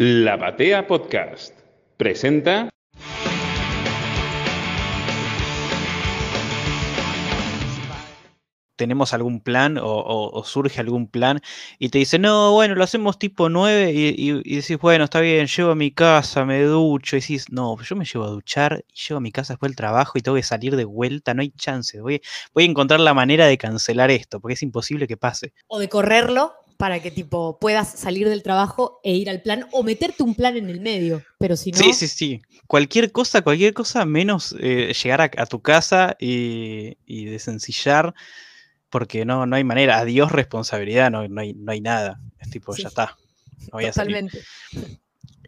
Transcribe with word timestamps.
La 0.00 0.36
Batea 0.36 0.86
Podcast 0.86 1.58
presenta. 1.96 2.68
tenemos 8.76 9.12
algún 9.12 9.40
plan 9.40 9.76
o, 9.82 10.42
surge 10.44 10.80
algún 10.80 11.08
plan 11.08 11.40
y 11.80 11.88
te 11.88 11.98
dice, 11.98 12.20
no, 12.20 12.52
bueno, 12.52 12.76
lo 12.76 12.84
hacemos 12.84 13.18
tipo 13.18 13.48
9 13.48 13.90
y, 13.90 14.54
decís, 14.54 14.78
bueno, 14.78 15.02
está 15.02 15.18
bien, 15.18 15.48
llevo 15.48 15.72
a 15.72 15.74
mi 15.74 15.90
casa, 15.90 16.44
me 16.44 16.62
ducho 16.62 17.16
y 17.16 17.20
decís, 17.20 17.46
no, 17.50 17.76
yo 17.82 17.96
me 17.96 18.04
llevo 18.04 18.24
a 18.24 18.28
duchar 18.28 18.84
y 18.86 19.00
llevo 19.08 19.18
a 19.18 19.20
mi 19.20 19.32
casa 19.32 19.54
después 19.54 19.70
del 19.70 19.76
trabajo 19.76 20.16
y 20.16 20.22
tengo 20.22 20.36
que 20.36 20.44
salir 20.44 20.76
de 20.76 20.84
vuelta, 20.84 21.34
no 21.34 21.42
hay 21.42 21.50
chance, 21.50 22.00
voy, 22.00 22.22
voy 22.54 22.62
a 22.62 22.66
encontrar 22.68 23.00
la 23.00 23.14
manera 23.14 23.46
de 23.46 23.58
cancelar 23.58 24.12
esto 24.12 24.38
porque 24.38 24.54
es 24.54 24.62
imposible 24.62 25.08
que 25.08 25.16
pase. 25.16 25.52
O 25.66 25.80
de 25.80 25.88
correrlo 25.88 26.54
para 26.78 27.02
que 27.02 27.10
tipo 27.10 27.58
puedas 27.58 27.90
salir 27.90 28.28
del 28.28 28.42
trabajo 28.42 29.00
e 29.02 29.14
ir 29.14 29.28
al 29.28 29.42
plan 29.42 29.66
o 29.72 29.82
meterte 29.82 30.22
un 30.22 30.34
plan 30.34 30.56
en 30.56 30.70
el 30.70 30.80
medio, 30.80 31.22
pero 31.36 31.56
si 31.56 31.72
no... 31.72 31.78
Sí, 31.78 31.92
sí, 31.92 32.08
sí. 32.08 32.40
Cualquier 32.66 33.12
cosa, 33.12 33.42
cualquier 33.42 33.74
cosa 33.74 34.06
menos 34.06 34.54
eh, 34.60 34.94
llegar 34.94 35.20
a, 35.20 35.46
tu 35.46 35.60
casa 35.60 36.16
y, 36.20 36.96
y 37.04 37.24
desencillar 37.26 38.14
porque 38.90 39.24
no, 39.24 39.46
no 39.46 39.56
hay 39.56 39.64
manera. 39.64 39.98
Adiós 39.98 40.32
responsabilidad, 40.32 41.10
no, 41.10 41.26
no, 41.28 41.40
hay, 41.40 41.54
no 41.54 41.72
hay 41.72 41.80
nada. 41.80 42.20
Es 42.38 42.50
tipo, 42.50 42.74
ya 42.76 42.88
está. 42.88 43.16
Totalmente. 43.70 44.42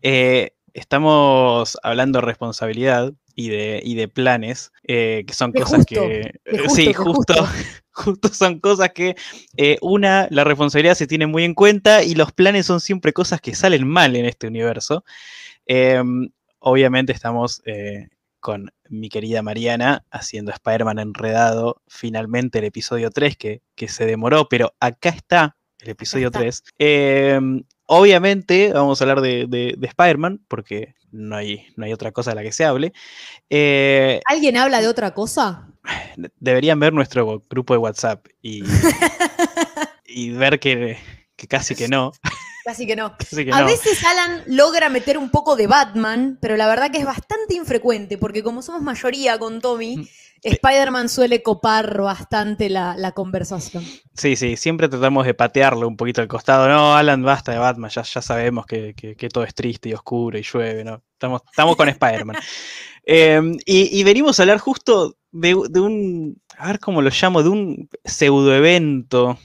Eh, 0.03 0.53
estamos 0.75 1.79
hablando 1.83 2.21
de 2.21 2.27
responsabilidad 2.27 3.13
y 3.41 3.49
de, 3.49 3.81
y 3.85 3.95
de 3.95 4.09
planes, 4.09 4.73
eh, 4.87 5.25
que 5.27 5.35
son 5.35 5.53
cosas 5.53 5.87
que... 5.87 6.33
sí, 6.75 6.93
justo, 6.93 7.35
justo, 7.93 8.29
son 8.29 8.61
cosas 8.61 8.91
que, 8.93 9.17
eh, 9.57 9.79
una, 9.81 10.29
la 10.31 10.45
responsabilidad 10.45 10.95
se 10.95 11.07
tiene 11.07 11.27
muy 11.27 11.45
en 11.45 11.55
cuenta 11.55 12.03
y 12.03 12.15
los 12.15 12.33
planes 12.33 12.67
son 12.67 12.81
siempre 12.81 13.13
cosas 13.13 13.41
que 13.41 13.55
salen 13.55 13.87
mal 13.87 14.17
en 14.17 14.27
este 14.27 14.47
universo. 14.47 15.05
Em, 15.67 16.31
obviamente 16.59 17.13
estamos 17.13 17.63
con 18.41 18.73
mi 18.89 19.09
querida 19.09 19.43
Mariana 19.43 20.05
haciendo 20.11 20.51
Spider-Man 20.51 20.99
enredado, 20.99 21.83
finalmente 21.87 22.59
el 22.59 22.65
episodio 22.65 23.11
3 23.11 23.37
que, 23.37 23.63
que, 23.75 23.89
se 23.89 24.07
demoró, 24.07 24.49
pero 24.49 24.75
acá 24.81 25.11
está 25.11 25.57
el 25.79 25.91
episodio 25.91 26.31
3. 26.31 26.65
Em, 26.79 27.63
obviamente 27.87 28.73
vamos 28.73 29.01
a 29.01 29.05
hablar 29.05 29.21
de, 29.21 29.47
de, 29.49 29.77
Spider-Man, 29.81 30.41
porque 30.49 30.95
no 31.13 31.37
hay, 31.37 31.67
no 31.77 31.85
hay 31.85 31.93
otra 31.93 32.13
cosa 32.13 32.31
de 32.31 32.37
la 32.37 32.43
que 32.43 32.53
se 32.53 32.65
hable. 32.65 32.93
Eh, 33.49 34.21
¿Alguien 34.27 34.57
habla 34.57 34.81
de 34.81 34.89
otra 34.89 35.13
cosa? 35.13 35.69
Deberían 36.39 36.81
ver 36.81 36.93
nuestro 36.93 37.45
grupo 37.49 37.75
de 37.75 37.79
WhatsApp 37.79 38.27
y, 38.43 38.63
y 40.07 40.31
ver 40.31 40.61
que, 40.61 40.99
que 41.37 41.47
casi 41.47 41.75
que 41.75 41.89
no. 41.89 42.13
Casi 42.63 42.87
que 42.87 42.95
no. 42.95 43.07
a 43.53 43.63
veces 43.63 44.05
Alan 44.05 44.43
logra 44.47 44.91
meter 44.91 45.17
un 45.17 45.31
poco 45.31 45.57
de 45.57 45.67
Batman, 45.67 46.39
pero 46.41 46.57
la 46.57 46.69
verdad 46.69 46.91
que 46.91 46.99
es 46.99 47.07
bastante 47.07 47.55
infrecuente, 47.55 48.19
porque 48.19 48.43
como 48.43 48.61
somos 48.63 48.83
mayoría 48.83 49.39
con 49.39 49.61
Tommy, 49.61 49.97
mm. 49.97 50.09
Spider-Man 50.43 51.09
suele 51.09 51.43
copar 51.43 52.01
bastante 52.01 52.69
la, 52.69 53.13
conversación. 53.15 53.85
Sí, 54.15 54.37
sí, 54.37 54.57
siempre 54.57 54.89
tratamos 54.89 55.27
de 55.27 55.35
patearle 55.35 55.85
un 55.85 55.97
poquito 55.97 56.21
al 56.21 56.29
costado. 56.29 56.69
No, 56.69 56.95
Alan, 56.95 57.23
basta 57.23 57.53
de 57.53 57.59
Batman, 57.59 57.91
ya, 57.91 58.03
ya 58.03 58.23
sabemos 58.23 58.67
que, 58.67 58.95
todo 59.33 59.45
es 59.45 59.55
triste 59.55 59.89
y 59.89 59.95
oscuro 59.95 60.39
y 60.39 60.43
llueve, 60.43 60.85
¿no? 60.85 61.03
Estamos, 61.13 61.43
estamos 61.51 61.77
con 61.77 61.89
Spider-Man. 61.89 62.37
Em, 63.03 63.57
y, 63.65 64.05
venimos 64.05 64.39
a 64.39 64.43
hablar 64.43 64.59
justo 64.59 65.17
de, 65.33 65.57
de 65.71 65.81
un, 65.81 66.41
a 66.59 66.67
ver 66.67 66.79
cómo 66.79 67.01
lo 67.01 67.11
llamo, 67.11 67.43
de 67.43 67.49
un 67.49 67.89
pseudoevento 68.05 69.39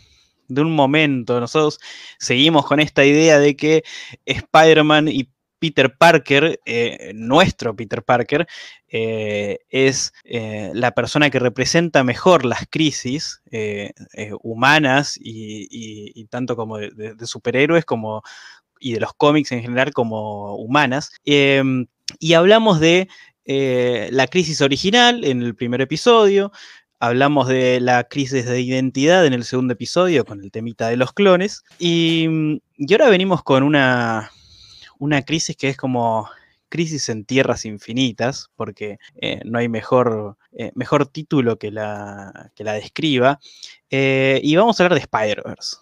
de 0.48 0.62
un 0.62 0.76
momento. 0.76 1.40
Nosotros 1.40 1.80
seguimos 2.20 2.66
con 2.66 2.80
esta 2.80 3.06
idea 3.06 3.40
de 3.40 3.56
que 3.56 3.84
Spider-Man 4.26 5.08
y 5.08 5.30
Peter 5.60 5.96
Parker, 5.98 6.60
eh, 6.66 7.12
nuestro 7.16 7.76
Peter 7.76 8.04
Parker, 8.04 8.48
eh, 8.88 9.60
es 9.70 10.14
eh, 10.24 10.72
la 10.74 10.92
persona 10.92 11.30
que 11.30 11.40
representa 11.40 12.04
mejor 12.04 12.46
las 12.46 12.66
crisis 12.70 13.42
humanas 14.42 15.18
y, 15.22 16.26
tanto 16.30 16.56
como 16.56 16.78
de, 16.78 17.16
superhéroes 17.26 17.86
como 17.86 18.22
y 18.80 18.94
de 18.94 19.00
los 19.00 19.14
cómics 19.14 19.52
en 19.52 19.62
general 19.62 19.94
como 19.94 20.56
humanas. 20.56 21.12
Em, 21.24 21.88
y 22.20 22.34
hablamos 22.34 22.80
de 22.80 23.08
la 23.46 24.28
crisis 24.28 24.62
original 24.62 25.24
en 25.24 25.42
el 25.42 25.56
primer 25.56 25.82
episodio, 25.82 26.52
Hablamos 27.00 27.50
de 27.50 27.82
la 27.82 28.06
crisis 28.06 28.46
de 28.46 28.62
identidad 28.62 29.26
en 29.26 29.34
el 29.34 29.44
segundo 29.44 29.74
episodio 29.74 30.24
con 30.24 30.42
el 30.42 30.50
temita 30.50 30.88
de 30.88 30.96
los 30.96 31.12
clones. 31.12 31.64
Y, 31.78 32.26
mm, 32.28 32.60
ahora 32.92 33.10
venimos 33.10 33.44
con 33.44 33.64
una, 33.64 34.32
una 35.00 35.24
crisis 35.24 35.56
que 35.56 35.70
es 35.70 35.78
como 35.78 36.30
crisis 36.70 37.10
en 37.10 37.26
tierras 37.26 37.66
infinitas, 37.66 38.50
porque 38.56 38.98
eh, 39.16 39.40
no 39.46 39.60
hay 39.60 39.70
mejor, 39.70 40.38
eh, 40.52 40.72
mejor 40.76 41.08
título 41.08 41.58
que 41.58 41.72
la, 41.72 42.52
que 42.56 42.64
la 42.64 42.74
describa. 42.74 43.40
Eh, 43.90 44.42
y 44.44 44.56
vamos 44.56 44.80
a 44.80 44.84
hablar 44.84 45.00
de 45.00 45.02
Spider-Verse. 45.02 45.78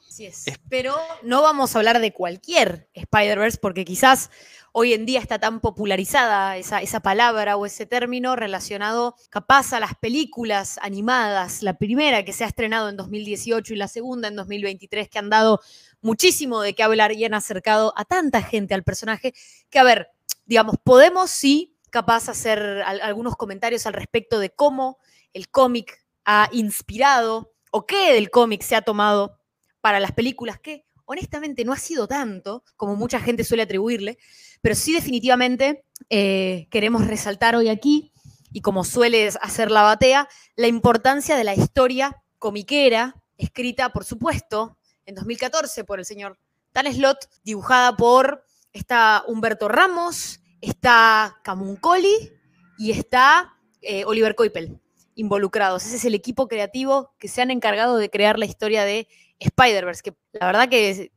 Pero 0.70 0.96
no 1.24 1.42
vamos 1.42 1.76
a 1.76 1.80
hablar 1.80 2.00
de 2.00 2.14
cualquier 2.14 2.90
Spider-Verse, 2.94 3.58
porque 3.60 3.86
quizás 3.86 4.30
hoy 4.72 4.94
en 4.94 5.06
día 5.06 5.20
está 5.20 5.40
tan 5.40 5.62
popularizada 5.62 6.58
esa, 6.58 6.82
esa, 6.82 7.00
palabra 7.00 7.58
o 7.58 7.66
ese 7.66 7.86
término 7.86 8.36
relacionado 8.36 9.16
capaz 9.30 9.74
a 9.74 9.80
las 9.80 9.96
películas 9.96 10.80
animadas, 10.82 11.64
la 11.64 11.78
primera 11.78 12.24
que 12.26 12.34
se 12.34 12.44
ha 12.44 12.48
estrenado 12.48 12.90
en 12.90 12.98
2018 12.98 13.74
y 13.74 13.78
la 13.78 13.88
segunda 13.88 14.28
en 14.28 14.36
2023, 14.36 15.10
que 15.10 15.20
han 15.20 15.30
dado 15.30 15.62
muchísimo 16.04 16.62
de 16.62 16.76
qué 16.76 16.84
hablar 16.84 17.12
y 17.14 17.26
han 17.26 17.34
acercado 17.34 17.94
a 17.98 18.06
tanta 18.06 18.42
gente 18.42 18.74
al 18.74 18.84
personaje, 18.84 19.34
que 19.70 19.80
a 19.80 19.84
ver, 19.84 20.10
digamos, 20.46 20.76
podemos 20.84 21.32
sí 21.32 21.76
capaz 21.90 22.30
hacer 22.30 22.84
algunos 22.86 23.36
comentarios 23.36 23.86
al 23.86 23.94
respecto 23.94 24.40
de 24.40 24.50
cómo 24.50 24.98
el 25.34 25.50
cómic 25.50 26.06
ha 26.26 26.50
inspirado 26.52 27.54
o 27.72 27.86
qué 27.86 28.14
del 28.14 28.30
cómic 28.30 28.62
se 28.62 28.76
ha 28.76 28.82
tomado 28.82 29.40
para 29.82 30.00
las 30.00 30.12
películas 30.12 30.60
que 30.60 30.86
honestamente 31.06 31.66
no 31.66 31.74
ha 31.74 31.78
sido 31.78 32.08
tanto 32.08 32.64
como 32.78 32.96
mucha 32.96 33.20
gente 33.20 33.44
suele 33.44 33.64
atribuirle, 33.64 34.18
pero 34.62 34.76
sí 34.76 34.94
definitivamente 34.94 35.86
eh, 36.10 36.68
queremos 36.70 37.06
resaltar 37.08 37.56
hoy 37.56 37.70
aquí, 37.70 38.14
y 38.54 38.62
como 38.62 38.84
suele 38.84 39.28
hacer 39.42 39.72
la 39.72 39.82
batea, 39.82 40.30
la 40.56 40.68
importancia 40.68 41.36
de 41.36 41.44
la 41.44 41.56
historia 41.56 42.24
comiquera, 42.38 43.16
escrita, 43.38 43.92
por 43.92 44.06
supuesto, 44.06 44.78
en 45.06 45.16
2014 45.16 45.84
por 45.84 46.00
el 46.00 46.06
señor 46.06 46.38
Tan 46.72 46.92
Slot, 46.92 47.30
dibujada 47.44 47.96
por 47.96 48.46
está 48.72 49.24
Humberto 49.28 49.68
Ramos, 49.68 50.40
está 50.62 51.40
Camuncoli 51.44 52.32
y 52.78 52.92
está 52.92 53.54
eh, 53.82 54.04
Oliver 54.06 54.36
Coipel 54.36 54.80
involucrados. 55.16 55.86
Ese 55.86 55.98
es 55.98 56.06
el 56.06 56.16
equipo 56.16 56.48
creativo 56.48 57.14
que 57.20 57.28
se 57.28 57.42
han 57.42 57.52
encargado 57.52 57.98
de 57.98 58.10
crear 58.10 58.40
la 58.40 58.46
historia 58.46 58.84
de 58.84 59.08
Spider-Verse, 59.40 60.02
que 60.02 60.16
la 60.32 60.48
verdad 60.48 60.70
que, 60.70 61.12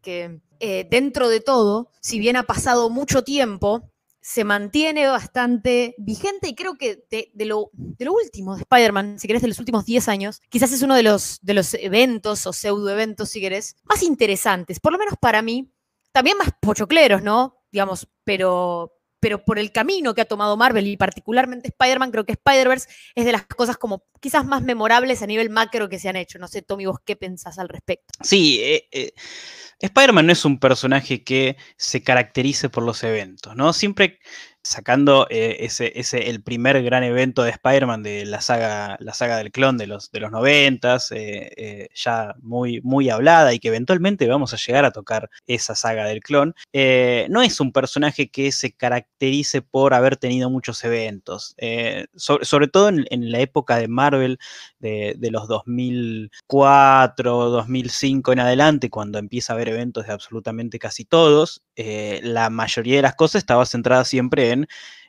eh, 0.61 0.87
dentro 0.91 1.29
de 1.29 1.41
todo, 1.41 1.91
si 2.01 2.19
bien 2.19 2.37
ha 2.37 2.43
pasado 2.43 2.91
mucho 2.91 3.25
tiempo, 3.25 3.91
se 4.27 4.43
mantiene 4.43 5.07
bastante 5.07 5.95
vigente 5.99 6.49
y 6.49 6.57
creo 6.57 6.75
que 6.75 7.05
de, 7.13 7.45
lo, 7.45 7.71
último 7.73 8.57
de 8.57 8.63
Spider-Man, 8.63 9.21
si 9.21 9.29
querés, 9.29 9.41
de 9.41 9.47
los 9.47 9.61
últimos 9.61 9.85
10 9.85 10.09
años, 10.09 10.43
quizás 10.49 10.73
es 10.73 10.83
uno 10.83 10.97
de 10.97 11.05
los, 11.05 11.39
de 11.43 11.55
los 11.55 11.75
eventos 11.75 12.45
o 12.45 12.53
pseudo-eventos, 12.53 13.29
si 13.29 13.41
querés, 13.41 13.77
más 13.85 14.03
interesantes, 14.03 14.81
por 14.81 14.91
lo 14.91 14.99
menos 14.99 15.15
para 15.21 15.43
mí, 15.43 15.73
también 16.11 16.39
más 16.39 16.49
pochocleros, 16.61 17.23
¿no? 17.23 17.63
Digamos, 17.71 18.09
pero, 18.25 18.99
pero 19.21 19.45
por 19.45 19.61
el 19.61 19.71
camino 19.71 20.13
que 20.13 20.23
ha 20.23 20.25
tomado 20.25 20.57
Marvel 20.57 20.89
y 20.89 20.97
particularmente 20.97 21.69
Spider-Man, 21.69 22.11
creo 22.11 22.27
que 22.27 22.33
Spider-Verse 22.33 22.89
es 23.15 23.25
de 23.25 23.31
las 23.31 23.47
cosas 23.47 23.77
como 23.77 24.07
quizás 24.19 24.45
más 24.45 24.61
memorables 24.61 25.23
a 25.23 25.29
nivel 25.29 25.51
macro 25.51 25.89
que 25.89 26.01
se 26.01 26.09
han 26.09 26.17
hecho. 26.17 26.41
No 26.41 26.49
sé, 26.49 26.63
Tommy, 26.63 26.87
vos 26.87 26.99
qué 27.05 27.15
pensás 27.15 27.61
al 27.61 27.69
respecto. 27.69 28.13
Sí, 28.25 28.59
eh, 28.61 28.89
eh, 28.91 29.13
Spider-Man 29.79 30.27
no 30.27 30.33
es 30.33 30.45
un 30.45 30.59
personaje 30.59 31.23
que 31.23 31.57
se 31.77 32.03
caracterice 32.03 32.69
por 32.69 32.83
los 32.83 33.03
eventos, 33.05 33.55
¿no? 33.57 33.73
Siempre 33.73 34.19
sacando 34.67 35.29
eh, 35.31 35.59
ese, 35.61 35.93
ese, 35.95 36.29
el 36.29 36.43
primer 36.43 36.83
gran 36.83 37.05
evento 37.05 37.45
de 37.45 37.51
Spider-Man 37.51 38.03
de 38.03 38.27
la 38.27 38.41
saga, 38.41 38.97
la 38.99 39.15
saga 39.15 39.37
del 39.37 39.53
clon 39.53 39.79
de 39.79 39.87
los, 39.87 40.11
de 40.11 40.19
los 40.19 40.33
noventas, 40.33 41.13
eh, 41.13 41.53
eh, 41.57 41.89
ya 41.95 42.35
muy, 42.43 42.81
muy 42.83 43.09
hablada 43.09 43.55
y 43.55 43.61
que 43.61 43.69
eventualmente 43.69 44.27
vamos 44.27 44.53
a 44.53 44.57
llegar 44.57 44.85
a 44.85 44.91
tocar 44.91 45.31
esa 45.47 45.77
saga 45.77 46.07
del 46.07 46.21
clon, 46.21 46.57
no 47.29 47.43
es 47.43 47.61
un 47.61 47.73
personaje 47.73 48.29
que 48.29 48.51
se 48.51 48.73
caracterice 48.73 49.63
por 49.63 49.95
haber 49.95 50.17
tenido 50.17 50.51
muchos 50.51 50.83
eventos, 50.85 51.55
sobre, 52.17 52.67
todo 52.67 52.89
en, 52.89 53.07
en, 53.11 53.31
la 53.31 53.39
época 53.39 53.79
de 53.79 53.87
Marvel 53.87 54.39
de, 54.81 55.15
de, 55.17 55.31
los 55.31 55.47
2004, 55.47 57.51
2005 57.51 58.33
en 58.33 58.41
adelante, 58.41 58.91
cuando 58.91 59.19
empieza 59.19 59.53
a 59.53 59.57
haber 59.57 59.66
eventos 59.67 60.07
de 60.07 60.13
absolutamente 60.13 60.79
casi 60.79 61.05
todos, 61.05 61.63
la 61.77 62.51
mayoría 62.51 62.97
de 62.97 63.03
las 63.03 63.15
cosas 63.15 63.41
estaba 63.41 63.67
centrada 63.67 64.05
siempre 64.05 64.51
en 64.51 64.67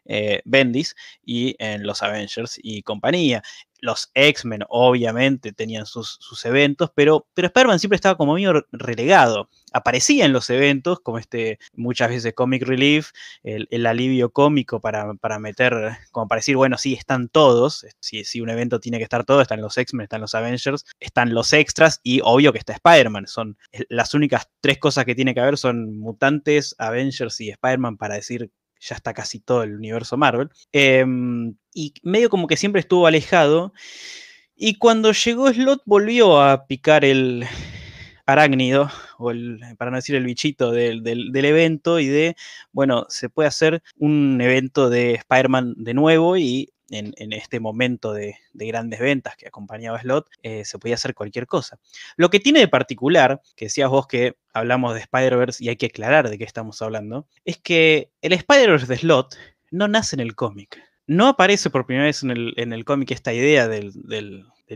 eh, 0.07 0.41
Bendis 0.45 0.95
y 1.25 1.55
en 1.59 1.83
los 1.83 2.01
Avengers 2.01 2.59
y 2.61 2.81
compañía. 2.83 3.43
Los 3.79 4.11
X-Men 4.13 4.63
obviamente 4.69 5.51
tenían 5.53 5.85
sus, 5.85 6.17
eventos, 6.45 6.91
pero, 6.95 7.27
pero 7.33 7.47
Spider-Man 7.47 7.79
siempre 7.79 7.95
estaba 7.95 8.17
como 8.17 8.33
medio 8.33 8.65
relegado. 8.71 9.49
Aparecía 9.73 10.25
en 10.25 10.33
los 10.33 10.49
eventos, 10.49 10.99
como 11.01 11.17
este, 11.19 11.59
muchas 11.73 12.09
veces 12.09 12.33
Comic 12.33 12.63
Relief, 12.63 13.11
el, 13.43 13.85
alivio 13.85 14.31
cómico 14.31 14.79
para, 14.79 15.13
meter, 15.39 15.97
como 16.11 16.27
para 16.27 16.39
decir, 16.39 16.55
bueno, 16.55 16.77
sí, 16.77 16.93
están 16.93 17.27
todos, 17.29 17.85
si, 17.99 18.23
si 18.23 18.41
un 18.41 18.49
evento 18.49 18.79
tiene 18.79 18.97
que 18.97 19.03
estar 19.03 19.23
todo, 19.25 19.41
están 19.41 19.61
los 19.61 19.77
X-Men, 19.77 20.03
están 20.03 20.21
los 20.21 20.35
Avengers, 20.35 20.85
están 20.99 21.33
los 21.33 21.53
extras 21.53 21.99
y 22.03 22.21
obvio 22.23 22.53
que 22.53 22.59
está 22.59 22.73
Spider-Man. 22.73 23.27
Son 23.27 23.57
las 23.89 24.13
únicas 24.13 24.49
tres 24.61 24.77
cosas 24.77 25.05
que 25.05 25.15
tiene 25.15 25.33
que 25.33 25.41
haber 25.41 25.57
son 25.57 25.97
mutantes, 25.97 26.75
Avengers 26.77 27.39
y 27.41 27.49
Spider-Man 27.49 27.97
para 27.97 28.15
decir 28.15 28.51
ya 28.79 28.95
está 28.95 29.13
casi 29.13 29.39
todo 29.39 29.63
el 29.63 29.75
universo 29.75 30.17
Marvel. 30.17 30.49
Em, 30.71 31.55
y 31.73 31.93
medio 32.03 32.29
como 32.29 32.47
que 32.47 32.57
siempre 32.57 32.81
estuvo 32.81 33.07
alejado. 33.07 33.73
Y 34.55 34.75
cuando 34.75 35.11
llegó 35.11 35.51
Slot 35.53 35.83
volvió 35.85 36.41
a 36.41 36.65
picar 36.67 37.05
el 37.05 37.45
arácnido, 38.25 38.89
o 39.17 39.31
el, 39.31 39.59
para 39.77 39.89
no 39.89 39.97
decir 39.97 40.15
el 40.15 40.25
bichito 40.25 40.71
del, 40.71 41.01
evento, 41.45 41.99
y 41.99 42.07
de, 42.07 42.35
bueno, 42.71 43.05
se 43.09 43.29
puede 43.29 43.47
hacer 43.47 43.81
un 43.97 44.39
evento 44.41 44.89
de 44.89 45.13
Spider-Man 45.15 45.75
de 45.77 45.93
nuevo 45.93 46.37
y 46.37 46.73
en, 46.89 47.33
este 47.33 47.59
momento 47.59 48.13
de, 48.13 48.37
grandes 48.53 48.99
ventas 48.99 49.35
que 49.35 49.47
acompañaba 49.47 49.99
Slot, 50.01 50.29
eh, 50.43 50.65
se 50.65 50.79
podía 50.79 50.95
hacer 50.95 51.13
cualquier 51.13 51.47
cosa. 51.47 51.79
Lo 52.15 52.29
que 52.29 52.39
tiene 52.39 52.59
de 52.59 52.67
particular, 52.67 53.41
que 53.55 53.65
decías 53.65 53.89
vos 53.89 54.07
que 54.07 54.35
hablamos 54.53 54.93
de 54.93 55.01
Spider-Verse 55.01 55.63
y 55.63 55.69
hay 55.69 55.75
que 55.75 55.87
aclarar 55.87 56.29
de 56.29 56.37
qué 56.37 56.43
estamos 56.43 56.81
hablando, 56.81 57.27
es 57.45 57.57
que 57.57 58.11
el 58.21 58.33
Spider-Verse 58.33 58.87
de 58.87 58.97
Slot 58.97 59.35
no 59.71 59.87
nace 59.87 60.15
en 60.15 60.21
el 60.21 60.35
cómic. 60.35 60.81
No 61.05 61.27
aparece 61.27 61.69
por 61.69 61.85
primera 61.85 62.05
vez 62.05 62.23
en 62.23 62.31
el, 62.31 62.85
cómic 62.85 63.11
esta 63.11 63.33
idea 63.33 63.67
del, 63.67 63.93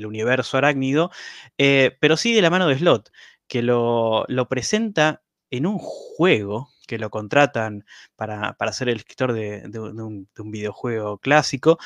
universo 0.06 0.58
arácnido, 0.58 1.12
eh, 1.58 1.98
pero 2.00 2.16
sí 2.16 2.34
de 2.34 2.42
la 2.42 2.50
mano 2.50 2.68
de 2.68 2.78
Slot, 2.78 3.12
que 3.48 3.62
lo, 3.62 4.26
presenta 4.50 5.22
en 5.50 5.66
un 5.66 5.78
juego 5.78 6.70
que 6.92 6.98
lo 6.98 7.10
contratan 7.10 7.86
para, 8.18 8.54
ser 8.74 8.90
el 8.90 8.98
escritor 8.98 9.32
de, 9.32 9.64
un, 9.80 10.28
videojuego 10.52 11.20
clásico. 11.20 11.80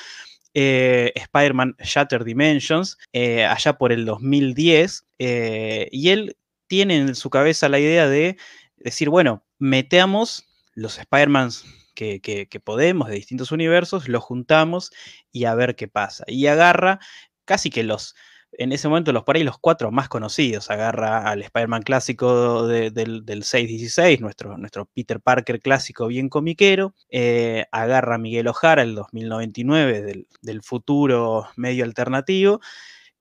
Eh, 0.56 1.12
Spider-Man 1.14 1.76
Shatter 1.78 2.24
Dimensions, 2.24 2.98
eh, 3.14 3.46
allá 3.46 3.78
por 3.78 3.92
el 3.92 4.04
2010, 4.04 5.06
y 5.20 6.10
él 6.10 6.38
tiene 6.66 6.98
en 6.98 7.14
su 7.14 7.30
cabeza 7.30 7.70
la 7.70 7.78
idea 7.78 8.08
de 8.08 8.36
decir, 8.78 9.10
bueno, 9.10 9.46
meteamos 9.60 10.48
los 10.74 10.98
Spider-Mans 10.98 11.66
que, 11.94 12.20
que, 12.20 12.60
podemos 12.60 13.08
de 13.08 13.14
distintos 13.14 13.52
universos, 13.52 14.10
los 14.10 14.24
juntamos 14.24 14.92
y 15.32 15.46
a 15.46 15.54
ver 15.54 15.76
qué 15.76 15.88
pasa. 15.88 16.24
Y 16.28 16.48
agarra 16.48 17.00
casi 17.46 17.70
que 17.70 17.84
los, 17.84 18.16
en 18.58 18.72
ese 18.72 18.88
momento 18.88 19.12
los 19.12 19.24
por 19.24 19.36
ahí 19.36 19.44
los 19.44 19.58
cuatro 19.58 19.92
más 19.92 20.10
conocidos. 20.10 20.70
Agarra 20.70 21.30
al 21.30 21.42
Spider-Man 21.42 21.84
clásico 21.84 22.68
del, 22.68 23.44
616, 23.44 24.22
nuestro, 24.22 24.58
nuestro 24.58 24.86
Peter 24.86 25.20
Parker 25.20 25.60
clásico 25.60 26.08
bien 26.08 26.30
comiquero. 26.30 26.94
Eh, 27.10 27.66
agarra 27.72 28.16
a 28.16 28.18
Miguel 28.18 28.48
Ojara, 28.48 28.84
el 28.84 28.96
2099, 28.96 30.26
del, 30.42 30.62
futuro 30.62 31.48
medio 31.56 31.84
alternativo. 31.84 32.60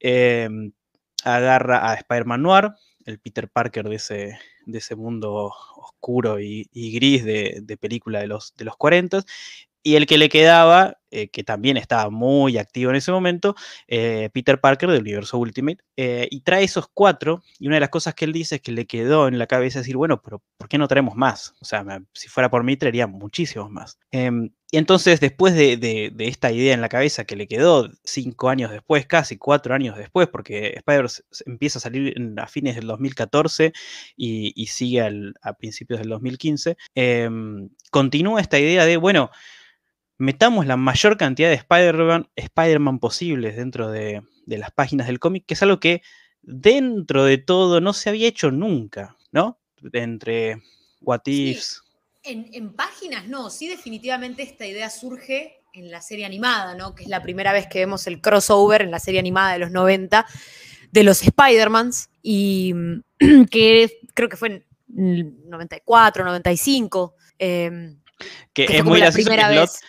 Eh, 0.01 0.49
agarra 1.25 1.91
a 1.91 1.95
Spider-Man 1.95 2.43
Noir, 2.43 2.71
el 3.07 3.19
Peter 3.19 3.49
Parker 3.49 3.89
de 3.89 3.97
ese, 3.97 4.39
de 4.67 4.79
ese 4.79 4.97
mundo 4.97 5.53
oscuro 5.77 6.41
y, 6.41 6.69
gris 6.73 7.25
de, 7.25 7.79
película 7.81 8.21
de 8.21 8.27
los, 8.27 8.55
de 8.57 8.65
los 8.65 8.77
40. 8.77 9.23
Y 9.87 9.97
el 9.97 10.07
que 10.07 10.17
le 10.17 10.31
quedaba, 10.31 10.97
eh, 11.11 11.29
que 11.29 11.45
también 11.45 11.77
estaba 11.77 12.09
muy 12.09 12.57
activo 12.57 12.91
en 12.91 12.97
ese 12.97 13.13
momento, 13.13 13.55
eh, 13.87 14.31
Peter 14.33 14.59
Parker 14.59 14.91
del 14.91 15.03
universo 15.03 15.37
Ultimate, 15.37 15.77
eh, 15.99 16.27
y 16.31 16.41
trae 16.41 16.65
esos 16.65 16.87
cuatro, 16.93 17.43
y 17.59 17.67
una 17.67 17.77
de 17.77 17.81
las 17.81 17.91
cosas 17.91 18.15
que 18.15 18.25
él 18.25 18.33
dice 18.33 18.57
es 18.57 18.61
que 18.63 18.73
le 18.73 18.87
quedó 18.87 19.29
en 19.29 19.39
la 19.39 19.47
cabeza 19.47 19.81
decir, 19.81 19.99
bueno, 19.99 20.23
pero 20.23 20.43
¿por 20.57 20.71
qué 20.71 20.79
no 20.79 20.89
traemos 20.89 21.17
más? 21.17 21.53
O 21.61 21.67
sea, 21.67 21.85
si 22.15 22.29
fuera 22.29 22.49
por 22.49 22.65
mí, 22.65 22.79
traería 22.79 23.07
muchísimos 23.07 23.71
más. 23.71 23.99
Em, 24.11 24.53
y 24.71 24.79
entonces, 24.79 25.21
después 25.21 25.55
de, 25.55 26.13
esta 26.19 26.51
idea 26.51 26.73
en 26.73 26.81
la 26.81 26.89
cabeza 26.89 27.27
que 27.27 27.37
le 27.37 27.47
quedó 27.47 27.91
cinco 28.05 28.49
años 28.49 28.71
después, 28.71 29.05
casi 29.07 29.37
cuatro 29.37 29.75
años 29.75 29.99
después, 29.99 30.29
porque 30.29 30.75
Spider 30.79 31.07
empieza 31.45 31.79
a 31.79 31.83
salir 31.83 32.15
a 32.39 32.47
fines 32.47 32.75
del 32.75 32.87
2014 32.87 33.75
y, 34.17 34.67
sigue 34.67 35.03
a 35.43 35.53
principios 35.53 36.01
del 36.01 36.09
2015, 36.09 36.79
em, 36.95 37.69
continúa 37.91 38.41
esta 38.41 38.59
idea 38.59 38.87
de, 38.87 38.97
bueno, 38.97 39.31
metamos 40.19 40.67
la 40.67 40.77
mayor 40.77 41.17
cantidad 41.17 41.49
de 41.49 41.55
Spider-Man 41.55 42.29
Spider 42.37 42.81
posibles 43.01 43.57
dentro 43.57 43.91
de, 43.91 44.23
las 44.47 44.71
páginas 44.71 45.07
del 45.07 45.19
cómic, 45.19 45.45
que 45.47 45.55
es 45.55 45.63
algo 45.63 45.81
que 45.81 46.03
dentro 46.43 47.25
de 47.25 47.39
todo 47.39 47.81
no 47.81 47.93
se 47.93 48.11
había 48.11 48.29
hecho 48.29 48.51
nunca, 48.51 49.17
¿no? 49.33 49.59
Entre 49.93 50.63
What 51.01 51.23
Ifs. 51.27 51.83
En, 52.23 52.73
páginas 52.73 53.27
no, 53.29 53.51
sí 53.51 53.69
definitivamente 53.69 54.43
esta 54.43 54.67
idea 54.67 54.89
surge 54.89 55.61
en 55.75 55.91
la 55.91 56.01
serie 56.01 56.25
animada, 56.25 56.75
¿no? 56.75 56.95
Que 56.95 57.03
es 57.03 57.09
la 57.09 57.23
primera 57.23 57.53
vez 57.53 57.67
que 57.67 57.81
vemos 57.81 58.07
el 58.07 58.21
crossover 58.21 58.83
en 58.83 58.91
la 58.91 59.01
serie 59.01 59.21
animada 59.21 59.53
de 59.53 59.59
los 59.59 59.71
90 59.73 60.25
de 60.91 61.03
los 61.03 61.23
Spider-Mans 61.23 62.09
y 62.23 62.73
que 63.51 64.01
creo 64.15 64.29
que 64.29 64.37
fue 64.37 64.49
en 64.49 64.65
94, 65.49 66.25
95. 66.25 67.17
Em, 67.39 68.01
que, 68.53 68.65
es 68.65 68.85
muy 68.85 69.01
la 69.01 69.11
primera 69.11 69.49
vez. 69.49 69.81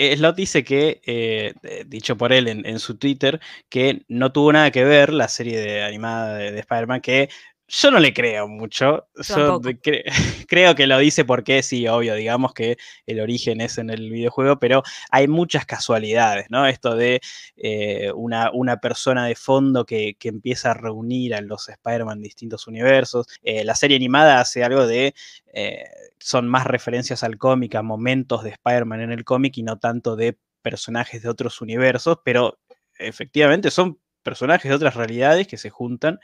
Slot 0.00 0.36
dice 0.36 0.64
que, 0.64 1.00
eh, 1.04 1.54
eh, 1.62 1.84
dicho 1.86 2.16
por 2.16 2.32
él 2.32 2.48
en, 2.48 2.78
su 2.78 2.96
Twitter, 2.96 3.40
que 3.68 4.04
no 4.08 4.32
tuvo 4.32 4.52
nada 4.52 4.70
que 4.70 4.84
ver 4.84 5.12
la 5.12 5.28
serie 5.28 5.60
de, 5.60 5.82
animada 5.82 6.36
de, 6.36 6.52
de 6.52 6.60
Spider-Man, 6.60 7.00
que 7.00 7.28
yo 7.70 7.90
no 7.92 8.00
le 8.00 8.12
creo 8.12 8.48
mucho. 8.48 9.06
Yo 9.28 9.60
creo 10.48 10.74
que 10.74 10.86
lo 10.88 10.98
dice 10.98 11.24
porque 11.24 11.62
sí, 11.62 11.86
obvio, 11.86 12.14
digamos 12.16 12.52
que 12.52 12.76
el 13.06 13.20
origen 13.20 13.60
es 13.60 13.78
en 13.78 13.90
el 13.90 14.10
videojuego, 14.10 14.58
pero 14.58 14.82
hay 15.10 15.28
muchas 15.28 15.66
casualidades, 15.66 16.46
¿no? 16.50 16.66
Esto 16.66 16.96
de 16.96 17.20
eh, 17.56 18.10
una, 18.12 18.50
una, 18.52 18.78
persona 18.78 19.26
de 19.26 19.36
fondo 19.36 19.86
que, 19.86 20.16
empieza 20.20 20.72
a 20.72 20.74
reunir 20.74 21.34
a 21.34 21.40
los 21.40 21.68
Spider-Man 21.68 22.20
distintos 22.20 22.66
universos. 22.66 23.26
Eh, 23.42 23.64
la 23.64 23.76
serie 23.76 23.96
animada 23.96 24.40
hace 24.40 24.64
algo 24.64 24.86
de. 24.86 25.14
Eh, 25.52 25.84
son 26.18 26.48
más 26.48 26.66
referencias 26.66 27.22
al 27.22 27.38
cómic, 27.38 27.76
a 27.76 27.82
momentos 27.82 28.42
de 28.42 28.50
Spider-Man 28.50 29.00
en 29.00 29.12
el 29.12 29.24
cómic 29.24 29.56
y 29.58 29.62
no 29.62 29.78
tanto 29.78 30.16
de 30.16 30.36
personajes 30.62 31.22
de 31.22 31.28
otros 31.28 31.60
universos, 31.60 32.18
pero 32.24 32.58
efectivamente 32.98 33.70
son 33.70 33.98
personajes 34.22 34.68
de 34.68 34.74
otras 34.74 34.94
realidades 34.94 35.46
que 35.46 35.56
se 35.56 35.70
juntan 35.70 36.18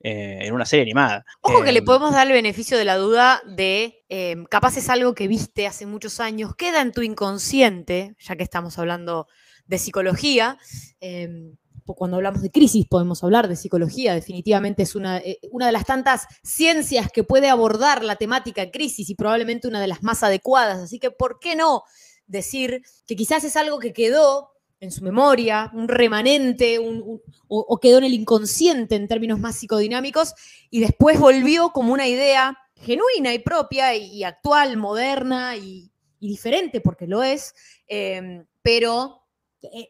eh, 0.00 0.38
en 0.42 0.54
una 0.54 0.64
serie 0.64 0.82
animada. 0.82 1.24
Ojo 1.40 1.62
que 1.62 1.72
le 1.72 1.80
em, 1.80 1.84
podemos 1.84 2.12
dar 2.12 2.26
el 2.26 2.32
beneficio 2.32 2.78
de 2.78 2.84
la 2.84 2.96
duda 2.96 3.42
de, 3.46 4.04
em, 4.08 4.44
capaz 4.44 4.76
es 4.76 4.88
algo 4.88 5.14
que 5.14 5.28
viste 5.28 5.66
hace 5.66 5.86
muchos 5.86 6.20
años, 6.20 6.54
queda 6.56 6.80
en 6.80 6.92
tu 6.92 7.02
inconsciente, 7.02 8.16
ya 8.18 8.36
que 8.36 8.42
estamos 8.42 8.78
hablando 8.78 9.26
de 9.66 9.78
psicología. 9.78 10.58
Em, 11.00 11.56
cuando 11.84 12.16
hablamos 12.16 12.40
de 12.42 12.50
crisis 12.50 12.86
podemos 12.88 13.22
hablar 13.22 13.48
de 13.48 13.56
psicología, 13.56 14.14
definitivamente 14.14 14.84
es 14.84 14.94
una, 14.94 15.18
eh, 15.18 15.38
una 15.50 15.66
de 15.66 15.72
las 15.72 15.84
tantas 15.84 16.26
ciencias 16.42 17.10
que 17.12 17.24
puede 17.24 17.50
abordar 17.50 18.02
la 18.04 18.16
temática 18.16 18.70
crisis 18.70 19.10
y 19.10 19.14
probablemente 19.14 19.68
una 19.68 19.80
de 19.80 19.88
las 19.88 20.02
más 20.02 20.22
adecuadas, 20.22 20.78
así 20.78 20.98
que 20.98 21.10
¿por 21.10 21.38
qué 21.38 21.56
no? 21.56 21.82
decir 22.26 22.82
que 23.06 23.16
quizás 23.16 23.44
es 23.44 23.56
algo 23.56 23.78
que 23.78 23.92
quedó 23.92 24.51
en 24.82 24.90
su 24.90 25.04
memoria, 25.04 25.70
un 25.74 25.86
remanente, 25.86 26.80
o, 26.80 27.78
quedó 27.80 27.98
en 27.98 28.04
el 28.04 28.14
inconsciente 28.14 28.96
en 28.96 29.06
términos 29.06 29.38
más 29.38 29.54
psicodinámicos, 29.54 30.34
y 30.70 30.80
después 30.80 31.20
volvió 31.20 31.70
como 31.70 31.92
una 31.92 32.08
idea 32.08 32.58
genuina 32.74 33.32
y 33.32 33.38
propia 33.38 33.94
y, 33.94 34.24
actual, 34.24 34.76
moderna 34.76 35.56
y, 35.56 35.92
diferente, 36.18 36.80
porque 36.80 37.06
lo 37.06 37.22
es, 37.22 37.54
eh, 37.86 38.44
pero 38.60 39.21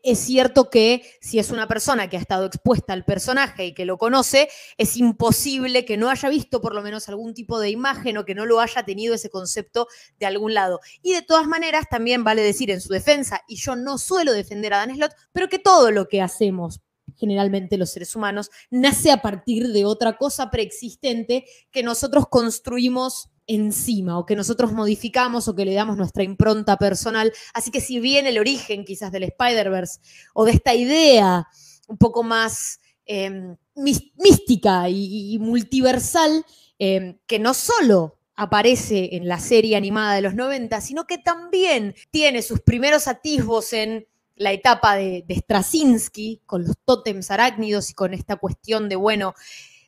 es 0.03 0.19
cierto 0.19 0.69
que 0.71 1.03
si 1.21 1.39
es 1.39 1.51
una 1.51 1.67
persona 1.67 2.09
que 2.09 2.17
ha 2.17 2.21
estado 2.21 2.47
expuesta 2.47 2.93
al 2.93 3.05
personaje 3.05 3.67
y 3.67 3.75
que 3.75 3.87
lo 3.87 3.97
conoce, 3.97 4.49
es 4.77 4.97
imposible 4.97 5.85
que 5.85 5.97
no 5.97 6.11
haya 6.11 6.29
visto 6.29 6.61
por 6.61 6.75
lo 6.75 6.83
menos 6.83 7.09
algún 7.09 7.33
tipo 7.35 7.59
de 7.59 7.71
imagen 7.71 8.19
o 8.19 8.25
que 8.25 8.35
no 8.35 8.45
lo 8.45 8.61
haya 8.61 8.85
tenido 8.85 9.15
ese 9.15 9.31
concepto 9.31 9.89
de 10.19 10.27
algún 10.27 10.55
lado. 10.55 10.81
Y 11.03 11.15
de 11.15 11.23
todas 11.23 11.47
maneras, 11.47 11.87
también 11.91 12.23
vale 12.25 12.43
decir 12.43 12.71
en 12.71 12.81
su 12.81 12.93
defensa, 12.93 13.43
y 13.49 13.57
yo 13.57 13.75
no 13.77 13.99
suelo 13.99 14.33
defender 14.33 14.75
a 14.75 14.79
Dan 14.79 14.95
Slott, 14.95 15.13
pero 15.33 15.49
que 15.49 15.59
todo 15.59 15.91
lo 15.91 16.07
que 16.07 16.21
hacemos 16.21 16.81
generalmente 17.17 17.77
los 17.77 17.91
seres 17.91 18.17
humanos, 18.17 18.51
nace 18.71 19.11
a 19.11 19.21
partir 19.21 19.69
de 19.69 19.85
otra 19.85 20.17
cosa 20.17 20.51
preexistente 20.51 21.45
que 21.71 21.83
nosotros 21.83 22.27
construimos 22.29 23.32
encima 23.47 24.19
o 24.19 24.27
que 24.27 24.37
nosotros 24.37 24.73
modificamos 24.73 25.49
o 25.49 25.55
que 25.55 25.65
le 25.65 25.75
damos 25.75 25.97
nuestra 25.97 26.23
impronta 26.23 26.77
personal. 26.77 27.33
Así 27.55 27.71
que 27.71 27.81
si 27.81 28.01
bien 28.01 28.27
el 28.27 28.39
origen 28.39 28.85
quizás 28.85 29.13
del 29.13 29.25
Spider-Verse 29.25 30.01
o 30.35 30.45
de 30.45 30.53
esta 30.53 30.75
idea 30.75 31.47
un 31.89 31.99
poco 31.99 32.23
más 32.23 32.81
em, 33.05 33.57
mística 33.75 34.89
y, 34.89 35.39
multiversal, 35.41 36.45
em, 36.79 37.19
que 37.27 37.39
no 37.39 37.55
solo 37.55 38.19
aparece 38.35 39.17
en 39.17 39.29
la 39.29 39.39
serie 39.39 39.77
animada 39.77 40.15
de 40.15 40.23
los 40.23 40.35
90, 40.35 40.81
sino 40.81 41.07
que 41.07 41.19
también 41.19 41.95
tiene 42.11 42.43
sus 42.43 42.61
primeros 42.61 43.09
atisbos 43.09 43.73
en 43.73 44.07
la 44.37 44.53
etapa 44.53 44.97
de, 44.97 45.25
de 45.27 45.35
Straczynski 45.37 46.41
con 46.47 46.65
los 46.65 46.77
tótems 46.85 47.31
arácnidos 47.31 47.91
y 47.91 47.95
con 47.95 48.15
esta 48.15 48.37
cuestión 48.37 48.89
de, 48.89 48.97
bueno, 48.97 49.35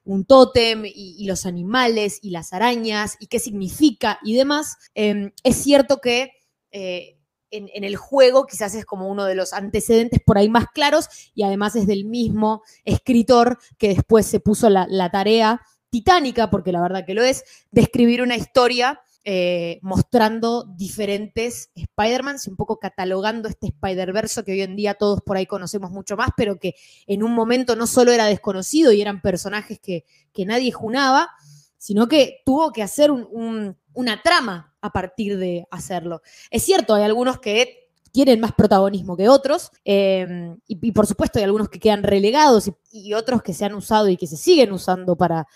un 0.04 0.24
tótem 0.24 0.84
y, 0.86 1.24
los 1.26 1.46
animales 1.46 2.18
y 2.22 2.30
las 2.30 2.52
arañas 2.52 3.16
y 3.18 3.26
qué 3.26 3.38
significa 3.38 4.18
y 4.22 4.34
demás, 4.36 4.76
em, 4.94 5.32
es 5.42 5.56
cierto 5.56 6.00
que 6.00 6.32
eh, 6.70 7.18
en, 7.50 7.84
el 7.84 7.96
juego 7.96 8.46
quizás 8.46 8.74
es 8.74 8.84
como 8.84 9.08
uno 9.08 9.24
de 9.24 9.36
los 9.36 9.52
antecedentes 9.52 10.20
por 10.24 10.38
ahí 10.38 10.48
más 10.48 10.66
claros 10.74 11.08
y 11.34 11.44
además 11.44 11.76
es 11.76 11.86
del 11.86 12.04
mismo 12.04 12.62
escritor 12.84 13.58
que 13.78 13.88
después 13.88 14.26
se 14.26 14.40
puso 14.40 14.68
la, 14.70 14.86
la 14.90 15.10
tarea 15.10 15.60
titánica, 15.90 16.50
porque 16.50 16.72
la 16.72 16.82
verdad 16.82 17.06
que 17.06 17.14
lo 17.14 17.22
es, 17.22 17.44
de 17.70 17.82
escribir 17.82 18.22
una 18.22 18.36
historia 18.36 19.00
eh, 19.24 19.78
mostrando 19.80 20.64
diferentes 20.76 21.70
Spider-Mans 21.74 22.46
y 22.46 22.50
un 22.50 22.56
poco 22.56 22.78
catalogando 22.78 23.48
este 23.48 23.68
Spider-Verse 23.68 24.44
que 24.44 24.52
hoy 24.52 24.62
en 24.62 24.76
día 24.76 24.94
todos 24.94 25.22
por 25.22 25.36
ahí 25.36 25.46
conocemos 25.46 25.90
mucho 25.90 26.16
más, 26.16 26.28
pero 26.36 26.58
que 26.58 26.74
en 27.06 27.22
un 27.22 27.32
momento 27.32 27.74
no 27.74 27.86
solo 27.86 28.12
era 28.12 28.26
desconocido 28.26 28.92
y 28.92 29.00
eran 29.00 29.22
personajes 29.22 29.80
que, 29.80 30.04
que 30.32 30.44
nadie 30.44 30.72
junaba, 30.72 31.30
sino 31.78 32.08
que 32.08 32.42
tuvo 32.44 32.72
que 32.72 32.82
hacer 32.82 33.10
una 33.10 34.22
trama 34.22 34.74
a 34.80 34.90
partir 34.90 35.38
de 35.38 35.66
hacerlo. 35.70 36.22
Es 36.50 36.62
cierto, 36.62 36.94
hay 36.94 37.04
algunos 37.04 37.40
que 37.40 37.90
tienen 38.12 38.40
más 38.40 38.52
protagonismo 38.52 39.16
que 39.16 39.28
otros, 39.28 39.72
eh, 39.84 40.54
y, 40.68 40.92
por 40.92 41.06
supuesto 41.06 41.38
hay 41.38 41.44
algunos 41.44 41.68
que 41.68 41.80
quedan 41.80 42.02
relegados 42.02 42.70
y 42.92 43.12
otros 43.12 43.42
que 43.42 43.52
se 43.52 43.64
han 43.64 43.74
usado 43.74 44.08
y 44.08 44.16
que 44.16 44.26
se 44.26 44.36
siguen 44.36 44.70
usando 44.70 45.16
para 45.16 45.48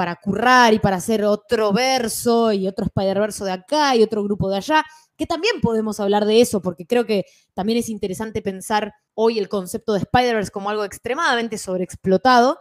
para 0.00 0.16
currar 0.16 0.72
y 0.72 0.78
para 0.78 0.96
hacer 0.96 1.26
otro 1.26 1.74
verso 1.74 2.52
y 2.52 2.66
otro 2.66 2.86
Spider-Verso 2.86 3.44
de 3.44 3.52
acá 3.52 3.94
y 3.94 4.02
otro 4.02 4.24
grupo 4.24 4.48
de 4.48 4.56
allá, 4.56 4.82
que 5.14 5.26
también 5.26 5.60
podemos 5.60 6.00
hablar 6.00 6.24
de 6.24 6.40
eso, 6.40 6.62
porque 6.62 6.86
creo 6.86 7.04
que 7.04 7.26
también 7.52 7.78
es 7.78 7.90
interesante 7.90 8.40
pensar 8.40 8.94
hoy 9.12 9.38
el 9.38 9.50
concepto 9.50 9.92
de 9.92 9.98
Spider-Verse 9.98 10.52
como 10.52 10.70
algo 10.70 10.84
extremadamente 10.84 11.58
sobreexplotado, 11.58 12.60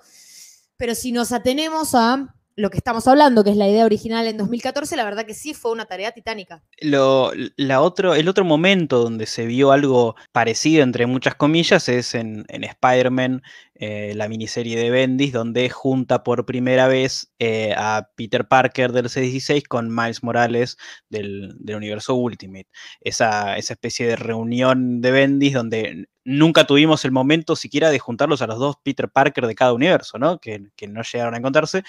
pero 0.75 0.95
si 0.95 1.13
nos 1.13 1.31
atenemos 1.31 1.95
a 1.95 2.35
lo 2.57 2.69
que 2.69 2.77
estamos 2.77 3.07
hablando, 3.07 3.45
que 3.45 3.51
es 3.51 3.55
la 3.55 3.69
idea 3.69 3.85
original 3.85 4.27
en 4.27 4.35
2014, 4.35 4.97
la 4.97 5.05
verdad 5.05 5.25
que 5.25 5.33
sí 5.33 5.53
fue 5.53 5.71
una 5.71 5.85
tarea 5.85 6.11
titánica. 6.11 6.61
Lo, 6.81 7.31
la 7.55 7.79
otro, 7.79 8.15
el 8.15 8.27
otro 8.27 8.43
momento 8.43 9.01
donde 9.01 9.27
se 9.27 9.45
vio 9.45 9.71
algo 9.71 10.17
parecido, 10.33 10.83
entre 10.83 11.05
muchas 11.05 11.35
comillas, 11.35 11.87
es 11.87 12.15
en, 12.15 12.43
en 12.49 12.65
Spider-Man 12.65 13.43
eh, 13.81 14.11
la 14.13 14.27
miniserie 14.27 14.77
de 14.77 14.89
Bendis, 14.89 15.31
donde 15.31 15.69
junta 15.69 16.21
por 16.21 16.45
primera 16.45 16.89
vez 16.89 17.31
eh, 17.39 17.73
a 17.77 18.09
Peter 18.17 18.45
Parker 18.45 18.91
del 18.91 19.05
C16 19.05 19.63
con 19.69 19.95
Miles 19.95 20.21
Morales 20.21 20.77
del, 21.07 21.55
universo 21.73 22.15
Ultimate. 22.15 22.67
Esa, 22.99 23.55
esa, 23.55 23.71
especie 23.71 24.05
de 24.05 24.17
reunión 24.17 24.99
de 24.99 25.11
Bendis 25.11 25.53
donde 25.53 26.09
nunca 26.25 26.67
tuvimos 26.67 27.05
el 27.05 27.13
momento 27.13 27.55
siquiera 27.55 27.89
de 27.89 27.99
juntarlos 27.99 28.41
a 28.41 28.47
los 28.47 28.59
dos 28.59 28.75
Peter 28.83 29.07
Parker 29.09 29.47
de 29.47 29.55
cada 29.55 29.71
universo, 29.71 30.17
¿no? 30.19 30.39
Que, 30.39 30.59
no 30.89 31.01
llegaron 31.01 31.33
a 31.33 31.37
encontrarse, 31.37 31.83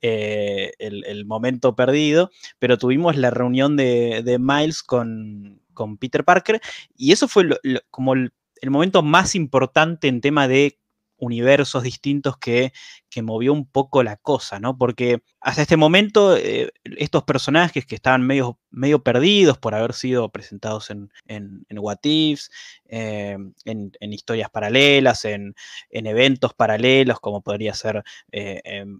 eh, 0.00 0.72
el, 0.80 1.26
momento 1.26 1.76
perdido, 1.76 2.32
pero 2.58 2.76
tuvimos 2.76 3.16
la 3.16 3.30
reunión 3.30 3.76
de, 3.76 4.36
Miles 4.40 4.82
con, 4.82 5.62
con, 5.74 5.96
Peter 5.96 6.24
Parker 6.24 6.60
y 6.96 7.12
eso 7.12 7.28
fue 7.28 7.48
como 7.90 8.14
el 8.14 8.32
momento 8.68 9.02
más 9.02 9.36
importante 9.36 10.08
en 10.08 10.20
tema 10.20 10.48
de 10.48 10.80
universos 11.18 11.82
distintos 11.82 12.36
que, 12.38 12.72
que, 13.08 13.22
movió 13.22 13.52
un 13.52 13.66
poco 13.66 14.02
la 14.02 14.16
cosa, 14.16 14.60
¿no? 14.60 14.76
Porque 14.76 15.22
hasta 15.40 15.62
este 15.62 15.76
momento 15.76 16.36
eh, 16.36 16.70
estos 16.84 17.24
personajes 17.24 17.86
que 17.86 17.94
estaban 17.94 18.22
medio, 18.26 18.58
medio, 18.70 19.02
perdidos 19.02 19.58
por 19.58 19.74
haber 19.74 19.94
sido 19.94 20.28
presentados 20.30 20.90
en, 20.90 21.10
en, 21.26 21.64
What 21.78 21.98
Ifs, 22.02 22.50
eh, 22.86 23.36
en, 23.64 24.12
historias 24.12 24.50
paralelas, 24.50 25.24
en, 25.24 25.54
eventos 25.90 26.54
paralelos, 26.54 27.20
como 27.20 27.42
podría 27.42 27.74
ser 27.74 28.02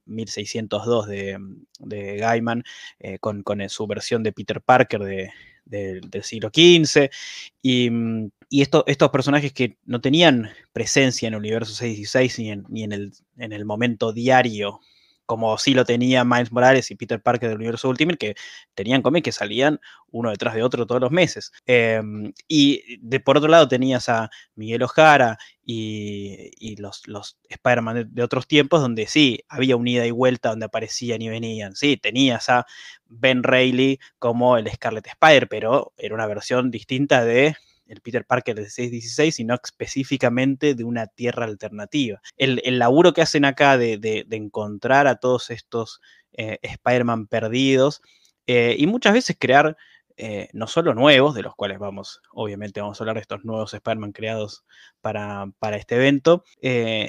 1602 0.06 1.08
eh, 1.10 1.36
de, 1.80 2.16
Gaiman, 2.16 2.64
con, 3.20 3.42
con, 3.42 3.68
su 3.68 3.86
versión 3.86 4.22
de 4.22 4.32
Peter 4.32 4.60
Parker 4.60 5.00
de, 5.00 5.30
del 5.66 6.22
siglo 6.22 6.48
XV, 6.48 7.10
y, 7.62 7.90
y 8.48 8.62
estos 8.62 9.10
personajes 9.10 9.52
que 9.52 9.78
no 9.84 10.00
tenían 10.00 10.50
presencia 10.72 11.26
en 11.26 11.34
el 11.34 11.40
universo 11.40 11.74
616 11.74 12.38
ni 12.38 12.50
en, 12.50 12.64
ni 12.68 12.84
en, 12.84 12.92
el, 12.92 13.12
en 13.38 13.52
el 13.52 13.64
momento 13.64 14.12
diario 14.12 14.80
como 15.26 15.58
sí 15.58 15.74
lo 15.74 15.84
tenía 15.84 16.24
Miles 16.24 16.52
Morales 16.52 16.90
y 16.90 16.94
Peter 16.94 17.20
Parker 17.20 17.48
del 17.48 17.58
universo 17.58 17.88
Ultimate, 17.88 18.16
que 18.16 18.34
tenían 18.74 19.02
cómics 19.02 19.24
que 19.24 19.32
salían 19.32 19.80
uno 20.10 20.30
detrás 20.30 20.54
de 20.54 20.62
otro 20.62 20.86
todos 20.86 21.00
los 21.00 21.10
meses. 21.10 21.52
Em, 21.66 22.32
y 22.48 22.98
de, 23.00 23.20
por 23.20 23.36
otro 23.36 23.50
lado 23.50 23.68
tenías 23.68 24.08
a 24.08 24.30
Miguel 24.54 24.84
Ojara 24.84 25.36
y, 25.64 26.76
los, 26.78 27.06
los 27.08 27.38
Spider-Man 27.48 28.08
de, 28.12 28.22
otros 28.22 28.46
tiempos, 28.46 28.80
donde 28.80 29.06
sí, 29.08 29.40
había 29.48 29.76
un 29.76 29.88
ida 29.88 30.06
y 30.06 30.12
vuelta 30.12 30.50
donde 30.50 30.66
aparecían 30.66 31.20
y 31.20 31.28
venían. 31.28 31.74
Sí, 31.74 31.96
tenías 31.96 32.48
a 32.48 32.66
Ben 33.06 33.42
Reilly 33.42 33.98
como 34.18 34.56
el 34.56 34.70
Scarlet 34.70 35.06
Spider, 35.08 35.48
pero 35.48 35.92
era 35.98 36.14
una 36.14 36.26
versión 36.26 36.70
distinta 36.70 37.24
de 37.24 37.56
el 37.86 38.00
Peter 38.00 38.24
Parker 38.24 38.56
de 38.56 38.68
616, 38.68 39.34
sino 39.34 39.54
específicamente 39.54 40.74
de 40.74 40.84
una 40.84 41.06
tierra 41.06 41.44
alternativa. 41.44 42.20
El, 42.36 42.60
laburo 42.78 43.12
que 43.12 43.22
hacen 43.22 43.44
acá 43.44 43.78
de, 43.78 44.26
encontrar 44.30 45.06
a 45.06 45.16
todos 45.16 45.50
estos 45.50 46.00
eh, 46.32 46.58
Spider-Man 46.62 47.26
perdidos 47.26 48.02
eh, 48.46 48.76
y 48.78 48.86
muchas 48.86 49.14
veces 49.14 49.36
crear 49.38 49.76
eh, 50.18 50.48
no 50.52 50.66
solo 50.66 50.94
nuevos, 50.94 51.34
de 51.34 51.42
los 51.42 51.54
cuales 51.54 51.78
vamos, 51.78 52.22
obviamente 52.32 52.80
vamos 52.80 53.00
a 53.00 53.04
hablar 53.04 53.16
de 53.16 53.22
estos 53.22 53.44
nuevos 53.44 53.74
Spider-Man 53.74 54.12
creados 54.12 54.64
para, 55.00 55.52
este 55.72 55.96
evento, 55.96 56.44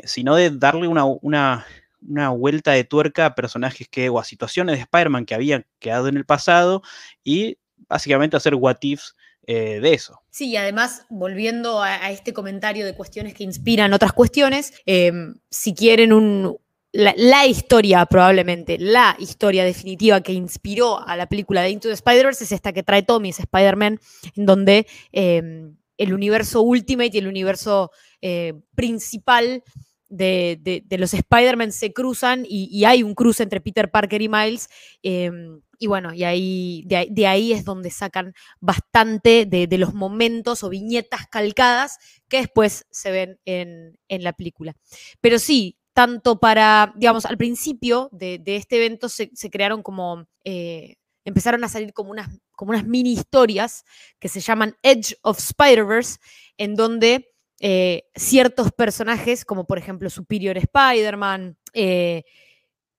sino 0.04 0.36
de 0.36 0.52
darle 0.52 0.88
una, 0.88 1.06
una, 1.06 1.66
una, 2.02 2.30
vuelta 2.30 2.72
de 2.72 2.84
tuerca 2.84 3.26
a 3.26 3.36
personajes 3.36 3.88
que, 3.88 4.10
o 4.10 4.20
a 4.20 4.24
situaciones 4.24 4.76
de 4.76 4.82
Spider-Man 4.82 5.26
que 5.26 5.36
habían 5.36 5.66
quedado 5.80 6.08
en 6.10 6.18
el 6.18 6.26
pasado 6.26 6.82
y 7.24 7.58
básicamente 7.88 8.36
hacer 8.36 8.56
what 8.56 8.78
ifs 8.82 9.16
eh, 9.48 9.80
de 9.80 9.94
eso. 9.94 10.22
Sí, 10.30 10.50
y 10.50 10.58
además, 10.58 11.06
volviendo 11.10 11.82
a, 11.82 12.12
este 12.12 12.34
comentario 12.34 12.86
de 12.86 12.94
cuestiones 12.94 13.34
que 13.34 13.46
inspiran 13.46 13.94
otras 13.94 14.12
cuestiones, 14.12 14.74
em, 14.86 15.36
si 15.50 15.74
quieren 15.74 16.12
un, 16.12 16.58
la, 16.92 17.46
historia, 17.46 18.06
probablemente, 18.08 18.78
la 18.78 19.16
historia 19.20 19.64
definitiva 19.64 20.20
que 20.20 20.34
inspiró 20.34 21.00
a 21.08 21.16
la 21.16 21.30
película 21.30 21.62
de 21.62 21.70
Into 21.70 21.88
the 21.88 21.94
Spider-Verse 21.94 22.44
es 22.44 22.52
esta 22.52 22.74
que 22.74 22.84
trae 22.84 23.04
Tommy, 23.04 23.30
es 23.30 23.40
Spider-Man, 23.40 24.00
en 24.36 24.46
donde 24.46 24.86
em, 25.14 25.78
el 25.98 26.14
universo 26.14 26.62
Ultimate 26.62 27.12
y 27.14 27.20
el 27.20 27.28
universo 27.28 27.92
eh, 28.22 28.54
principal 28.76 29.64
de, 30.10 30.84
los 30.90 31.14
Spider-Man 31.14 31.72
se 31.72 31.94
cruzan 31.94 32.46
y, 32.48 32.84
hay 32.86 33.04
un 33.04 33.14
cruce 33.14 33.44
entre 33.44 33.62
Peter 33.62 33.90
Parker 33.92 34.22
y 34.22 34.30
Miles. 34.30 34.70
Em, 35.04 35.62
y 35.80 35.88
bueno, 35.88 36.14
y 36.14 36.24
ahí, 36.24 36.84
de, 36.86 37.28
ahí 37.28 37.54
es 37.54 37.64
donde 37.64 37.92
sacan 37.92 38.34
bastante 38.60 39.46
de, 39.46 39.78
los 39.78 39.94
momentos 39.94 40.64
o 40.64 40.70
viñetas 40.70 41.28
calcadas 41.28 41.98
que 42.28 42.38
después 42.38 42.86
se 42.90 43.12
ven 43.12 43.40
en, 43.46 43.98
la 44.10 44.34
película. 44.34 44.76
Pero 45.22 45.38
sí, 45.40 45.78
tanto 45.94 46.40
para, 46.40 46.94
digamos, 46.96 47.26
al 47.26 47.38
principio 47.38 48.10
de, 48.12 48.42
este 48.46 48.78
evento 48.78 49.08
se, 49.10 49.30
crearon 49.52 49.84
como, 49.84 50.28
eh, 50.44 50.96
empezaron 51.26 51.64
a 51.64 51.70
salir 51.70 51.94
como 51.94 52.12
unas, 52.12 52.30
como 52.54 52.72
unas 52.72 52.86
mini 52.86 53.14
historias 53.14 53.84
que 54.20 54.30
se 54.30 54.40
llaman 54.40 54.76
Edge 54.82 55.16
of 55.22 55.38
Spider-Verse, 55.38 56.18
en 56.58 56.76
donde 56.76 57.30
eh, 57.60 58.04
ciertos 58.16 58.72
personajes, 58.72 59.46
como 59.46 59.66
por 59.66 59.78
ejemplo 59.78 60.10
Superior 60.10 60.58
Spider-Man, 60.58 61.58
eh, 61.74 62.24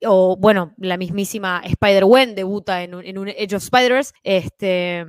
o 0.05 0.37
bueno, 0.37 0.75
la 0.79 0.97
mismísima 0.97 1.61
Spider-Gwen 1.65 2.35
debuta 2.35 2.83
en 2.83 2.95
un, 2.95 3.05
en 3.05 3.19
un 3.19 3.29
Age 3.29 3.57
of 3.57 3.63
Spider-Verse, 3.63 4.13
este, 4.23 5.07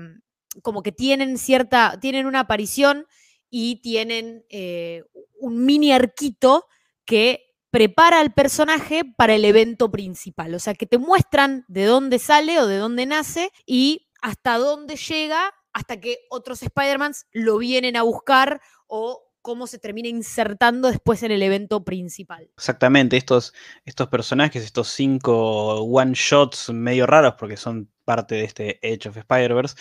como 0.61 0.81
que 0.81 0.91
tienen 0.91 1.37
cierta, 1.37 1.97
tienen 1.99 2.25
una 2.25 2.41
aparición 2.41 3.05
y 3.49 3.81
tienen 3.81 4.45
eh, 4.49 5.03
un 5.39 5.65
mini 5.65 5.91
arquito 5.91 6.65
que 7.05 7.45
prepara 7.71 8.19
al 8.19 8.33
personaje 8.33 9.03
para 9.05 9.35
el 9.35 9.45
evento 9.45 9.91
principal. 9.91 10.53
O 10.55 10.59
sea, 10.59 10.73
que 10.73 10.85
te 10.85 10.97
muestran 10.97 11.65
de 11.67 11.85
dónde 11.85 12.19
sale 12.19 12.59
o 12.59 12.67
de 12.67 12.77
dónde 12.77 13.05
nace 13.05 13.51
y 13.65 14.09
hasta 14.21 14.57
dónde 14.57 14.95
llega 14.95 15.53
hasta 15.71 15.99
que 15.99 16.19
otros 16.29 16.63
Spider-Mans 16.63 17.27
lo 17.31 17.57
vienen 17.57 17.95
a 17.95 18.03
buscar 18.03 18.61
o 18.87 19.28
cómo 19.49 19.65
se 19.65 19.79
termina 19.79 20.07
insertando 20.07 20.89
después 20.89 21.23
en 21.23 21.31
el 21.31 21.41
evento 21.41 21.83
principal. 21.83 22.51
Exactamente, 22.55 23.17
estos, 23.17 23.51
estos 23.83 24.07
personajes, 24.07 24.63
estos 24.63 24.89
cinco 24.89 25.81
one-shots 25.81 26.69
medio 26.69 27.07
raros, 27.07 27.33
porque 27.33 27.57
son 27.57 27.89
parte 28.05 28.35
de 28.35 28.43
este 28.43 28.79
Age 28.83 29.09
of 29.09 29.17
Spider-Verse, 29.17 29.75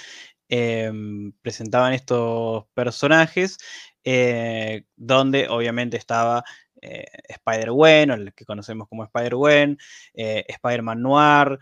em, 0.49 1.33
presentaban 1.43 1.93
estos 1.93 2.65
personajes, 2.73 3.59
eh, 4.05 4.85
donde 4.97 5.49
obviamente 5.51 5.99
estaba 5.99 6.43
eh, 6.81 7.05
Spider-Gwen, 7.29 8.11
el 8.11 8.33
que 8.33 8.47
conocemos 8.47 8.89
como 8.89 9.05
Spider-Gwen, 9.05 9.77
eh, 10.15 10.47
Spider-Man 10.49 11.03
Noir, 11.03 11.59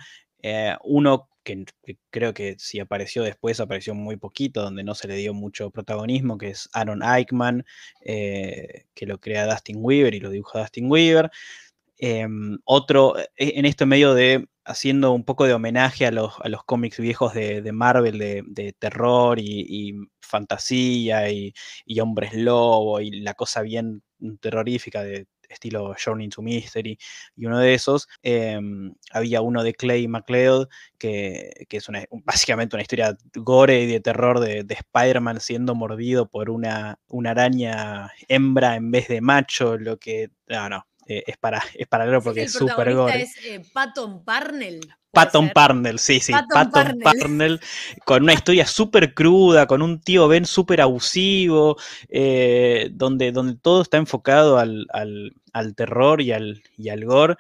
uno 0.85 1.29
que, 1.47 1.65
creo 2.11 2.35
que 2.35 2.57
si 2.59 2.81
apareció 2.81 3.23
después, 3.23 3.61
apareció 3.61 3.95
muy 3.95 4.17
poquito, 4.17 4.63
donde 4.63 4.85
no 4.85 4.95
se 4.95 5.09
le 5.09 5.17
dio 5.17 5.33
mucho 5.35 5.71
protagonismo, 5.71 6.39
que 6.39 6.51
es 6.51 6.69
Aaron 6.73 7.03
Eichmann, 7.03 7.65
eh, 8.03 8.87
que 8.95 9.07
lo 9.07 9.19
crea 9.21 9.47
Dustin 9.47 9.79
Weaver 9.81 10.15
y 10.15 10.21
lo 10.21 10.31
dibuja 10.31 10.61
Dustin 10.61 10.91
Weaver. 10.91 11.31
Em, 11.99 12.59
otro, 12.65 13.19
e, 13.19 13.27
en 13.59 13.65
esto 13.67 13.87
medio 13.87 14.15
de 14.15 14.49
haciendo 14.65 15.13
un 15.13 15.25
poco 15.25 15.47
de 15.47 15.55
homenaje 15.55 16.07
a 16.07 16.11
los, 16.11 16.35
cómics 16.67 16.99
viejos 16.99 17.35
de, 17.35 17.63
Marvel, 17.73 18.19
de, 18.19 18.75
terror 18.79 19.39
y, 19.39 19.95
fantasía 20.21 21.31
y, 21.31 21.55
y, 21.85 22.01
hombres 22.01 22.35
lobo 22.35 23.01
y 23.01 23.21
la 23.21 23.35
cosa 23.35 23.63
bien 23.63 24.03
terrorífica 24.41 25.05
de 25.05 25.27
estilo 25.49 25.95
Journey 26.03 26.29
to 26.29 26.43
Mystery, 26.43 26.99
y 27.37 27.47
uno 27.47 27.59
de 27.59 27.75
esos 27.75 28.09
em, 28.23 28.95
había 29.11 29.41
uno 29.41 29.63
de 29.63 29.75
Clay 29.75 30.09
McLeod, 30.09 30.69
que, 30.99 31.67
es 31.69 31.87
básicamente 32.25 32.77
una 32.77 32.83
historia 32.83 33.17
gore 33.35 33.83
y 33.83 33.87
de 33.87 34.01
terror 34.01 34.41
de, 34.41 34.67
Spider-Man 34.69 35.41
siendo 35.41 35.75
mordido 35.75 36.29
por 36.29 36.51
una, 36.51 36.99
una 37.09 37.31
araña 37.31 38.11
hembra 38.29 38.77
en 38.77 38.91
vez 38.91 39.09
de 39.09 39.21
macho, 39.21 39.77
lo 39.77 39.99
que... 39.99 40.31
No, 40.49 40.69
no, 40.69 40.87
eh, 41.07 41.23
es, 41.27 41.37
para, 41.37 41.63
es 41.75 41.87
paralelo 41.87 42.21
porque 42.21 42.43
es 42.43 42.53
súper 42.53 42.93
gore. 42.95 43.23
es 43.23 43.37
eh, 43.45 43.63
Patton 43.73 44.25
Parnell. 44.25 44.81
Patton 45.17 45.51
Parnell, 45.51 45.99
sí, 45.99 46.21
sí, 46.21 46.33
Patton, 46.53 46.99
Parnell. 47.03 47.61
con 48.05 48.23
una 48.23 48.35
historia 48.35 48.67
súper 48.67 49.15
cruda, 49.15 49.67
con 49.67 49.83
un 49.83 50.01
tío 50.01 50.29
Ben 50.29 50.45
súper 50.45 50.81
abusivo, 50.81 51.77
eh, 52.09 52.91
donde, 52.93 53.33
donde 53.33 53.57
todo 53.57 53.83
está 53.83 53.97
enfocado 53.97 54.59
al, 54.59 54.87
terror 55.75 56.21
y 56.21 56.33
al, 56.33 56.63
y 56.77 56.91
al 56.91 57.05
gore, 57.05 57.37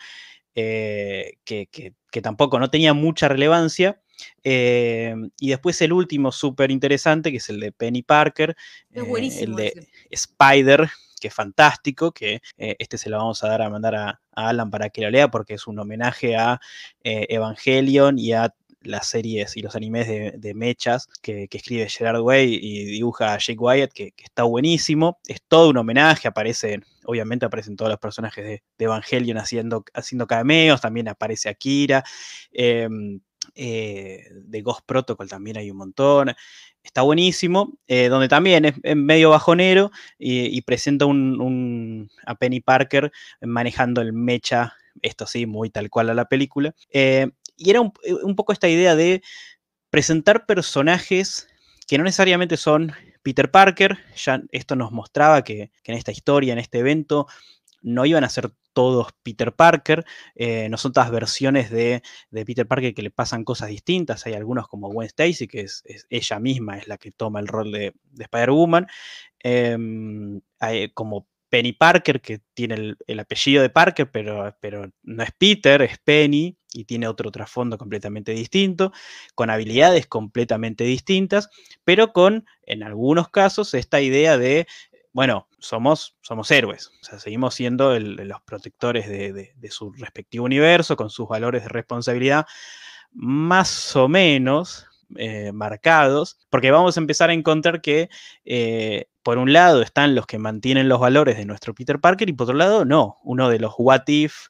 que, 0.54 1.92
tampoco 2.22 2.58
no 2.58 2.70
tenía 2.70 2.94
mucha 2.94 3.28
relevancia. 3.28 4.00
y 4.42 5.48
después 5.48 5.80
el 5.82 5.92
último 5.92 6.32
súper 6.32 6.70
interesante, 6.70 7.30
que 7.30 7.36
es 7.36 7.48
el 7.50 7.60
de 7.60 7.72
Penny 7.72 8.02
Parker, 8.02 8.56
el 8.92 9.54
de 9.54 9.88
Spider, 10.10 10.90
que 11.20 11.28
es 11.28 11.34
fantástico, 11.34 12.12
que 12.12 12.40
eh, 12.58 12.76
este 12.78 12.98
se 12.98 13.10
lo 13.10 13.18
vamos 13.18 13.42
a 13.44 13.48
dar 13.48 13.62
a 13.62 13.70
mandar 13.70 13.94
a, 13.94 14.20
Alan 14.32 14.70
para 14.70 14.90
que 14.90 15.00
lo 15.00 15.10
lea 15.10 15.28
porque 15.28 15.54
es 15.54 15.66
un 15.66 15.78
homenaje 15.78 16.36
a 16.36 16.60
eh, 17.02 17.26
Evangelion 17.30 18.18
y 18.18 18.32
a 18.32 18.54
las 18.86 19.08
series 19.08 19.56
y 19.56 19.62
los 19.62 19.74
animes 19.76 20.06
de, 20.06 20.54
mechas 20.54 21.08
que, 21.22 21.48
escribe 21.50 21.88
Gerard 21.88 22.20
Way 22.20 22.58
y 22.62 22.84
dibuja 22.84 23.36
Jake 23.38 23.58
Wyatt, 23.58 23.92
que, 23.92 24.12
está 24.16 24.44
buenísimo. 24.44 25.18
Es 25.26 25.42
todo 25.46 25.70
un 25.70 25.76
homenaje, 25.76 26.28
aparece, 26.28 26.80
obviamente 27.04 27.46
aparecen 27.46 27.76
todos 27.76 27.90
los 27.90 27.98
personajes 27.98 28.44
de, 28.44 28.62
Evangelion 28.78 29.38
haciendo, 29.38 29.84
haciendo 29.94 30.26
cameos, 30.26 30.80
también 30.80 31.08
aparece 31.08 31.48
Akira. 31.48 32.04
Em, 32.52 33.20
eh, 33.54 34.28
de 34.32 34.62
Ghost 34.62 34.80
Protocol 34.86 35.28
también 35.28 35.56
hay 35.56 35.70
un 35.70 35.78
montón. 35.78 36.34
Está 36.82 37.02
buenísimo, 37.02 37.78
eh, 37.88 38.08
donde 38.08 38.28
también 38.28 38.64
es, 38.64 38.74
medio 38.96 39.30
bajonero 39.30 39.90
y, 40.18 40.60
presenta 40.62 41.04
a 41.04 42.34
Penny 42.36 42.60
Parker 42.60 43.10
manejando 43.40 44.00
el 44.02 44.12
mecha, 44.12 44.74
esto 45.02 45.26
sí, 45.26 45.46
muy 45.46 45.70
tal 45.70 45.90
cual 45.90 46.10
a 46.10 46.14
la 46.14 46.26
película. 46.26 46.74
Eh, 46.90 47.28
y 47.56 47.70
era 47.70 47.80
un, 47.80 48.36
poco 48.36 48.52
esta 48.52 48.68
idea 48.68 48.94
de 48.94 49.22
presentar 49.90 50.46
personajes 50.46 51.48
que 51.88 51.98
no 51.98 52.04
necesariamente 52.04 52.56
son 52.56 52.92
Peter 53.22 53.50
Parker, 53.50 53.98
ya 54.14 54.42
esto 54.52 54.76
nos 54.76 54.92
mostraba 54.92 55.42
que 55.42 55.70
en 55.84 55.94
esta 55.94 56.12
historia, 56.12 56.52
en 56.52 56.58
este 56.58 56.78
evento, 56.78 57.26
no 57.82 58.06
iban 58.06 58.24
a 58.24 58.28
ser 58.28 58.50
todos 58.72 59.08
Peter 59.22 59.54
Parker, 59.54 60.04
eh, 60.34 60.68
no 60.68 60.76
son 60.76 60.92
todas 60.92 61.10
versiones 61.10 61.70
de, 61.70 62.02
Peter 62.30 62.66
Parker 62.68 62.92
que 62.92 63.02
le 63.02 63.10
pasan 63.10 63.42
cosas 63.42 63.70
distintas, 63.70 64.26
hay 64.26 64.34
algunos 64.34 64.68
como 64.68 64.90
Gwen 64.90 65.06
Stacy, 65.06 65.48
que 65.48 65.60
es, 65.60 65.82
ella 66.10 66.38
misma 66.38 66.76
es 66.76 66.86
la 66.86 66.98
que 66.98 67.10
toma 67.10 67.40
el 67.40 67.48
rol 67.48 67.72
de, 67.72 67.94
Spider-Woman, 68.18 68.86
em, 69.38 70.40
como 70.92 71.26
Penny 71.48 71.72
Parker, 71.72 72.20
que 72.20 72.40
tiene 72.52 72.96
el, 73.06 73.20
apellido 73.20 73.62
de 73.62 73.70
Parker, 73.70 74.10
pero, 74.10 74.54
pero, 74.60 74.90
no 75.02 75.22
es 75.22 75.30
Peter, 75.38 75.80
es 75.80 75.98
Penny 75.98 76.58
y 76.74 76.84
tiene 76.84 77.08
otro 77.08 77.30
trasfondo 77.30 77.78
completamente 77.78 78.32
distinto, 78.32 78.92
con 79.34 79.48
habilidades 79.48 80.06
completamente 80.06 80.84
distintas, 80.84 81.48
pero 81.84 82.12
con, 82.12 82.44
en 82.66 82.82
algunos 82.82 83.30
casos, 83.30 83.72
esta 83.72 84.02
idea 84.02 84.36
de 84.36 84.66
bueno, 85.16 85.48
somos, 85.58 86.14
somos 86.20 86.50
héroes, 86.50 86.88
o 87.00 87.04
sea, 87.04 87.18
seguimos 87.18 87.54
siendo 87.54 87.98
los 87.98 88.42
protectores 88.42 89.08
de, 89.08 89.70
su 89.70 89.90
respectivo 89.94 90.44
universo, 90.44 90.94
con 90.94 91.08
sus 91.08 91.26
valores 91.26 91.62
de 91.62 91.70
responsabilidad 91.70 92.44
más 93.12 93.96
o 93.96 94.08
menos 94.08 94.86
eh, 95.16 95.52
marcados, 95.52 96.38
porque 96.50 96.70
vamos 96.70 96.98
a 96.98 97.00
empezar 97.00 97.30
a 97.30 97.32
encontrar 97.32 97.80
que, 97.80 98.10
eh, 98.44 99.06
por 99.22 99.38
un 99.38 99.54
lado, 99.54 99.80
están 99.80 100.14
los 100.14 100.26
que 100.26 100.36
mantienen 100.36 100.86
los 100.86 101.00
valores 101.00 101.38
de 101.38 101.46
nuestro 101.46 101.74
Peter 101.74 101.98
Parker 101.98 102.28
y 102.28 102.34
por 102.34 102.44
otro 102.44 102.58
lado, 102.58 102.84
no, 102.84 103.16
uno 103.24 103.48
de 103.48 103.58
los 103.58 103.72
what 103.78 104.02
if 104.08 104.48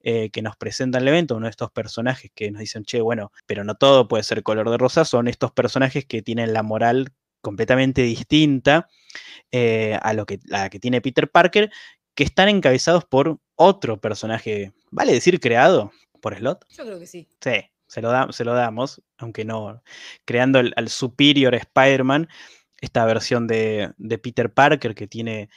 eh, 0.00 0.30
que 0.30 0.42
nos 0.42 0.56
presenta 0.56 0.98
el 0.98 1.06
evento, 1.06 1.36
uno 1.36 1.46
de 1.46 1.50
estos 1.50 1.70
personajes 1.70 2.32
que 2.34 2.50
nos 2.50 2.58
dicen, 2.58 2.82
che, 2.82 3.00
bueno, 3.00 3.30
pero 3.46 3.62
no 3.62 3.76
todo 3.76 4.08
puede 4.08 4.24
ser 4.24 4.42
color 4.42 4.68
de 4.68 4.78
rosa, 4.78 5.04
son 5.04 5.28
estos 5.28 5.52
personajes 5.52 6.06
que 6.06 6.22
tienen 6.22 6.52
la 6.52 6.64
moral 6.64 7.12
completamente 7.40 8.02
distinta 8.02 8.88
eh, 9.52 9.98
a 10.02 10.12
lo 10.12 10.26
que, 10.26 10.40
la 10.44 10.70
que 10.70 10.78
tiene 10.78 11.00
Peter 11.00 11.30
Parker, 11.30 11.70
que 12.14 12.24
están 12.24 12.48
encabezados 12.48 13.04
por 13.04 13.38
otro 13.54 14.00
personaje, 14.00 14.72
¿vale 14.90 15.12
decir 15.12 15.40
creado 15.40 15.92
por 16.20 16.36
Slot? 16.36 16.66
Yo 16.70 16.84
creo 16.84 16.98
que 16.98 17.06
sí. 17.06 17.28
Sí, 17.40 17.70
se 17.86 18.02
lo, 18.02 18.32
se 18.32 18.44
lo 18.44 18.54
damos, 18.54 19.02
aunque 19.16 19.44
no, 19.44 19.82
creando 20.24 20.58
al 20.58 20.88
Superior 20.88 21.54
Spider-Man, 21.54 22.28
esta 22.80 23.04
versión 23.04 23.46
de, 23.46 23.92
Peter 24.22 24.52
Parker 24.52 24.94
que 24.94 25.06
tiene 25.06 25.48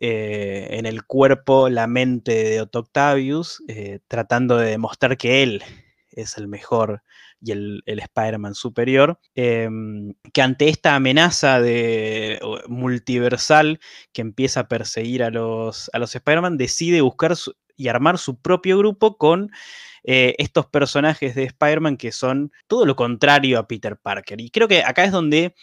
eh, 0.00 0.68
en 0.70 0.86
el 0.86 1.04
cuerpo 1.04 1.68
la 1.68 1.86
mente 1.86 2.44
de 2.44 2.60
Otto 2.60 2.80
Octavius, 2.80 3.62
eh, 3.68 4.00
tratando 4.08 4.56
de 4.56 4.70
demostrar 4.70 5.16
que 5.16 5.42
él 5.42 5.62
es 6.10 6.38
el 6.38 6.48
mejor 6.48 7.02
y 7.40 7.52
el, 7.52 7.82
Spider-Man 7.86 8.54
superior, 8.54 9.18
em, 9.34 10.14
que 10.32 10.42
ante 10.42 10.68
esta 10.68 10.94
amenaza 10.94 11.60
de, 11.60 12.40
multiversal 12.68 13.80
que 14.12 14.20
empieza 14.22 14.60
a 14.60 14.68
perseguir 14.68 15.22
a 15.22 15.30
los, 15.30 15.90
a 15.92 15.98
los 15.98 16.14
Spider-Man, 16.14 16.56
decide 16.56 17.00
buscar 17.00 17.34
y 17.76 17.88
armar 17.88 18.18
su 18.18 18.38
propio 18.40 18.78
grupo 18.78 19.16
con 19.16 19.50
eh, 20.04 20.34
estos 20.38 20.66
personajes 20.66 21.34
de 21.34 21.44
Spider-Man 21.44 21.96
que 21.96 22.12
son 22.12 22.52
todo 22.66 22.86
lo 22.86 22.96
contrario 22.96 23.58
a 23.58 23.66
Peter 23.66 23.96
Parker. 23.96 24.40
Y 24.40 24.50
creo 24.50 24.68
que 24.68 24.82
acá 24.84 25.04
es 25.04 25.12
donde 25.12 25.54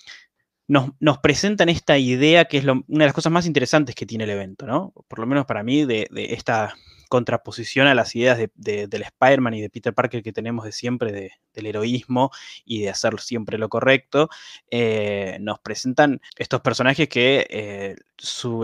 nos, 0.68 1.18
presentan 1.20 1.70
esta 1.70 1.98
idea 1.98 2.46
que 2.46 2.58
es 2.58 2.66
una 2.66 2.84
de 2.88 3.06
las 3.06 3.14
cosas 3.14 3.32
más 3.32 3.46
interesantes 3.46 3.96
que 3.96 4.06
tiene 4.06 4.26
el 4.26 4.32
evento, 4.32 4.66
¿no? 4.66 4.94
Por 5.08 5.20
lo 5.20 5.28
menos 5.28 5.46
para 5.46 5.64
mí, 5.64 5.86
de, 5.86 6.08
de 6.12 6.34
esta 6.34 6.76
contraposición 7.08 7.88
a 7.88 7.96
las 7.96 8.16
ideas 8.16 8.38
de, 8.38 8.88
del 8.88 9.02
Spider-Man 9.02 9.54
y 9.54 9.62
de 9.62 9.70
Peter 9.70 9.94
Parker 9.94 10.24
que 10.24 10.34
tenemos 10.34 10.66
de 10.66 10.72
siempre 10.72 11.32
del 11.54 11.66
heroísmo 11.66 12.32
y 12.66 12.82
de 12.82 12.90
hacer 12.90 13.20
siempre 13.20 13.58
lo 13.58 13.70
correcto, 13.70 14.30
eh, 14.72 15.38
nos 15.42 15.60
presentan 15.60 16.22
estos 16.38 16.62
personajes 16.62 17.10
que 17.10 17.48
eh, 17.50 17.96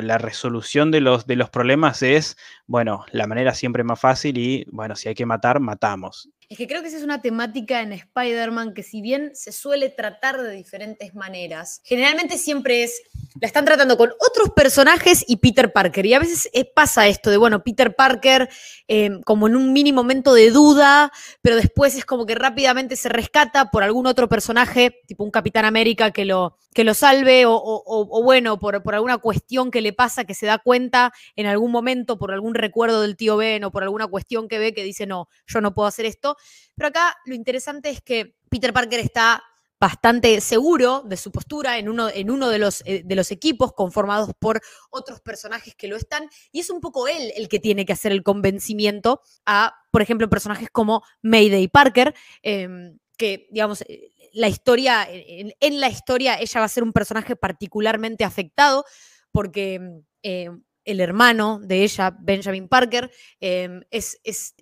la 0.01 0.17
resolución 0.17 0.91
de 0.91 1.01
los, 1.01 1.25
de 1.27 1.35
los 1.35 1.49
problemas 1.49 2.03
es, 2.03 2.37
bueno, 2.67 3.05
la 3.11 3.27
manera 3.27 3.53
siempre 3.53 3.83
más 3.83 3.99
fácil 3.99 4.37
y, 4.37 4.65
bueno, 4.71 4.95
si 4.95 5.09
hay 5.09 5.15
que 5.15 5.25
matar, 5.25 5.59
matamos. 5.59 6.29
Es 6.49 6.57
que 6.57 6.67
creo 6.67 6.81
que 6.81 6.87
esa 6.87 6.97
es 6.97 7.03
una 7.03 7.21
temática 7.21 7.81
en 7.81 7.93
Spider-Man 7.93 8.73
que 8.73 8.83
si 8.83 9.01
bien 9.01 9.31
se 9.33 9.51
suele 9.51 9.89
tratar 9.89 10.41
de 10.41 10.51
diferentes 10.51 11.15
maneras, 11.15 11.81
generalmente 11.83 12.37
siempre 12.37 12.83
es, 12.83 13.01
la 13.39 13.47
están 13.47 13.65
tratando 13.65 13.97
con 13.97 14.11
otros 14.19 14.51
personajes 14.55 15.23
y 15.27 15.37
Peter 15.37 15.71
Parker. 15.71 16.05
Y 16.05 16.13
a 16.13 16.19
veces 16.19 16.49
pasa 16.73 17.07
esto 17.07 17.29
de, 17.29 17.37
bueno, 17.37 17.63
Peter 17.63 17.95
Parker 17.95 18.49
eh, 18.87 19.09
como 19.25 19.47
en 19.47 19.55
un 19.55 19.73
mini 19.73 19.91
momento 19.91 20.33
de 20.33 20.51
duda, 20.51 21.11
pero 21.41 21.55
después 21.55 21.95
es 21.95 22.05
como 22.05 22.25
que 22.25 22.35
rápidamente 22.35 22.95
se 22.95 23.09
rescata 23.09 23.71
por 23.71 23.83
algún 23.83 24.07
otro 24.07 24.29
personaje, 24.29 25.01
tipo 25.07 25.23
un 25.23 25.31
Capitán 25.31 25.65
América 25.65 26.11
que 26.11 26.25
lo, 26.25 26.57
que 26.73 26.83
lo 26.83 26.93
salve 26.93 27.45
o, 27.47 28.23
bueno, 28.23 28.59
por, 28.59 28.83
por 28.83 28.95
alguna 28.95 29.17
cuestión 29.17 29.71
que 29.71 29.81
le 29.81 29.93
pasa 29.93 30.25
que 30.25 30.33
se 30.33 30.45
da 30.45 30.57
cuenta 30.57 31.13
en 31.35 31.45
algún 31.45 31.71
momento, 31.71 32.17
por 32.17 32.31
algún 32.31 32.55
recuerdo 32.55 33.01
del 33.01 33.15
tío 33.15 33.37
Ben 33.37 33.63
o 33.63 33.71
por 33.71 33.83
alguna 33.83 34.07
cuestión 34.07 34.47
que 34.47 34.59
ve 34.59 34.73
que 34.73 34.83
dice, 34.83 35.05
no, 35.05 35.27
yo 35.47 35.61
no 35.61 35.73
puedo 35.73 35.87
hacer 35.87 36.05
esto. 36.05 36.32
Pero 36.75 36.89
acá 36.89 37.15
lo 37.25 37.35
interesante 37.35 37.89
es 37.89 38.01
que 38.01 38.35
Peter 38.49 38.73
Parker 38.73 38.99
está 38.99 39.43
bastante 39.83 40.39
seguro 40.39 41.01
de 41.05 41.17
su 41.17 41.29
postura 41.29 41.77
en 41.77 41.89
uno, 41.89 42.07
en 42.09 42.31
uno 42.31 42.47
de, 42.47 42.57
los, 42.57 42.83
eh, 42.85 43.01
de, 43.03 43.15
los, 43.17 43.31
equipos 43.31 43.73
conformados 43.73 44.31
por 44.39 44.61
otros 44.89 45.19
personajes 45.19 45.75
que 45.75 45.89
lo 45.89 45.97
están, 45.97 46.29
y 46.53 46.61
es 46.61 46.69
un 46.69 46.79
poco 46.79 47.09
él 47.09 47.33
el 47.35 47.49
que 47.49 47.59
tiene 47.59 47.85
que 47.85 47.91
hacer 47.91 48.13
el 48.13 48.23
convencimiento 48.23 49.19
a, 49.45 49.75
por 49.91 50.01
ejemplo, 50.01 50.29
personajes 50.29 50.69
como 50.71 51.03
Mayday 51.21 51.67
Parker, 51.67 52.15
em, 52.43 52.97
que, 53.17 53.47
digamos, 53.51 53.81
eh, 53.81 54.09
la 54.31 54.47
historia, 54.47 55.05
en, 55.09 55.79
la 55.81 55.89
historia 55.89 56.39
ella 56.39 56.61
va 56.61 56.65
a 56.65 56.69
ser 56.69 56.83
un 56.83 56.93
personaje 56.93 57.35
particularmente 57.35 58.23
afectado 58.23 58.85
porque 59.33 59.81
em, 60.21 60.63
el 60.85 60.99
hermano 60.99 61.59
de 61.61 61.83
ella, 61.83 62.15
Benjamin 62.19 62.67
Parker, 62.67 63.11
em, 63.39 63.81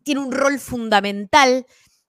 tiene 0.04 0.22
un 0.22 0.32
rol 0.32 0.60
fundamental 0.60 1.66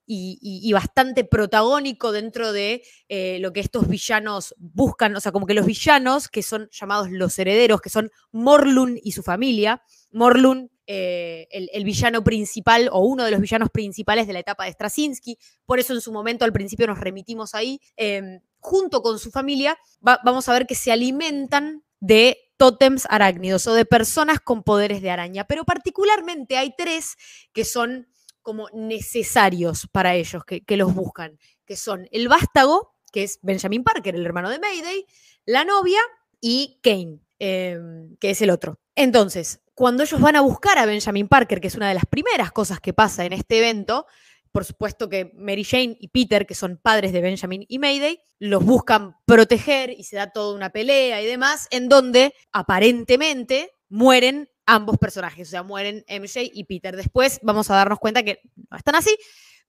y, 0.07 0.73
bastante 0.73 1.25
protagónico 1.25 2.13
dentro 2.13 2.53
de 2.53 2.83
eh, 3.09 3.39
lo 3.41 3.53
que 3.53 3.61
estos 3.61 3.89
villanos 3.89 4.55
buscan, 4.59 5.15
o 5.17 5.21
sea, 5.21 5.33
como 5.33 5.47
que 5.47 5.55
los 5.55 5.67
villanos, 5.67 6.29
que 6.29 6.43
son 6.43 6.69
llamados 6.71 7.11
los 7.11 7.39
herederos, 7.39 7.81
que 7.81 7.89
son 7.91 8.11
Morlun 8.31 8.99
y 9.03 9.13
su 9.13 9.23
familia, 9.23 9.83
Morlun, 10.11 10.71
eh, 10.87 11.47
el, 11.51 11.85
villano 11.85 12.25
principal 12.25 12.89
o 12.93 13.01
uno 13.01 13.25
de 13.25 13.31
los 13.31 13.41
villanos 13.41 13.71
principales 13.71 14.27
de 14.27 14.33
la 14.33 14.41
etapa 14.41 14.65
de 14.65 14.73
Straczynski, 14.73 15.39
por 15.65 15.79
eso 15.79 15.95
en 15.95 16.01
su 16.01 16.13
momento 16.13 16.45
al 16.45 16.53
principio 16.53 16.87
nos 16.87 16.99
remitimos 16.99 17.55
ahí, 17.55 17.81
em, 17.97 18.41
junto 18.59 19.01
con 19.03 19.19
su 19.19 19.31
familia, 19.31 19.79
vamos 20.01 20.49
a 20.49 20.53
ver 20.53 20.67
que 20.67 20.75
se 20.75 20.93
alimentan 20.93 21.85
de 22.01 22.37
tótems 22.63 23.09
arácnidos 23.11 23.67
o 23.67 23.75
de 23.75 23.85
personas 23.85 24.39
con 24.39 24.63
poderes 24.63 25.03
de 25.03 25.11
araña, 25.11 25.49
pero 25.49 25.65
particularmente 25.65 26.57
hay 26.57 26.73
tres 26.79 27.17
que 27.53 27.65
son 27.65 28.07
como 28.41 28.69
necesarios 28.73 29.89
para 29.91 30.15
ellos, 30.15 30.45
que, 30.45 30.77
los 30.77 30.95
buscan, 30.95 31.37
que 31.67 31.75
son 31.75 32.07
el 32.13 32.29
vástago, 32.29 32.95
que 33.11 33.25
es 33.25 33.41
Benjamin 33.43 33.83
Parker, 33.83 34.15
el 34.15 34.25
hermano 34.25 34.49
de 34.49 34.61
Mayday, 34.61 35.05
la 35.45 35.65
novia 35.65 35.99
y 36.41 36.79
Kane, 36.85 37.19
em, 37.41 38.17
que 38.19 38.31
es 38.31 38.41
el 38.43 38.51
otro. 38.51 38.79
Entonces, 38.95 39.61
cuando 39.75 40.05
ellos 40.05 40.21
van 40.21 40.37
a 40.37 40.41
buscar 40.41 40.79
a 40.79 40.87
Benjamin 40.87 41.27
Parker, 41.27 41.61
que 41.61 41.67
es 41.67 41.75
una 41.75 41.89
de 41.89 41.95
las 41.95 42.07
primeras 42.07 42.53
cosas 42.53 42.79
que 42.79 42.93
pasa 42.93 43.25
en 43.25 43.33
este 43.33 43.59
evento, 43.59 44.07
por 44.53 44.65
supuesto 44.65 45.09
que 45.09 45.33
Mary 45.35 45.65
Jane 45.65 45.97
y 45.99 46.09
Peter, 46.09 46.47
que 46.47 46.55
son 46.55 46.79
padres 46.81 47.13
de 47.13 47.23
Benjamin 47.23 47.65
y 47.67 47.79
Mayday, 47.79 48.21
los 48.39 48.65
buscan 48.65 49.17
proteger 49.25 49.91
y 49.91 50.05
se 50.05 50.17
da 50.17 50.31
toda 50.31 50.55
una 50.55 50.71
pelea 50.71 51.23
y 51.23 51.27
demás, 51.27 51.69
en 51.71 51.89
donde 51.89 52.35
aparentemente 52.53 53.73
mueren 53.89 54.49
ambos 54.67 54.99
personajes, 54.99 55.49
o 55.49 55.51
sea, 55.51 55.63
mueren 55.63 56.05
MJ 56.09 56.51
y 56.53 56.65
Peter. 56.65 56.97
Después 56.97 57.41
vamos 57.43 57.71
a 57.71 57.75
darnos 57.77 57.99
cuenta 57.99 58.23
que 58.23 58.41
no 58.71 58.77
están 58.77 58.95
así, 58.95 59.17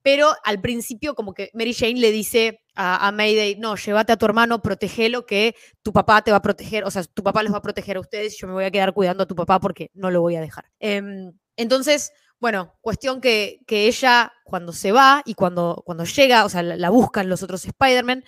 pero 0.01 0.33
al 0.43 0.59
principio 0.61 1.15
como 1.15 1.33
que 1.33 1.49
Mary 1.53 1.73
Jane 1.73 1.99
le 1.99 2.11
dice 2.11 2.61
a, 2.75 3.11
Mayday, 3.11 3.55
no, 3.55 3.75
llévate 3.75 4.11
a 4.11 4.17
tu 4.17 4.25
hermano, 4.25 4.61
protégelo, 4.61 5.25
que 5.25 5.55
tu 5.81 5.93
papá 5.93 6.21
te 6.21 6.31
va 6.31 6.37
a 6.37 6.41
proteger, 6.41 6.83
o 6.83 6.91
sea, 6.91 7.03
tu 7.03 7.23
papá 7.23 7.41
los 7.43 7.53
va 7.53 7.57
a 7.57 7.61
proteger 7.61 7.97
a 7.97 7.99
ustedes 8.01 8.37
yo 8.37 8.47
me 8.47 8.53
voy 8.53 8.65
a 8.65 8.71
quedar 8.71 8.93
cuidando 8.93 9.23
a 9.23 9.27
tu 9.27 9.35
papá 9.35 9.59
porque 9.59 9.91
no 9.93 10.11
lo 10.11 10.21
voy 10.21 10.35
a 10.35 10.41
dejar. 10.41 10.65
Em, 10.79 11.31
entonces, 11.55 12.11
bueno, 12.43 12.75
cuestión 12.82 13.21
que, 13.21 13.62
ella 13.67 14.34
cuando 14.43 14.73
se 14.73 14.91
va 14.91 15.21
y 15.25 15.34
cuando, 15.34 15.82
cuando 15.86 16.03
llega, 16.03 16.45
o 16.45 16.49
sea, 16.49 16.62
la, 16.62 16.89
buscan 16.89 17.29
los 17.29 17.41
otros 17.41 17.63
Spider-Man 17.65 18.23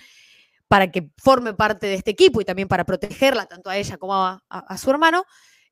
para 0.67 0.91
que 0.91 1.11
forme 1.17 1.53
parte 1.53 1.87
de 1.87 1.95
este 1.95 2.11
equipo 2.11 2.41
y 2.41 2.45
también 2.45 2.67
para 2.67 2.85
protegerla, 2.85 3.45
tanto 3.45 3.69
a 3.69 3.77
ella 3.77 3.97
como 3.97 4.15
a 4.15 4.77
su 4.77 4.89
hermano, 4.89 5.25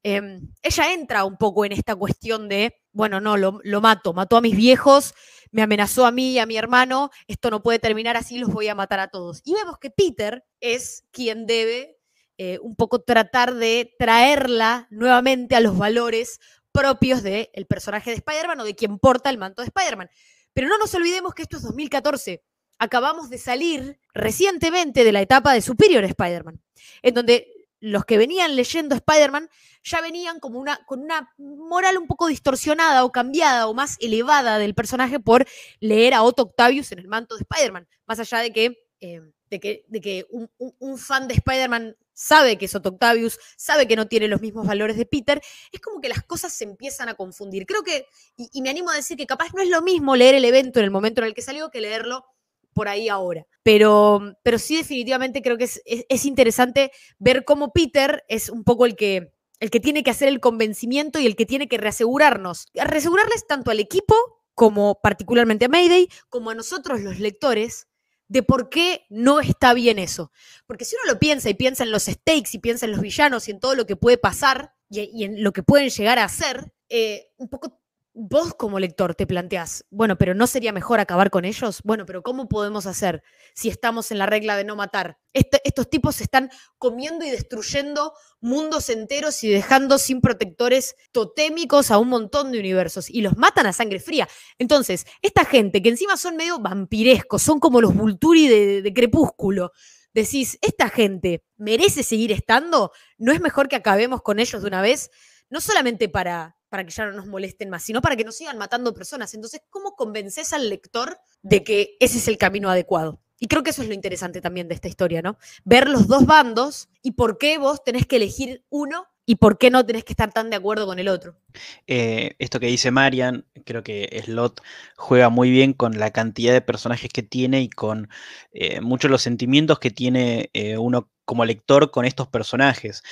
Em, 0.06 0.50
ella 0.62 0.94
entra 0.94 1.24
un 1.24 1.38
poco 1.38 1.64
en 1.64 1.72
esta 1.72 1.96
cuestión 1.96 2.50
de, 2.50 2.76
bueno, 2.92 3.22
no, 3.22 3.38
lo, 3.38 3.82
mato, 3.82 4.14
mató 4.14 4.36
a 4.36 4.42
mis 4.42 4.56
viejos, 4.56 5.14
me 5.52 5.62
amenazó 5.62 6.06
a 6.06 6.12
mí 6.12 6.34
y 6.34 6.40
a 6.40 6.46
mi 6.46 6.58
hermano, 6.58 7.10
esto 7.28 7.50
no 7.50 7.64
puede 7.64 7.80
terminar 7.80 8.18
así, 8.18 8.38
los 8.38 8.52
voy 8.52 8.68
a 8.68 8.76
matar 8.76 9.00
a 9.00 9.08
todos. 9.08 9.42
Y 9.46 9.54
vemos 9.54 9.78
que 9.80 9.90
Peter 9.90 10.44
es 10.60 11.06
quien 11.12 11.46
debe 11.46 11.98
eh, 12.38 12.60
un 12.62 12.76
poco 12.76 13.00
tratar 13.00 13.54
de 13.54 13.96
traerla 13.98 14.88
nuevamente 14.90 15.56
a 15.56 15.62
los 15.62 15.78
valores 15.78 16.40
propios 16.74 17.24
del 17.24 17.66
personaje 17.70 18.10
de 18.10 18.18
Spider-Man 18.18 18.60
o 18.60 18.66
de 18.66 18.76
quien 18.76 19.00
porta 19.00 19.30
el 19.30 19.38
manto 19.38 19.62
de 19.62 19.68
Spider-Man. 19.68 20.10
Pero 20.54 20.68
no 20.68 20.78
nos 20.78 20.94
olvidemos 20.94 21.34
que 21.34 21.44
esto 21.44 21.58
es 21.58 21.64
2014. 21.64 22.44
Acabamos 22.80 23.30
de 23.30 23.38
salir 23.38 24.00
recientemente 24.14 25.04
de 25.04 25.12
la 25.12 25.22
etapa 25.22 25.54
de 25.54 25.62
Superior 25.62 26.04
Spider-Man, 26.04 26.62
en 27.02 27.14
donde 27.14 27.48
los 27.80 28.06
que 28.06 28.18
venían 28.18 28.56
leyendo 28.56 28.96
Spider-Man 28.96 29.50
ya 29.84 30.00
venían 30.02 30.40
como 30.40 30.58
una, 30.58 30.78
con 30.86 31.02
una 31.02 31.34
moral 31.38 31.98
un 31.98 32.08
poco 32.08 32.28
distorsionada 32.28 33.04
o 33.04 33.12
cambiada 33.12 33.68
o 33.68 33.74
más 33.74 33.98
elevada 34.00 34.58
del 34.58 34.74
personaje 34.74 35.20
por 35.20 35.46
leer 35.82 36.14
a 36.14 36.24
Otto 36.24 36.44
Octavius 36.44 36.94
en 36.94 37.00
el 37.00 37.10
manto 37.10 37.36
de 37.36 37.42
Spider-Man. 37.42 37.88
Más 38.06 38.20
allá 38.20 38.40
de 38.40 38.52
que, 38.52 38.88
eh, 39.02 39.22
de 39.50 39.60
que, 39.60 39.86
de 39.90 40.02
que 40.02 40.26
un, 40.30 40.98
fan 40.98 41.28
de 41.28 41.34
Spider-Man 41.36 41.98
sabe 42.14 42.58
que 42.58 42.66
es 42.66 42.76
Otto 42.76 42.90
Octavius, 42.90 43.40
sabe 43.58 43.88
que 43.88 43.96
no 43.96 44.08
tiene 44.08 44.28
los 44.28 44.42
mismos 44.42 44.66
valores 44.68 44.98
de 44.98 45.06
Peter, 45.06 45.42
es 45.72 45.80
como 45.80 46.02
que 46.02 46.10
las 46.10 46.24
cosas 46.24 46.54
se 46.54 46.64
empiezan 46.64 47.10
a 47.10 47.16
confundir. 47.16 47.66
Creo 47.66 47.84
que, 47.84 48.08
y 48.38 48.62
me 48.62 48.70
animo 48.70 48.90
a 48.90 48.96
decir 48.96 49.18
que 49.18 49.28
capaz 49.28 49.54
no 49.54 49.62
es 49.62 49.70
lo 49.70 49.82
mismo 49.82 50.16
leer 50.16 50.36
el 50.36 50.46
evento 50.46 50.80
en 50.80 50.86
el 50.86 50.92
momento 50.92 51.22
en 51.22 51.28
el 51.28 51.34
que 51.34 51.42
salió 51.42 51.70
que 51.70 51.82
leerlo 51.82 52.26
por 52.74 52.88
ahí 52.88 53.08
ahora. 53.08 53.46
Pero, 53.64 54.36
pero 54.44 54.60
sí 54.60 54.76
definitivamente 54.76 55.42
creo 55.42 55.58
que 55.58 55.66
es, 55.66 56.26
interesante 56.26 56.92
ver 57.20 57.46
cómo 57.46 57.72
Peter 57.72 58.26
es 58.28 58.50
un 58.50 58.64
poco 58.64 58.86
el 58.86 58.96
que, 58.96 59.34
el 59.60 59.70
que 59.70 59.80
tiene 59.80 60.04
que 60.04 60.12
hacer 60.12 60.28
el 60.28 60.40
convencimiento 60.40 61.20
y 61.20 61.26
el 61.26 61.36
que 61.36 61.46
tiene 61.46 61.68
que 61.68 61.78
reasegurarnos, 61.78 62.68
reasegurarles 62.74 63.48
tanto 63.48 63.72
al 63.72 63.80
equipo 63.80 64.16
como 64.54 65.00
particularmente 65.02 65.66
a 65.66 65.70
Mayday, 65.70 66.10
como 66.30 66.50
a 66.50 66.56
nosotros 66.56 67.02
los 67.02 67.20
lectores, 67.20 67.88
de 68.34 68.42
por 68.42 68.70
qué 68.70 69.06
no 69.10 69.40
está 69.40 69.76
bien 69.76 70.00
eso. 70.00 70.32
Porque 70.66 70.86
si 70.86 70.96
uno 70.96 71.14
lo 71.14 71.20
piensa 71.20 71.52
y 71.52 71.54
piensa 71.54 71.84
en 71.84 71.92
los 71.92 72.06
stakes 72.06 72.50
y 72.54 72.58
piensa 72.58 72.88
en 72.88 72.92
los 72.92 73.00
villanos 73.00 73.48
y 73.48 73.52
en 73.52 73.60
todo 73.60 73.76
lo 73.76 73.86
que 73.86 73.96
puede 73.96 74.18
pasar 74.18 74.74
y, 74.90 75.24
en 75.24 75.44
lo 75.44 75.54
que 75.54 75.62
pueden 75.62 75.92
llegar 75.92 76.18
a 76.18 76.24
hacer, 76.24 76.74
eh, 76.90 77.28
un 77.38 77.48
poco 77.48 77.83
vos 78.14 78.54
como 78.54 78.80
lector 78.80 79.16
te 79.16 79.26
planteás, 79.26 79.86
bueno, 79.90 80.18
pero 80.18 80.36
¿no 80.36 80.46
sería 80.46 80.72
mejor 80.72 81.00
acabar 81.00 81.32
con 81.32 81.46
ellos? 81.46 81.82
Bueno, 81.84 82.06
pero 82.06 82.22
¿cómo 82.22 82.48
podemos 82.48 82.86
hacer 82.86 83.24
si 83.56 83.70
estamos 83.70 84.12
en 84.12 84.20
la 84.20 84.26
regla 84.26 84.56
de 84.56 84.64
no 84.64 84.76
matar? 84.76 85.18
estos 85.34 85.90
tipos 85.90 86.22
están 86.22 86.52
comiendo 86.78 87.26
y 87.26 87.32
destruyendo 87.32 88.14
mundos 88.40 88.90
enteros 88.90 89.44
y 89.44 89.50
dejando 89.50 89.98
sin 89.98 90.22
protectores 90.22 90.96
totémicos 91.12 91.90
a 91.90 91.98
un 91.98 92.10
montón 92.10 92.52
de 92.52 92.60
universos 92.60 93.10
y 93.10 93.22
los 93.22 93.36
matan 93.36 93.66
a 93.66 93.74
sangre 93.74 94.00
fría. 94.00 94.30
Entonces, 94.60 95.08
esta 95.24 95.44
gente 95.44 95.82
que 95.82 95.90
encima 95.90 96.18
son 96.18 96.36
medio 96.36 96.60
vampirescos, 96.60 97.42
son 97.42 97.60
como 97.60 97.82
los 97.82 97.96
Vulturi 97.96 98.48
de 98.48 98.94
Crepúsculo, 98.94 99.72
decís, 100.14 100.60
¿esta 100.62 100.90
gente 100.90 101.44
merece 101.58 102.04
seguir 102.04 102.32
estando? 102.32 102.92
¿No 103.18 103.32
es 103.32 103.42
mejor 103.42 103.68
que 103.68 103.76
acabemos 103.76 104.22
con 104.22 104.40
ellos 104.40 104.62
de 104.62 104.68
una 104.68 104.82
vez? 104.82 105.10
No 105.50 105.60
solamente 105.62 106.10
para 106.10 106.58
para 106.74 106.86
que 106.86 106.90
ya 106.90 107.06
no 107.06 107.12
nos 107.12 107.28
molesten 107.28 107.70
más, 107.70 107.84
sino 107.84 108.02
para 108.02 108.16
que 108.16 108.24
nos 108.24 108.36
sigan 108.36 108.58
matando 108.58 108.96
personas. 108.96 109.32
Entonces, 109.36 109.62
¿cómo 109.70 109.96
convences 109.96 110.54
al 110.54 110.70
lector 110.70 111.20
de 111.44 111.64
que 111.64 111.98
ese 112.00 112.18
es 112.18 112.28
el 112.28 112.40
camino 112.40 112.68
adecuado? 112.68 113.22
Y 113.40 113.46
creo 113.46 113.62
que 113.62 113.70
eso 113.70 113.84
es 113.84 113.90
lo 113.90 113.94
interesante 113.94 114.42
también 114.42 114.68
de 114.68 114.74
esta 114.74 114.88
historia, 114.88 115.22
¿no? 115.22 115.38
Ver 115.66 115.88
los 115.88 116.08
dos 116.08 116.26
bandos 116.26 116.90
y 117.04 117.12
por 117.12 117.38
qué 117.38 117.60
vos 117.60 117.84
tenés 117.84 118.08
que 118.08 118.16
elegir 118.16 118.66
uno 118.72 119.06
y 119.24 119.36
por 119.36 119.60
qué 119.60 119.70
no 119.70 119.86
tenés 119.86 120.04
que 120.04 120.14
estar 120.14 120.34
tan 120.34 120.50
de 120.50 120.56
acuerdo 120.56 120.88
con 120.88 120.98
el 120.98 121.10
otro. 121.10 121.38
Eh, 121.86 122.36
esto 122.40 122.60
que 122.60 122.66
dice 122.66 122.90
Marian, 122.90 123.46
creo 123.66 123.84
que 123.84 124.10
Slot 124.26 124.64
juega 124.98 125.30
muy 125.30 125.52
bien 125.52 125.74
con 125.74 126.00
la 126.00 126.10
cantidad 126.10 126.54
de 126.54 126.62
personajes 126.62 127.12
que 127.14 127.22
tiene 127.22 127.62
y 127.62 127.70
con 127.70 128.10
eh, 128.52 128.82
muchos 128.82 129.12
los 129.12 129.22
sentimientos 129.22 129.78
que 129.78 129.92
tiene 129.92 130.50
eh, 130.54 130.80
uno 130.80 131.08
como 131.26 131.46
lector 131.46 131.92
con 131.92 132.06
estos 132.06 132.28
personajes. 132.28 133.04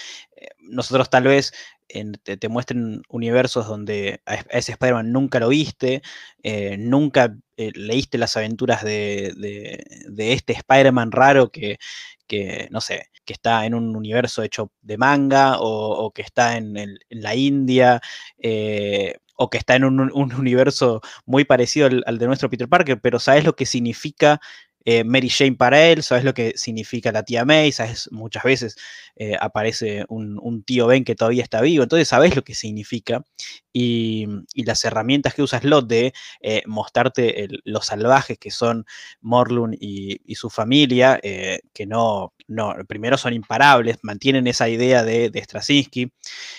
nosotros 0.60 1.10
tal 1.10 1.24
vez 1.24 1.54
te, 2.24 2.50
muestren 2.50 3.04
universos 3.10 3.68
donde 3.68 4.22
a, 4.26 4.36
ese 4.58 4.74
Spider-Man 4.74 5.12
nunca 5.12 5.40
lo 5.40 5.50
viste, 5.50 6.02
eh, 6.44 6.78
nunca 6.78 7.36
eh, 7.58 7.72
leíste 7.76 8.18
las 8.18 8.38
aventuras 8.38 8.84
de, 8.84 9.84
este 10.18 10.54
Spider-Man 10.54 11.12
raro 11.12 11.52
que, 11.52 11.78
no 12.70 12.82
sé, 12.82 13.10
que 13.26 13.34
está 13.34 13.66
en 13.66 13.74
un 13.74 13.96
universo 13.96 14.44
hecho 14.44 14.72
de 14.82 14.98
manga 14.98 15.58
o, 15.60 16.12
que 16.12 16.22
está 16.22 16.58
en, 16.58 16.98
la 17.10 17.36
India. 17.36 18.02
Eh, 18.38 19.16
o 19.44 19.50
que 19.50 19.58
está 19.58 19.76
en 19.76 19.86
un, 19.86 20.12
universo 20.12 21.02
muy 21.26 21.46
parecido 21.46 21.90
al, 22.06 22.18
de 22.20 22.28
nuestro 22.28 22.48
Peter 22.48 22.70
Parker, 22.70 23.02
pero 23.02 23.18
sabes 23.18 23.44
lo 23.44 23.56
que 23.56 23.66
significa 23.66 24.40
eh, 24.86 25.04
Mary 25.04 25.30
Jane 25.30 25.56
para 25.56 25.88
él, 25.88 26.04
sabes 26.04 26.24
lo 26.24 26.34
que 26.34 26.54
significa 26.56 27.12
la 27.12 27.24
tía 27.24 27.46
May, 27.46 27.72
sabes, 27.72 28.10
muchas 28.12 28.44
veces 28.44 28.76
eh, 29.16 29.36
aparece 29.40 30.06
un, 30.10 30.64
tío 30.64 30.88
Ben 30.88 31.04
que 31.04 31.16
todavía 31.16 31.44
está 31.44 31.62
vivo, 31.62 31.84
entonces 31.84 32.08
sabes 32.08 32.36
lo 32.36 32.44
que 32.44 32.56
significa 32.56 33.24
y, 33.74 34.28
las 34.56 34.84
herramientas 34.86 35.34
que 35.34 35.44
usas 35.44 35.64
Lot 35.64 35.88
de 35.88 36.14
eh, 36.42 36.64
mostrarte 36.66 37.48
los 37.64 37.86
salvajes 37.88 38.38
que 38.38 38.52
son 38.52 38.86
Morlun 39.22 39.76
y, 39.80 40.20
su 40.36 40.50
familia, 40.50 41.20
que 41.22 41.86
no, 41.86 42.34
no, 42.48 42.76
primero 42.88 43.18
son 43.18 43.34
imparables, 43.34 43.98
mantienen 44.02 44.48
esa 44.48 44.68
idea 44.70 45.04
de, 45.04 45.30
de 45.30 45.44
Straczynski, 45.44 46.12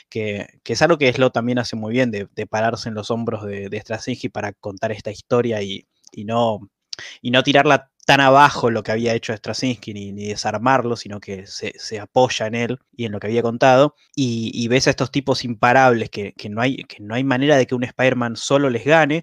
que, 0.09 0.61
es 0.65 0.83
algo 0.83 0.99
que 0.99 1.13
Slot 1.13 1.33
también 1.33 1.59
hace 1.59 1.77
muy 1.77 1.93
bien, 1.93 2.11
de, 2.11 2.47
pararse 2.47 2.89
en 2.89 2.95
los 2.95 3.11
hombros 3.11 3.45
de, 3.45 3.69
de 3.69 3.81
Straczynski 3.81 4.29
para 4.29 4.53
contar 4.53 4.93
esta 4.93 5.11
historia 5.11 5.63
y, 5.63 5.87
no 6.25 6.61
y 7.21 7.31
no 7.31 7.43
tirarla 7.43 7.92
tan 8.05 8.21
abajo 8.21 8.71
lo 8.71 8.83
que 8.83 8.93
había 8.93 9.15
hecho 9.15 9.37
Straczynski 9.37 9.95
ni, 9.95 10.12
desarmarlo, 10.12 10.97
sino 10.97 11.21
que 11.21 11.47
se, 11.47 12.01
apoya 12.01 12.47
en 12.47 12.55
él 12.55 12.79
y 12.97 13.05
en 13.05 13.12
lo 13.12 13.21
que 13.21 13.29
había 13.29 13.43
contado. 13.43 13.95
Y, 14.17 14.67
ves 14.69 14.87
a 14.87 14.91
estos 14.91 15.11
tipos 15.11 15.45
imparables 15.45 16.11
que, 16.11 16.35
no 16.51 16.61
hay, 16.61 16.77
que 16.85 17.01
no 17.01 17.15
hay 17.15 17.25
manera 17.25 17.57
de 17.57 17.67
que 17.67 17.75
un 17.75 17.85
Spider-Man 17.85 18.37
solo 18.37 18.71
les 18.71 18.85
gane. 18.85 19.23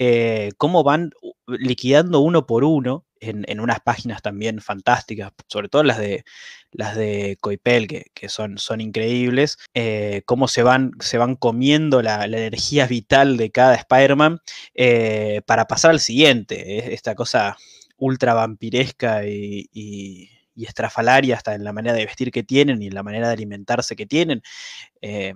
Eh, 0.00 0.52
cómo 0.56 0.84
van 0.84 1.10
liquidando 1.46 2.20
uno 2.20 2.46
por 2.46 2.62
uno 2.62 3.04
en, 3.20 3.60
unas 3.60 3.80
páginas 3.80 4.22
también 4.22 4.60
fantásticas, 4.60 5.32
sobre 5.48 5.68
todo 5.68 5.82
las 5.82 5.98
de 5.98 6.24
las 6.70 6.96
de 6.96 7.36
Coipel, 7.40 7.88
que, 7.88 8.28
son, 8.28 8.58
son 8.58 8.80
increíbles, 8.80 9.58
eh, 9.74 10.22
cómo 10.26 10.48
se 10.48 10.62
van, 10.62 10.92
se 11.00 11.18
van 11.18 11.34
comiendo 11.34 12.02
la, 12.02 12.24
energía 12.26 12.86
vital 12.86 13.36
de 13.36 13.50
cada 13.50 13.74
Spider-Man 13.74 14.40
eh, 14.74 15.40
para 15.46 15.66
pasar 15.66 15.92
al 15.92 16.00
siguiente. 16.00 16.92
Esta 16.94 17.14
cosa 17.14 17.56
ultra 17.98 18.34
vampiresca 18.34 19.26
y, 19.26 20.30
estrafalaria 20.56 21.36
hasta 21.36 21.54
en 21.54 21.62
la 21.62 21.72
manera 21.72 21.94
de 21.94 22.04
vestir 22.04 22.32
que 22.32 22.42
tienen 22.42 22.82
y 22.82 22.88
en 22.88 22.94
la 22.94 23.04
manera 23.04 23.28
de 23.28 23.34
alimentarse 23.34 23.94
que 23.94 24.06
tienen. 24.06 24.42
Eh, 25.02 25.34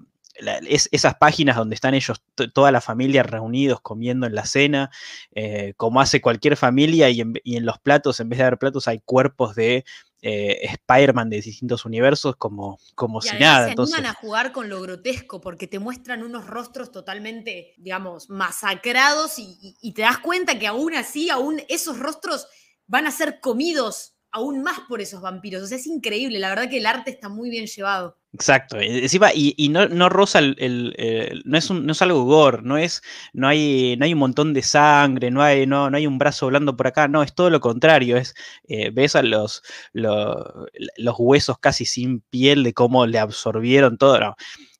esas 0.90 1.14
páginas 1.16 1.56
donde 1.56 1.74
están 1.74 1.94
ellos, 1.94 2.22
toda 2.54 2.72
la 2.72 2.80
familia 2.80 3.22
reunidos 3.22 3.80
comiendo 3.80 4.26
en 4.26 4.34
la 4.34 4.46
cena, 4.46 4.90
eh, 5.34 5.74
como 5.76 6.00
hace 6.00 6.20
cualquier 6.20 6.56
familia, 6.56 7.10
y 7.10 7.20
en, 7.20 7.66
los 7.66 7.78
platos, 7.78 8.18
en 8.18 8.30
vez 8.30 8.38
de 8.38 8.46
haber 8.46 8.58
platos, 8.58 8.88
hay 8.88 9.00
cuerpos 9.04 9.54
de 9.54 9.84
eh, 10.22 10.60
Spider-Man 10.62 11.28
de 11.28 11.40
distintos 11.40 11.84
universos, 11.84 12.36
como, 12.36 12.78
como 12.94 13.20
si 13.20 13.36
nada. 13.38 13.64
Se 13.64 13.70
Entonces, 13.70 13.96
animan 13.96 14.14
a 14.14 14.18
jugar 14.18 14.52
con 14.52 14.68
lo 14.68 14.80
grotesco, 14.80 15.40
porque 15.40 15.66
te 15.66 15.80
muestran 15.80 16.22
unos 16.22 16.46
rostros 16.46 16.92
totalmente, 16.92 17.74
digamos, 17.76 18.30
masacrados, 18.30 19.38
y, 19.38 19.76
y 19.80 19.92
te 19.92 20.02
das 20.02 20.18
cuenta 20.18 20.58
que 20.58 20.68
aún 20.68 20.94
así, 20.94 21.28
aún 21.28 21.60
esos 21.68 21.98
rostros 21.98 22.46
van 22.86 23.06
a 23.06 23.10
ser 23.10 23.40
comidos 23.40 24.14
aún 24.32 24.62
más 24.62 24.80
por 24.88 25.00
esos 25.00 25.20
vampiros. 25.20 25.62
O 25.62 25.66
sea, 25.66 25.78
es 25.78 25.86
increíble, 25.86 26.38
la 26.38 26.48
verdad 26.48 26.68
que 26.68 26.78
el 26.78 26.86
arte 26.86 27.10
está 27.10 27.28
muy 27.28 27.50
bien 27.50 27.66
llevado. 27.66 28.16
Exacto, 28.34 28.80
encima, 28.80 29.30
y, 29.34 29.68
no, 29.68 29.88
no 29.88 30.08
roza 30.08 30.38
el, 30.38 31.42
no, 31.44 31.58
es 31.58 31.68
un, 31.68 31.84
no 31.84 31.92
es 31.92 32.00
algo 32.00 32.24
gore, 32.24 32.62
no 32.62 32.78
es, 32.78 33.02
no 33.34 33.46
hay, 33.46 33.94
no 33.98 34.06
hay 34.06 34.14
un 34.14 34.20
montón 34.20 34.54
de 34.54 34.62
sangre, 34.62 35.30
no 35.30 35.42
hay, 35.42 35.66
no, 35.66 35.90
no 35.90 35.98
hay 35.98 36.06
un 36.06 36.16
brazo 36.16 36.46
blando 36.46 36.74
por 36.74 36.86
acá, 36.86 37.08
no, 37.08 37.22
es 37.22 37.34
todo 37.34 37.50
lo 37.50 37.60
contrario, 37.60 38.16
es, 38.16 38.34
eh, 38.68 38.88
ves 38.90 39.16
a 39.16 39.22
los, 39.22 39.62
los, 39.92 41.14
huesos 41.18 41.58
casi 41.58 41.84
sin 41.84 42.20
piel 42.20 42.62
de 42.62 42.72
cómo 42.72 43.06
le 43.06 43.18
absorbieron 43.18 43.98
todo, 43.98 44.18
no. 44.18 44.36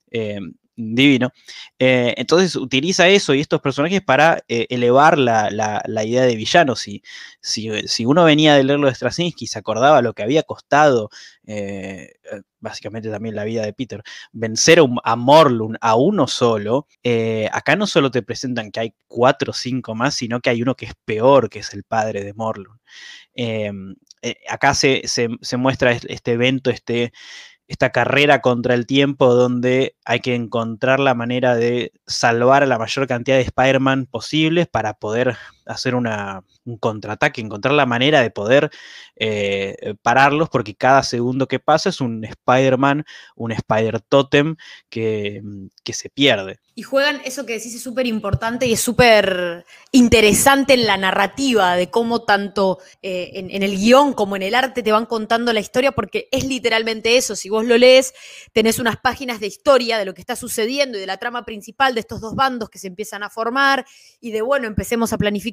Eh, 0.09 0.39
divino. 0.75 1.31
Eh, 1.79 2.13
entonces 2.17 2.55
utiliza 2.55 3.07
eso 3.07 3.33
y 3.33 3.41
estos 3.41 3.61
personajes 3.61 4.01
para 4.01 4.43
eh, 4.47 4.67
elevar 4.69 5.17
la, 5.17 5.49
idea 6.03 6.23
de 6.23 6.35
villano. 6.35 6.75
Si, 6.75 7.03
si, 7.41 8.05
uno 8.05 8.23
venía 8.23 8.55
de 8.55 8.63
leerlo 8.63 8.87
de 8.87 8.95
Straczynski 8.95 9.45
y 9.45 9.47
se 9.47 9.59
acordaba 9.59 10.01
lo 10.01 10.13
que 10.13 10.23
había 10.23 10.43
costado, 10.43 11.09
eh, 11.45 12.13
básicamente 12.59 13.09
también 13.09 13.35
la 13.35 13.43
vida 13.43 13.63
de 13.63 13.73
Peter, 13.73 14.01
vencer 14.31 14.79
a, 15.03 15.15
Morlun 15.15 15.77
a 15.81 15.95
uno 15.95 16.27
solo, 16.27 16.87
acá 17.51 17.75
no 17.75 17.87
solo 17.87 18.11
te 18.11 18.21
presentan 18.21 18.71
que 18.71 18.79
hay 18.79 18.93
cuatro 19.07 19.51
o 19.51 19.53
cinco 19.53 19.95
más, 19.95 20.15
sino 20.15 20.39
que 20.39 20.49
hay 20.49 20.61
uno 20.61 20.75
que 20.75 20.85
es 20.85 20.93
peor, 21.05 21.49
que 21.49 21.59
es 21.59 21.73
el 21.73 21.83
padre 21.83 22.23
de 22.23 22.33
Morlun. 22.33 22.79
acá 24.49 24.73
se, 24.73 25.03
se, 25.07 25.57
muestra 25.57 25.91
este 25.91 26.31
evento, 26.31 26.69
este 26.69 27.11
esta 27.73 27.89
carrera 27.89 28.39
contra 28.39 28.75
el 28.75 28.85
tiempo 28.85 29.33
donde 29.33 29.95
hay 30.05 30.19
que 30.19 30.35
encontrar 30.35 30.99
la 30.99 31.15
manera 31.15 31.55
de 31.55 31.91
salvar 32.05 32.61
a 32.61 32.67
la 32.67 32.77
mayor 32.77 33.07
cantidad 33.07 33.37
de 33.37 33.41
Spider-Man 33.41 34.05
posibles 34.05 34.67
para 34.67 34.93
poder 34.93 35.35
hacer 35.65 35.95
una, 35.95 36.43
un 36.65 36.77
contraataque, 36.77 37.41
encontrar 37.41 37.73
la 37.73 37.85
manera 37.85 38.21
de 38.21 38.31
poder 38.31 38.71
eh, 39.15 39.95
pararlos, 40.01 40.49
porque 40.49 40.75
cada 40.75 41.03
segundo 41.03 41.47
que 41.47 41.59
pasa 41.59 41.89
es 41.89 42.01
un 42.01 42.23
Spider-Man, 42.23 43.05
un 43.35 43.51
Spider-Totem 43.51 44.55
que, 44.89 45.41
que, 45.83 45.93
se 45.93 46.09
pierde. 46.09 46.59
Y 46.75 46.81
juegan, 46.81 47.21
eso 47.23 47.45
que 47.45 47.53
decís 47.53 47.75
es 47.75 47.83
súper 47.83 48.07
importante 48.07 48.65
y 48.65 48.73
es 48.73 48.79
súper 48.79 49.65
interesante 49.91 50.73
en 50.73 50.87
la 50.87 50.97
narrativa 50.97 51.75
de 51.75 51.91
cómo 51.91 52.23
tanto 52.23 52.79
eh, 53.01 53.31
en, 53.35 53.51
en, 53.51 53.61
el 53.61 53.77
guion 53.77 54.13
como 54.13 54.35
en 54.35 54.41
el 54.41 54.55
arte 54.55 54.81
te 54.81 54.91
van 54.91 55.05
contando 55.05 55.53
la 55.53 55.59
historia, 55.59 55.91
porque 55.91 56.27
es 56.31 56.45
literalmente 56.45 57.17
eso, 57.17 57.35
si 57.35 57.49
vos 57.49 57.65
lo 57.65 57.77
lees, 57.77 58.13
tenés 58.51 58.79
unas 58.79 58.97
páginas 58.97 59.39
de 59.39 59.47
historia 59.47 59.97
de 59.97 60.05
lo 60.05 60.13
que 60.13 60.21
está 60.21 60.35
sucediendo 60.35 60.97
y 60.97 61.01
de 61.01 61.07
la 61.07 61.17
trama 61.17 61.45
principal 61.45 61.93
de 61.93 61.99
estos 61.99 62.19
dos 62.19 62.35
bandos 62.35 62.69
que 62.69 62.79
se 62.79 62.87
empiezan 62.87 63.23
a 63.23 63.29
formar 63.29 63.85
y 64.19 64.31
de, 64.31 64.41
bueno, 64.41 64.67
empecemos 64.67 65.13
a 65.13 65.17
planificar 65.17 65.52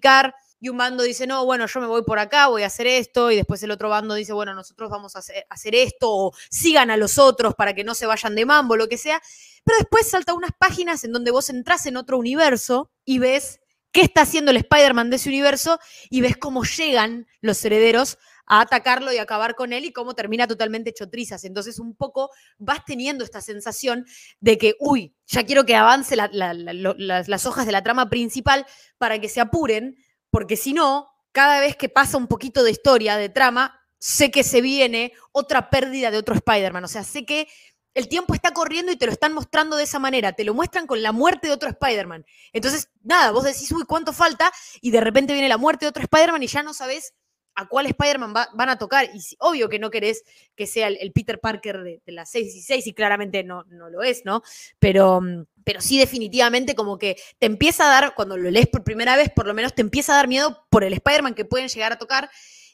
y 0.60 0.68
un 0.68 0.76
bando 0.76 1.02
dice, 1.02 1.26
no, 1.26 1.44
bueno, 1.46 1.66
yo 1.66 1.80
me 1.80 1.86
voy 1.86 2.02
por 2.02 2.18
acá, 2.18 2.48
voy 2.48 2.62
a 2.62 2.66
hacer 2.66 2.86
esto, 2.86 3.30
y 3.30 3.36
después 3.36 3.62
el 3.62 3.70
otro 3.70 3.88
bando 3.88 4.14
dice, 4.14 4.34
bueno, 4.34 4.54
nosotros 4.54 4.90
vamos 4.90 5.16
a 5.16 5.20
hacer, 5.20 5.74
esto, 5.74 6.10
o 6.10 6.32
sigan 6.50 6.90
a 6.90 6.98
los 6.98 7.18
otros 7.18 7.54
para 7.54 7.74
que 7.74 7.82
no 7.82 7.94
se 7.94 8.04
vayan 8.06 8.34
de 8.34 8.44
mambo, 8.44 8.76
lo 8.76 8.88
que 8.88 8.98
sea. 8.98 9.22
Pero 9.64 9.78
después 9.78 10.08
salta 10.08 10.34
unas 10.34 10.52
páginas 10.58 11.02
en 11.04 11.12
donde 11.12 11.30
vos 11.30 11.48
entras 11.48 11.86
en 11.86 11.96
otro 11.96 12.18
universo 12.18 12.90
y 13.06 13.18
ves 13.18 13.60
qué 13.90 14.02
está 14.02 14.22
haciendo 14.22 14.50
el 14.50 14.58
Spider-Man 14.58 15.10
de 15.10 15.16
ese 15.16 15.30
universo 15.30 15.80
y 16.10 16.20
ves 16.20 16.36
cómo 16.36 16.64
llegan 16.64 17.26
los 17.40 17.64
herederos 17.64 18.18
a 18.50 18.62
atacarlo 18.62 19.12
y 19.12 19.18
acabar 19.18 19.54
con 19.54 19.72
él 19.72 19.84
y 19.84 19.92
cómo 19.92 20.14
termina 20.14 20.48
totalmente 20.48 20.90
hecho 20.90 21.08
trizas. 21.08 21.44
Entonces 21.44 21.78
un 21.78 21.94
poco 21.94 22.30
vas 22.58 22.84
teniendo 22.84 23.22
esta 23.22 23.40
sensación 23.40 24.04
de 24.40 24.58
que, 24.58 24.74
uy, 24.80 25.14
ya 25.26 25.46
quiero 25.46 25.64
que 25.64 25.76
avance 25.76 26.16
las 26.16 27.46
hojas 27.46 27.64
de 27.64 27.72
la 27.72 27.84
trama 27.84 28.10
principal 28.10 28.66
para 28.98 29.20
que 29.20 29.28
se 29.28 29.40
apuren 29.40 29.96
porque 30.30 30.56
si 30.56 30.72
no, 30.72 31.08
cada 31.30 31.60
vez 31.60 31.76
que 31.76 31.88
pasa 31.88 32.16
un 32.16 32.26
poquito 32.26 32.64
de 32.64 32.72
historia, 32.72 33.16
de 33.16 33.28
trama, 33.28 33.80
sé 33.98 34.32
que 34.32 34.42
se 34.42 34.60
viene 34.60 35.12
otra 35.30 35.70
pérdida 35.70 36.10
de 36.10 36.18
otro 36.18 36.34
Spider-Man. 36.34 36.84
O 36.84 36.88
sea, 36.88 37.04
sé 37.04 37.24
que 37.24 37.46
el 37.94 38.08
tiempo 38.08 38.34
está 38.34 38.52
corriendo 38.52 38.90
y 38.90 38.96
te 38.96 39.06
lo 39.06 39.12
están 39.12 39.32
mostrando 39.32 39.76
de 39.76 39.84
esa 39.84 40.00
manera. 40.00 40.32
Te 40.32 40.44
lo 40.44 40.54
muestran 40.54 40.88
con 40.88 41.02
la 41.02 41.12
muerte 41.12 41.46
de 41.46 41.52
otro 41.52 41.68
Spider-Man. 41.68 42.24
Entonces, 42.52 42.90
nada, 43.02 43.30
vos 43.30 43.44
decís, 43.44 43.70
uy, 43.70 43.84
¿cuánto 43.84 44.12
falta? 44.12 44.50
Y 44.80 44.90
de 44.90 45.00
repente 45.00 45.34
viene 45.34 45.48
la 45.48 45.58
muerte 45.58 45.84
de 45.84 45.90
otro 45.90 46.02
Spider-Man 46.02 46.42
y 46.42 46.48
ya 46.48 46.64
no 46.64 46.74
sabes 46.74 47.14
a 47.60 47.68
cuál 47.68 47.86
Spider-Man 47.86 48.32
van 48.32 48.68
a 48.68 48.78
tocar. 48.78 49.06
Y 49.14 49.20
obvio 49.38 49.68
que 49.68 49.78
no 49.78 49.90
querés 49.90 50.24
que 50.54 50.66
sea 50.66 50.88
el, 50.88 51.12
Peter 51.12 51.40
Parker 51.40 51.82
de, 51.82 52.00
las 52.06 52.30
6 52.30 52.86
y 52.86 52.92
claramente 52.92 53.44
no, 53.44 53.64
no 53.64 53.90
lo 53.90 54.02
es, 54.02 54.24
¿no? 54.24 54.42
Pero, 54.78 55.20
mm, 55.20 55.44
pero 55.64 55.80
sí 55.80 55.98
definitivamente 55.98 56.74
como 56.74 56.98
que 56.98 57.16
te 57.38 57.46
empieza 57.46 57.84
a 57.84 58.00
dar, 58.00 58.14
cuando 58.14 58.36
lo 58.36 58.50
lees 58.50 58.66
por 58.66 58.84
primera 58.84 59.16
vez, 59.16 59.30
por 59.30 59.46
lo 59.46 59.54
menos 59.54 59.74
te 59.74 59.82
empieza 59.82 60.12
a 60.12 60.16
dar 60.16 60.28
miedo 60.28 60.66
por 60.70 60.84
el 60.84 60.92
Spider-Man 60.94 61.34
que 61.34 61.44
pueden 61.44 61.68
llegar 61.68 61.92
a 61.92 61.98
tocar 61.98 62.30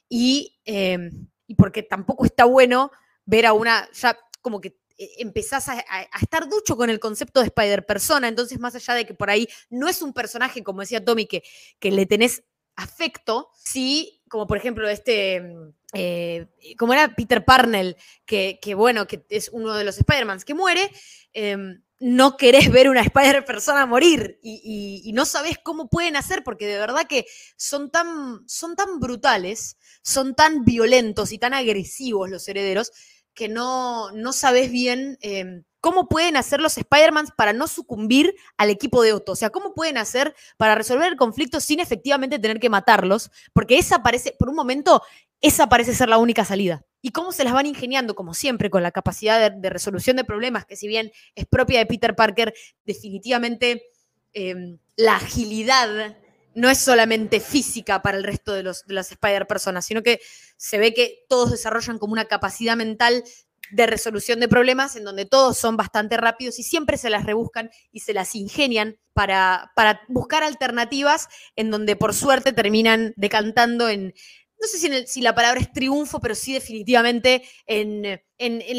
y, 0.09 0.59
em, 0.65 1.27
y 1.47 1.55
porque 1.55 1.83
tampoco 1.83 2.25
está 2.25 2.45
bueno 2.45 2.91
ver 3.25 3.47
a 3.47 3.53
una, 3.53 3.89
ya 3.93 4.19
como 4.41 4.61
que 4.61 4.79
eh, 4.99 5.11
empezás 5.19 5.69
a, 5.69 5.85
estar 6.21 6.49
ducho 6.49 6.77
con 6.77 6.89
el 6.91 7.01
concepto 7.01 7.41
de 7.41 7.47
Spider-Persona, 7.47 8.29
entonces 8.29 8.59
más 8.59 8.75
allá 8.75 8.95
de 8.95 9.07
que 9.07 9.15
por 9.15 9.31
ahí 9.31 9.49
no 9.69 9.89
es 9.89 10.01
un 10.01 10.13
personaje, 10.13 10.63
como 10.63 10.81
decía 10.81 11.05
Tommy, 11.05 11.27
que, 11.27 11.43
que 11.79 11.91
le 11.91 12.07
tenés 12.07 12.45
afecto, 12.77 13.51
sí, 13.55 14.16
como 14.29 14.47
por 14.47 14.57
ejemplo 14.57 14.89
este, 14.89 15.37
em, 15.37 15.73
eh, 15.93 16.47
como 16.79 16.93
era 16.93 17.15
Peter 17.15 17.45
Parnell, 17.45 17.97
que, 18.25 18.59
bueno, 18.77 19.07
que 19.07 19.25
es 19.29 19.51
uno 19.53 19.75
de 19.75 19.85
los 19.85 19.99
Spider-Mans 19.99 20.45
que 20.45 20.55
muere, 20.55 20.91
eh, 21.33 21.57
no 21.99 22.37
querés 22.37 22.71
ver 22.71 22.89
una 22.89 23.01
Spider-Persona 23.01 23.87
morir 23.87 24.39
y, 24.43 25.11
no 25.15 25.25
sabés 25.25 25.57
cómo 25.63 25.89
pueden 25.89 26.17
hacer, 26.17 26.43
porque 26.45 26.67
de 26.67 26.79
verdad 26.79 27.07
que 27.09 27.27
son 27.57 27.91
tan, 27.91 28.47
son 28.47 28.77
tan 28.77 29.01
brutales, 29.01 29.79
son 30.03 30.35
tan 30.35 30.65
violentos 30.65 31.33
y 31.33 31.39
tan 31.39 31.55
agresivos 31.55 32.29
los 32.29 32.47
herederos, 32.49 32.93
que 33.33 33.49
no, 33.49 34.11
no 34.13 34.33
sabés 34.33 34.71
bien 34.71 35.17
em, 35.21 35.65
cómo 35.87 36.09
pueden 36.09 36.37
hacer 36.37 36.61
los 36.61 36.77
Spider-Mans 36.77 37.31
para 37.37 37.53
no 37.53 37.69
sucumbir 37.69 38.35
al 38.57 38.71
equipo 38.71 39.05
de 39.05 39.13
Otto. 39.13 39.31
O 39.31 39.37
sea, 39.37 39.51
cómo 39.51 39.73
pueden 39.73 39.99
hacer 39.99 40.35
para 40.57 40.75
resolver 40.75 41.13
el 41.13 41.17
conflicto 41.17 41.61
sin 41.61 41.79
efectivamente 41.79 42.41
tener 42.41 42.59
que 42.59 42.69
matarlos, 42.69 43.31
porque 43.53 43.79
esa 43.79 44.03
parece, 44.03 44.35
por 44.37 44.49
un 44.49 44.57
momento, 44.57 45.01
esa 45.41 45.69
parece 45.69 45.95
ser 45.95 46.09
la 46.09 46.19
única 46.19 46.45
salida. 46.45 46.85
Y 47.03 47.11
cómo 47.11 47.31
se 47.31 47.45
las 47.45 47.53
van 47.53 47.67
ingeniando, 47.67 48.17
como 48.17 48.35
siempre, 48.35 48.69
con 48.69 48.83
la 48.83 48.91
capacidad 48.91 49.49
de, 49.49 49.71
resolución 49.71 50.17
de 50.17 50.25
problemas, 50.25 50.67
que 50.67 50.75
si 50.75 50.89
bien 50.89 51.13
es 51.37 51.47
propia 51.47 51.79
de 51.79 51.87
Peter 51.87 52.17
Parker, 52.17 52.53
definitivamente 52.85 53.85
em, 54.33 54.79
la 54.97 55.15
agilidad 55.15 56.17
no 56.57 56.69
es 56.69 56.79
solamente 56.79 57.39
física 57.39 58.03
para 58.03 58.17
el 58.17 58.25
resto 58.25 58.55
de, 58.55 58.65
los, 58.65 58.85
de 58.87 58.95
las 58.95 59.13
Spider-Personas, 59.13 59.87
sino 59.87 60.03
que 60.03 60.19
se 60.57 60.79
ve 60.79 60.95
que 60.95 61.27
todos 61.29 61.53
desarrollan 61.53 62.01
como 62.01 62.15
una 62.15 62.25
capacidad 62.25 62.77
mental 62.77 63.23
de 63.71 63.87
resolución 63.87 64.41
de 64.41 64.49
problemas 64.49 64.97
en 64.97 65.05
donde 65.05 65.25
todos 65.25 65.57
son 65.59 65.77
bastante 65.77 66.17
rápidos 66.17 66.59
y 66.59 66.63
siempre 66.63 66.97
se 66.97 67.11
las 67.11 67.25
rebuscan 67.25 67.71
y 67.93 68.01
se 68.01 68.15
las 68.15 68.35
ingenian 68.35 68.99
para, 69.13 69.73
para 69.75 70.01
buscar 70.09 70.43
alternativas 70.43 71.29
en 71.57 71.71
donde 71.71 71.97
por 71.97 72.15
suerte 72.15 72.53
terminan 72.53 73.13
decantando 73.17 73.89
en 73.89 74.15
no 74.61 74.69
sé 74.69 75.07
si, 75.07 75.21
la 75.21 75.35
palabra 75.35 75.61
es 75.61 75.71
triunfo, 75.73 76.21
pero 76.21 76.35
sí 76.35 76.55
definitivamente 76.55 77.43
en, 77.67 78.21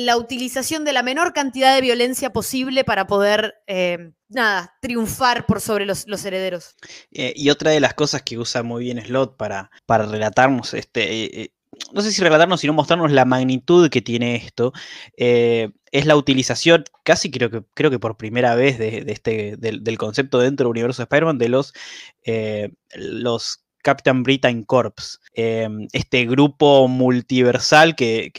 la 0.06 0.18
utilización 0.18 0.86
de 0.86 0.94
la 0.94 1.04
menor 1.04 1.34
cantidad 1.34 1.76
de 1.76 1.82
violencia 1.82 2.32
posible 2.32 2.84
para 2.84 3.06
poder, 3.06 3.56
eh, 3.68 4.12
nada, 4.28 4.76
triunfar 4.82 5.46
por 5.46 5.62
sobre 5.62 5.86
los, 5.86 6.06
herederos. 6.26 6.76
Eh, 7.12 7.34
y 7.36 7.50
otra 7.50 7.72
de 7.72 7.80
las 7.80 7.94
cosas 7.94 8.24
que 8.24 8.38
usa 8.38 8.64
muy 8.64 8.86
bien 8.86 9.02
Slot 9.02 9.38
para, 9.38 9.70
para 9.86 10.06
relatarnos, 10.06 10.74
este, 10.74 11.42
eh, 11.42 11.54
no 11.94 12.02
sé 12.02 12.12
si 12.12 12.22
relatarnos, 12.22 12.60
sino 12.62 12.74
mostrarnos 12.74 13.12
la 13.12 13.26
magnitud 13.26 13.90
que 13.90 14.02
tiene 14.02 14.36
esto, 14.36 14.74
es 15.16 16.06
la 16.06 16.16
utilización, 16.16 16.84
casi 17.04 17.32
creo 17.32 17.50
que, 17.50 17.64
creo 17.74 17.90
que 17.92 18.00
por 18.00 18.18
primera 18.18 18.56
vez 18.56 18.78
de, 18.78 19.04
este, 19.08 19.56
del, 19.58 19.98
concepto 19.98 20.40
dentro 20.40 20.66
del 20.66 20.72
universo 20.72 21.02
de 21.02 21.04
Spider-Man, 21.06 21.38
de 21.38 21.50
los, 21.50 21.74
los 22.96 23.68
Captain 23.88 24.22
Britain 24.22 24.66
Corps, 24.66 25.18
em, 25.34 25.88
este 25.94 26.26
grupo 26.26 26.90
multiversal 26.90 27.96
que, 27.96 28.34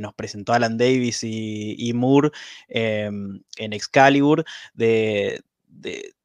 nos 0.00 0.14
presentó 0.14 0.52
Alan 0.52 0.76
Davis 0.76 1.20
y, 1.22 1.92
Moore 1.94 2.30
em, 2.68 3.40
en 3.56 3.72
Excalibur, 3.72 4.44
de, 4.74 5.42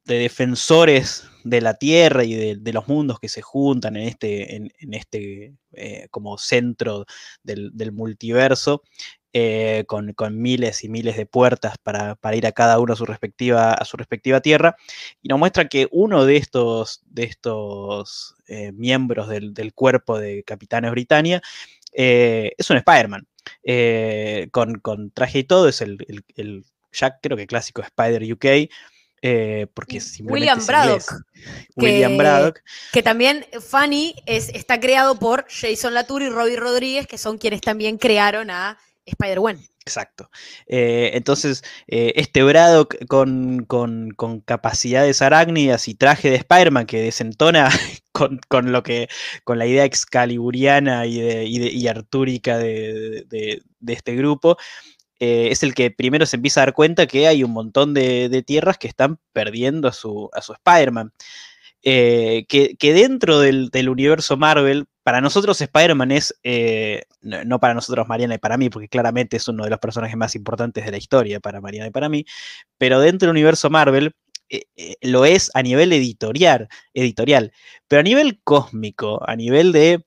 defensores 0.04 1.26
de 1.44 1.60
la 1.60 1.74
Tierra 1.74 2.24
y 2.24 2.54
de, 2.56 2.72
los 2.72 2.88
mundos 2.88 3.18
que 3.20 3.28
se 3.28 3.42
juntan 3.42 3.96
en 3.96 4.08
este, 4.08 4.56
en, 4.56 4.94
este 4.94 5.54
eh, 5.72 6.08
como 6.10 6.38
centro 6.38 7.04
del, 7.42 7.70
del 7.74 7.92
multiverso. 7.92 8.82
Eh, 9.36 9.82
con, 9.88 10.14
miles 10.30 10.84
y 10.84 10.88
miles 10.88 11.16
de 11.16 11.26
puertas 11.26 11.76
para, 11.82 12.16
ir 12.36 12.46
a 12.46 12.52
cada 12.52 12.78
uno 12.78 12.92
a 12.92 12.96
su 12.96 13.04
respectiva, 13.04 13.74
a 13.74 13.84
su 13.84 13.96
respectiva 13.96 14.40
tierra, 14.40 14.76
y 15.22 15.28
nos 15.28 15.40
muestra 15.40 15.68
que 15.68 15.88
uno 15.90 16.24
de 16.24 16.36
estos, 16.36 17.02
de 17.06 17.24
estos 17.24 18.36
eh, 18.46 18.70
miembros 18.70 19.28
del, 19.28 19.74
cuerpo 19.74 20.20
de 20.20 20.44
Capitanes 20.44 20.92
Britannia 20.92 21.42
es 21.92 22.70
un 22.70 22.76
Spider-Man, 22.76 23.26
con, 24.52 25.10
traje 25.10 25.40
y 25.40 25.44
todo, 25.44 25.68
es 25.68 25.80
el, 25.80 25.98
el, 26.36 26.64
ya 26.92 27.18
creo 27.20 27.36
que 27.36 27.48
clásico 27.48 27.82
Spider 27.82 28.32
UK, 28.32 28.70
porque 29.74 30.02
William 30.20 30.64
Braddock. 30.66 31.24
William 31.76 32.12
que, 32.12 32.18
Braddock. 32.18 32.60
Que 32.92 33.02
también 33.02 33.46
Funny 33.60 34.14
es, 34.26 34.50
está 34.50 34.78
creado 34.80 35.18
por 35.18 35.46
Jason 35.48 35.94
Latour 35.94 36.22
y 36.22 36.28
Robbie 36.28 36.56
Rodríguez, 36.56 37.06
que 37.06 37.18
son 37.18 37.38
quienes 37.38 37.60
también 37.60 37.96
crearon 37.96 38.50
a 38.50 38.78
Spider-Man. 39.06 39.60
Exacto. 39.86 40.30
Eh, 40.66 41.10
entonces, 41.12 41.62
eh, 41.88 42.14
este 42.16 42.42
Braddock 42.42 42.96
con, 43.06 43.66
capacidades 44.46 45.20
arácnidas 45.20 45.88
y 45.88 45.94
traje 45.94 46.30
de 46.30 46.36
Spider-Man 46.36 46.86
que 46.86 47.02
desentona 47.02 47.68
con, 48.12 48.72
lo 48.72 48.82
que, 48.82 49.08
con 49.44 49.58
la 49.58 49.66
idea 49.66 49.84
excaliburiana 49.84 51.04
y, 51.04 51.20
de, 51.20 51.44
y, 51.44 51.86
artúrica 51.86 52.56
de, 52.56 53.26
este 53.86 54.14
grupo, 54.16 54.56
eh, 55.20 55.48
es 55.50 55.62
el 55.62 55.74
que 55.74 55.90
primero 55.90 56.26
se 56.26 56.36
empieza 56.36 56.60
a 56.60 56.66
dar 56.66 56.74
cuenta 56.74 57.06
que 57.06 57.26
hay 57.26 57.44
un 57.44 57.52
montón 57.52 57.94
de, 57.94 58.42
tierras 58.46 58.78
que 58.78 58.88
están 58.88 59.18
perdiendo 59.32 59.88
a 59.88 59.92
su, 59.92 60.30
a 60.32 60.40
su 60.42 60.52
Spider-Man. 60.52 61.12
que, 61.82 62.76
dentro 62.80 63.40
del, 63.40 63.88
universo 63.88 64.36
Marvel 64.36 64.86
para 65.04 65.20
nosotros 65.20 65.60
Spider-Man 65.60 66.10
es, 66.10 66.34
eh, 66.42 67.02
no, 67.20 67.60
para 67.60 67.74
nosotros 67.74 68.08
Mariana 68.08 68.36
y 68.36 68.38
para 68.38 68.56
mí, 68.56 68.70
porque 68.70 68.88
claramente 68.88 69.36
es 69.36 69.46
uno 69.46 69.64
de 69.64 69.70
los 69.70 69.78
personajes 69.78 70.16
más 70.16 70.34
importantes 70.34 70.84
de 70.84 70.90
la 70.90 70.96
historia 70.96 71.40
para 71.40 71.60
Mariana 71.60 71.88
y 71.88 71.90
para 71.90 72.08
mí, 72.08 72.24
pero 72.78 73.00
dentro 73.00 73.26
del 73.26 73.34
universo 73.36 73.68
Marvel 73.68 74.16
eh, 74.48 74.62
eh, 74.76 74.94
lo 75.02 75.26
es 75.26 75.50
a 75.54 75.62
nivel 75.62 75.92
editorial, 75.92 76.68
editorial, 76.94 77.52
pero 77.86 78.00
a 78.00 78.02
nivel 78.02 78.40
cósmico, 78.42 79.22
a 79.28 79.36
nivel 79.36 79.72
de 79.72 80.04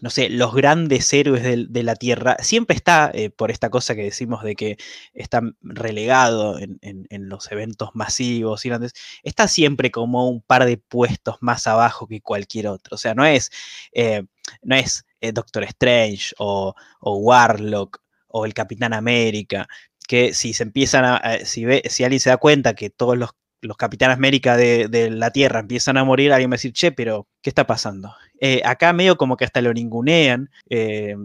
no 0.00 0.10
sé, 0.10 0.28
los 0.28 0.54
grandes 0.54 1.12
héroes 1.12 1.42
de, 1.42 1.82
la 1.82 1.96
Tierra, 1.96 2.36
siempre 2.40 2.76
está 2.76 3.10
eh, 3.14 3.30
por 3.30 3.50
esta 3.50 3.70
cosa 3.70 3.94
que 3.94 4.02
decimos 4.02 4.42
de 4.42 4.54
que 4.54 4.76
está 5.14 5.40
relegado 5.62 6.58
en, 6.58 7.28
los 7.28 7.50
eventos 7.50 7.90
masivos 7.94 8.64
y 8.64 8.68
grandes, 8.68 8.92
está 9.22 9.48
siempre 9.48 9.90
como 9.90 10.28
un 10.28 10.42
par 10.42 10.64
de 10.66 10.76
puestos 10.78 11.36
más 11.40 11.66
abajo 11.66 12.06
que 12.06 12.20
cualquier 12.20 12.68
otro. 12.68 12.94
O 12.96 12.98
sea, 12.98 13.14
no 13.14 13.24
es, 13.24 13.50
eh, 13.92 14.24
no 14.62 14.76
es 14.76 15.04
eh, 15.20 15.32
Doctor 15.32 15.64
Strange 15.64 16.34
o, 16.38 16.74
Warlock 17.00 18.00
o 18.28 18.46
el 18.46 18.54
Capitán 18.54 18.92
América, 18.92 19.66
que 20.06 20.34
si 20.34 20.52
se 20.52 20.62
empiezan 20.62 21.04
a, 21.04 21.38
si, 21.44 21.64
ve, 21.64 21.82
si 21.88 22.04
alguien 22.04 22.20
se 22.20 22.30
da 22.30 22.36
cuenta 22.36 22.74
que 22.74 22.90
todos 22.90 23.16
los 23.16 23.30
los 23.66 23.76
Capitanes 23.76 24.16
América 24.16 24.56
de, 24.56 25.10
la 25.10 25.30
Tierra 25.30 25.60
empiezan 25.60 25.96
a 25.96 26.04
morir, 26.04 26.32
alguien 26.32 26.50
va 26.50 26.54
a 26.54 26.56
decir, 26.56 26.72
che, 26.72 26.92
pero 26.92 27.28
¿qué 27.42 27.50
está 27.50 27.66
pasando? 27.66 28.14
Eh, 28.40 28.62
acá 28.64 28.92
medio 28.92 29.16
como 29.16 29.36
que 29.36 29.44
hasta 29.44 29.60
lo 29.60 29.72
ningunean 29.72 30.50
eh, 30.68 31.16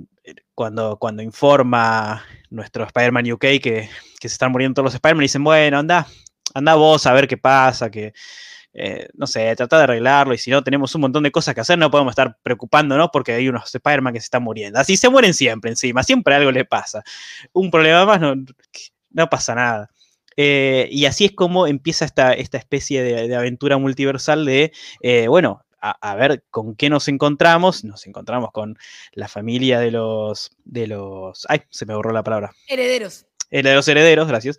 cuando, 0.55 0.97
cuando 0.97 1.21
informa 1.21 2.23
nuestro 2.49 2.85
Spider-Man 2.85 3.31
UK 3.31 3.39
que, 3.39 3.89
se 4.19 4.27
están 4.27 4.51
muriendo 4.51 4.75
todos 4.75 4.85
los 4.85 4.93
Spider-Man 4.95 5.23
dicen, 5.23 5.43
bueno, 5.43 5.79
anda, 5.79 6.07
anda 6.53 6.75
vos 6.75 7.05
a 7.05 7.13
ver 7.13 7.27
qué 7.27 7.37
pasa, 7.37 7.89
que... 7.89 8.13
Eh, 8.73 9.09
no 9.15 9.27
sé, 9.27 9.53
trata 9.57 9.79
de 9.79 9.83
arreglarlo 9.83 10.33
y 10.33 10.37
si 10.37 10.49
no 10.49 10.63
tenemos 10.63 10.95
un 10.95 11.01
montón 11.01 11.23
de 11.23 11.31
cosas 11.31 11.53
que 11.53 11.59
hacer, 11.59 11.77
no 11.77 11.91
podemos 11.91 12.13
estar 12.13 12.37
preocupándonos 12.41 13.09
porque 13.11 13.33
hay 13.33 13.49
unos 13.49 13.75
Spider-Man 13.75 14.13
que 14.13 14.21
se 14.21 14.27
están 14.27 14.43
muriendo. 14.43 14.79
Así 14.79 14.95
se 14.95 15.09
mueren 15.09 15.33
siempre 15.33 15.71
encima, 15.71 16.03
siempre 16.03 16.35
algo 16.35 16.51
les 16.51 16.65
pasa. 16.65 17.03
Un 17.51 17.69
problema 17.69 18.05
más, 18.05 18.21
no, 18.21 18.33
no 19.09 19.29
pasa 19.29 19.55
nada. 19.55 19.89
Eh, 20.43 20.89
y 20.91 21.05
así 21.05 21.25
es 21.25 21.33
como 21.33 21.67
empieza 21.67 22.03
esta, 22.03 22.33
esta 22.33 22.57
especie 22.57 23.03
de, 23.03 23.35
aventura 23.35 23.77
multiversal 23.77 24.43
de, 24.43 24.71
eh, 25.01 25.27
bueno, 25.27 25.63
a, 25.79 26.15
ver 26.15 26.43
con 26.49 26.75
qué 26.75 26.89
nos 26.89 27.07
encontramos. 27.07 27.83
Nos 27.83 28.07
encontramos 28.07 28.51
con 28.51 28.75
la 29.13 29.27
familia 29.27 29.79
de 29.79 29.91
los, 29.91 30.49
de 30.65 30.87
los, 30.87 31.45
ay, 31.47 31.61
se 31.69 31.85
me 31.85 31.93
borró 31.93 32.11
la 32.11 32.23
palabra. 32.23 32.53
Herederos. 32.67 33.27
de 33.51 33.61
los 33.61 33.87
herederos, 33.87 34.27
gracias. 34.27 34.57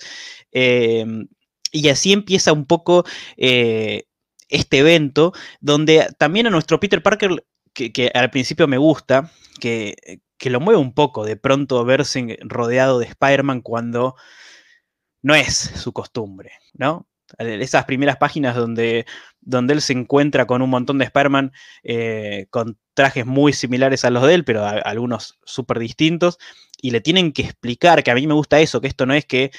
Y 1.73 1.89
así 1.89 2.13
empieza 2.13 2.53
un 2.53 2.67
poco 2.67 3.05
eh, 3.37 4.05
este 4.51 4.79
evento, 4.79 5.33
donde 5.61 6.07
también 6.17 6.47
a 6.47 6.51
nuestro 6.51 6.79
Peter 6.79 7.03
Parker, 7.03 7.45
que, 7.73 8.11
al 8.15 8.31
principio 8.31 8.69
me 8.69 8.79
gusta, 8.79 9.33
que, 9.59 10.21
que, 10.39 10.51
lo 10.51 10.61
mueve 10.61 10.79
un 10.79 10.95
poco 10.95 11.25
de 11.25 11.37
pronto 11.37 11.85
verse 11.85 12.39
rodeado 12.43 13.01
de 13.01 13.07
Spider-Man 13.07 13.63
cuando 13.63 14.15
no 15.23 15.35
es 15.35 15.55
su 15.55 15.93
costumbre, 15.93 16.53
¿no? 16.75 17.07
Esas 17.39 17.87
primeras 17.87 18.19
páginas 18.19 18.55
donde, 18.55 19.07
donde 19.41 19.73
él 19.73 19.81
se 19.81 19.95
encuentra 19.95 20.47
con 20.47 20.61
un 20.61 20.69
montón 20.69 20.99
de 20.99 21.07
Spider-Man 21.07 21.53
eh, 21.83 22.47
con 22.51 22.79
trajes 22.95 23.25
muy 23.25 23.55
similares 23.55 24.05
a 24.05 24.11
los 24.11 24.23
de 24.25 24.35
él, 24.35 24.45
pero 24.45 24.67
algunos 24.67 25.39
súper 25.45 25.79
distintos, 25.79 26.39
y 26.81 26.91
le 26.91 27.01
tienen 27.01 27.33
que 27.33 27.43
explicar, 27.43 28.03
que 28.03 28.11
a 28.11 28.15
mí 28.15 28.27
me 28.27 28.35
gusta 28.35 28.61
eso, 28.61 28.81
que 28.81 28.89
esto 28.89 29.07
no 29.07 29.15
es 29.15 29.25
que, 29.25 29.51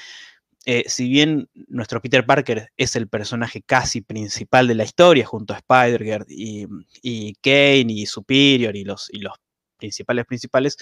eh, 0.66 0.84
si 0.86 1.08
bien 1.08 1.50
nuestro 1.68 2.00
Peter 2.00 2.24
Parker 2.24 2.70
es 2.76 2.96
el 2.96 3.08
personaje 3.08 3.62
casi 3.62 4.00
principal 4.00 4.68
de 4.68 4.76
la 4.76 4.84
historia, 4.84 5.26
junto 5.26 5.52
a 5.52 5.58
Spider-Girl 5.58 6.26
y, 6.28 6.66
y, 7.02 7.34
Kane 7.42 7.92
y 7.92 8.06
Superior 8.06 8.76
y 8.76 8.84
los, 8.84 9.10
y 9.12 9.18
los 9.18 9.34
principales 9.84 10.24
principales, 10.26 10.76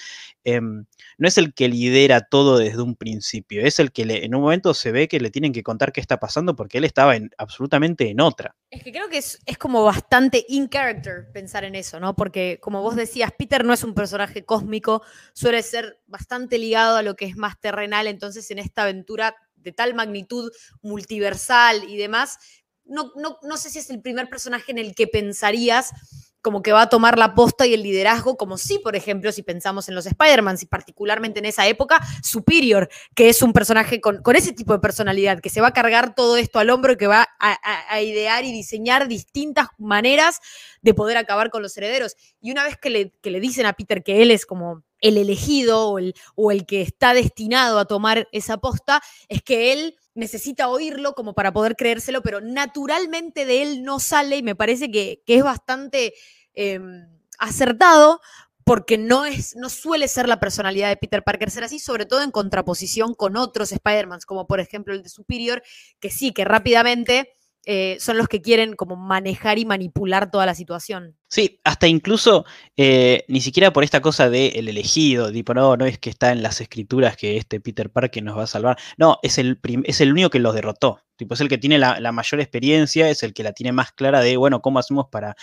em, 0.45 0.85
no 1.19 1.29
es 1.29 1.39
el 1.39 1.53
que 1.55 1.69
lidera 1.69 2.21
todo 2.21 2.59
desde 2.59 2.81
un 2.81 2.97
principio, 2.97 3.65
es 3.65 3.79
el 3.79 3.93
que 3.93 4.03
en 4.03 4.35
un 4.35 4.41
momento 4.41 4.75
se 4.75 4.93
ve 4.93 5.09
que 5.09 5.21
le 5.21 5.31
tienen 5.31 5.53
que 5.53 5.63
contar 5.63 5.93
qué 5.93 6.01
está 6.01 6.19
pasando 6.19 6.55
porque 6.55 6.79
él 6.79 6.85
estaba 6.85 7.17
en, 7.17 7.31
absolutamente 7.39 8.09
en 8.09 8.21
otra. 8.21 8.55
Es 8.71 8.83
que 8.83 8.93
creo 8.93 9.09
que 9.09 9.19
es, 9.19 9.39
como 9.59 9.85
bastante 9.85 10.45
in 10.49 10.69
character 10.69 11.31
pensar 11.33 11.65
en 11.65 11.75
eso, 11.75 12.01
¿no? 12.01 12.15
Porque 12.15 12.59
como 12.61 12.83
vos 12.83 12.97
decías, 12.97 13.31
Peter 13.37 13.65
no 13.65 13.73
es 13.73 13.85
un 13.85 13.95
personaje 13.95 14.45
cósmico, 14.45 15.03
suele 15.33 15.63
ser 15.63 16.01
bastante 16.07 16.59
ligado 16.59 16.97
a 16.97 17.03
lo 17.03 17.15
que 17.15 17.27
es 17.27 17.37
más 17.37 17.61
terrenal, 17.61 18.07
entonces 18.07 18.51
en 18.51 18.59
esta 18.59 18.83
aventura 18.83 19.35
de 19.57 19.73
tal 19.73 19.95
magnitud 19.95 20.51
multiversal 20.83 21.85
y 21.89 21.97
demás, 21.97 22.39
no, 22.85 23.13
no, 23.17 23.39
no 23.43 23.57
sé 23.57 23.71
si 23.71 23.79
es 23.79 23.91
el 23.91 24.01
primer 24.01 24.29
personaje 24.29 24.73
en 24.73 24.79
el 24.79 24.95
que 24.95 25.07
pensarías 25.07 25.93
como 26.43 26.61
que 26.61 26.73
va 26.73 26.83
a 26.83 26.89
tomar 26.89 27.19
la 27.19 27.35
posta 27.35 27.67
y 27.67 27.73
el 27.73 27.83
liderazgo, 27.83 28.37
como 28.37 28.59
si, 28.59 28.79
por 28.81 28.97
ejemplo, 28.97 29.31
si 29.33 29.43
pensamos 29.43 29.89
en 29.89 29.95
los 29.95 30.07
Spider-Man, 30.07 30.59
y 30.61 30.67
particularmente 30.67 31.39
en 31.39 31.47
esa 31.47 31.67
época, 31.67 32.01
Superior, 32.23 32.91
que 33.15 33.29
es 33.29 33.41
un 33.43 33.53
personaje 33.53 34.01
con, 34.01 34.21
ese 34.35 34.53
tipo 34.53 34.73
de 34.73 34.81
personalidad, 34.81 35.41
que 35.41 35.51
se 35.51 35.61
va 35.61 35.69
a 35.69 35.73
cargar 35.73 36.15
todo 36.15 36.37
esto 36.37 36.59
al 36.59 36.71
hombro, 36.71 36.97
que 36.97 37.07
va 37.07 37.29
a, 37.39 38.01
idear 38.03 38.45
y 38.45 38.53
diseñar 38.53 39.07
distintas 39.07 39.69
maneras 39.79 40.41
de 40.83 40.93
poder 40.93 41.17
acabar 41.17 41.51
con 41.51 41.63
los 41.63 41.77
herederos. 41.77 42.17
Y 42.41 42.51
una 42.51 42.65
vez 42.65 42.77
que 42.77 42.91
le, 42.91 43.15
le 43.23 43.41
dicen 43.41 43.67
a 43.67 43.75
Peter 43.75 44.03
que 44.03 44.23
él 44.23 44.31
es 44.33 44.45
como 44.45 44.83
el 45.01 45.17
elegido 45.19 45.89
o 45.89 45.99
el, 45.99 46.15
o 46.35 46.51
el 46.51 46.67
que 46.67 46.83
está 46.83 47.15
destinado 47.15 47.79
a 47.79 47.85
tomar 47.85 48.29
esa 48.33 48.59
posta, 48.59 49.03
es 49.29 49.43
que 49.43 49.73
él 49.73 49.97
necesita 50.15 50.69
oírlo 50.69 51.15
como 51.15 51.35
para 51.35 51.53
poder 51.53 51.77
creérselo, 51.77 52.23
pero 52.23 52.41
naturalmente 52.41 53.45
de 53.47 53.63
él 53.63 53.83
no 53.83 54.01
sale 54.01 54.37
y 54.37 54.43
me 54.43 54.55
parece 54.55 54.91
que, 54.91 55.23
es 55.27 55.43
bastante 55.43 56.15
em, 56.55 57.07
acertado 57.39 58.21
porque 58.65 58.99
no, 58.99 59.25
es, 59.25 59.57
no 59.57 59.69
suele 59.69 60.09
ser 60.09 60.29
la 60.29 60.39
personalidad 60.39 60.89
de 60.89 60.97
Peter 60.97 61.23
Parker 61.23 61.51
ser 61.51 61.65
así, 61.65 61.79
sobre 61.79 62.07
todo 62.07 62.23
en 62.23 62.31
contraposición 62.31 63.15
con 63.15 63.37
otros 63.37 63.73
Spider-Mans, 63.73 64.27
como 64.27 64.47
por 64.47 64.61
ejemplo 64.61 64.95
el 64.95 65.03
de 65.03 65.09
Superior, 65.09 65.63
que 65.99 66.11
sí, 66.11 66.33
que 66.33 66.45
rápidamente 66.45 67.33
eh, 67.65 67.97
son 68.01 68.19
los 68.19 68.27
que 68.27 68.43
quieren 68.43 68.75
como 68.75 68.97
manejar 68.97 69.59
y 69.59 69.65
manipular 69.65 70.31
toda 70.31 70.47
la 70.47 70.55
situación. 70.55 71.17
Sí, 71.29 71.61
hasta 71.65 71.87
incluso 71.87 72.45
eh, 72.77 73.25
ni 73.29 73.41
siquiera 73.41 73.73
por 73.73 73.85
esta 73.85 74.03
cosa 74.03 74.29
de 74.29 74.49
el 74.49 74.69
elegido, 74.69 75.33
tipo, 75.33 75.55
no, 75.55 75.77
no 75.77 75.87
es 75.87 75.99
que 75.99 76.11
está 76.11 76.33
en 76.33 76.43
las 76.43 76.61
escrituras 76.61 77.17
que 77.17 77.37
este 77.37 77.61
Peter 77.61 77.89
Parker 77.89 78.23
nos 78.23 78.37
va 78.37 78.43
a 78.43 78.49
salvar. 78.49 78.79
No, 78.99 79.19
es 79.23 79.39
el, 79.39 79.59
es 79.85 80.01
el 80.01 80.13
único 80.13 80.31
que 80.31 80.41
los 80.41 80.55
derrotó. 80.55 81.01
Tipo, 81.17 81.35
es 81.35 81.41
el 81.41 81.49
que 81.49 81.59
tiene 81.59 81.79
la, 81.79 82.13
mayor 82.13 82.41
experiencia, 82.41 83.09
es 83.09 83.23
el 83.23 83.33
que 83.33 83.45
la 83.45 83.53
tiene 83.53 83.71
más 83.71 83.93
clara 83.93 84.21
de, 84.21 84.37
bueno, 84.37 84.61
¿cómo 84.61 84.81
hacemos 84.81 85.07
para 85.09 85.37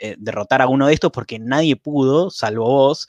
eh, 0.00 0.16
derrotar 0.18 0.62
a 0.62 0.68
uno 0.68 0.86
de 0.86 0.94
estos? 0.94 1.12
Porque 1.12 1.38
nadie 1.38 1.76
pudo, 1.76 2.30
salvo 2.30 2.64
vos. 2.64 3.08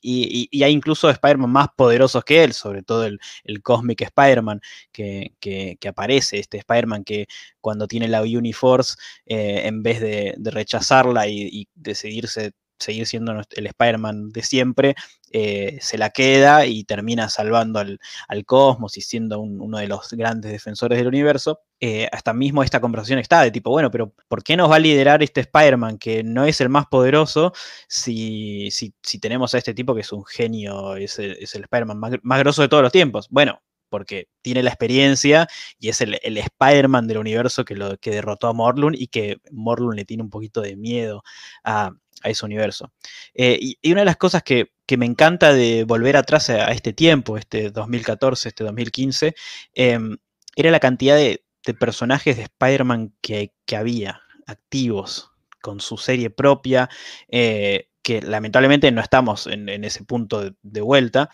Y, 0.00 0.62
hay 0.62 0.72
incluso 0.72 1.10
Spider-Man 1.10 1.50
más 1.50 1.68
poderosos 1.76 2.24
que 2.24 2.44
él, 2.44 2.52
sobre 2.52 2.82
todo 2.82 3.04
el, 3.04 3.20
Cosmic 3.62 4.02
Spider-Man 4.02 4.60
que, 4.92 5.78
aparece, 5.88 6.38
este 6.38 6.58
Spider-Man 6.58 7.04
que 7.04 7.26
cuando 7.60 7.86
tiene 7.86 8.08
la 8.08 8.22
Uniforce, 8.22 8.96
eh, 9.26 9.62
en 9.66 9.82
vez 9.82 10.00
de, 10.00 10.34
rechazarla 10.50 11.28
y, 11.28 11.42
y 11.42 11.68
decidirse 11.74 12.52
seguir 12.80 13.06
siendo 13.06 13.32
el 13.32 13.66
Spider-Man 13.66 14.30
de 14.30 14.42
siempre, 14.42 14.94
eh, 15.32 15.78
se 15.80 15.96
la 15.98 16.10
queda 16.10 16.66
y 16.66 16.82
termina 16.84 17.28
salvando 17.28 17.78
al, 17.78 18.00
cosmos 18.46 18.96
y 18.96 19.00
siendo 19.00 19.40
uno 19.40 19.78
de 19.78 19.86
los 19.86 20.10
grandes 20.12 20.50
defensores 20.50 20.98
del 20.98 21.06
universo. 21.06 21.60
Eh, 21.80 22.08
hasta 22.12 22.34
mismo 22.34 22.62
esta 22.62 22.80
conversación 22.80 23.18
está 23.18 23.42
de 23.42 23.50
tipo, 23.50 23.70
bueno, 23.70 23.90
pero 23.90 24.12
¿por 24.28 24.42
qué 24.42 24.56
nos 24.56 24.70
va 24.70 24.76
a 24.76 24.80
liderar 24.80 25.22
este 25.22 25.40
Spider-Man 25.40 25.98
que 25.98 26.22
no 26.22 26.44
es 26.44 26.60
el 26.60 26.68
más 26.68 26.86
poderoso 26.86 27.52
si, 27.88 28.70
si, 28.70 29.18
tenemos 29.18 29.54
a 29.54 29.58
este 29.58 29.72
tipo 29.72 29.94
que 29.94 30.02
es 30.02 30.12
un 30.12 30.24
genio, 30.24 30.96
es 30.96 31.18
el, 31.18 31.36
Spider-Man 31.40 31.98
más, 31.98 32.12
más 32.22 32.40
grosso 32.40 32.62
de 32.62 32.68
todos 32.68 32.82
los 32.82 32.92
tiempos? 32.92 33.28
Bueno, 33.30 33.60
porque 33.90 34.28
tiene 34.40 34.62
la 34.62 34.70
experiencia 34.70 35.48
y 35.78 35.88
es 35.88 36.00
el, 36.00 36.14
Spider-Man 36.22 37.06
del 37.06 37.18
universo 37.18 37.64
que, 37.64 37.74
lo, 37.74 37.98
que 37.98 38.10
derrotó 38.10 38.48
a 38.48 38.52
Morlun 38.52 38.94
y 38.94 39.08
que 39.08 39.38
Morlun 39.50 39.96
le 39.96 40.04
tiene 40.04 40.22
un 40.22 40.30
poquito 40.30 40.62
de 40.62 40.76
miedo 40.76 41.22
a, 41.64 41.92
ese 42.22 42.44
universo. 42.44 42.92
Eh, 43.34 43.58
y, 43.60 43.92
una 43.92 44.02
de 44.02 44.06
las 44.06 44.16
cosas 44.16 44.42
que, 44.42 44.72
me 44.96 45.06
encanta 45.06 45.52
de 45.52 45.84
volver 45.84 46.16
atrás 46.16 46.50
a, 46.50 46.72
este 46.72 46.92
tiempo, 46.92 47.36
este 47.36 47.70
2014, 47.70 48.48
este 48.48 48.64
2015, 48.64 49.34
em, 49.74 50.16
era 50.56 50.70
la 50.70 50.80
cantidad 50.80 51.16
de, 51.16 51.44
personajes 51.78 52.36
de 52.36 52.42
Spider-Man 52.42 53.14
que, 53.20 53.52
había 53.76 54.22
activos 54.46 55.30
con 55.60 55.78
su 55.78 55.96
serie 55.96 56.30
propia, 56.30 56.88
eh, 57.28 57.90
que 58.02 58.22
lamentablemente 58.22 58.90
no 58.90 59.00
estamos 59.00 59.46
en, 59.46 59.68
ese 59.84 60.04
punto 60.04 60.50
de, 60.62 60.80
vuelta. 60.80 61.30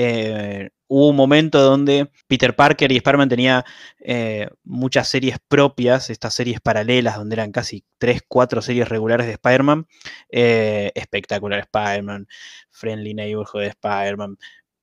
Eh, 0.00 0.70
hubo 0.86 1.08
un 1.08 1.16
momento 1.16 1.60
donde 1.60 2.08
Peter 2.28 2.54
Parker 2.54 2.92
y 2.92 2.96
Spider-Man 2.96 3.28
tenía 3.28 3.64
eh, 3.98 4.48
muchas 4.62 5.08
series 5.08 5.38
propias, 5.48 6.08
estas 6.08 6.34
series 6.34 6.60
paralelas, 6.60 7.16
donde 7.16 7.34
eran 7.34 7.50
casi 7.50 7.84
3, 7.98 8.22
4 8.28 8.62
series 8.62 8.88
regulares 8.88 9.26
de 9.26 9.32
Spider-Man. 9.32 9.88
Eh, 10.30 10.92
espectacular 10.94 11.58
Spider-Man, 11.60 12.28
Friendly 12.70 13.12
Neighborhood 13.12 13.62
de 13.62 13.68
Spider-Man, 13.68 14.38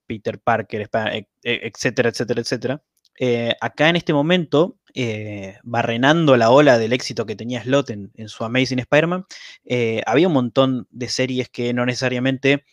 Peter 0.05 0.37
Parker, 0.37 0.81
e, 0.81 1.27
e, 1.43 1.71
etcétera, 1.73 2.09
etcétera, 2.09 2.41
etcétera. 2.41 2.83
Eh, 3.17 3.53
acá 3.61 3.87
en 3.87 3.95
este 3.95 4.11
momento, 4.11 4.77
barrenando 5.63 6.35
la 6.35 6.51
ola 6.51 6.77
del 6.77 6.91
éxito 6.91 7.25
que 7.25 7.37
tenía 7.37 7.63
Slot 7.63 7.89
en 7.89 8.29
su 8.29 8.43
Amazing 8.43 8.79
Spider-Man, 8.79 9.25
había 10.05 10.27
un 10.27 10.33
montón 10.33 10.87
de 10.91 11.07
series 11.07 11.49
que 11.49 11.73
no 11.73 11.85
necesariamente 11.85 12.65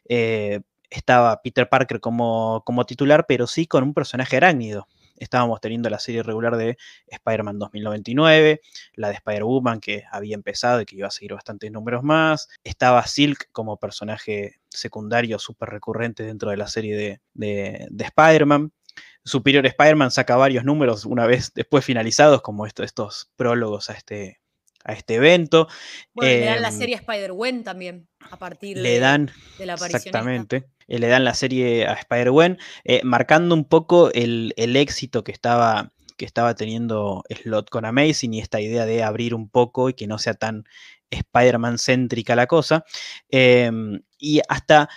estaba 0.93 1.41
Peter 1.43 1.69
Parker 1.69 2.01
como, 2.01 2.63
como 2.65 2.85
titular, 2.85 3.25
pero 3.27 3.47
sí 3.47 3.67
con 3.67 3.83
un 3.83 3.95
personaje 3.95 4.37
arácnido. 4.37 4.87
Estábamos 5.17 5.61
teniendo 5.61 5.89
la 5.89 5.99
serie 5.99 6.23
regular 6.23 6.57
de 6.57 6.77
Spider-Man 7.07 7.59
2099, 7.59 8.61
la 8.95 9.09
de 9.09 9.15
Spider-Woman 9.15 9.81
que 9.81 10.05
había 10.11 10.35
empezado 10.35 10.81
y 10.81 10.85
que 10.85 10.97
iba 10.97 11.09
a 11.09 11.13
seguir 11.13 11.35
bastantes 11.35 11.71
números 11.71 12.03
más. 12.03 12.49
Estaba 12.65 13.07
Silk 13.07 13.49
como 13.53 13.77
personaje 13.77 14.61
secundario 14.69 15.39
súper 15.39 15.71
recurrente 15.71 16.25
dentro 16.25 16.51
de 16.51 16.57
la 16.57 16.67
serie 16.67 17.21
de, 17.35 17.89
Spider-Man. 17.99 18.73
Superior 19.25 19.65
Spider-Man 19.65 20.11
saca 20.11 20.37
varios 20.37 20.65
números 20.65 21.05
una 21.05 21.27
vez 21.27 21.53
después 21.55 21.85
finalizados, 21.85 22.43
como 22.43 22.67
estos 22.67 23.31
prólogos 23.37 23.91
a 23.91 23.93
este, 23.93 24.41
a 24.85 24.93
este 24.93 25.15
evento. 25.15 25.69
Bueno, 26.15 26.33
le 26.33 26.45
dan 26.45 26.63
la 26.63 26.69
em, 26.69 26.79
serie 26.79 26.95
Spider-Gwen 26.97 27.65
también, 27.65 28.09
a 28.31 28.37
partir 28.37 28.79
le 28.79 28.99
dan, 28.99 29.31
de 29.59 29.67
la 29.67 29.75
aparición. 29.75 30.01
Exactamente. 30.01 30.65
Eh, 30.93 30.99
le 30.99 31.09
dan 31.09 31.25
la 31.25 31.33
serie 31.33 31.87
a 31.87 31.95
Spider-Gwen, 31.95 32.59
eh, 32.85 33.01
marcando 33.03 33.55
un 33.55 33.65
poco 33.65 34.13
el, 34.13 34.53
éxito 34.57 35.25
que 35.25 35.33
estaba, 35.33 35.91
que 36.19 36.27
estaba 36.27 36.55
teniendo 36.55 37.25
Slot 37.31 37.71
con 37.71 37.87
Amazing 37.87 38.35
y 38.35 38.41
esta 38.41 38.61
idea 38.61 38.85
de 38.85 39.03
abrir 39.03 39.35
un 39.35 39.49
poco 39.49 39.89
y 39.89 39.95
que 39.95 40.07
no 40.07 40.19
sea 40.19 40.35
tan 40.35 40.65
Spider-Man 41.11 41.79
céntrica 41.79 42.37
la 42.37 42.47
cosa. 42.47 42.85
Em, 43.31 44.03
y 44.19 44.43
hasta 44.51 44.91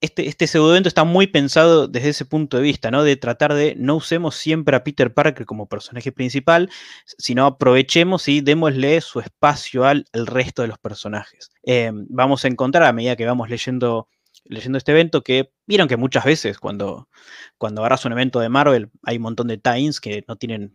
este, 0.00 0.28
este 0.28 0.44
evento 0.58 0.88
está 0.88 1.02
muy 1.02 1.26
pensado 1.26 1.88
desde 1.88 2.10
ese 2.10 2.24
punto 2.24 2.56
de 2.56 2.62
vista, 2.62 2.92
¿no? 2.92 3.02
De 3.02 3.16
tratar 3.16 3.54
de 3.54 3.74
no 3.76 3.96
usemos 3.96 4.36
siempre 4.36 4.76
a 4.76 4.84
Peter 4.84 5.12
Parker 5.12 5.44
como 5.44 5.68
personaje 5.68 6.12
principal, 6.12 6.70
sino 7.18 7.46
aprovechemos 7.46 8.28
y 8.28 8.40
démosle 8.42 9.00
su 9.00 9.18
espacio 9.18 9.84
al, 9.84 10.06
resto 10.12 10.62
de 10.62 10.68
los 10.68 10.78
personajes. 10.78 11.50
Em, 11.64 12.06
vamos 12.10 12.44
a 12.44 12.48
encontrar 12.48 12.84
a 12.84 12.92
medida 12.92 13.16
que 13.16 13.26
vamos 13.26 13.50
leyendo, 13.50 14.08
leyendo 14.44 14.78
este 14.78 14.92
evento 14.92 15.22
que 15.22 15.52
vieron 15.66 15.88
que 15.88 15.96
muchas 15.96 16.24
veces 16.24 16.58
cuando, 16.58 17.08
cuando 17.58 17.80
agarras 17.80 18.04
un 18.04 18.12
evento 18.12 18.40
de 18.40 18.48
Marvel 18.48 18.90
hay 19.02 19.16
un 19.16 19.22
montón 19.22 19.48
de 19.48 19.58
tie 19.58 19.90
que 20.00 20.24
no 20.28 20.36
tienen 20.36 20.72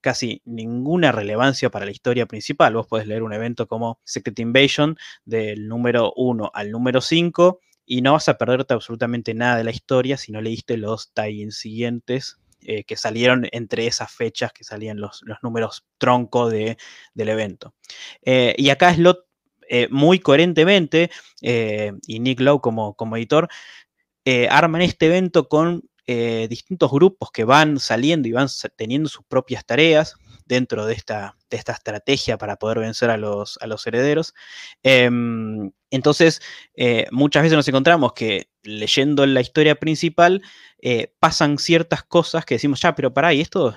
casi 0.00 0.42
ninguna 0.44 1.12
relevancia 1.12 1.70
para 1.70 1.84
la 1.84 1.90
historia 1.90 2.26
principal. 2.26 2.74
Vos 2.74 2.86
podés 2.86 3.06
leer 3.06 3.22
un 3.22 3.32
evento 3.32 3.66
como 3.66 4.00
Secret 4.04 4.38
Invasion 4.38 4.96
del 5.24 5.68
número 5.68 6.12
1 6.16 6.50
al 6.54 6.70
número 6.70 7.00
5 7.00 7.60
y 7.84 8.02
no 8.02 8.12
vas 8.12 8.28
a 8.28 8.38
perderte 8.38 8.74
absolutamente 8.74 9.34
nada 9.34 9.56
de 9.56 9.64
la 9.64 9.70
historia 9.70 10.16
si 10.16 10.30
no 10.30 10.40
leíste 10.40 10.76
los 10.76 11.12
tie 11.14 11.50
siguientes 11.50 12.38
eh, 12.60 12.84
que 12.84 12.96
salieron 12.96 13.48
entre 13.52 13.86
esas 13.86 14.12
fechas 14.12 14.52
que 14.52 14.64
salían 14.64 15.00
los, 15.00 15.22
números 15.42 15.86
tronco 15.96 16.50
de, 16.50 16.76
del 17.14 17.28
evento. 17.30 17.74
Eh, 18.22 18.54
y 18.58 18.70
acá 18.70 18.94
Slot 18.94 19.27
eh, 19.68 19.88
muy 19.90 20.18
coherentemente, 20.18 21.10
y 21.40 22.20
Nick 22.20 22.40
Lowe 22.40 22.60
como, 22.60 22.94
como 22.94 23.16
editor, 23.16 23.48
arman 24.50 24.82
este 24.82 25.06
evento 25.06 25.48
con 25.48 25.84
distintos 26.06 26.90
grupos 26.90 27.30
que 27.30 27.44
van 27.44 27.78
saliendo 27.78 28.28
y 28.28 28.32
van 28.32 28.48
teniendo 28.76 29.08
sus 29.08 29.24
propias 29.26 29.64
tareas 29.66 30.16
dentro 30.48 30.86
de 30.86 30.94
esta, 30.94 31.36
de 31.50 31.56
esta 31.58 31.72
estrategia 31.72 32.38
para 32.38 32.56
poder 32.56 32.80
vencer 32.80 33.10
a 33.10 33.16
los, 33.16 33.58
a 33.60 33.66
los 33.66 33.86
herederos. 33.86 34.34
Em, 34.82 35.70
entonces, 35.90 36.40
eh, 36.74 37.06
muchas 37.12 37.42
veces 37.42 37.56
nos 37.56 37.68
encontramos 37.68 38.14
que 38.14 38.48
leyendo 38.62 39.24
la 39.26 39.40
historia 39.40 39.76
principal 39.76 40.42
eh, 40.80 41.14
pasan 41.20 41.58
ciertas 41.58 42.02
cosas 42.02 42.44
que 42.44 42.56
decimos, 42.56 42.80
ya, 42.80 42.94
pero 42.94 43.12
pará, 43.12 43.32
¿y 43.34 43.40
esto 43.40 43.76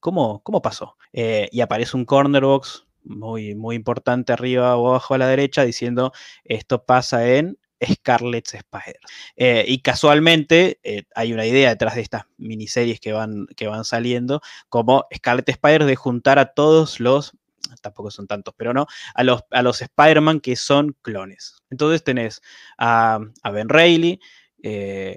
cómo, 0.00 0.42
cómo 0.42 0.62
pasó? 0.62 0.96
Eh, 1.12 1.48
y 1.50 1.62
aparece 1.62 1.96
un 1.96 2.04
corner 2.04 2.44
box 2.44 2.86
muy, 3.04 3.54
muy 3.54 3.76
importante 3.76 4.32
arriba 4.32 4.76
o 4.76 4.88
abajo 4.88 5.14
a 5.14 5.18
la 5.18 5.28
derecha 5.28 5.64
diciendo, 5.64 6.12
esto 6.44 6.84
pasa 6.84 7.28
en 7.28 7.58
Scarlet 7.84 8.46
Spider. 8.46 9.00
Eh, 9.36 9.64
y 9.66 9.80
casualmente 9.80 10.80
eh, 10.82 11.04
hay 11.14 11.32
una 11.32 11.46
idea 11.46 11.70
detrás 11.70 11.94
de 11.94 12.02
estas 12.02 12.24
miniseries 12.36 13.00
que 13.00 13.12
van, 13.12 13.46
que 13.56 13.66
van 13.66 13.84
saliendo, 13.84 14.40
como 14.68 15.06
Scarlet 15.14 15.48
Spider 15.48 15.84
de 15.84 15.96
juntar 15.96 16.38
a 16.38 16.54
todos 16.54 17.00
los, 17.00 17.32
tampoco 17.80 18.10
son 18.10 18.26
tantos, 18.26 18.54
pero 18.56 18.72
no, 18.72 18.86
a 19.14 19.22
los, 19.24 19.42
a 19.50 19.62
los 19.62 19.82
Spider-Man 19.82 20.40
que 20.40 20.56
son 20.56 20.96
clones. 21.02 21.56
Entonces 21.70 22.04
tenés 22.04 22.40
a, 22.78 23.20
Ben 23.52 23.68
Reilly, 23.68 24.20
eh, 24.62 25.16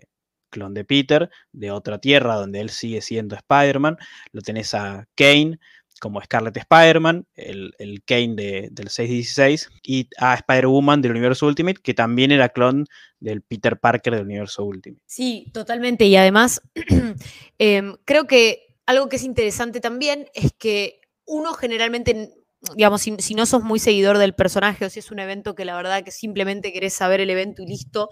clon 0.49 0.73
de 0.73 0.86
Peter, 0.86 1.29
de 1.51 1.71
otra 1.71 1.99
tierra 1.99 2.36
donde 2.36 2.61
él 2.61 2.69
sigue 2.69 3.01
siendo 3.01 3.36
Spider-Man, 3.36 3.97
lo 4.31 4.41
tenés 4.41 4.73
a 4.73 5.07
Kane, 5.15 5.59
como 6.00 6.22
Scarlet 6.22 6.58
Spider-Man, 6.58 7.26
el, 7.36 8.04
Kane 8.06 8.36
del 8.72 8.89
616, 8.89 9.70
y 9.84 10.10
a 10.18 10.36
Spider-Woman 10.36 11.02
del 11.02 11.12
universo 11.12 11.48
Ultimate, 11.48 11.82
que 11.82 11.93
también 11.93 12.32
era 12.32 12.50
clon 12.50 12.86
del 13.20 13.41
Peter 13.41 13.80
Parker 13.80 14.16
del 14.16 14.26
universo 14.26 14.66
Ultimate. 14.66 15.02
Sí, 15.06 15.48
totalmente. 15.54 16.06
Y 16.06 16.16
además, 16.16 16.62
em, 17.60 17.96
creo 18.06 18.28
que 18.28 18.76
algo 18.86 19.10
que 19.10 19.16
es 19.16 19.24
interesante 19.24 19.80
también 19.80 20.28
es 20.34 20.52
que 20.54 21.02
uno 21.26 21.54
generalmente 21.54 22.34
digamos, 22.76 23.01
si, 23.01 23.36
no 23.36 23.45
sos 23.45 23.63
muy 23.63 23.80
seguidor 23.80 24.18
del 24.18 24.34
personaje 24.34 24.86
o 24.86 24.89
si 24.89 24.99
es 24.99 25.11
un 25.11 25.20
evento 25.20 25.55
que 25.55 25.66
la 25.66 25.76
verdad 25.76 26.03
que 26.03 26.11
simplemente 26.11 26.74
querés 26.74 26.93
saber 26.93 27.22
el 27.22 27.30
evento 27.30 27.61
y 27.61 27.68
listo, 27.68 28.09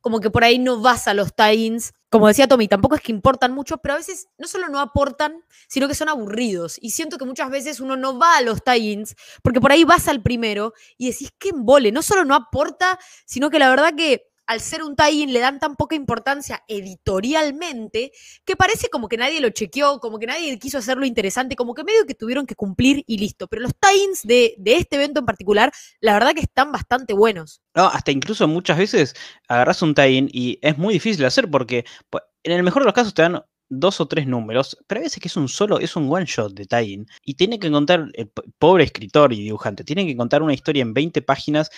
como 0.00 0.20
que 0.20 0.30
por 0.30 0.44
ahí 0.44 0.58
no 0.58 0.80
vas 0.80 1.08
a 1.08 1.14
los 1.14 1.34
tie-ins. 1.34 1.92
Como 2.08 2.28
decía 2.28 2.46
Tommy, 2.46 2.68
tampoco 2.68 2.94
es 2.94 3.00
que 3.00 3.12
importan 3.12 3.52
mucho, 3.52 3.78
pero 3.78 3.94
a 3.94 3.96
veces 3.98 4.28
no 4.38 4.46
solo 4.46 4.68
no 4.68 4.80
aportan, 4.80 5.42
sino 5.68 5.88
que 5.88 5.94
son 5.94 6.08
aburridos. 6.08 6.78
Y 6.80 6.90
siento 6.90 7.18
que 7.18 7.24
muchas 7.24 7.50
veces 7.50 7.80
uno 7.80 7.96
no 7.96 8.18
va 8.18 8.36
a 8.36 8.42
los 8.42 8.62
tie-ins 8.62 9.16
porque 9.42 9.60
por 9.60 9.72
ahí 9.72 9.84
vas 9.84 10.08
al 10.08 10.22
primero 10.22 10.72
y 10.96 11.10
decís 11.10 11.32
que 11.38 11.50
embole, 11.50 11.92
no 11.92 12.02
solo 12.02 12.24
no 12.24 12.34
aporta, 12.34 12.98
sino 13.24 13.50
que 13.50 13.58
la 13.58 13.68
verdad 13.68 13.94
que 13.96 14.28
al 14.46 14.60
ser 14.60 14.82
un 14.82 14.96
tie-in 14.96 15.32
le 15.32 15.40
dan 15.40 15.58
tan 15.58 15.76
poca 15.76 15.94
importancia 15.94 16.62
editorialmente 16.68 18.12
que 18.44 18.56
parece 18.56 18.88
como 18.88 19.08
que 19.08 19.16
nadie 19.16 19.40
lo 19.40 19.50
chequeó, 19.50 20.00
como 20.00 20.18
que 20.18 20.26
nadie 20.26 20.58
quiso 20.58 20.78
hacerlo 20.78 21.04
interesante, 21.04 21.56
como 21.56 21.74
que 21.74 21.84
medio 21.84 22.06
que 22.06 22.14
tuvieron 22.14 22.46
que 22.46 22.54
cumplir 22.54 23.04
y 23.06 23.18
listo. 23.18 23.48
Pero 23.48 23.62
los 23.62 23.72
tie-ins 23.74 24.22
de, 24.22 24.56
este 24.64 24.96
evento 24.96 25.20
en 25.20 25.26
particular, 25.26 25.72
la 26.00 26.14
verdad 26.14 26.34
que 26.34 26.40
están 26.40 26.72
bastante 26.72 27.14
buenos. 27.14 27.60
No, 27.74 27.86
hasta 27.86 28.10
incluso 28.10 28.46
muchas 28.48 28.78
veces 28.78 29.14
agarras 29.48 29.82
un 29.82 29.94
tie-in 29.94 30.28
y 30.32 30.58
es 30.62 30.78
muy 30.78 30.94
difícil 30.94 31.20
de 31.20 31.26
hacer 31.26 31.50
porque 31.50 31.84
pues, 32.10 32.22
en 32.42 32.52
el 32.52 32.62
mejor 32.62 32.82
de 32.82 32.86
los 32.86 32.94
casos 32.94 33.14
te 33.14 33.22
dan 33.22 33.42
dos 33.68 34.00
o 34.00 34.06
tres 34.06 34.26
números, 34.26 34.78
pero 34.86 35.00
a 35.00 35.04
veces 35.04 35.20
que 35.20 35.28
es 35.28 35.36
un 35.36 35.48
solo, 35.48 35.80
es 35.80 35.96
un 35.96 36.12
one 36.12 36.26
shot 36.26 36.54
de 36.54 36.66
tie 36.66 37.04
y 37.24 37.34
tiene 37.34 37.58
que 37.58 37.70
contar, 37.70 38.08
el 38.14 38.30
pobre 38.58 38.84
escritor 38.84 39.32
y 39.32 39.42
dibujante, 39.42 39.82
tiene 39.82 40.06
que 40.06 40.16
contar 40.16 40.42
una 40.42 40.54
historia 40.54 40.82
en 40.82 40.94
20 40.94 41.20
páginas 41.22 41.70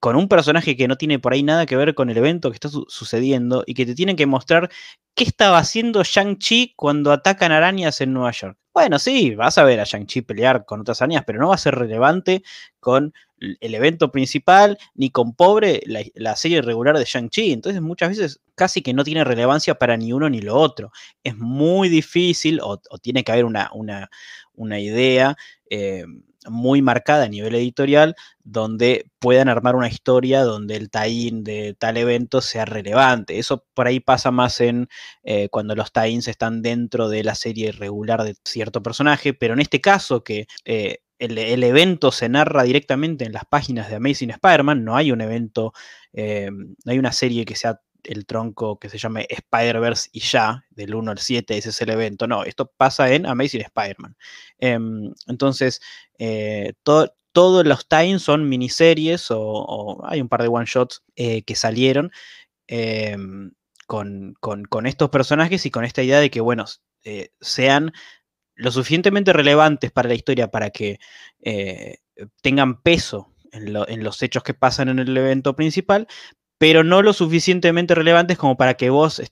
con 0.00 0.16
un 0.16 0.28
personaje 0.28 0.76
que 0.76 0.88
no 0.88 0.96
tiene 0.96 1.18
por 1.18 1.32
ahí 1.32 1.42
nada 1.42 1.66
que 1.66 1.76
ver 1.76 1.94
con 1.94 2.10
el 2.10 2.16
evento 2.16 2.50
que 2.50 2.56
está 2.56 2.68
sucediendo 2.68 3.64
y 3.66 3.74
que 3.74 3.86
te 3.86 3.94
tienen 3.94 4.16
que 4.16 4.26
mostrar 4.26 4.70
qué 5.14 5.24
estaba 5.24 5.58
haciendo 5.58 6.02
Shang-Chi 6.02 6.74
cuando 6.76 7.12
atacan 7.12 7.52
arañas 7.52 8.00
en 8.00 8.12
Nueva 8.12 8.32
York. 8.32 8.58
Bueno, 8.74 8.98
sí, 8.98 9.34
vas 9.34 9.56
a 9.56 9.64
ver 9.64 9.80
a 9.80 9.84
Shang-Chi 9.84 10.22
pelear 10.22 10.66
con 10.66 10.80
otras 10.80 11.00
arañas, 11.00 11.24
pero 11.26 11.40
no 11.40 11.48
va 11.48 11.54
a 11.54 11.58
ser 11.58 11.74
relevante 11.74 12.42
con 12.78 13.14
el 13.38 13.74
evento 13.74 14.10
principal 14.10 14.78
ni 14.94 15.10
con 15.10 15.34
Pobre, 15.34 15.82
la, 15.86 16.36
serie 16.36 16.62
regular 16.62 16.98
de 16.98 17.04
Shang-Chi. 17.04 17.52
Entonces 17.52 17.80
muchas 17.80 18.10
veces 18.10 18.40
casi 18.54 18.82
que 18.82 18.94
no 18.94 19.04
tiene 19.04 19.24
relevancia 19.24 19.76
para 19.76 19.96
ni 19.96 20.12
uno 20.12 20.28
ni 20.28 20.40
lo 20.42 20.56
otro. 20.56 20.92
Es 21.24 21.36
muy 21.36 21.88
difícil 21.88 22.60
o, 22.62 22.78
tiene 23.00 23.24
que 23.24 23.32
haber 23.32 23.46
una, 23.46 23.70
una, 23.72 24.10
una 24.54 24.78
idea. 24.78 25.36
Eh, 25.70 26.04
muy 26.48 26.82
marcada 26.82 27.24
a 27.24 27.28
nivel 27.28 27.54
editorial, 27.54 28.14
donde 28.42 29.10
puedan 29.18 29.48
armar 29.48 29.76
una 29.76 29.88
historia 29.88 30.42
donde 30.42 30.76
el 30.76 30.90
tie-in 30.90 31.44
de 31.44 31.74
tal 31.78 31.96
evento 31.96 32.40
sea 32.40 32.64
relevante. 32.64 33.38
Eso 33.38 33.64
por 33.74 33.86
ahí 33.86 34.00
pasa 34.00 34.30
más 34.30 34.60
en 34.60 34.88
eh, 35.24 35.48
cuando 35.50 35.74
los 35.74 35.92
tie-ins 35.92 36.28
están 36.28 36.62
dentro 36.62 37.08
de 37.08 37.24
la 37.24 37.34
serie 37.34 37.72
regular 37.72 38.24
de 38.24 38.36
cierto 38.44 38.82
personaje, 38.82 39.34
pero 39.34 39.54
en 39.54 39.60
este 39.60 39.80
caso 39.80 40.22
que 40.22 40.46
eh, 40.64 40.98
el, 41.18 41.62
evento 41.64 42.12
se 42.12 42.28
narra 42.28 42.62
directamente 42.62 43.24
en 43.24 43.32
las 43.32 43.44
páginas 43.46 43.88
de 43.88 43.96
Amazing 43.96 44.30
Spider-Man, 44.30 44.84
no 44.84 44.96
hay 44.96 45.12
un 45.12 45.20
evento, 45.20 45.72
eh, 46.12 46.50
no 46.50 46.92
hay 46.92 46.98
una 46.98 47.12
serie 47.12 47.44
que 47.44 47.56
sea 47.56 47.80
el 48.08 48.26
tronco 48.26 48.78
que 48.78 48.88
se 48.88 48.98
llame 48.98 49.26
Spider-Verse 49.28 50.10
y 50.12 50.20
ya, 50.20 50.64
del 50.70 50.94
1 50.94 51.10
al 51.10 51.18
7, 51.18 51.56
ese 51.56 51.70
es 51.70 51.82
el 51.82 51.90
evento. 51.90 52.26
No, 52.26 52.44
esto 52.44 52.72
pasa 52.76 53.12
en 53.12 53.26
Amazing 53.26 53.62
Spider-Man. 53.62 54.16
Em, 54.58 55.12
entonces, 55.26 55.80
eh, 56.18 56.74
todos 56.82 57.66
los 57.66 57.88
times 57.88 58.22
son 58.22 58.48
miniseries 58.48 59.26
o, 59.30 60.02
hay 60.06 60.20
un 60.20 60.28
par 60.28 60.42
de 60.42 60.48
one-shots 60.48 61.04
eh, 61.16 61.42
que 61.42 61.54
salieron 61.54 62.10
em, 62.66 63.52
con, 63.86 64.36
estos 64.86 65.10
personajes 65.10 65.66
y 65.66 65.70
con 65.70 65.84
esta 65.84 66.02
idea 66.02 66.20
de 66.20 66.30
que, 66.30 66.40
bueno, 66.40 66.64
eh, 67.04 67.30
sean 67.40 67.92
lo 68.54 68.70
suficientemente 68.72 69.32
relevantes 69.32 69.92
para 69.92 70.08
la 70.08 70.14
historia 70.14 70.50
para 70.50 70.70
que 70.70 70.98
tengan 72.42 72.80
peso 72.82 73.36
en, 73.52 74.04
los 74.04 74.22
hechos 74.22 74.42
que 74.42 74.54
pasan 74.54 74.88
en 74.88 74.98
el 74.98 75.16
evento 75.16 75.54
principal, 75.56 76.06
pero 76.58 76.84
no 76.84 77.02
lo 77.02 77.12
suficientemente 77.12 77.94
relevantes 77.94 78.38
como 78.38 78.56
para 78.56 78.74
que 78.74 78.90
vos 78.90 79.22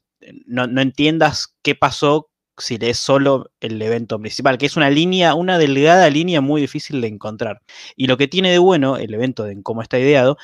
no, 0.46 0.80
entiendas 0.80 1.54
qué 1.62 1.74
pasó 1.74 2.30
si 2.56 2.78
lees 2.78 2.98
solo 2.98 3.50
el 3.60 3.82
evento 3.82 4.18
principal, 4.20 4.58
que 4.58 4.66
es 4.66 4.76
una 4.76 4.88
línea, 4.90 5.34
una 5.34 5.58
delgada 5.58 6.08
línea 6.08 6.40
muy 6.40 6.60
difícil 6.60 7.00
de 7.00 7.08
encontrar. 7.08 7.62
Y 7.96 8.06
lo 8.06 8.16
que 8.16 8.28
tiene 8.28 8.52
de 8.52 8.58
bueno 8.58 8.96
el 8.96 9.12
evento 9.12 9.44
de 9.44 9.60
cómo 9.62 9.82
está 9.82 9.98
ideado 9.98 10.36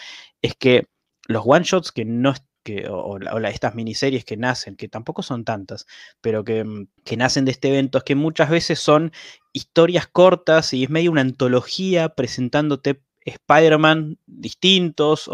es 0.43 0.55
que 0.57 0.89
los 1.29 1.45
one 1.47 1.65
shots 1.65 1.93
que 1.93 2.05
no 2.05 2.35
que, 2.65 2.89
o, 2.91 3.19
estas 3.49 3.75
miniseries 3.75 4.25
que 4.25 4.37
nacen, 4.37 4.77
que 4.77 4.89
tampoco 4.89 5.23
son 5.23 5.45
tantas, 5.45 5.87
pero 6.21 6.45
que, 6.45 6.65
mm, 6.65 6.89
que, 7.05 7.17
nacen 7.17 7.45
de 7.45 7.53
este 7.53 7.69
evento, 7.69 7.99
es 7.99 8.05
que 8.05 8.15
muchas 8.15 8.51
veces 8.51 8.79
son 8.81 9.13
historias 9.53 10.07
cortas 10.07 10.75
y 10.75 10.85
es 10.85 10.91
medio 10.91 11.11
una 11.11 11.23
antología 11.23 12.11
presentándote 12.11 13.03
Spider-Man 13.25 14.19
distintos 14.27 15.29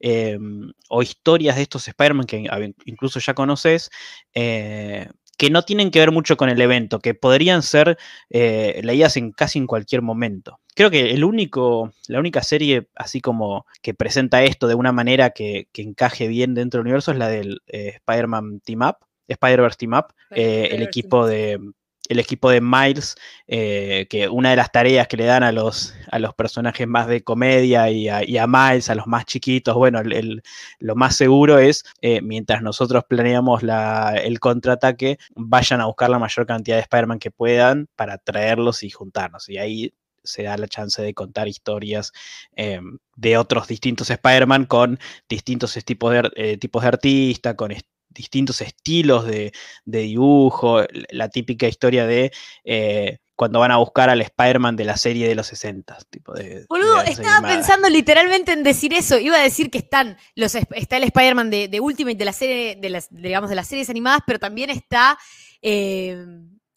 em, 0.00 0.72
o, 0.88 1.02
historias 1.02 1.56
de 1.56 1.62
estos 1.62 1.86
Spider-Man 1.88 2.26
que 2.26 2.44
incluso 2.86 3.20
ya 3.20 3.34
conoces, 3.34 3.90
eh, 4.34 5.08
que 5.36 5.50
no 5.50 5.62
tienen 5.62 5.90
que 5.90 6.00
ver 6.00 6.12
mucho 6.12 6.36
con 6.36 6.50
el 6.50 6.60
evento, 6.60 6.98
que 6.98 7.14
podrían 7.14 7.62
ser 7.62 7.98
eh, 8.28 8.80
leídas 8.84 9.16
en 9.16 9.32
casi 9.32 9.58
en 9.58 9.66
cualquier 9.66 10.02
momento. 10.02 10.60
Creo 10.74 10.90
que 10.90 11.12
el 11.12 11.24
único, 11.24 11.92
la 12.08 12.18
única 12.18 12.42
serie 12.42 12.88
así 12.94 13.20
como 13.20 13.66
que 13.82 13.94
presenta 13.94 14.42
esto 14.44 14.66
de 14.66 14.74
una 14.74 14.92
manera 14.92 15.30
que, 15.30 15.68
encaje 15.74 16.28
bien 16.28 16.54
dentro 16.54 16.78
del 16.78 16.86
universo 16.86 17.12
es 17.12 17.18
la 17.18 17.28
del 17.28 17.62
eh, 17.66 17.94
Spider-Man 17.96 18.60
Team 18.60 18.82
Up, 18.82 18.96
Spider-Verse 19.28 19.78
Team 19.78 19.92
Up, 19.94 20.14
el 20.30 20.82
equipo 20.82 21.26
de 21.26 21.58
el 22.10 22.18
equipo 22.18 22.50
de 22.50 22.60
Miles, 22.60 23.14
eh, 23.46 24.06
que 24.10 24.28
una 24.28 24.50
de 24.50 24.56
las 24.56 24.72
tareas 24.72 25.06
que 25.06 25.16
le 25.16 25.26
dan 25.26 25.44
a 25.44 25.52
los, 25.52 25.94
a 26.10 26.18
los 26.18 26.34
personajes 26.34 26.88
más 26.88 27.06
de 27.06 27.22
comedia 27.22 27.88
y 27.88 28.08
a, 28.08 28.46
Miles, 28.48 28.90
a 28.90 28.96
los 28.96 29.06
más 29.06 29.26
chiquitos, 29.26 29.76
bueno, 29.76 30.02
lo 30.80 30.96
más 30.96 31.14
seguro 31.14 31.60
es, 31.60 31.84
eh, 32.02 32.20
mientras 32.20 32.62
nosotros 32.62 33.04
planeamos 33.08 33.62
el 33.62 34.40
contraataque, 34.40 35.18
vayan 35.36 35.80
a 35.80 35.86
buscar 35.86 36.10
la 36.10 36.18
mayor 36.18 36.46
cantidad 36.46 36.76
de 36.76 36.82
Spider-Man 36.82 37.20
que 37.20 37.30
puedan 37.30 37.86
para 37.94 38.18
traerlos 38.18 38.82
y 38.82 38.90
juntarnos. 38.90 39.48
Y 39.48 39.58
ahí 39.58 39.94
se 40.24 40.42
da 40.42 40.56
la 40.56 40.66
chance 40.66 41.00
de 41.00 41.14
contar 41.14 41.46
historias 41.46 42.12
em, 42.56 42.98
de 43.14 43.38
otros 43.38 43.68
distintos 43.68 44.10
Spider-Man 44.10 44.66
con 44.66 44.98
distintos 45.28 45.78
tipos 45.84 46.12
de, 46.12 46.30
eh, 46.34 46.58
tipos 46.58 46.82
de 46.82 46.88
artista, 46.88 47.54
con 47.54 47.70
distintos 48.10 48.60
estilos 48.60 49.24
de, 49.24 49.52
dibujo, 49.84 50.82
la 51.10 51.28
típica 51.28 51.66
historia 51.66 52.06
de 52.06 52.32
eh, 52.64 53.18
cuando 53.40 53.58
van 53.58 53.70
a 53.70 53.78
buscar 53.78 54.10
al 54.10 54.20
Spider-Man 54.20 54.76
de 54.76 54.84
la 54.84 54.98
serie 54.98 55.26
de 55.26 55.34
los 55.34 55.46
60. 55.46 55.96
Tipo 56.10 56.34
de, 56.34 56.66
Boludo, 56.68 57.00
estaba 57.00 57.48
pensando 57.48 57.88
literalmente 57.88 58.52
en 58.52 58.62
decir 58.62 58.92
eso. 58.92 59.18
Iba 59.18 59.38
a 59.38 59.42
decir 59.42 59.70
que 59.70 59.78
están 59.78 60.18
los, 60.34 60.54
está 60.54 60.98
el 60.98 61.04
Spider-Man 61.04 61.48
de, 61.48 61.80
Ultimate 61.80 62.18
de 62.18 62.24
la 62.26 62.34
serie, 62.34 62.76
de 62.76 62.90
las, 62.90 63.08
digamos, 63.10 63.48
de 63.48 63.56
las 63.56 63.66
series 63.66 63.88
animadas, 63.88 64.20
pero 64.26 64.38
también 64.38 64.68
está 64.68 65.18
eh, 65.62 66.22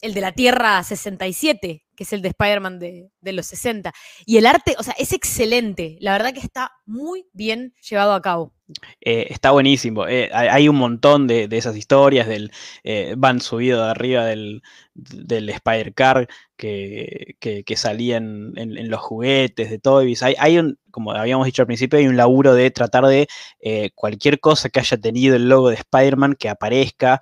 el 0.00 0.14
de 0.14 0.20
la 0.22 0.32
Tierra 0.32 0.82
67, 0.82 1.84
que 1.94 2.02
es 2.02 2.12
el 2.14 2.22
de 2.22 2.28
Spider-Man 2.28 2.78
de, 2.78 3.10
los 3.32 3.44
60. 3.44 3.92
Y 4.24 4.38
el 4.38 4.46
arte, 4.46 4.74
o 4.78 4.82
sea, 4.82 4.94
es 4.96 5.12
excelente. 5.12 5.98
La 6.00 6.12
verdad 6.12 6.32
que 6.32 6.40
está 6.40 6.72
muy 6.86 7.26
bien 7.34 7.74
llevado 7.86 8.14
a 8.14 8.22
cabo. 8.22 8.53
Eh, 9.00 9.26
está 9.30 9.50
buenísimo. 9.50 10.06
Eh, 10.08 10.30
hay 10.32 10.68
un 10.68 10.76
montón 10.76 11.26
de, 11.26 11.48
esas 11.50 11.76
historias 11.76 12.26
del 12.26 12.50
eh, 12.82 13.14
van 13.16 13.40
subido 13.40 13.84
de 13.84 13.90
arriba 13.90 14.24
del, 14.24 14.62
Spider-Car 14.94 16.28
que, 16.56 17.36
que, 17.40 17.76
salían 17.76 18.52
en, 18.56 18.88
los 18.90 19.00
juguetes 19.00 19.70
de 19.70 19.78
Toys. 19.78 20.22
Hay, 20.22 20.34
hay, 20.38 20.58
un, 20.58 20.78
como 20.90 21.12
habíamos 21.12 21.46
dicho 21.46 21.62
al 21.62 21.66
principio, 21.66 21.98
hay 21.98 22.06
un 22.06 22.16
laburo 22.16 22.54
de 22.54 22.70
tratar 22.70 23.06
de 23.06 23.28
cualquier 23.94 24.40
cosa 24.40 24.68
que 24.70 24.80
haya 24.80 24.96
tenido 24.96 25.36
el 25.36 25.48
logo 25.48 25.68
de 25.70 25.76
Spider-Man 25.76 26.36
que 26.38 26.48
aparezca. 26.48 27.20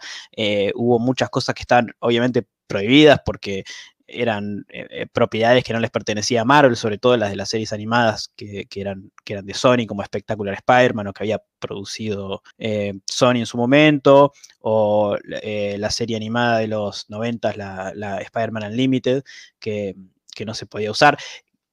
hubo 0.75 0.99
muchas 0.99 1.31
cosas 1.31 1.55
que 1.55 1.63
están 1.63 1.89
obviamente 2.01 2.47
prohibidas 2.67 3.21
porque 3.25 3.65
eran 4.13 4.65
eh, 4.69 4.87
eh, 4.91 5.07
propiedades 5.07 5.65
que 5.65 5.73
no 5.73 5.81
les 5.81 5.91
pertenecía 5.91 6.43
a 6.43 6.45
Marvel, 6.45 6.77
sobre 6.77 6.99
todo 6.99 7.17
las 7.17 7.31
de 7.31 7.37
las 7.37 7.49
series 7.49 7.73
animadas 7.73 8.33
que, 8.37 8.67
eran, 8.75 9.11
que 9.25 9.35
eran 9.35 9.47
de 9.47 9.55
Sony, 9.55 9.87
como 9.87 10.05
Spectacular 10.05 10.55
Spider-Man, 10.55 11.09
o 11.09 11.13
que 11.13 11.25
había 11.25 11.43
producido 11.59 12.43
eh, 12.59 12.95
Sony 13.07 13.37
en 13.37 13.47
su 13.47 13.57
momento, 13.57 14.33
o 14.61 15.17
la 15.25 15.91
serie 15.91 16.17
animada 16.17 16.59
de 16.59 16.69
los 16.69 17.09
90, 17.11 17.57
la, 17.57 17.93
la 17.95 18.19
Spider-Man 18.19 18.65
Unlimited, 18.65 19.23
que, 19.59 19.95
que, 20.35 20.45
no 20.45 20.55
se 20.55 20.67
podía 20.67 20.91
usar, 20.91 21.19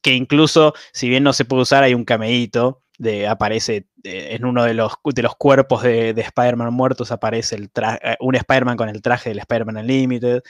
que 0.02 0.14
incluso, 0.14 0.74
si 0.92 1.10
bien 1.10 1.24
no 1.24 1.34
se 1.34 1.46
puede 1.46 1.64
usar, 1.64 1.84
hay 1.84 1.94
un 1.94 2.06
cameíto. 2.06 2.82
De, 2.98 3.30
aparece 3.30 3.88
en 4.04 4.44
uno 4.44 4.66
de 4.66 4.74
los, 4.74 4.92
de 5.06 5.22
los 5.22 5.34
cuerpos 5.38 5.84
de, 5.84 6.14
de 6.14 6.22
Spider-Man 6.22 6.74
muertos, 6.74 7.14
aparece 7.14 7.56
el 7.56 7.70
un 8.20 8.36
Spider-Man 8.36 8.76
con 8.76 8.90
el 8.90 9.02
traje 9.02 9.30
del 9.30 9.40
Spider-Man 9.40 9.78
Unlimited. 9.78 10.42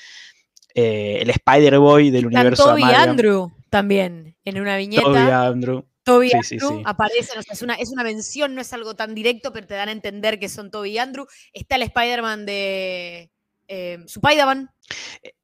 Eh, 0.73 1.19
el 1.21 1.29
Spider-Boy 1.29 2.11
del 2.11 2.27
universo 2.27 2.63
Toby 2.65 2.83
Andrew 2.83 3.51
también, 3.69 4.35
en 4.45 4.59
una 4.59 4.77
viñeta. 4.77 5.03
Toby 5.03 5.17
Andrew. 5.17 5.85
Toby 6.03 6.31
Andrew 6.33 6.81
aparece, 6.85 7.33
es, 7.51 7.61
una, 7.61 7.75
es 7.75 7.89
una 7.91 8.03
mención, 8.03 8.55
no 8.55 8.61
es 8.61 8.73
algo 8.73 8.95
tan 8.95 9.13
directo, 9.13 9.53
pero 9.53 9.67
te 9.67 9.75
dan 9.75 9.89
a 9.89 9.91
entender 9.91 10.39
que 10.39 10.49
son 10.49 10.71
Toby 10.71 10.97
Andrew. 10.97 11.27
Está 11.53 11.75
el 11.75 11.83
Spider-Man 11.83 12.45
de 12.45 13.31
eh, 13.67 13.99
Spider-Man. 14.05 14.71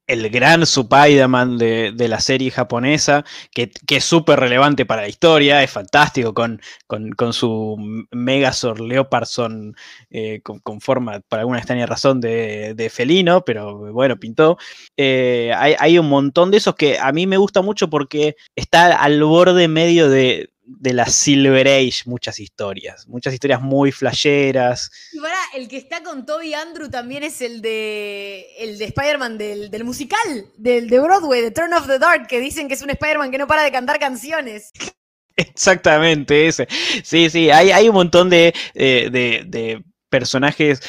El 0.07 0.29
gran 0.29 0.63
Spider-Man 0.63 1.57
de, 1.57 2.07
la 2.07 2.19
serie 2.19 2.51
japonesa, 2.51 3.25
que, 3.53 3.71
es 3.87 4.03
súper 4.03 4.39
relevante 4.39 4.85
para 4.85 5.01
la 5.01 5.07
historia, 5.07 5.63
es 5.63 5.71
fantástico, 5.71 6.33
con, 6.33 6.61
con, 6.87 7.33
su 7.33 8.05
Megazord 8.11 8.81
Leopardson 8.81 9.75
eh, 10.11 10.41
con, 10.43 10.81
forma, 10.81 11.21
por 11.21 11.39
alguna 11.39 11.57
extraña 11.57 11.85
razón, 11.85 12.21
de, 12.21 12.91
felino, 12.93 13.43
pero 13.43 13.91
bueno, 13.91 14.17
pintó. 14.17 14.57
Eh, 14.97 15.51
hay, 15.57 15.75
hay, 15.79 15.97
un 15.97 16.09
montón 16.09 16.51
de 16.51 16.57
esos 16.57 16.75
que 16.75 16.99
a 16.99 17.11
mí 17.11 17.27
me 17.27 17.37
gusta 17.37 17.61
mucho 17.61 17.89
porque 17.89 18.35
está 18.55 19.01
al 19.01 19.23
borde 19.23 19.67
medio 19.67 20.09
de, 20.09 20.49
de 20.65 20.93
la 20.93 21.05
Silver 21.05 21.67
Age 21.67 22.03
muchas 22.05 22.39
historias, 22.39 23.07
muchas 23.07 23.33
historias 23.33 23.61
muy 23.61 23.91
flasheras. 23.91 24.91
Y 25.13 25.19
para, 25.19 25.37
el 25.55 25.67
que 25.67 25.77
está 25.77 26.03
con 26.03 26.25
Toby 26.25 26.53
Andrew 26.53 26.89
también 26.89 27.23
es 27.23 27.41
el 27.41 27.61
de 27.61 28.47
el 28.57 28.77
de 28.77 28.85
Spider-Man 28.85 29.37
del, 29.37 29.83
musical, 29.83 30.45
del 30.57 30.89
de 30.89 30.99
Broadway, 30.99 31.41
de 31.41 31.51
Turn 31.51 31.73
of 31.73 31.87
the 31.87 31.99
Dark, 31.99 32.27
que 32.27 32.39
dicen 32.39 32.67
que 32.67 32.73
es 32.73 32.81
un 32.81 32.89
Spider-Man 32.89 33.31
que 33.31 33.37
no 33.37 33.47
para 33.47 33.63
de 33.63 33.71
cantar 33.71 33.99
canciones. 33.99 34.71
Exactamente, 35.35 36.47
ese. 36.47 36.67
Sí, 37.03 37.29
sí, 37.29 37.49
hay, 37.51 37.71
hay 37.71 37.89
un 37.89 37.95
montón 37.95 38.29
de, 38.29 38.53
de, 38.73 39.83
personajes 40.09 40.81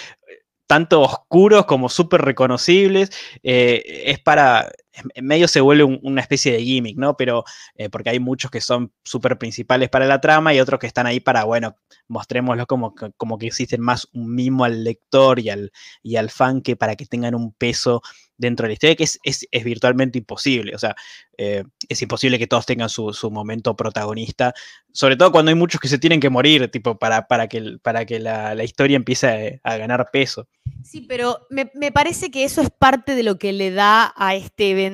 tanto 0.69 1.01
oscuros 1.01 1.67
como 1.67 1.89
súper 1.89 2.23
reconocibles. 2.23 3.11
Eh, 3.43 4.05
es 4.07 4.21
para 4.21 4.71
en 5.15 5.27
medio 5.27 5.49
se 5.49 5.61
vuelve 5.61 5.85
una 5.85 6.21
especie 6.21 6.53
de 6.53 6.63
gimmick, 6.63 6.97
¿no? 6.97 7.17
Pero 7.17 7.45
eh, 7.75 7.89
porque 7.89 8.11
hay 8.11 8.21
muchos 8.21 8.51
que 8.51 8.61
son 8.61 8.93
súper 9.05 9.39
principales 9.39 9.89
para 9.89 10.07
la 10.07 10.21
trama 10.21 10.55
y 10.55 10.61
otros 10.61 10.81
que 10.81 10.87
están 10.87 11.07
ahí 11.07 11.21
para, 11.21 11.45
bueno, 11.45 11.77
mostrémoslo 12.09 12.67
como, 12.67 12.95
como 13.17 13.39
que 13.39 13.47
existen 13.47 13.81
más 13.81 14.09
un 14.13 14.35
mimo 14.35 14.65
al 14.65 14.85
lector 14.85 15.39
y 15.41 15.51
al, 15.51 15.73
y 16.03 16.17
al 16.17 16.31
fan 16.31 16.63
que 16.63 16.77
para 16.77 16.97
que 16.97 17.07
tengan 17.07 17.35
un 17.35 17.53
peso 17.53 18.03
dentro 18.39 18.65
de 18.65 18.69
la 18.69 18.73
historia, 18.75 18.97
que 18.97 19.05
es, 19.05 19.65
virtualmente 19.65 20.19
imposible. 20.19 20.75
O 20.75 20.79
sea, 20.79 20.95
eh, 21.39 21.65
es 21.89 22.03
imposible 22.03 22.39
que 22.39 22.47
todos 22.47 22.67
tengan 22.67 22.89
su, 22.89 23.13
momento 23.31 23.77
protagonista, 23.77 24.55
sobre 24.93 25.17
todo 25.17 25.33
cuando 25.33 25.51
hay 25.51 25.55
muchos 25.55 25.81
que 25.81 25.89
se 25.89 25.99
tienen 25.99 26.21
que 26.21 26.31
morir, 26.31 26.71
tipo, 26.71 26.99
para, 26.99 27.27
para 27.27 27.49
que, 27.49 27.79
para 27.83 28.05
que 28.05 28.21
la, 28.21 28.63
historia 28.63 28.97
empiece 28.97 29.61
a, 29.63 29.77
ganar 29.77 30.11
peso. 30.13 30.49
Sí, 30.83 31.03
pero 31.03 31.47
me, 31.51 31.93
parece 31.93 32.31
que 32.31 32.45
eso 32.45 32.61
es 32.61 32.71
parte 32.71 33.15
de 33.15 33.23
lo 33.23 33.39
que 33.39 33.53
le 33.53 33.71
da 33.71 34.13
a 34.17 34.35
este 34.35 34.71
evento. 34.71 34.86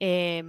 Eh, 0.00 0.42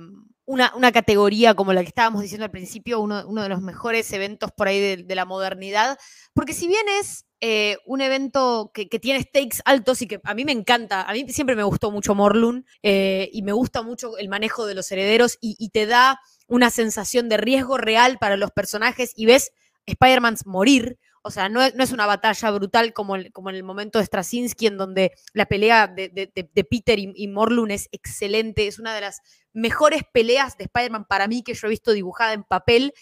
una, 0.45 0.91
categoría 0.91 1.53
como 1.53 1.73
la 1.73 1.81
que 1.81 1.89
estábamos 1.89 2.21
diciendo 2.21 2.45
al 2.45 2.51
principio, 2.51 2.99
uno, 2.99 3.23
de 3.23 3.49
los 3.49 3.61
mejores 3.61 4.11
eventos 4.13 4.51
por 4.51 4.67
ahí 4.67 4.97
de 4.97 5.15
la 5.15 5.25
modernidad, 5.25 5.97
porque 6.33 6.53
si 6.53 6.67
bien 6.67 6.85
es 6.99 7.25
eh, 7.41 7.77
un 7.85 8.01
evento 8.01 8.71
que, 8.73 8.85
tiene 8.87 9.21
stakes 9.21 9.61
altos 9.63 10.01
y 10.01 10.07
que 10.07 10.19
a 10.25 10.33
mí 10.33 10.43
me 10.43 10.51
encanta. 10.51 11.03
A 11.03 11.13
mí 11.13 11.25
siempre 11.29 11.55
me 11.55 11.63
gustó 11.63 11.89
mucho 11.89 12.13
Morlun 12.13 12.65
eh, 12.83 13.29
y 13.31 13.43
me 13.43 13.53
gusta 13.53 13.81
mucho 13.81 14.17
el 14.17 14.27
manejo 14.27 14.65
de 14.65 14.75
los 14.75 14.91
herederos 14.91 15.37
y, 15.39 15.69
te 15.69 15.85
da 15.85 16.19
una 16.47 16.69
sensación 16.69 17.29
de 17.29 17.37
riesgo 17.37 17.77
real 17.77 18.17
para 18.19 18.35
los 18.35 18.51
personajes 18.51 19.13
y 19.15 19.25
ves 19.25 19.51
Spider-Man 19.85 20.35
morir. 20.45 20.99
O 21.29 21.31
sea, 21.31 21.47
no 21.47 21.61
es, 21.61 21.91
una 21.91 22.07
batalla 22.07 22.49
brutal 22.49 22.91
como, 22.91 23.13
como 23.33 23.51
en 23.51 23.55
el 23.55 23.61
momento 23.61 23.99
de 23.99 24.05
Straczynski, 24.05 24.65
en 24.65 24.77
donde 24.77 25.11
la 25.33 25.45
pelea 25.45 25.85
de, 25.85 26.09
Peter 26.67 26.97
y, 26.97 27.27
Morlun 27.27 27.69
es 27.69 27.87
excelente. 27.91 28.65
Es 28.65 28.79
una 28.79 28.95
de 28.95 29.01
las 29.01 29.21
mejores 29.53 30.01
peleas 30.11 30.57
de 30.57 30.63
Spider-Man 30.63 31.05
para 31.05 31.27
mí 31.27 31.43
que 31.43 31.53
yo 31.53 31.67
he 31.67 31.69
visto 31.69 31.91
dibujada 31.91 32.33
en 32.33 32.43
papel. 32.45 32.93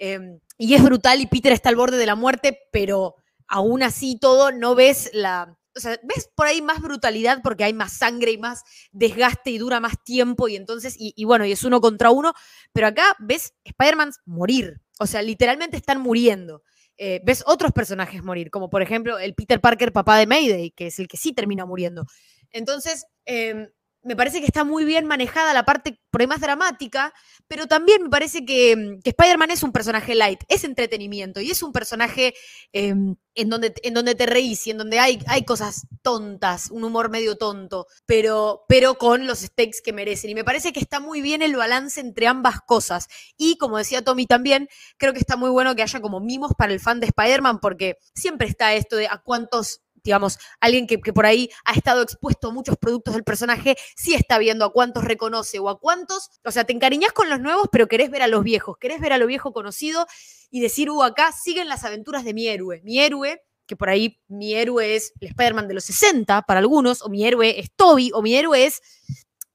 Em, 0.00 0.40
y 0.58 0.74
es 0.74 0.82
brutal 0.82 1.20
y 1.20 1.28
Peter 1.28 1.52
está 1.52 1.68
al 1.68 1.76
borde 1.76 1.96
de 1.96 2.06
la 2.06 2.16
muerte, 2.16 2.58
pero 2.72 3.14
aún 3.46 3.84
así 3.84 4.18
todo 4.18 4.50
no 4.50 4.74
ves 4.74 5.10
la... 5.12 5.56
O 5.76 5.78
sea, 5.78 5.96
ves 6.02 6.28
por 6.34 6.48
ahí 6.48 6.62
más 6.62 6.80
brutalidad 6.80 7.40
porque 7.40 7.62
hay 7.62 7.72
más 7.72 7.92
sangre 7.92 8.32
y 8.32 8.38
más 8.38 8.64
desgaste 8.90 9.50
y 9.50 9.58
dura 9.58 9.78
más 9.78 10.02
tiempo 10.02 10.48
y 10.48 10.56
entonces, 10.56 10.96
y, 10.98 11.24
bueno, 11.24 11.44
y 11.44 11.52
es 11.52 11.62
uno 11.62 11.80
contra 11.80 12.10
uno, 12.10 12.32
pero 12.72 12.88
acá 12.88 13.14
ves 13.20 13.54
Spider-Man 13.62 14.10
morir, 14.24 14.80
o 14.98 15.06
sea, 15.06 15.22
literalmente 15.22 15.76
están 15.76 16.00
muriendo. 16.00 16.64
Eh, 16.98 17.20
ves 17.24 17.42
otros 17.46 17.72
personajes 17.72 18.22
morir, 18.22 18.50
como 18.50 18.70
por 18.70 18.82
ejemplo 18.82 19.18
el 19.18 19.34
Peter 19.34 19.60
Parker, 19.60 19.92
papá 19.92 20.18
de 20.18 20.26
Mayday, 20.26 20.70
que 20.70 20.86
es 20.88 20.98
el 20.98 21.08
que 21.08 21.16
sí 21.18 21.32
termina 21.32 21.66
muriendo. 21.66 22.06
Entonces, 22.52 23.06
em, 23.26 23.68
me 24.06 24.14
parece 24.14 24.40
que 24.40 24.46
está 24.46 24.62
muy 24.62 24.84
bien 24.84 25.04
manejada 25.04 25.52
la 25.52 25.64
parte 25.64 26.00
por 26.10 26.20
ahí 26.20 26.28
más 26.28 26.40
dramática, 26.40 27.12
pero 27.48 27.66
también 27.66 28.04
me 28.04 28.08
parece 28.08 28.44
que, 28.44 28.76
mm, 28.76 29.00
Spider-Man 29.02 29.50
es 29.50 29.64
un 29.64 29.72
personaje 29.72 30.14
light, 30.14 30.40
es 30.48 30.62
entretenimiento 30.62 31.40
y 31.40 31.50
es 31.50 31.62
un 31.62 31.72
personaje 31.72 32.32
em, 32.72 33.16
en, 33.34 33.50
donde, 33.50 33.74
en 33.82 33.94
donde 33.94 34.14
te 34.14 34.26
reís 34.26 34.64
y 34.66 34.70
en 34.70 34.78
donde 34.78 35.00
hay, 35.00 35.18
hay 35.26 35.44
cosas 35.44 35.88
tontas, 36.02 36.70
un 36.70 36.84
humor 36.84 37.10
medio 37.10 37.36
tonto, 37.36 37.86
pero, 38.06 38.64
pero 38.68 38.94
con 38.94 39.26
los 39.26 39.40
stakes 39.40 39.80
que 39.84 39.92
merecen. 39.92 40.30
Y 40.30 40.34
me 40.36 40.44
parece 40.44 40.72
que 40.72 40.80
está 40.80 41.00
muy 41.00 41.20
bien 41.20 41.42
el 41.42 41.56
balance 41.56 42.00
entre 42.00 42.28
ambas 42.28 42.60
cosas. 42.60 43.08
Y 43.36 43.58
como 43.58 43.76
decía 43.78 44.04
Tommy 44.04 44.26
también, 44.26 44.68
creo 44.98 45.12
que 45.12 45.18
está 45.18 45.36
muy 45.36 45.50
bueno 45.50 45.74
que 45.74 45.82
haya 45.82 46.00
como 46.00 46.20
mimos 46.20 46.52
para 46.56 46.72
el 46.72 46.80
fan 46.80 47.00
de 47.00 47.06
Spider-Man, 47.06 47.58
porque 47.60 47.98
siempre 48.14 48.46
está 48.46 48.72
esto 48.74 48.96
de 48.96 49.08
a 49.08 49.18
cuántos 49.18 49.80
digamos, 50.06 50.38
alguien 50.60 50.86
que, 50.86 50.98
por 50.98 51.26
ahí 51.26 51.50
ha 51.64 51.72
estado 51.72 52.00
expuesto 52.00 52.48
a 52.48 52.52
muchos 52.52 52.76
productos 52.78 53.14
del 53.14 53.24
personaje, 53.24 53.76
sí 53.96 54.14
está 54.14 54.38
viendo 54.38 54.64
a 54.64 54.72
cuántos 54.72 55.04
reconoce 55.04 55.58
o 55.58 55.68
a 55.68 55.78
cuántos, 55.78 56.30
o 56.44 56.50
sea, 56.50 56.64
te 56.64 56.72
encariñas 56.72 57.12
con 57.12 57.28
los 57.28 57.40
nuevos, 57.40 57.68
pero 57.70 57.88
querés 57.88 58.10
ver 58.10 58.22
a 58.22 58.28
los 58.28 58.44
viejos, 58.44 58.78
querés 58.78 59.00
ver 59.00 59.12
a 59.12 59.18
lo 59.18 59.26
viejo 59.26 59.52
conocido 59.52 60.06
y 60.50 60.60
decir, 60.60 60.90
uh, 60.90 61.02
acá 61.02 61.32
siguen 61.32 61.68
las 61.68 61.84
aventuras 61.84 62.24
de 62.24 62.34
mi 62.34 62.46
héroe. 62.46 62.80
Mi 62.84 63.00
héroe, 63.00 63.42
que 63.66 63.74
por 63.74 63.88
ahí 63.88 64.20
mi 64.28 64.54
héroe 64.54 64.94
es 64.94 65.12
el 65.20 65.28
Spider-Man 65.28 65.66
de 65.66 65.74
los 65.74 65.84
60 65.84 66.42
para 66.42 66.60
algunos, 66.60 67.02
o 67.02 67.08
mi 67.08 67.26
héroe 67.26 67.58
es 67.58 67.70
Toby, 67.74 68.12
o 68.14 68.22
mi 68.22 68.36
héroe 68.36 68.64
es 68.64 68.80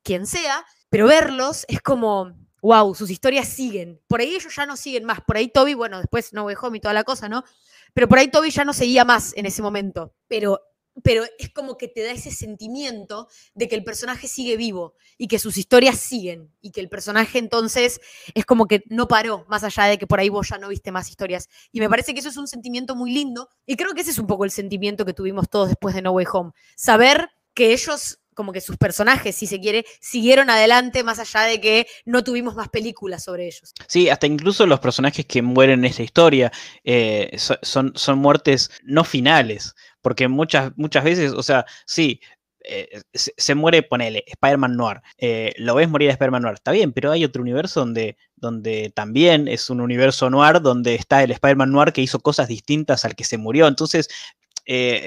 quien 0.03 0.27
sea, 0.27 0.65
pero 0.89 1.07
verlos 1.07 1.65
es 1.69 1.81
como, 1.81 2.33
wow, 2.61 2.93
sus 2.93 3.09
historias 3.09 3.47
siguen. 3.47 4.01
Por 4.07 4.19
ahí 4.19 4.35
ellos 4.35 4.53
ya 4.53 4.65
no 4.65 4.75
siguen 4.75 5.05
más. 5.05 5.21
Por 5.21 5.37
ahí 5.37 5.47
Toby, 5.47 5.75
bueno, 5.75 5.99
después 5.99 6.33
no 6.33 6.43
Way 6.43 6.55
Home 6.61 6.77
y 6.77 6.81
toda 6.81 6.93
la 6.93 7.05
cosa, 7.05 7.29
¿no? 7.29 7.45
Pero 7.93 8.07
por 8.07 8.19
ahí 8.19 8.29
Toby 8.29 8.51
ya 8.51 8.65
no 8.65 8.73
seguía 8.73 9.05
más 9.05 9.33
en 9.35 9.45
ese 9.45 9.61
momento. 9.61 10.13
Pero, 10.27 10.61
pero 11.03 11.23
es 11.39 11.49
como 11.51 11.77
que 11.77 11.87
te 11.87 12.03
da 12.03 12.11
ese 12.11 12.31
sentimiento 12.31 13.27
de 13.53 13.67
que 13.67 13.75
el 13.75 13.83
personaje 13.83 14.27
sigue 14.27 14.57
vivo 14.57 14.95
y 15.17 15.27
que 15.27 15.39
sus 15.39 15.57
historias 15.57 15.99
siguen 15.99 16.53
y 16.61 16.71
que 16.71 16.81
el 16.81 16.89
personaje 16.89 17.39
entonces 17.39 17.99
es 18.33 18.45
como 18.45 18.67
que 18.67 18.83
no 18.87 19.07
paró, 19.07 19.45
más 19.49 19.63
allá 19.63 19.85
de 19.85 19.97
que 19.97 20.07
por 20.07 20.19
ahí 20.19 20.29
vos 20.29 20.49
ya 20.49 20.57
no 20.57 20.69
viste 20.69 20.91
más 20.91 21.09
historias. 21.09 21.49
Y 21.71 21.79
me 21.79 21.89
parece 21.89 22.13
que 22.13 22.19
eso 22.19 22.29
es 22.29 22.37
un 22.37 22.47
sentimiento 22.47 22.95
muy 22.95 23.11
lindo 23.11 23.49
y 23.65 23.75
creo 23.75 23.93
que 23.93 24.01
ese 24.01 24.11
es 24.11 24.19
un 24.19 24.27
poco 24.27 24.45
el 24.45 24.51
sentimiento 24.51 25.05
que 25.05 25.13
tuvimos 25.13 25.49
todos 25.49 25.69
después 25.69 25.95
de 25.95 26.01
No 26.01 26.11
Way 26.11 26.25
Home. 26.31 26.51
Saber 26.75 27.29
que 27.53 27.73
ellos 27.73 28.20
como 28.33 28.53
que 28.53 28.61
sus 28.61 28.77
personajes, 28.77 29.35
si 29.35 29.47
se 29.47 29.59
quiere, 29.59 29.85
siguieron 29.99 30.49
adelante 30.49 31.03
más 31.03 31.19
allá 31.19 31.41
de 31.41 31.59
que 31.59 31.87
no 32.05 32.23
tuvimos 32.23 32.55
más 32.55 32.69
películas 32.69 33.23
sobre 33.23 33.47
ellos. 33.47 33.73
Sí, 33.87 34.09
hasta 34.09 34.27
incluso 34.27 34.65
los 34.65 34.79
personajes 34.79 35.25
que 35.25 35.41
mueren 35.41 35.79
en 35.79 35.85
esta 35.85 36.03
historia 36.03 36.51
eh, 36.83 37.35
son, 37.37 37.93
son 37.95 38.19
muertes 38.19 38.71
no 38.83 39.03
finales, 39.03 39.75
porque 40.01 40.27
muchas, 40.27 40.71
muchas 40.75 41.03
veces, 41.03 41.33
o 41.33 41.43
sea, 41.43 41.65
sí, 41.85 42.21
eh, 42.63 43.01
se, 43.13 43.55
muere, 43.55 43.81
ponele, 43.81 44.23
Spider-Man 44.27 44.77
Noir. 44.77 45.01
Eh, 45.17 45.51
lo 45.57 45.75
ves 45.75 45.89
morir 45.89 46.09
a 46.09 46.13
Spider-Man 46.13 46.43
Noir. 46.43 46.53
Está 46.53 46.71
bien, 46.71 46.93
pero 46.93 47.11
hay 47.11 47.25
otro 47.25 47.41
universo 47.41 47.79
donde, 47.79 48.17
donde 48.35 48.91
también 48.95 49.47
es 49.47 49.69
un 49.71 49.81
universo 49.81 50.29
noir, 50.29 50.61
donde 50.61 50.93
está 50.93 51.23
el 51.23 51.31
Spider-Man 51.31 51.71
Noir 51.71 51.91
que 51.91 52.01
hizo 52.01 52.19
cosas 52.19 52.47
distintas 52.47 53.03
al 53.03 53.15
que 53.15 53.23
se 53.23 53.39
murió. 53.39 53.67
Entonces, 53.67 54.09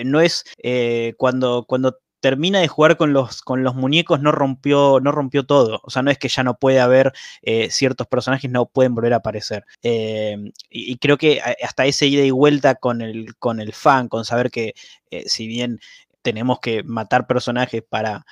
no 0.04 0.20
es 0.20 0.44
cuando, 1.16 1.64
cuando 1.66 1.96
termina 2.24 2.60
de 2.60 2.68
jugar 2.68 2.96
con 2.96 3.12
los, 3.12 3.44
muñecos, 3.74 4.18
no 4.18 4.32
rompió, 4.32 4.98
todo. 5.46 5.80
O 5.82 5.90
sea, 5.90 6.00
no 6.00 6.10
es 6.10 6.16
que 6.16 6.30
ya 6.30 6.42
no 6.42 6.56
puede 6.56 6.80
haber 6.80 7.12
eh, 7.42 7.68
ciertos 7.70 8.06
personajes, 8.06 8.50
no 8.50 8.64
pueden 8.64 8.94
volver 8.94 9.12
a 9.12 9.16
aparecer. 9.16 9.66
Eh, 9.82 10.50
y, 10.70 10.96
creo 10.96 11.18
que 11.18 11.42
hasta 11.62 11.84
ese 11.84 12.06
ida 12.06 12.24
y 12.24 12.30
vuelta 12.30 12.76
con 12.76 13.02
el, 13.02 13.34
fan, 13.74 14.08
con 14.08 14.24
saber 14.24 14.50
que 14.50 14.72
eh, 15.10 15.24
si 15.26 15.46
bien 15.46 15.80
tenemos 16.22 16.60
que 16.60 16.82
matar 16.82 17.26
personajes 17.26 17.82
para, 17.86 18.24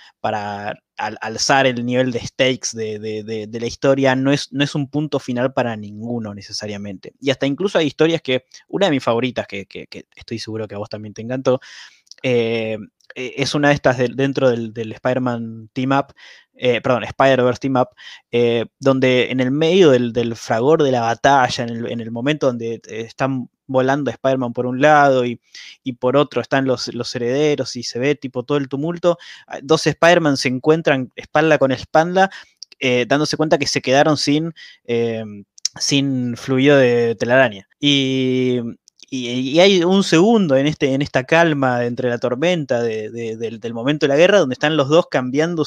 alzar 0.97 1.67
el 1.67 1.85
nivel 1.85 2.13
de 2.13 2.21
stakes 2.21 2.69
de, 2.73 3.47
la 3.53 3.67
historia, 3.67 4.17
no 4.17 4.33
es, 4.33 4.49
un 4.75 4.89
punto 4.89 5.19
final 5.19 5.53
para 5.53 5.77
ninguno 5.77 6.33
necesariamente. 6.33 7.13
Y 7.21 7.29
hasta 7.29 7.45
incluso 7.45 7.77
hay 7.77 7.89
historias 7.89 8.23
que, 8.23 8.47
una 8.69 8.87
de 8.87 8.93
mis 8.93 9.05
favoritas, 9.05 9.47
que 9.47 9.67
estoy 10.17 10.39
seguro 10.39 10.67
que 10.67 10.77
a 10.77 10.79
vos 10.79 10.89
también 10.89 11.13
te 11.13 11.21
encantó, 11.21 11.61
eh, 12.23 12.79
eh, 13.15 13.35
es 13.37 13.55
una 13.55 13.69
de 13.69 13.75
estas 13.75 13.99
dentro 14.17 14.51
del, 14.51 14.93
Spider-Man 14.93 15.71
Team 15.73 15.93
Up, 15.93 16.15
eh, 16.55 16.81
perdón, 16.81 17.05
Spider-Verse 17.05 17.61
Team 17.61 17.77
Up, 17.77 17.89
donde 18.79 19.31
en 19.31 19.41
el 19.41 19.51
medio 19.51 19.91
del, 19.91 20.37
fragor 20.37 20.83
de 20.83 20.93
la 20.93 21.03
batalla, 21.03 21.65
en 21.65 22.01
el, 22.01 22.11
momento 22.11 22.47
donde 22.47 22.81
están 22.89 23.49
volando 23.67 24.11
Spider-Man 24.11 24.53
por 24.53 24.67
un 24.67 24.81
lado 24.81 25.25
y, 25.25 25.41
por 25.99 26.17
otro 26.17 26.41
están 26.41 26.67
los, 26.67 26.89
herederos 27.15 27.77
y 27.77 27.83
se 27.83 27.99
ve 27.99 28.15
tipo 28.15 28.45
todo 28.45 28.59
el 28.59 28.69
tumulto, 28.69 29.19
ah, 29.47 29.59
dos 29.63 29.87
Spider-Man 29.87 30.37
se 30.37 30.49
encuentran 30.49 31.11
espalda 31.17 31.59
con 31.59 31.73
espalda, 31.73 32.31
dándose 33.07 33.37
cuenta 33.37 33.59
que 33.59 33.67
se 33.69 33.81
quedaron 33.81 34.17
sin 34.17 34.53
sin 35.79 36.37
fluido 36.37 36.77
de 36.77 37.15
telaraña. 37.15 37.69
Y, 37.81 38.61
y, 39.15 39.61
hay 39.61 39.85
un 39.85 40.05
segundo 40.05 40.57
en, 40.57 40.67
este, 40.67 40.95
en 40.95 41.03
esta 41.03 41.25
calma 41.25 41.85
entre 41.85 42.09
la 42.09 42.17
tormenta 42.17 42.83
del, 42.83 43.75
momento 43.75 44.07
de 44.07 44.09
la 44.09 44.17
guerra 44.17 44.39
donde 44.39 44.55
están 44.55 44.79
los 44.79 44.89
dos 44.89 45.09
cambiando 45.11 45.67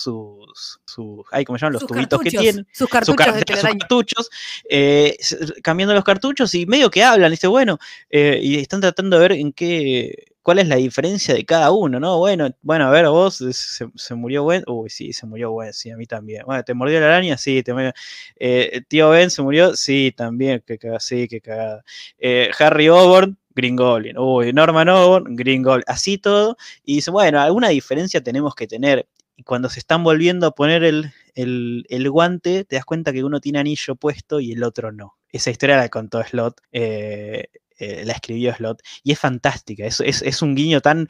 sus, 0.00 0.80
sus, 0.84 1.26
¿cómo 1.46 1.58
se 1.58 1.62
llaman? 1.62 1.72
Los 1.74 1.86
tubitos 1.86 2.20
que 2.20 2.30
tienen. 2.30 2.66
Sus 2.72 2.88
cartuchos. 2.88 3.34
de 3.34 3.56
sus 3.56 3.62
cartuchos 3.62 4.30
eh, 4.68 5.16
cambiando 5.62 5.94
los 5.94 6.04
cartuchos 6.04 6.54
y 6.54 6.66
medio 6.66 6.90
que 6.90 7.02
hablan, 7.02 7.30
dice, 7.30 7.46
bueno, 7.46 7.78
eh, 8.08 8.40
y 8.42 8.58
están 8.58 8.80
tratando 8.80 9.18
de 9.18 9.28
ver 9.28 9.32
en 9.32 9.52
qué, 9.52 10.30
cuál 10.42 10.58
es 10.58 10.68
la 10.68 10.76
diferencia 10.76 11.34
de 11.34 11.44
cada 11.44 11.70
uno, 11.70 12.00
¿no? 12.00 12.18
Bueno, 12.18 12.50
bueno, 12.62 12.86
a 12.86 12.90
ver, 12.90 13.06
vos 13.08 13.44
se, 13.52 14.14
murió 14.14 14.46
Ben, 14.46 14.64
uy, 14.66 14.88
sí, 14.88 15.12
se 15.12 15.26
murió 15.26 15.54
Ben, 15.54 15.72
sí, 15.72 15.90
a 15.90 15.96
mí 15.96 16.06
también. 16.06 16.44
Bueno, 16.46 16.64
¿te 16.64 16.72
mordió 16.72 16.98
la 17.00 17.06
araña? 17.06 17.36
Sí, 17.36 17.62
te 17.62 17.74
murió. 17.74 17.92
Eh, 18.36 18.82
tío 18.88 19.10
Ben 19.10 19.30
se 19.30 19.42
murió, 19.42 19.76
sí, 19.76 20.14
también, 20.16 20.62
que 20.66 20.78
cagada, 20.78 21.00
sí, 21.00 21.28
que 21.28 21.40
cagada. 21.40 21.84
Eh, 22.18 22.50
Harry 22.58 22.88
Oborn, 22.88 23.36
Green 23.54 23.76
Goblin. 23.76 24.16
Uy, 24.18 24.52
Norman 24.52 24.88
Oborn, 24.88 25.36
Green 25.36 25.62
Goblin. 25.62 25.84
Así 25.86 26.18
todo. 26.18 26.56
Y 26.84 26.96
dice, 26.96 27.10
bueno, 27.10 27.40
alguna 27.40 27.68
diferencia 27.68 28.22
tenemos 28.22 28.54
que 28.54 28.66
tener. 28.66 29.06
Y 29.40 29.42
cuando 29.42 29.70
se 29.70 29.78
están 29.78 30.04
volviendo 30.04 30.46
a 30.46 30.54
poner 30.54 30.84
el, 30.84 31.12
el, 31.34 32.10
guante, 32.10 32.66
te 32.66 32.76
das 32.76 32.84
cuenta 32.84 33.10
que 33.10 33.24
uno 33.24 33.40
tiene 33.40 33.58
anillo 33.58 33.94
puesto 33.96 34.38
y 34.38 34.52
el 34.52 34.62
otro 34.62 34.92
no. 34.92 35.16
Esa 35.32 35.50
historia 35.50 35.78
la 35.78 35.88
contó 35.88 36.22
Slot. 36.22 36.60
Eh, 36.72 37.46
eh, 37.78 38.02
la 38.04 38.12
escribió 38.12 38.54
Slot, 38.54 38.82
y 39.02 39.12
es 39.12 39.18
fantástica, 39.18 39.86
es, 39.86 40.00
es, 40.00 40.42
un 40.42 40.54
guiño 40.54 40.82
tan, 40.82 41.08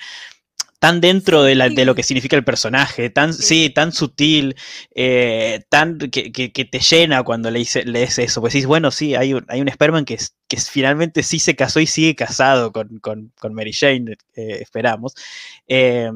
tan 0.79 1.01
dentro 1.01 1.43
de, 1.43 1.57
la- 1.57 1.69
de 1.71 1.85
lo 1.85 1.97
que 1.97 2.05
significa 2.05 2.37
el 2.37 2.45
personaje, 2.45 3.11
tan, 3.11 3.35
sí, 3.35 3.65
Sí. 3.67 3.71
tan 3.71 3.91
sutil, 3.91 4.55
eh, 4.95 5.65
tan 5.69 5.99
que, 5.99 6.31
que- 6.31 6.53
que 6.53 6.65
te 6.65 6.79
llena 6.79 7.25
cuando 7.25 7.51
lees, 7.51 7.85
lees 7.85 8.21
eso. 8.21 8.41
Pues 8.41 8.53
decís, 8.53 8.67
bueno, 8.67 8.93
sí, 8.93 9.17
hay 9.17 9.35
un, 9.35 9.45
hay 9.49 9.61
un 9.61 9.67
Spider-Man 9.69 10.05
que, 10.05 10.15
es- 10.15 10.37
que 10.47 10.55
es- 10.55 10.71
finalmente 10.71 11.25
sí 11.25 11.41
se 11.41 11.57
casó 11.57 11.81
y 11.81 11.89
sigue 11.89 12.15
casado 12.15 12.71
con, 12.71 13.01
con- 13.01 13.33
con 13.41 13.55
Mary 13.55 13.73
Jane, 13.73 14.13
eh, 14.37 14.59
esperamos. 14.61 15.15
Eh, 15.67 16.09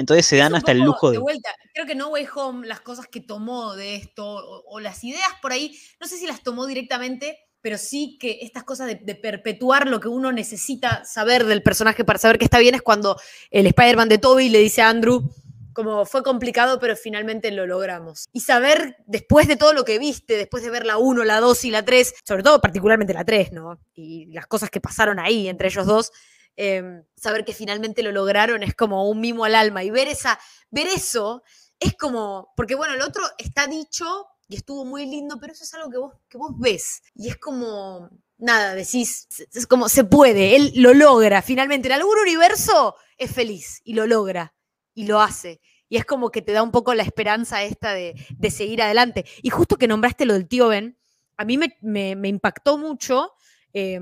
entonces 0.00 0.26
se 0.26 0.36
dan 0.36 0.54
hasta 0.54 0.72
el 0.72 0.80
lujo 0.80 1.10
de 1.10 1.18
de... 1.18 1.22
vuelta, 1.22 1.50
creo 1.72 1.86
que 1.86 1.94
No 1.94 2.08
Way 2.08 2.26
Home, 2.34 2.66
las 2.66 2.80
cosas 2.80 3.06
que 3.06 3.20
tomó 3.20 3.74
de 3.74 3.96
esto, 3.96 4.26
o, 4.26 4.64
o 4.66 4.80
las 4.80 5.04
ideas 5.04 5.28
por 5.40 5.52
ahí, 5.52 5.78
no 6.00 6.06
sé 6.06 6.16
si 6.16 6.26
las 6.26 6.42
tomó 6.42 6.66
directamente, 6.66 7.38
pero 7.60 7.78
sí 7.78 8.16
que 8.18 8.38
estas 8.42 8.64
cosas 8.64 8.86
de, 8.86 8.94
de 8.96 9.14
perpetuar 9.14 9.86
lo 9.86 10.00
que 10.00 10.08
uno 10.08 10.32
necesita 10.32 11.04
saber 11.04 11.44
del 11.44 11.62
personaje 11.62 12.04
para 12.04 12.18
saber 12.18 12.38
que 12.38 12.44
está 12.44 12.58
bien 12.58 12.74
es 12.74 12.82
cuando 12.82 13.16
el 13.50 13.66
Spider-Man 13.66 14.08
de 14.08 14.18
Toby 14.18 14.48
le 14.48 14.58
dice 14.58 14.82
a 14.82 14.88
Andrew, 14.88 15.30
como 15.72 16.04
fue 16.04 16.22
complicado, 16.22 16.78
pero 16.78 16.96
finalmente 16.96 17.50
lo 17.50 17.66
logramos. 17.66 18.28
Y 18.32 18.40
saber, 18.40 18.96
después 19.06 19.48
de 19.48 19.56
todo 19.56 19.72
lo 19.72 19.84
que 19.84 19.98
viste, 19.98 20.36
después 20.36 20.62
de 20.62 20.70
ver 20.70 20.84
la 20.84 20.98
1, 20.98 21.24
la 21.24 21.40
2 21.40 21.64
y 21.64 21.70
la 21.70 21.84
3, 21.84 22.14
sobre 22.26 22.42
todo 22.42 22.60
particularmente 22.60 23.14
la 23.14 23.24
3, 23.24 23.52
¿no? 23.52 23.78
Y 23.94 24.26
las 24.26 24.46
cosas 24.46 24.70
que 24.70 24.80
pasaron 24.80 25.18
ahí 25.18 25.48
entre 25.48 25.68
ellos 25.68 25.86
dos, 25.86 26.12
eh, 26.56 27.02
saber 27.16 27.44
que 27.44 27.52
finalmente 27.54 28.02
lo 28.02 28.12
lograron 28.12 28.62
es 28.62 28.74
como 28.74 29.08
un 29.08 29.20
mimo 29.20 29.44
al 29.44 29.54
alma. 29.54 29.82
Y 29.84 29.90
ver, 29.90 30.08
esa, 30.08 30.38
ver 30.70 30.86
eso 30.88 31.42
es 31.78 31.94
como, 31.96 32.52
porque 32.56 32.74
bueno, 32.74 32.94
el 32.94 33.02
otro 33.02 33.22
está 33.38 33.66
dicho 33.66 34.26
y 34.48 34.56
estuvo 34.56 34.84
muy 34.84 35.06
lindo, 35.06 35.38
pero 35.40 35.52
eso 35.52 35.64
es 35.64 35.72
algo 35.74 35.90
que 35.90 35.98
vos, 35.98 36.14
que 36.28 36.38
vos 36.38 36.52
ves. 36.58 37.02
Y 37.14 37.28
es 37.28 37.36
como, 37.36 38.10
nada, 38.38 38.74
decís, 38.74 39.28
es 39.52 39.66
como 39.66 39.88
se 39.88 40.04
puede, 40.04 40.56
él 40.56 40.72
lo 40.76 40.92
logra 40.94 41.40
finalmente. 41.42 41.88
En 41.88 41.94
algún 41.94 42.18
universo 42.18 42.96
es 43.16 43.30
feliz 43.32 43.80
y 43.84 43.94
lo 43.94 44.06
logra 44.06 44.54
y 44.94 45.06
lo 45.06 45.20
hace. 45.20 45.60
Y 45.88 45.96
es 45.96 46.04
como 46.04 46.30
que 46.30 46.42
te 46.42 46.52
da 46.52 46.62
un 46.62 46.70
poco 46.70 46.94
la 46.94 47.02
esperanza 47.02 47.62
esta 47.62 47.92
de, 47.92 48.14
de 48.36 48.50
seguir 48.50 48.82
adelante. 48.82 49.24
Y 49.42 49.50
justo 49.50 49.76
que 49.76 49.88
nombraste 49.88 50.24
lo 50.24 50.34
del 50.34 50.48
tío 50.48 50.68
Ben, 50.68 50.96
a 51.36 51.44
mí 51.44 51.56
me, 51.58 51.76
me- 51.80 52.16
me 52.16 52.28
impactó 52.28 52.76
mucho 52.78 53.32
eh, 53.72 53.94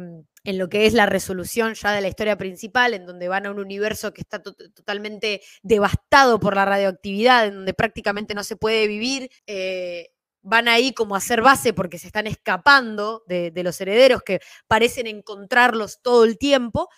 en 0.44 0.58
lo 0.58 0.68
que 0.68 0.86
es 0.86 0.94
la 0.94 1.06
resolución 1.06 1.74
ya 1.74 1.92
de 1.92 2.00
la 2.00 2.08
historia 2.08 2.36
principal, 2.38 2.94
en 2.94 3.06
donde 3.06 3.28
van 3.28 3.46
a 3.46 3.50
un 3.50 3.58
universo 3.58 4.12
que 4.12 4.22
está 4.22 4.42
to- 4.42 4.54
totalmente 4.54 5.42
devastado 5.62 6.40
por 6.40 6.54
la 6.56 6.64
radioactividad, 6.64 7.46
en 7.46 7.54
donde 7.56 7.74
prácticamente 7.74 8.34
no 8.34 8.44
se 8.44 8.56
puede 8.56 8.86
vivir. 8.86 9.30
eh, 9.46 10.08
van 10.42 10.68
ahí 10.68 10.92
como 10.94 11.14
a 11.14 11.18
hacer 11.18 11.42
base 11.42 11.72
porque 11.72 11.98
se 11.98 12.06
están 12.06 12.26
escapando 12.26 13.22
de, 13.26 13.52
los 13.62 13.80
herederos 13.80 14.22
que 14.22 14.40
parecen 14.66 15.06
encontrarlos 15.06 16.00
todo 16.00 16.24
el 16.24 16.38
tiempo 16.38 16.88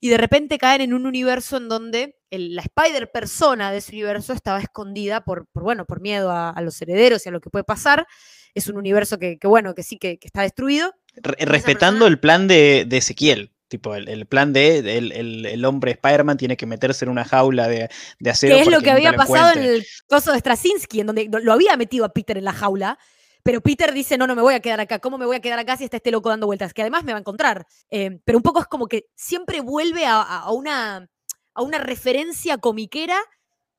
y 0.00 0.08
de 0.08 0.16
repente 0.18 0.58
caen 0.58 0.80
en 0.80 0.94
un 0.94 1.06
universo 1.06 1.56
en 1.56 1.68
donde 1.68 2.16
la 2.30 2.62
Spider 2.62 3.10
persona 3.12 3.70
de 3.70 3.78
ese 3.78 3.92
universo 3.92 4.32
estaba 4.32 4.60
escondida 4.60 5.22
por, 5.22 5.46
bueno, 5.54 5.84
por 5.84 6.00
miedo 6.00 6.30
a, 6.30 6.60
los 6.62 6.80
herederos 6.82 7.24
y 7.24 7.28
a 7.28 7.32
lo 7.32 7.40
que 7.40 7.50
puede 7.50 7.64
pasar. 7.64 8.06
Es 8.54 8.68
un 8.68 8.76
universo 8.76 9.18
que, 9.18 9.38
bueno, 9.44 9.74
que 9.74 9.82
sí, 9.82 9.98
que 9.98 10.18
está 10.20 10.42
destruido. 10.42 10.92
Re- 11.16 11.36
respetando 11.44 12.00
persona- 12.00 12.06
el 12.08 12.18
plan 12.20 12.48
de, 12.48 12.84
de 12.86 12.96
Ezequiel. 12.96 13.52
Tipo, 13.68 13.96
el, 13.96 14.08
el 14.08 14.26
plan 14.26 14.52
de 14.52 14.78
el, 14.78 15.10
el- 15.10 15.44
el 15.46 15.64
hombre 15.64 15.90
Spider-Man 15.92 16.36
tiene 16.36 16.56
que 16.56 16.66
meterse 16.66 17.04
en 17.04 17.10
una 17.10 17.24
jaula 17.24 17.66
de, 17.66 17.88
de 18.20 18.30
acero. 18.30 18.54
que 18.54 18.60
es 18.60 18.66
lo 18.68 18.80
que 18.80 18.90
había 18.92 19.10
pasado 19.16 19.50
en 19.52 19.58
el 19.74 19.86
coso 20.08 20.32
de 20.32 20.38
Straczynski, 20.38 21.00
en 21.00 21.06
donde 21.08 21.28
lo 21.42 21.52
había 21.52 21.76
metido 21.76 22.04
a 22.04 22.10
Peter 22.10 22.38
en 22.38 22.44
la 22.44 22.52
jaula, 22.52 22.96
pero 23.42 23.60
Peter 23.60 23.92
dice, 23.92 24.16
no, 24.18 24.26
no 24.28 24.36
me 24.36 24.42
voy 24.42 24.54
a 24.54 24.60
quedar 24.60 24.78
acá, 24.80 25.00
¿cómo 25.00 25.18
me 25.18 25.26
voy 25.26 25.36
a 25.36 25.40
quedar 25.40 25.58
acá 25.58 25.76
si 25.76 25.82
está 25.84 25.96
este 25.96 26.12
loco 26.12 26.28
dando 26.28 26.46
vueltas? 26.46 26.72
Que 26.72 26.82
además 26.82 27.02
me 27.04 27.12
va 27.12 27.18
a 27.18 27.20
encontrar. 27.20 27.66
Eh, 27.90 28.18
pero 28.24 28.38
un 28.38 28.42
poco 28.42 28.60
es 28.60 28.66
como 28.66 28.86
que 28.86 29.06
siempre 29.16 29.60
vuelve 29.60 30.06
a, 30.06 30.20
a- 30.22 30.38
a 30.42 30.52
una, 30.52 31.08
a 31.54 31.62
una 31.62 31.78
referencia 31.78 32.58
comiquera 32.58 33.18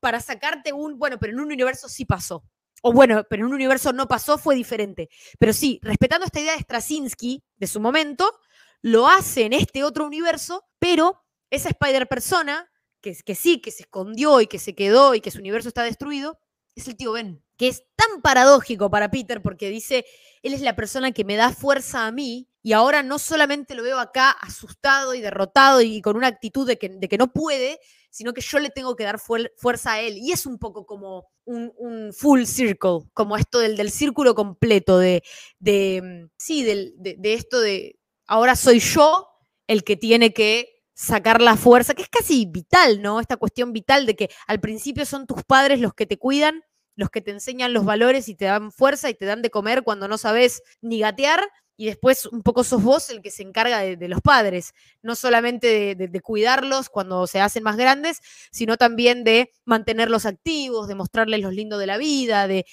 para 0.00 0.20
sacarte 0.20 0.72
un, 0.74 0.98
bueno, 0.98 1.18
pero 1.18 1.32
en 1.32 1.40
un 1.40 1.46
universo 1.46 1.88
sí 1.88 2.04
pasó. 2.04 2.44
O 2.82 2.92
bueno, 2.92 3.24
pero 3.28 3.42
en 3.42 3.48
un 3.48 3.54
universo 3.54 3.92
no 3.92 4.06
pasó, 4.08 4.38
fue 4.38 4.54
diferente. 4.54 5.08
Pero 5.38 5.52
sí, 5.52 5.80
respetando 5.82 6.26
esta 6.26 6.40
idea 6.40 6.54
de 6.54 6.62
Straczynski 6.62 7.42
de 7.56 7.66
su 7.66 7.80
momento, 7.80 8.32
lo 8.82 9.08
hace 9.08 9.44
en 9.44 9.52
este 9.52 9.84
otro 9.84 10.06
universo, 10.06 10.64
pero 10.78 11.20
esa 11.50 11.70
Spider 11.70 12.06
persona, 12.06 12.70
que, 13.00 13.16
que 13.24 13.34
sí, 13.34 13.60
que 13.60 13.70
se 13.70 13.84
escondió 13.84 14.40
y 14.40 14.46
que 14.46 14.58
se 14.58 14.74
quedó 14.74 15.14
y 15.14 15.20
que 15.20 15.30
su 15.30 15.38
universo 15.38 15.68
está 15.68 15.82
destruido, 15.82 16.38
es 16.78 16.86
el 16.88 16.96
tío 16.96 17.12
Ben, 17.12 17.42
que 17.56 17.68
es 17.68 17.84
tan 17.96 18.22
paradójico 18.22 18.90
para 18.90 19.10
Peter 19.10 19.42
porque 19.42 19.68
dice, 19.68 20.04
él 20.42 20.54
es 20.54 20.60
la 20.60 20.76
persona 20.76 21.12
que 21.12 21.24
me 21.24 21.36
da 21.36 21.52
fuerza 21.52 22.06
a 22.06 22.12
mí 22.12 22.48
y 22.62 22.72
ahora 22.72 23.02
no 23.02 23.18
solamente 23.18 23.74
lo 23.74 23.82
veo 23.82 23.98
acá 23.98 24.30
asustado 24.30 25.14
y 25.14 25.20
derrotado 25.20 25.80
y 25.80 26.00
con 26.00 26.16
una 26.16 26.28
actitud 26.28 26.66
de 26.66 26.78
que, 26.78 26.88
de 26.88 27.08
que 27.08 27.18
no 27.18 27.32
puede, 27.32 27.80
sino 28.10 28.32
que 28.32 28.40
yo 28.40 28.58
le 28.58 28.70
tengo 28.70 28.96
que 28.96 29.04
dar 29.04 29.18
fuer- 29.18 29.52
fuerza 29.56 29.92
a 29.94 30.00
él. 30.00 30.16
Y 30.18 30.32
es 30.32 30.46
un 30.46 30.58
poco 30.58 30.86
como 30.86 31.26
un, 31.44 32.12
full 32.12 32.44
circle, 32.44 33.00
como 33.14 33.36
esto 33.36 33.58
del, 33.58 33.76
del 33.76 33.90
círculo 33.90 34.34
completo, 34.34 34.98
de, 34.98 35.22
de 35.58 36.00
mm, 36.02 36.30
sí, 36.36 36.62
del- 36.64 36.94
de, 36.96 37.16
de 37.18 37.34
esto 37.34 37.60
de, 37.60 37.98
ahora 38.26 38.56
soy 38.56 38.80
yo 38.80 39.28
el 39.66 39.84
que 39.84 39.96
tiene 39.96 40.32
que 40.32 40.68
sacar 40.94 41.40
la 41.40 41.56
fuerza, 41.56 41.94
que 41.94 42.02
es 42.02 42.08
casi 42.08 42.46
vital, 42.46 43.00
¿no? 43.02 43.20
Esta 43.20 43.36
cuestión 43.36 43.72
vital 43.72 44.04
de 44.06 44.16
que 44.16 44.30
al 44.46 44.60
principio 44.60 45.06
son 45.06 45.26
tus 45.26 45.44
padres 45.44 45.78
los 45.80 45.94
que 45.94 46.06
te 46.06 46.18
cuidan, 46.18 46.62
los 46.96 47.10
que 47.10 47.20
te 47.20 47.30
enseñan 47.30 47.72
los 47.72 47.84
valores 47.84 48.28
y 48.28 48.34
te 48.34 48.46
dan 48.46 48.72
fuerza 48.72 49.08
y 49.08 49.14
te 49.14 49.24
dan 49.24 49.40
de 49.42 49.50
comer 49.50 49.84
cuando 49.84 50.08
no 50.08 50.18
sabes 50.18 50.62
ni 50.80 50.98
gatear. 50.98 51.40
Y 51.78 51.86
después 51.86 52.26
un 52.26 52.42
poco 52.42 52.64
sos 52.64 52.82
vos 52.82 53.08
el 53.08 53.22
que 53.22 53.30
se 53.30 53.42
encarga 53.42 53.78
de, 53.78 54.08
los 54.08 54.20
padres, 54.20 54.74
no 55.00 55.14
solamente 55.14 55.94
de, 55.94 56.20
cuidarlos 56.20 56.88
cuando 56.90 57.26
se 57.26 57.40
hacen 57.40 57.62
más 57.62 57.76
grandes, 57.76 58.18
sino 58.50 58.76
también 58.76 59.24
de 59.24 59.52
mantenerlos 59.64 60.26
activos, 60.26 60.88
de 60.88 60.96
mostrarles 60.96 61.40
lo 61.40 61.52
lindo 61.52 61.78
de 61.78 61.86
la 61.86 61.96
vida, 61.96 62.48
de 62.48 62.66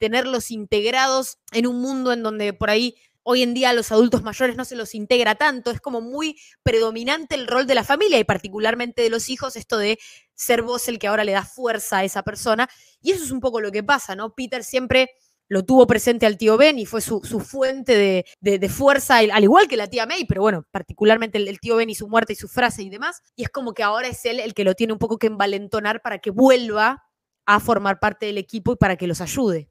tenerlos 0.00 0.50
integrados 0.50 1.38
en 1.52 1.66
un 1.66 1.80
mundo 1.80 2.12
en 2.12 2.22
donde 2.22 2.54
por 2.54 2.70
ahí 2.70 2.96
hoy 3.30 3.42
en 3.42 3.52
día 3.52 3.68
a 3.68 3.72
los 3.74 3.92
adultos 3.92 4.22
mayores 4.22 4.56
no 4.56 4.64
se 4.64 4.74
los 4.74 4.94
integra 4.94 5.34
tanto, 5.34 5.70
es 5.70 5.82
como 5.82 6.00
muy 6.00 6.40
predominante 6.62 7.34
el 7.34 7.46
rol 7.46 7.66
de 7.66 7.74
la 7.74 7.84
familia 7.84 8.18
y 8.18 8.24
particularmente 8.24 9.02
de 9.02 9.10
los 9.10 9.28
hijos, 9.28 9.54
esto 9.54 9.76
de 9.76 9.98
ser 10.32 10.62
vos 10.62 10.88
el 10.88 10.98
que 10.98 11.08
ahora 11.08 11.24
le 11.24 11.32
da 11.32 11.44
fuerza 11.44 11.98
a 11.98 12.04
esa 12.04 12.22
persona. 12.22 12.70
Y 13.02 13.10
eso 13.10 13.24
es 13.24 13.30
un 13.30 13.40
poco 13.40 13.60
lo 13.60 13.70
que 13.70 13.82
pasa, 13.82 14.16
¿no? 14.16 14.34
Peter 14.34 14.64
siempre 14.64 15.10
lo 15.48 15.64
tuvo 15.64 15.86
presente 15.86 16.26
al 16.26 16.36
tío 16.38 16.56
Ben 16.56 16.78
y 16.78 16.86
fue 16.86 17.00
su, 17.00 17.20
su 17.24 17.40
fuente 17.40 17.96
de, 17.96 18.58
de- 18.58 18.68
fuerza, 18.68 19.16
al 19.18 19.30
al 19.30 19.42
igual 19.44 19.66
que 19.68 19.76
la 19.76 19.88
tía 19.88 20.06
May, 20.06 20.24
pero 20.26 20.42
bueno, 20.42 20.64
particularmente 20.70 21.38
el, 21.38 21.58
tío 21.60 21.76
Ben 21.76 21.90
y 21.90 21.94
su 21.94 22.08
muerte 22.08 22.34
y 22.34 22.36
su 22.36 22.48
frase 22.48 22.82
y 22.82 22.90
demás. 22.90 23.22
Y 23.34 23.42
es 23.44 23.48
como 23.48 23.72
que 23.72 23.82
ahora 23.82 24.08
es 24.08 24.24
él 24.24 24.40
el 24.40 24.54
que 24.54 24.64
lo 24.64 24.74
tiene 24.74 24.92
un 24.92 24.98
poco 24.98 25.18
que 25.18 25.26
envalentonar 25.28 26.02
para 26.02 26.18
que 26.18 26.30
vuelva 26.30 27.04
a 27.46 27.60
formar 27.60 27.98
parte 27.98 28.26
del 28.26 28.38
equipo 28.38 28.72
y 28.72 28.76
para 28.76 28.96
que 28.96 29.06
los 29.06 29.20
ayude. 29.20 29.70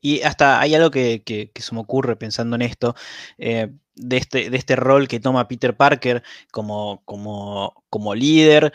Y 0.00 0.22
hasta 0.22 0.60
hay 0.60 0.74
algo 0.74 0.90
que, 0.90 1.22
que- 1.24 1.52
que 1.52 1.62
se 1.62 1.74
me 1.74 1.80
ocurre 1.80 2.16
pensando 2.16 2.56
en 2.56 2.62
esto, 2.62 2.96
eh, 3.38 3.70
de, 3.94 4.16
este, 4.16 4.50
de 4.50 4.56
este 4.56 4.74
rol 4.74 5.06
que 5.06 5.20
toma 5.20 5.46
Peter 5.46 5.76
Parker 5.76 6.22
como, 6.50 7.02
como, 7.04 7.84
como 7.90 8.14
líder, 8.14 8.72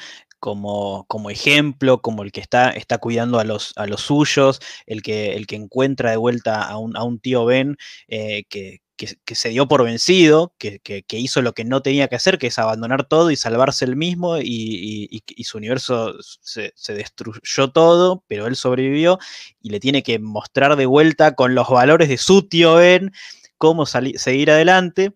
como, 0.48 1.04
como 1.10 1.30
ejemplo, 1.30 2.02
como 2.02 2.24
el 2.24 2.32
que 2.32 2.40
está, 2.40 2.70
está 2.70 3.00
cuidando 3.00 3.38
a 3.38 3.44
los, 3.44 3.74
a 3.76 3.86
los 3.86 4.00
suyos, 4.00 4.62
el 4.86 5.02
que, 5.02 5.36
el 5.36 5.46
que 5.46 5.58
encuentra 5.58 6.12
de 6.12 6.16
vuelta 6.16 6.64
a 6.64 6.78
un, 6.78 6.96
a 6.96 7.04
un 7.04 7.20
tío 7.20 7.44
Ben 7.44 7.76
eh, 8.08 8.46
que, 8.48 8.80
que- 8.96 9.18
que 9.26 9.36
se 9.36 9.50
dio 9.50 9.68
por 9.68 9.84
vencido, 9.84 10.54
que, 10.58 10.80
que- 10.80 11.04
que 11.04 11.20
hizo 11.20 11.42
lo 11.42 11.52
que 11.52 11.66
no 11.66 11.82
tenía 11.82 12.08
que 12.08 12.16
hacer, 12.16 12.38
que 12.38 12.48
es 12.48 12.58
abandonar 12.60 13.04
todo 13.10 13.30
y 13.30 13.36
salvarse 13.36 13.84
él 13.84 13.98
mismo, 13.98 14.38
y, 14.38 15.10
y- 15.12 15.44
su 15.44 15.58
universo 15.58 16.16
se, 16.22 16.72
se 16.78 16.94
destruyó 16.94 17.70
todo, 17.74 18.24
pero 18.28 18.48
él 18.48 18.56
sobrevivió 18.56 19.20
y 19.62 19.72
le 19.72 19.82
tiene 19.82 20.02
que 20.02 20.18
mostrar 20.18 20.78
de 20.78 20.86
vuelta 20.86 21.36
con 21.36 21.56
los 21.56 21.68
valores 21.70 22.08
de 22.08 22.18
su 22.18 22.48
tío 22.48 22.76
Ben 22.76 23.12
cómo 23.58 23.86
sali- 23.86 24.18
seguir 24.18 24.50
adelante. 24.50 25.12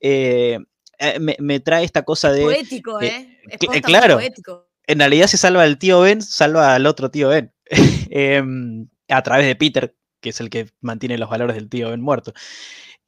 Eh, 0.00 0.58
eh, 0.98 1.18
me, 1.20 1.36
me 1.38 1.60
trae 1.60 1.84
esta 1.84 2.02
cosa 2.04 2.32
de, 2.32 2.42
Poético, 2.42 3.00
eh, 3.00 3.38
¿eh? 3.48 3.58
Muy 3.68 3.80
claro. 3.80 4.14
poético. 4.16 4.71
En 4.86 4.98
realidad 4.98 5.26
se 5.26 5.36
salva 5.38 5.62
al 5.62 5.78
tío 5.78 6.00
Ben, 6.00 6.22
salva 6.22 6.74
al 6.74 6.86
otro 6.86 7.10
tío 7.10 7.28
Ben, 7.28 7.52
Em, 8.10 8.88
a 9.08 9.22
través 9.22 9.46
de 9.46 9.56
Peter, 9.56 9.94
que 10.20 10.30
es 10.30 10.40
el 10.40 10.50
que 10.50 10.68
mantiene 10.80 11.18
los 11.18 11.30
valores 11.30 11.56
del 11.56 11.68
tío 11.68 11.90
Ben 11.90 12.00
muerto. 12.00 12.32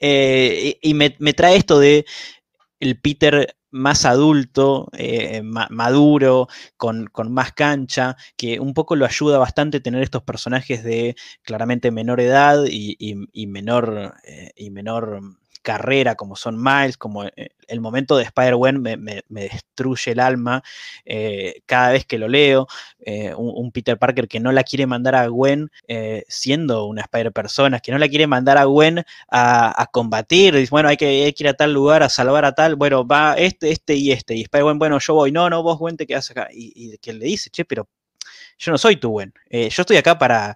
Eh, 0.00 0.78
y 0.82 0.94
me, 0.94 1.16
me 1.20 1.32
trae 1.34 1.56
esto 1.56 1.78
de 1.78 2.04
el 2.80 3.00
Peter 3.00 3.56
más 3.70 4.04
adulto, 4.04 4.88
eh, 4.92 5.42
ma- 5.42 5.68
maduro, 5.70 6.48
con, 6.76 7.06
con 7.06 7.32
más 7.32 7.52
cancha, 7.52 8.16
que 8.36 8.60
un 8.60 8.74
poco 8.74 8.96
lo 8.96 9.04
ayuda 9.06 9.38
bastante 9.38 9.80
tener 9.80 10.02
estos 10.02 10.22
personajes 10.22 10.84
de 10.84 11.16
claramente 11.42 11.90
menor 11.90 12.20
edad 12.20 12.64
y, 12.68 12.96
y- 13.32 13.46
menor, 13.46 14.14
eh, 14.24 14.52
y 14.56 14.70
menor 14.70 15.20
carrera, 15.64 16.14
como 16.14 16.36
son 16.36 16.62
Miles, 16.62 16.96
como 16.96 17.24
eh, 17.24 17.48
el 17.66 17.80
momento 17.80 18.16
de 18.16 18.24
Spider-Gwen 18.24 18.80
me, 18.80 19.24
destruye 19.28 20.12
el 20.12 20.20
alma 20.20 20.62
eh, 21.04 21.62
cada 21.66 21.90
vez 21.90 22.04
que 22.04 22.18
lo 22.18 22.28
leo. 22.28 22.68
Eh, 23.00 23.34
un, 23.34 23.72
Peter 23.72 23.98
Parker 23.98 24.28
que 24.28 24.38
no 24.38 24.52
la 24.52 24.62
quiere 24.62 24.86
mandar 24.86 25.16
a 25.16 25.26
Gwen 25.26 25.70
siendo 26.28 26.84
una 26.84 27.02
Spider-Persona, 27.02 27.80
que 27.80 27.90
no 27.90 27.98
la 27.98 28.08
quiere 28.08 28.26
mandar 28.26 28.58
a 28.58 28.64
Gwen 28.64 29.04
a, 29.28 29.88
combatir. 29.90 30.54
Dice, 30.54 30.70
bueno, 30.70 30.88
hay 30.88 30.96
que, 30.96 31.34
ir 31.36 31.48
a 31.48 31.54
tal 31.54 31.72
lugar 31.72 32.02
a 32.02 32.08
salvar 32.08 32.44
a 32.44 32.54
tal. 32.54 32.76
Bueno, 32.76 33.06
va 33.06 33.34
este, 33.34 33.70
este 33.70 33.94
y 33.96 34.12
este. 34.12 34.36
Y 34.36 34.42
Spider-Gwen, 34.42 34.78
bueno, 34.78 34.98
yo 35.00 35.14
voy. 35.14 35.32
No, 35.32 35.50
no, 35.50 35.62
vos 35.62 35.78
Gwen 35.78 35.96
te 35.96 36.06
quedas 36.06 36.30
acá. 36.30 36.48
Y, 36.52 36.72
y 36.76 36.98
que 36.98 37.12
le 37.14 37.24
dice, 37.24 37.50
che, 37.50 37.64
pero 37.64 37.88
yo 38.58 38.70
no 38.70 38.78
soy 38.78 38.96
tu 38.96 39.10
Gwen. 39.10 39.32
yo 39.50 39.82
estoy 39.82 39.96
acá 39.96 40.18
para... 40.18 40.54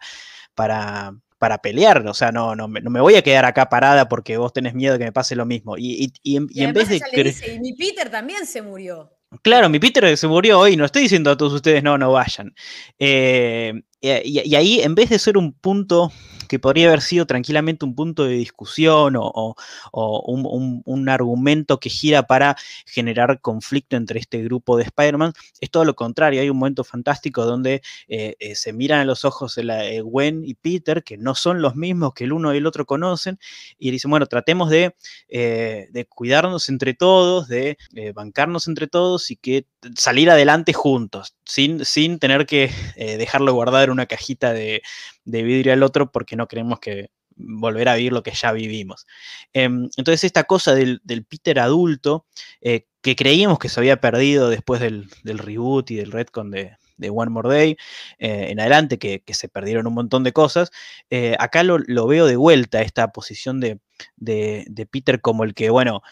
para 0.54 1.14
para 1.38 1.58
pelear, 1.58 2.06
o 2.06 2.14
sea, 2.14 2.32
no, 2.32 2.54
no, 2.54 2.68
no, 2.68 2.90
me 2.90 3.00
voy 3.00 3.14
a 3.14 3.22
quedar 3.22 3.44
acá 3.44 3.68
parada 3.68 4.08
porque 4.08 4.36
vos 4.36 4.52
tenés 4.52 4.74
miedo 4.74 4.94
de 4.94 4.98
que 4.98 5.04
me 5.06 5.12
pase 5.12 5.36
lo 5.36 5.46
mismo. 5.46 5.76
Y, 5.78 6.12
en, 6.24 6.72
vez 6.72 6.88
de... 6.88 6.96
y 6.96 7.60
mi 7.60 7.74
Peter 7.74 8.10
también 8.10 8.46
se 8.46 8.62
murió. 8.62 9.12
Claro, 9.42 9.68
mi 9.68 9.78
Peter 9.78 10.16
se 10.16 10.26
murió 10.26 10.58
hoy, 10.58 10.76
no 10.76 10.86
estoy 10.86 11.02
diciendo 11.02 11.30
a 11.30 11.36
todos 11.36 11.52
ustedes, 11.52 11.82
no, 11.82 11.98
no 11.98 12.12
vayan. 12.12 12.54
Eh, 12.98 13.74
y, 14.00 14.54
ahí, 14.54 14.80
en 14.80 14.94
vez 14.94 15.10
de 15.10 15.18
ser 15.18 15.36
un 15.36 15.52
punto 15.52 16.10
que 16.48 16.58
podría 16.58 16.88
haber 16.88 17.00
sido 17.00 17.26
tranquilamente 17.26 17.84
un 17.84 17.94
punto 17.94 18.24
de 18.24 18.34
discusión 18.34 19.14
o, 19.16 19.54
un, 19.92 21.08
argumento 21.08 21.80
que 21.80 21.88
gira 21.88 22.24
para 22.24 22.56
generar 22.86 23.40
conflicto 23.40 23.96
entre 23.96 24.20
este 24.20 24.42
grupo 24.42 24.76
de 24.76 24.84
Spider-Man. 24.84 25.32
Es 25.60 25.70
todo 25.70 25.84
lo 25.84 25.94
contrario, 25.94 26.40
hay 26.40 26.50
un 26.50 26.58
momento 26.58 26.84
fantástico 26.84 27.44
donde 27.44 27.82
eh, 28.08 28.34
eh, 28.38 28.54
se 28.54 28.72
miran 28.72 29.00
a 29.00 29.04
los 29.04 29.24
ojos 29.24 29.54
de 29.54 29.64
la, 29.64 29.86
eh, 29.86 30.00
Gwen 30.00 30.44
y 30.44 30.54
Peter, 30.54 31.02
que 31.02 31.16
no 31.16 31.34
son 31.34 31.62
los 31.62 31.76
mismos 31.76 32.14
que 32.14 32.24
el 32.24 32.32
uno 32.32 32.52
y 32.52 32.58
el 32.58 32.66
otro 32.66 32.84
conocen, 32.84 33.38
y 33.78 33.90
dicen, 33.90 34.10
bueno, 34.10 34.26
tratemos 34.26 34.70
de, 34.70 34.94
de 35.28 36.06
cuidarnos 36.08 36.68
entre 36.68 36.94
todos, 36.94 37.48
de 37.48 37.76
bancarnos 38.14 38.68
entre 38.68 38.86
todos 38.86 39.30
y 39.30 39.36
que 39.36 39.66
salir 39.96 40.30
adelante 40.30 40.72
juntos, 40.72 41.36
sin, 41.44 41.84
sin 41.84 42.18
tener 42.18 42.46
que 42.46 42.70
dejarlo 42.96 43.54
guardado 43.54 43.84
en 43.84 43.90
una 43.90 44.06
cajita 44.06 44.52
de, 44.52 44.82
de 45.24 45.42
vidrio 45.42 45.72
al 45.72 45.82
otro 45.82 46.10
porque 46.10 46.36
no 46.36 46.48
queremos 46.48 46.80
que 46.80 47.10
volver 47.38 47.88
a 47.88 47.94
vivir 47.94 48.12
lo 48.12 48.22
que 48.22 48.32
ya 48.32 48.52
vivimos. 48.52 49.06
Em, 49.52 49.88
entonces 49.96 50.24
esta 50.24 50.44
cosa 50.44 50.74
del, 50.74 51.00
Peter 51.28 51.58
adulto, 51.60 52.26
eh, 52.60 52.86
que 53.00 53.16
creíamos 53.16 53.58
que 53.58 53.68
se 53.68 53.80
había 53.80 54.00
perdido 54.00 54.50
después 54.50 54.80
del, 54.80 55.08
reboot 55.24 55.90
y 55.90 55.96
del 55.96 56.12
retcon 56.12 56.50
de, 56.50 56.76
de 56.96 57.10
One 57.10 57.30
More 57.30 57.48
Day 57.48 57.76
eh, 58.18 58.48
en 58.50 58.60
adelante, 58.60 58.98
que, 58.98 59.22
se 59.28 59.48
perdieron 59.48 59.86
un 59.86 59.94
montón 59.94 60.24
de 60.24 60.32
cosas, 60.32 60.70
eh, 61.10 61.36
acá 61.38 61.62
lo, 61.62 62.06
veo 62.06 62.26
de 62.26 62.36
vuelta, 62.36 62.82
esta 62.82 63.12
posición 63.12 63.60
de, 63.60 63.78
de 64.16 64.88
Peter 64.90 65.20
como 65.20 65.44
el 65.44 65.54
que, 65.54 65.70
bueno, 65.70 66.02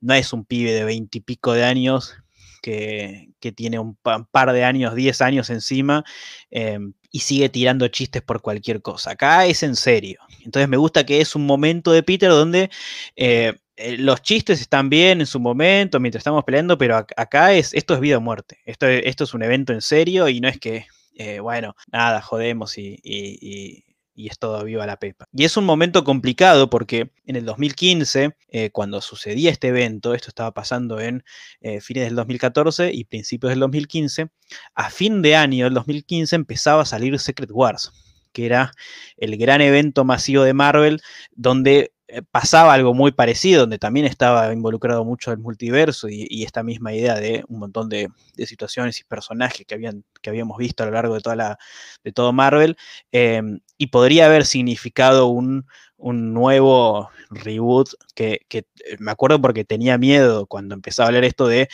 no 0.00 0.14
es 0.14 0.32
un 0.32 0.44
pibe 0.46 0.72
de 0.72 0.84
veintipico 0.84 1.52
de 1.52 1.64
años 1.64 2.16
que, 2.60 3.28
tiene 3.56 3.78
un 3.78 3.96
par 3.96 4.52
de 4.52 4.64
años, 4.64 4.94
10 4.94 5.20
años 5.22 5.50
encima, 5.50 6.04
em, 6.50 6.92
y 7.10 7.20
sigue 7.20 7.48
tirando 7.48 7.88
chistes 7.88 8.22
por 8.22 8.42
cualquier 8.42 8.82
cosa. 8.82 9.12
Acá 9.12 9.46
es 9.46 9.62
en 9.62 9.76
serio. 9.76 10.20
Entonces 10.44 10.68
me 10.68 10.76
gusta 10.76 11.06
que 11.06 11.20
es 11.20 11.34
un 11.34 11.46
momento 11.46 11.92
de 11.92 12.02
Peter 12.02 12.30
donde 12.30 12.70
eh, 13.16 13.54
eh, 13.76 13.96
los 13.98 14.22
chistes 14.22 14.60
están 14.60 14.90
bien 14.90 15.20
en 15.20 15.26
su 15.26 15.40
momento, 15.40 16.00
mientras 16.00 16.20
estamos 16.20 16.44
peleando, 16.44 16.76
pero 16.76 16.96
acá 16.96 17.54
es, 17.54 17.72
esto 17.74 17.94
es 17.94 18.00
vida 18.00 18.18
o 18.18 18.20
muerte. 18.20 18.58
Esto, 18.66 18.86
esto 18.86 19.24
es 19.24 19.34
un 19.34 19.42
evento 19.42 19.72
en 19.72 19.82
serio 19.82 20.28
y 20.28 20.40
no 20.40 20.48
es 20.48 20.58
que, 20.58 20.86
eh, 21.14 21.40
bueno, 21.40 21.74
nada, 21.90 22.20
jodemos 22.22 22.76
y, 22.78 22.98
y 23.02 23.87
es 24.26 24.38
todo 24.38 24.64
viva 24.64 24.84
la 24.86 24.98
pepa. 24.98 25.26
Y 25.32 25.44
es 25.44 25.56
un 25.56 25.64
momento 25.64 26.02
complicado 26.02 26.68
porque 26.68 27.12
en 27.24 27.36
el 27.36 27.44
2015, 27.44 28.36
eh, 28.48 28.70
cuando 28.70 29.00
sucedía 29.00 29.50
este 29.50 29.68
evento, 29.68 30.14
esto 30.14 30.28
estaba 30.28 30.52
pasando 30.52 31.00
en 31.00 31.22
eh, 31.60 31.80
fines 31.80 32.04
del 32.04 32.16
2014 32.16 32.92
y 32.92 33.04
principios 33.04 33.50
del 33.50 33.60
2015, 33.60 34.28
a 34.74 34.90
fin 34.90 35.22
de 35.22 35.36
año 35.36 35.66
del 35.66 35.74
2015 35.74 36.36
empezaba 36.36 36.82
a 36.82 36.86
salir 36.86 37.18
Secret 37.18 37.50
Wars, 37.52 37.92
que 38.32 38.46
era 38.46 38.72
el 39.16 39.36
gran 39.36 39.60
evento 39.60 40.04
masivo 40.04 40.42
de 40.42 40.54
Marvel 40.54 41.00
donde 41.32 41.92
pasaba 42.30 42.72
algo 42.72 42.94
muy 42.94 43.12
parecido, 43.12 43.62
donde 43.62 43.78
también 43.78 44.06
estaba 44.06 44.52
involucrado 44.52 45.04
mucho 45.04 45.30
el 45.30 45.38
multiverso 45.38 46.08
y, 46.08 46.42
esta 46.42 46.62
misma 46.62 46.94
idea 46.94 47.14
de 47.16 47.44
un 47.48 47.58
montón 47.58 47.88
de, 47.88 48.08
situaciones 48.46 49.00
y 49.00 49.04
personajes 49.04 49.66
que, 49.66 49.74
habían, 49.74 50.04
que 50.22 50.30
habíamos 50.30 50.56
visto 50.58 50.82
a 50.82 50.86
lo 50.86 50.92
largo 50.92 51.14
de, 51.14 51.20
toda 51.20 51.36
la, 51.36 51.58
de 52.02 52.12
todo 52.12 52.32
Marvel, 52.32 52.76
em, 53.12 53.60
y 53.76 53.88
podría 53.88 54.26
haber 54.26 54.46
significado 54.46 55.26
un, 55.26 55.66
nuevo 55.98 57.10
reboot 57.30 57.90
que, 58.14 58.40
que, 58.48 58.58
eh, 58.58 58.96
me 59.00 59.10
acuerdo 59.10 59.40
porque 59.40 59.64
tenía 59.64 59.98
miedo 59.98 60.46
cuando 60.46 60.74
empezaba 60.76 61.08
a 61.08 61.12
leer 61.12 61.24
esto 61.24 61.48
de, 61.48 61.68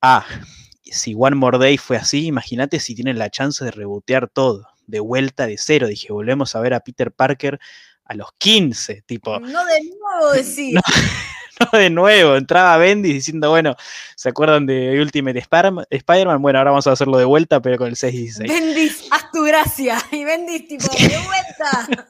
ah, 0.00 0.24
si 0.84 1.14
One 1.16 1.36
More 1.36 1.58
Day 1.58 1.76
fue 1.76 1.96
así, 1.96 2.26
imagínate 2.26 2.80
si 2.80 2.94
tienen 2.94 3.18
la 3.18 3.30
chance 3.30 3.64
de 3.64 3.70
rebotear 3.72 4.28
todo, 4.28 4.66
de 4.86 5.00
vuelta 5.00 5.46
de 5.46 5.56
cero, 5.58 5.88
dije, 5.88 6.12
volvemos 6.12 6.54
a 6.54 6.60
ver 6.60 6.74
a 6.74 6.80
Peter 6.80 7.12
Parker 7.12 7.58
a 8.04 8.14
los 8.14 8.28
15, 8.38 9.02
tipo. 9.06 9.40
No 9.40 9.64
de 9.64 9.80
nuevo 9.82 10.32
decir. 10.34 10.78
No, 11.60 11.78
de 11.78 11.88
nuevo, 11.88 12.34
entraba 12.34 12.76
Bendy 12.78 13.12
diciendo, 13.12 13.48
bueno, 13.50 13.76
¿se 14.16 14.28
acuerdan 14.28 14.66
de 14.66 15.00
Ultimate 15.00 15.38
Spider-Man? 15.38 16.42
Bueno, 16.42 16.58
ahora 16.58 16.72
vamos 16.72 16.88
a 16.88 16.90
hacerlo 16.90 17.16
de 17.16 17.24
vuelta, 17.24 17.62
pero 17.62 17.78
con 17.78 17.86
el 17.86 17.94
616. 17.94 18.50
Bendis, 18.50 19.06
haz 19.12 19.30
tu 19.30 19.44
gracia. 19.44 19.98
Y 20.10 20.24
Bendis, 20.24 20.66
tipo, 20.66 20.92
de 20.92 21.16
vuelta. 21.16 22.08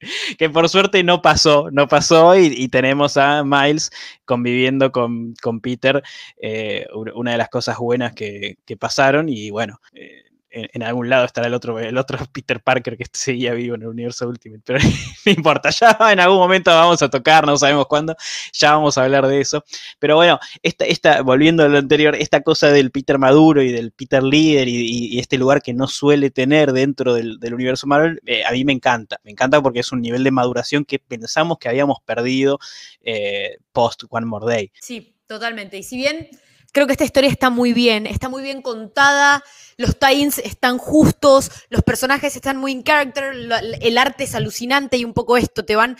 que 0.38 0.50
por 0.50 0.68
suerte 0.68 1.02
no 1.02 1.22
pasó, 1.22 1.70
no 1.70 1.88
pasó 1.88 2.36
y, 2.36 2.68
tenemos 2.68 3.16
a 3.16 3.44
Miles 3.44 3.90
conviviendo 4.24 4.92
con, 4.92 5.34
Peter, 5.62 6.02
eh, 6.40 6.86
una 7.14 7.32
de 7.32 7.38
las 7.38 7.48
cosas 7.48 7.78
buenas 7.78 8.12
que, 8.12 8.56
pasaron 8.78 9.28
y 9.28 9.50
bueno, 9.50 9.80
eh, 9.92 10.24
en, 10.50 10.82
algún 10.82 11.08
lado 11.08 11.24
estará 11.24 11.46
el 11.46 11.54
otro, 11.54 11.78
el 11.78 11.98
otro 11.98 12.18
Peter 12.32 12.60
Parker 12.60 12.96
que 12.96 13.06
seguía 13.12 13.52
vivo 13.54 13.74
en 13.74 13.82
el 13.82 13.88
universo 13.88 14.28
Ultimate, 14.28 14.62
pero 14.64 14.78
no 15.26 15.32
importa, 15.32 15.70
ya 15.70 15.96
en 16.12 16.20
algún 16.20 16.38
momento 16.38 16.70
vamos 16.70 17.02
a 17.02 17.08
tocar, 17.08 17.46
no 17.46 17.56
sabemos 17.56 17.86
cuándo, 17.86 18.16
ya 18.52 18.72
vamos 18.72 18.98
a 18.98 19.04
hablar 19.04 19.26
de 19.26 19.40
eso. 19.40 19.64
Pero 19.98 20.16
bueno, 20.16 20.38
esta, 20.62 20.84
esta, 20.84 21.22
volviendo 21.22 21.64
a 21.64 21.68
lo 21.68 21.78
anterior, 21.78 22.14
esta 22.14 22.42
cosa 22.42 22.68
del 22.68 22.90
Peter 22.90 23.18
maduro 23.18 23.62
y 23.62 23.72
del 23.72 23.92
Peter 23.92 24.22
líder 24.22 24.68
y, 24.68 25.18
este 25.18 25.36
lugar 25.36 25.62
que 25.62 25.74
no 25.74 25.88
suele 25.88 26.30
tener 26.30 26.72
dentro 26.72 27.14
del, 27.14 27.38
universo 27.52 27.86
Marvel, 27.86 28.20
eh, 28.26 28.44
a 28.44 28.52
mí 28.52 28.64
me 28.64 28.72
encanta, 28.72 29.18
me 29.24 29.30
encanta 29.32 29.60
porque 29.60 29.80
es 29.80 29.90
un 29.90 30.00
nivel 30.00 30.22
de 30.22 30.30
maduración 30.30 30.84
que 30.84 30.98
pensamos 30.98 31.58
que 31.58 31.68
habíamos 31.68 31.98
perdido 32.04 32.58
eh, 33.02 33.56
post 33.72 34.04
One 34.08 34.26
More 34.26 34.46
Day. 34.46 34.70
Sí, 34.80 35.14
totalmente. 35.26 35.78
Y 35.78 35.82
si 35.82 35.96
bien 35.96 36.28
Creo 36.72 36.86
que 36.86 36.92
esta 36.92 37.04
historia 37.04 37.30
está 37.30 37.50
muy 37.50 37.72
bien, 37.72 38.06
está 38.06 38.28
muy 38.28 38.42
bien 38.42 38.62
contada, 38.62 39.42
los 39.76 39.98
tie-ins 39.98 40.38
están 40.38 40.78
justos, 40.78 41.50
los 41.70 41.82
personajes 41.82 42.36
están 42.36 42.58
muy 42.58 42.72
in 42.72 42.82
character, 42.82 43.34
el 43.80 43.98
arte 43.98 44.24
es 44.24 44.34
alucinante 44.34 44.96
y 44.96 45.04
un 45.04 45.14
poco 45.14 45.36
esto, 45.36 45.64
te 45.64 45.76
van, 45.76 45.96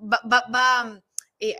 va, 0.00 1.02
eh, 1.40 1.56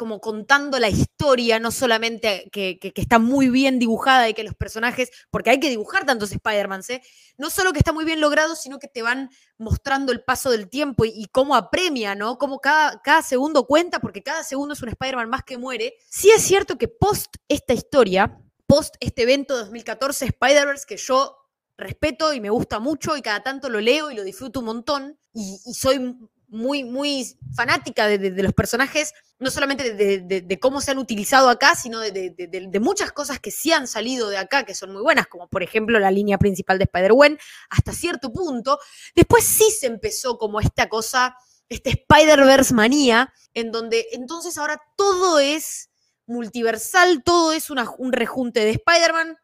como 0.00 0.18
contando 0.18 0.78
la 0.78 0.88
historia, 0.88 1.60
no 1.60 1.70
solamente 1.70 2.48
que, 2.50 2.78
está 2.94 3.18
muy 3.18 3.50
bien 3.50 3.78
dibujada 3.78 4.30
y 4.30 4.32
que 4.32 4.42
los 4.42 4.54
personajes, 4.54 5.10
porque 5.30 5.50
hay 5.50 5.60
que 5.60 5.68
dibujar 5.68 6.06
tantos 6.06 6.32
Spider-Man, 6.32 6.80
¿eh? 6.88 7.02
no 7.36 7.50
solo 7.50 7.74
que 7.74 7.80
está 7.80 7.92
muy 7.92 8.06
bien 8.06 8.18
logrado, 8.18 8.56
sino 8.56 8.78
que 8.78 8.88
te 8.88 9.02
van 9.02 9.28
mostrando 9.58 10.10
el 10.10 10.24
paso 10.24 10.50
del 10.50 10.70
tiempo 10.70 11.04
y, 11.04 11.26
cómo 11.30 11.54
apremia, 11.54 12.14
¿no? 12.14 12.38
Cómo 12.38 12.60
cada, 12.60 13.02
cada 13.02 13.20
segundo 13.20 13.66
cuenta, 13.66 14.00
porque 14.00 14.22
cada 14.22 14.42
segundo 14.42 14.72
es 14.72 14.80
un 14.80 14.88
Spider-Man 14.88 15.28
más 15.28 15.42
que 15.42 15.58
muere. 15.58 15.92
Sí 16.08 16.30
es 16.30 16.40
cierto 16.40 16.78
que 16.78 16.88
post 16.88 17.36
esta 17.46 17.74
historia, 17.74 18.40
post 18.66 18.94
este 19.00 19.24
evento 19.24 19.52
de 19.52 19.64
2014 19.64 20.24
Spider-Verse, 20.24 20.86
que 20.88 20.96
yo 20.96 21.36
respeto 21.76 22.32
y 22.32 22.40
me 22.40 22.48
gusta 22.48 22.78
mucho 22.78 23.18
y 23.18 23.20
cada 23.20 23.42
tanto 23.42 23.68
lo 23.68 23.82
leo 23.82 24.10
y 24.10 24.14
lo 24.14 24.24
disfruto 24.24 24.60
un 24.60 24.66
montón 24.66 25.18
y 25.34 25.58
soy 25.74 26.16
muy, 26.50 26.82
muy 26.82 27.38
fanática 27.54 28.06
de, 28.06 28.42
los 28.42 28.52
personajes, 28.52 29.14
no 29.38 29.50
solamente 29.50 29.94
de, 29.94 30.60
cómo 30.60 30.80
se 30.80 30.90
han 30.90 30.98
utilizado 30.98 31.48
acá, 31.48 31.74
sino 31.76 32.00
de, 32.00 32.80
muchas 32.80 33.12
cosas 33.12 33.38
que 33.38 33.50
sí 33.50 33.72
han 33.72 33.86
salido 33.86 34.28
de 34.28 34.36
acá, 34.36 34.64
que 34.64 34.74
son 34.74 34.92
muy 34.92 35.00
buenas, 35.00 35.28
como 35.28 35.48
por 35.48 35.62
ejemplo 35.62 35.98
la 35.98 36.10
línea 36.10 36.38
principal 36.38 36.78
de 36.78 36.84
Spider-Gwen, 36.84 37.38
hasta 37.70 37.92
cierto 37.92 38.32
punto. 38.32 38.78
Después 39.14 39.44
sí 39.44 39.70
se 39.70 39.86
empezó 39.86 40.38
como 40.38 40.60
esta 40.60 40.88
cosa, 40.88 41.36
este 41.68 41.90
Spider-Verse 41.90 42.74
manía, 42.74 43.32
en 43.54 43.70
donde 43.70 44.08
entonces 44.12 44.58
ahora 44.58 44.82
todo 44.96 45.38
es 45.38 45.90
multiversal, 46.26 47.22
todo 47.22 47.52
es 47.52 47.70
un 47.70 48.12
rejunte 48.12 48.60
de 48.60 48.70
Spider-Man 48.70 49.36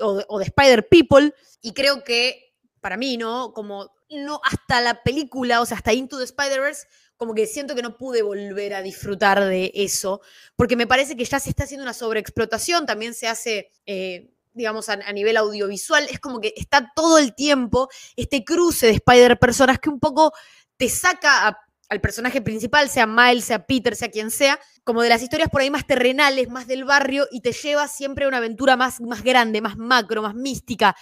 o, 0.00 0.22
o 0.28 0.38
de 0.38 0.44
Spider-People, 0.46 1.34
y 1.60 1.72
creo 1.72 2.04
que 2.04 2.54
para 2.80 2.96
mí, 2.98 3.16
¿no? 3.16 3.52
Como 3.54 3.93
no, 4.10 4.40
hasta 4.44 4.80
la 4.80 5.02
película, 5.02 5.60
o 5.60 5.66
sea, 5.66 5.76
hasta 5.76 5.92
Into 5.92 6.18
the 6.18 6.24
Spider-Verse, 6.24 6.86
como 7.16 7.34
que 7.34 7.46
siento 7.46 7.74
que 7.74 7.82
no 7.82 7.96
pude 7.96 8.22
volver 8.22 8.74
a 8.74 8.82
disfrutar 8.82 9.42
de 9.44 9.70
eso, 9.74 10.20
porque 10.56 10.76
me 10.76 10.86
parece 10.86 11.16
que 11.16 11.24
ya 11.24 11.40
se 11.40 11.50
está 11.50 11.64
haciendo 11.64 11.84
una 11.84 11.94
sobreexplotación, 11.94 12.86
también 12.86 13.14
se 13.14 13.28
hace, 13.28 13.70
eh, 13.86 14.30
digamos, 14.52 14.88
a, 14.88 14.96
nivel 15.12 15.36
audiovisual, 15.36 16.06
es 16.10 16.20
como 16.20 16.40
que 16.40 16.52
está 16.56 16.92
todo 16.94 17.18
el 17.18 17.34
tiempo 17.34 17.88
este 18.16 18.44
cruce 18.44 18.86
de 18.86 18.92
Spider-Personas 18.92 19.78
que 19.78 19.90
un 19.90 20.00
poco 20.00 20.32
te 20.76 20.88
saca 20.88 21.58
al 21.88 22.00
personaje 22.00 22.40
principal, 22.40 22.88
sea 22.88 23.06
Miles, 23.06 23.44
sea 23.44 23.64
Peter, 23.66 23.94
sea 23.94 24.10
quien 24.10 24.30
sea, 24.30 24.58
como 24.84 25.02
de 25.02 25.08
las 25.08 25.22
historias 25.22 25.50
por 25.50 25.60
ahí 25.60 25.70
más 25.70 25.86
terrenales, 25.86 26.48
más 26.48 26.66
del 26.66 26.84
barrio, 26.84 27.28
y 27.30 27.40
te 27.40 27.52
lleva 27.52 27.86
siempre 27.88 28.24
a 28.24 28.28
una 28.28 28.38
aventura 28.38 28.76
más, 28.76 29.00
más 29.00 29.22
grande, 29.22 29.60
más 29.60 29.76
macro, 29.76 30.22
más 30.22 30.34
mística, 30.34 30.96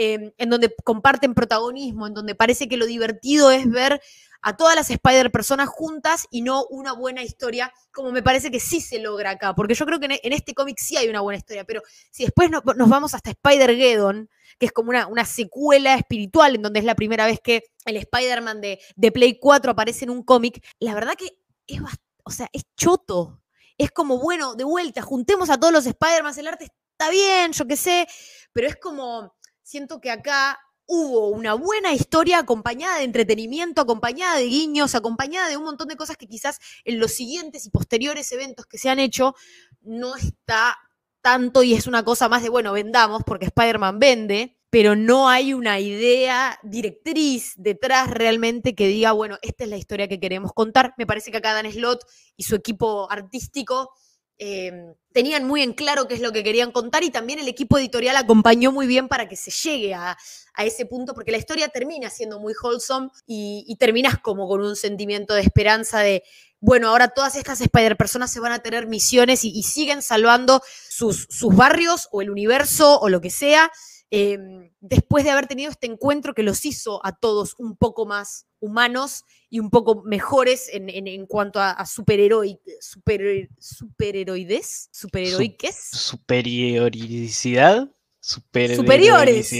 eh, 0.00 0.32
en 0.38 0.48
donde 0.48 0.72
comparten 0.84 1.34
protagonismo, 1.34 2.06
en 2.06 2.14
donde 2.14 2.36
parece 2.36 2.68
que 2.68 2.76
lo 2.76 2.86
divertido 2.86 3.50
es 3.50 3.68
ver 3.68 4.00
a 4.42 4.56
todas 4.56 4.76
las 4.76 4.88
Spider 4.90 5.32
personas 5.32 5.68
juntas 5.68 6.28
y 6.30 6.42
no 6.42 6.64
una 6.70 6.92
buena 6.92 7.24
historia, 7.24 7.72
como 7.92 8.12
me 8.12 8.22
parece 8.22 8.52
que 8.52 8.60
sí 8.60 8.80
se 8.80 9.00
logra 9.00 9.30
acá, 9.30 9.56
porque 9.56 9.74
yo 9.74 9.84
creo 9.86 9.98
que 9.98 10.06
en, 10.06 10.32
este 10.32 10.54
cómic 10.54 10.76
sí 10.78 10.96
hay 10.96 11.08
una 11.08 11.20
buena 11.20 11.38
historia, 11.38 11.64
pero 11.64 11.82
si 12.12 12.22
después 12.22 12.48
nos 12.48 12.88
vamos 12.88 13.12
hasta 13.12 13.30
Spider-Geddon, 13.30 14.30
que 14.60 14.66
es 14.66 14.72
como 14.72 14.90
una, 14.90 15.24
secuela 15.24 15.96
espiritual, 15.96 16.54
en 16.54 16.62
donde 16.62 16.78
es 16.78 16.84
la 16.84 16.94
primera 16.94 17.26
vez 17.26 17.40
que 17.42 17.64
el 17.84 17.96
Spider-Man 17.96 18.60
de, 18.60 18.78
de, 18.94 19.10
Play 19.10 19.40
4 19.40 19.72
aparece 19.72 20.04
en 20.04 20.10
un 20.10 20.22
cómic, 20.22 20.64
la 20.78 20.94
verdad 20.94 21.16
que 21.16 21.40
es, 21.66 21.80
o 22.22 22.30
sea, 22.30 22.48
es 22.52 22.62
choto. 22.76 23.42
Es 23.76 23.90
como, 23.90 24.18
bueno, 24.18 24.54
de 24.54 24.62
vuelta, 24.62 25.02
juntemos 25.02 25.50
a 25.50 25.58
todos 25.58 25.72
los 25.72 25.86
Spider-Man, 25.86 26.38
el 26.38 26.46
arte 26.46 26.68
está 26.98 27.10
bien, 27.10 27.52
yo 27.52 27.66
qué 27.66 27.76
sé, 27.76 28.08
pero 28.52 28.66
es 28.66 28.76
como, 28.76 29.36
siento 29.68 30.00
que 30.00 30.10
acá 30.10 30.58
hubo 30.86 31.28
una 31.28 31.52
buena 31.52 31.92
historia 31.92 32.38
acompañada 32.38 32.98
de 32.98 33.04
entretenimiento, 33.04 33.82
acompañada 33.82 34.38
de 34.38 34.46
guiños, 34.46 34.94
acompañada 34.94 35.50
de 35.50 35.58
un 35.58 35.64
montón 35.64 35.88
de 35.88 35.96
cosas 35.96 36.16
que 36.16 36.26
quizás 36.26 36.58
en 36.84 36.98
los 36.98 37.12
siguientes 37.12 37.66
y 37.66 37.70
posteriores 37.70 38.32
eventos 38.32 38.64
que 38.64 38.78
se 38.78 38.88
han 38.88 38.98
hecho 38.98 39.34
no 39.82 40.16
está 40.16 40.78
tanto 41.20 41.62
y 41.62 41.74
es 41.74 41.86
una 41.86 42.02
cosa 42.02 42.30
más 42.30 42.42
de, 42.42 42.48
bueno, 42.48 42.72
vendamos 42.72 43.24
porque 43.26 43.44
Spider-Man 43.44 43.98
vende, 43.98 44.56
pero 44.70 44.96
no 44.96 45.28
hay 45.28 45.52
una 45.52 45.78
idea 45.80 46.58
directriz 46.62 47.52
detrás 47.56 48.08
realmente 48.08 48.74
que 48.74 48.88
diga, 48.88 49.12
bueno, 49.12 49.36
esta 49.42 49.64
es 49.64 49.70
la 49.70 49.76
historia 49.76 50.08
que 50.08 50.18
queremos 50.18 50.54
contar. 50.54 50.94
Me 50.96 51.06
parece 51.06 51.30
que 51.30 51.36
acá 51.36 51.52
Dan 51.52 51.70
Slot 51.70 52.06
y 52.38 52.44
su 52.44 52.54
equipo 52.54 53.10
artístico 53.10 53.92
Em, 54.40 54.94
tenían 55.12 55.44
muy 55.44 55.62
en 55.62 55.72
claro 55.72 56.06
qué 56.06 56.14
es 56.14 56.20
lo 56.20 56.30
que 56.30 56.44
querían 56.44 56.70
contar 56.70 57.02
y 57.02 57.10
también 57.10 57.40
el 57.40 57.48
equipo 57.48 57.76
editorial 57.76 58.14
acompañó 58.14 58.70
muy 58.70 58.86
bien 58.86 59.08
para 59.08 59.28
que 59.28 59.34
se 59.34 59.50
llegue 59.50 59.92
a, 59.94 60.16
ese 60.58 60.86
punto, 60.86 61.14
porque 61.14 61.32
la 61.32 61.38
historia 61.38 61.68
termina 61.68 62.08
siendo 62.10 62.38
muy 62.38 62.52
wholesome 62.60 63.10
y, 63.26 63.76
terminas 63.78 64.18
como 64.18 64.48
con 64.48 64.60
un 64.60 64.74
sentimiento 64.74 65.34
de 65.34 65.40
esperanza 65.40 66.00
de, 66.00 66.24
bueno, 66.60 66.88
ahora 66.88 67.08
todas 67.08 67.36
estas 67.36 67.60
Spider-Personas 67.60 68.32
se 68.32 68.40
van 68.40 68.52
a 68.52 68.58
tener 68.60 68.86
misiones 68.86 69.44
y, 69.44 69.62
siguen 69.62 70.02
salvando 70.02 70.62
sus, 70.88 71.28
barrios 71.52 72.08
o 72.12 72.22
el 72.22 72.30
universo 72.30 73.00
o 73.00 73.08
lo 73.08 73.20
que 73.20 73.30
sea. 73.30 73.70
Em, 74.10 74.70
después 74.80 75.24
de 75.24 75.30
haber 75.30 75.46
tenido 75.48 75.70
este 75.70 75.86
encuentro 75.86 76.34
que 76.34 76.42
los 76.42 76.64
hizo 76.64 77.04
a 77.04 77.12
todos 77.16 77.54
un 77.58 77.76
poco 77.76 78.06
más 78.06 78.46
humanos 78.60 79.24
y 79.50 79.60
un 79.60 79.70
poco 79.70 80.02
mejores 80.04 80.68
en, 80.72 81.26
cuanto 81.26 81.60
a, 81.60 81.70
a 81.70 81.86
superheroides, 81.86 82.58
superheroides, 82.80 84.88
superheroiques. 84.92 85.88
Superioricidad. 85.90 87.88
superiores. 88.20 89.50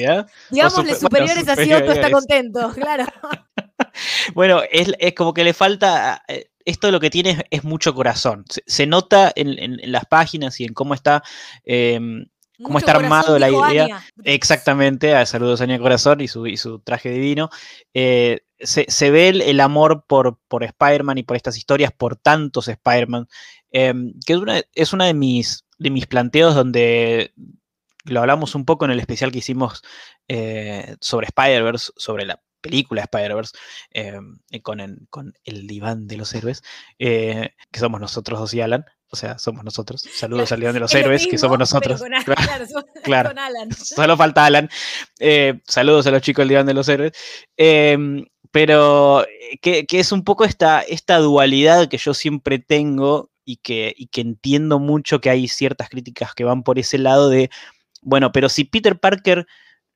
Digámosle 0.51 0.95
superiores 1.01 1.49
así 1.49 1.73
otro 1.73 1.93
está 1.93 2.11
contento, 2.11 2.71
claro. 2.75 3.07
bueno, 4.35 4.61
es, 4.71 4.93
como 5.15 5.33
que 5.33 5.45
le 5.45 5.55
falta. 5.55 6.23
Eh, 6.29 6.51
esto 6.65 6.91
lo 6.91 7.01
que 7.01 7.09
tiene 7.09 7.47
es, 7.51 7.65
mucho 7.65 7.95
corazón. 7.95 8.45
Se, 8.67 8.87
nota 8.87 9.33
en, 9.35 9.79
las 9.91 10.05
páginas 10.05 10.61
y 10.61 10.65
en 10.65 10.75
cómo 10.75 10.93
está. 10.93 11.23
Em, 11.65 12.27
cómo 12.63 12.79
está 12.79 12.93
armado 12.93 13.39
la 13.39 13.49
idea. 13.49 14.05
Exactamente, 14.23 15.15
a 15.15 15.25
saludos 15.25 15.63
a 15.63 15.65
Ania 15.65 15.79
Corazón 15.79 16.21
y 16.21 16.29
su, 16.29 16.47
y 16.47 16.59
su 16.59 16.81
traje 16.81 17.11
divino. 17.11 17.49
Eh, 17.95 18.41
se, 18.61 19.11
ve 19.11 19.29
el, 19.29 19.61
amor 19.61 20.05
por, 20.07 20.39
por 20.49 20.65
Spider-Man 20.65 21.19
y 21.19 21.23
por 21.23 21.37
estas 21.37 21.57
historias, 21.57 21.93
por 21.93 22.17
tantos 22.17 22.69
Spider-Man, 22.69 23.29
em, 23.71 24.15
que 24.27 24.33
es 24.33 24.39
una, 24.39 24.63
es 24.75 24.93
una 24.93 25.07
de, 25.07 25.15
mis, 25.15 25.65
de 25.79 25.91
mis 25.91 26.07
planteos 26.07 26.55
donde 26.55 27.33
lo 28.05 28.21
hablamos 28.21 28.55
un 28.55 28.65
poco 28.65 28.85
en 28.85 28.91
el 28.91 29.01
especial 29.01 29.31
que 29.33 29.39
hicimos 29.39 29.83
eh, 30.29 30.97
sobre 31.01 31.27
Spider-Verse, 31.27 31.93
sobre 31.97 32.27
la 32.27 32.41
película 32.61 33.03
Spider-Verse, 33.03 33.57
em, 33.91 34.39
con, 34.63 35.07
con, 35.11 35.35
el 35.45 35.67
diván 35.67 36.07
de 36.09 36.17
los 36.17 36.35
héroes, 36.35 36.63
eh, 36.99 37.51
que 37.71 37.81
somos 37.81 38.01
nosotros 38.01 38.41
dos 38.41 38.55
y 38.55 38.61
Alan 38.61 38.85
o 39.11 39.17
sea, 39.17 39.39
somos 39.39 39.65
nosotros. 39.65 40.03
Saludos 40.03 40.53
al 40.53 40.61
León 40.61 40.75
de 40.75 40.81
los 40.81 40.95
Héroes, 40.95 41.27
que 41.27 41.39
somos 41.39 41.59
nosotros. 41.59 42.03
claro, 43.03 43.33
Solo 43.75 44.17
falta 44.17 44.45
Alan. 44.45 44.69
Eh, 45.19 45.61
saludos 45.67 46.07
a 46.07 46.11
los 46.11 46.23
chicos 46.23 46.43
del 46.43 46.49
León 46.49 46.67
de 46.67 46.75
los 46.75 46.89
Héroes. 46.89 47.13
Em, 47.57 48.25
pero 48.51 49.25
eh, 49.25 49.59
que, 49.61 49.87
es 49.91 50.13
un 50.13 50.25
poco 50.25 50.45
esta, 50.45 50.81
esta 50.81 51.19
dualidad 51.19 51.89
que 51.89 51.99
yo 51.99 52.15
siempre 52.15 52.59
tengo 52.59 53.31
y 53.45 53.57
que, 53.57 53.95
y 53.97 54.07
que 54.09 54.21
entiendo 54.21 54.79
mucho 54.79 55.21
que 55.21 55.31
hay 55.31 55.49
ciertas 55.49 55.89
críticas 55.89 56.35
que 56.35 56.45
van 56.45 56.63
por 56.63 56.79
ese 56.79 56.99
lado 56.99 57.29
de, 57.29 57.51
bueno, 58.03 58.33
pero 58.33 58.49
si 58.49 58.65
Peter 58.65 58.99
Parker 58.99 59.47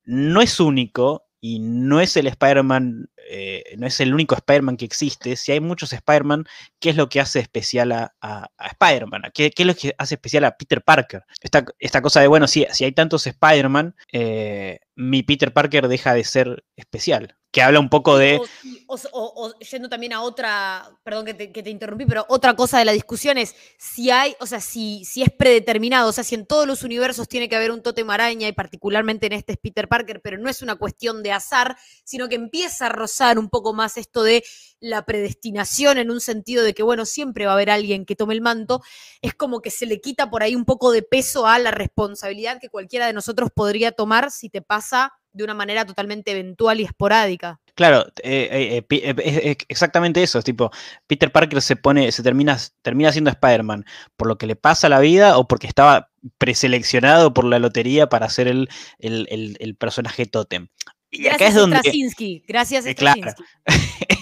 no 0.04 0.40
es 0.40 0.60
único 0.60 1.26
y 1.40 1.58
no 1.60 2.00
es 2.00 2.16
el 2.16 2.26
Spider-Man, 2.26 3.10
eh, 3.28 3.74
no 3.78 3.86
es 3.86 4.00
el 4.00 4.12
único 4.12 4.34
Spider-Man 4.34 4.76
que 4.76 4.84
existe, 4.84 5.36
si 5.36 5.52
hay 5.52 5.60
muchos 5.60 5.92
Spider-Man, 5.92 6.46
¿qué 6.80 6.90
es 6.90 6.96
lo 6.96 7.08
que 7.08 7.20
hace 7.20 7.40
especial 7.40 7.92
a, 7.92 8.14
Spider-Man? 8.58 9.22
¿Qué, 9.34 9.52
es 9.56 9.66
lo 9.66 9.74
que 9.74 9.94
hace 9.98 10.14
especial 10.14 10.44
a 10.44 10.56
Peter 10.56 10.82
Parker? 10.82 11.24
Esta, 11.40 11.64
esta 11.78 12.02
cosa 12.02 12.20
de, 12.20 12.28
bueno, 12.28 12.46
si, 12.46 12.66
si 12.72 12.84
hay 12.84 12.92
tantos 12.92 13.26
Spider-Man, 13.26 13.94
eh, 14.12 14.80
mi 14.94 15.22
Peter 15.22 15.52
Parker 15.52 15.88
deja 15.88 16.14
de 16.14 16.24
ser 16.24 16.64
especial 16.76 17.36
que 17.52 17.60
habla 17.60 17.78
un 17.78 17.90
poco 17.90 18.16
de... 18.16 18.40
O, 18.88 19.52
yendo 19.58 19.88
también 19.88 20.14
a 20.14 20.22
otra, 20.22 20.90
perdón 21.04 21.26
que 21.26 21.34
te, 21.34 21.70
interrumpí, 21.70 22.06
pero 22.06 22.24
otra 22.28 22.56
cosa 22.56 22.78
de 22.78 22.86
la 22.86 22.92
discusión 22.92 23.36
es 23.36 23.54
si 23.78 24.10
hay, 24.10 24.34
o 24.40 24.46
sea, 24.46 24.60
si, 24.60 25.04
si 25.04 25.22
es 25.22 25.30
predeterminado, 25.30 26.08
o 26.08 26.12
sea, 26.12 26.24
si 26.24 26.34
en 26.34 26.46
todos 26.46 26.66
los 26.66 26.82
universos 26.82 27.28
tiene 27.28 27.48
que 27.48 27.56
haber 27.56 27.70
un 27.70 27.82
tótem 27.82 28.08
araña 28.08 28.48
y 28.48 28.52
particularmente 28.52 29.26
en 29.26 29.34
este 29.34 29.52
es 29.52 29.58
Peter 29.58 29.86
Parker, 29.86 30.20
pero 30.22 30.38
no 30.38 30.48
es 30.48 30.62
una 30.62 30.76
cuestión 30.76 31.22
de 31.22 31.32
azar, 31.32 31.76
sino 32.04 32.28
que 32.28 32.36
empieza 32.36 32.86
a 32.86 32.88
rozar 32.88 33.11
un 33.38 33.48
poco 33.48 33.72
más 33.72 33.96
esto 33.96 34.22
de 34.22 34.42
la 34.80 35.04
predestinación 35.04 35.98
en 35.98 36.10
un 36.10 36.20
sentido 36.20 36.64
de 36.64 36.74
que, 36.74 36.82
bueno, 36.82 37.04
siempre 37.04 37.46
va 37.46 37.52
a 37.52 37.54
haber 37.54 37.70
alguien 37.70 38.04
que 38.04 38.16
tome 38.16 38.34
el 38.34 38.40
manto, 38.40 38.82
es 39.20 39.34
como 39.34 39.60
que 39.60 39.70
se 39.70 39.86
le 39.86 40.00
quita 40.00 40.30
por 40.30 40.42
ahí 40.42 40.54
un 40.54 40.64
poco 40.64 40.92
de 40.92 41.02
peso 41.02 41.46
a 41.46 41.58
la 41.58 41.70
responsabilidad 41.70 42.58
que 42.60 42.68
cualquiera 42.68 43.06
de 43.06 43.12
nosotros 43.12 43.50
podría 43.54 43.92
tomar 43.92 44.30
si 44.30 44.48
te 44.48 44.62
pasa 44.62 45.12
de 45.32 45.44
una 45.44 45.54
manera 45.54 45.86
totalmente 45.86 46.30
eventual 46.32 46.80
y 46.80 46.84
esporádica. 46.84 47.60
Claro, 47.74 48.04
eh, 48.22 48.84
eh, 48.90 49.16
eh, 49.18 49.56
exactamente 49.68 50.22
eso. 50.22 50.38
Es 50.38 50.44
tipo, 50.44 50.70
Peter 51.06 51.32
Parker 51.32 51.62
se 51.62 51.76
pone, 51.76 52.12
se 52.12 52.22
termina, 52.22 52.58
termina 52.82 53.12
siendo 53.12 53.30
Spider-Man 53.30 53.86
por 54.16 54.28
lo 54.28 54.36
que 54.36 54.46
le 54.46 54.56
pasa 54.56 54.88
a 54.88 54.90
la 54.90 55.00
vida 55.00 55.38
o 55.38 55.48
porque 55.48 55.66
estaba 55.66 56.10
preseleccionado 56.38 57.32
por 57.32 57.44
la 57.44 57.58
lotería 57.58 58.08
para 58.08 58.28
ser 58.28 58.46
el, 58.46 58.68
el, 58.98 59.76
personaje 59.76 60.26
Totem. 60.26 60.68
Y 61.12 61.24
Gracias 61.24 61.34
acá 61.34 61.48
es 61.48 61.54
donde. 61.54 61.76
Straczynski. 61.76 62.42
Gracias, 62.48 62.84
Straczynski. 62.84 63.44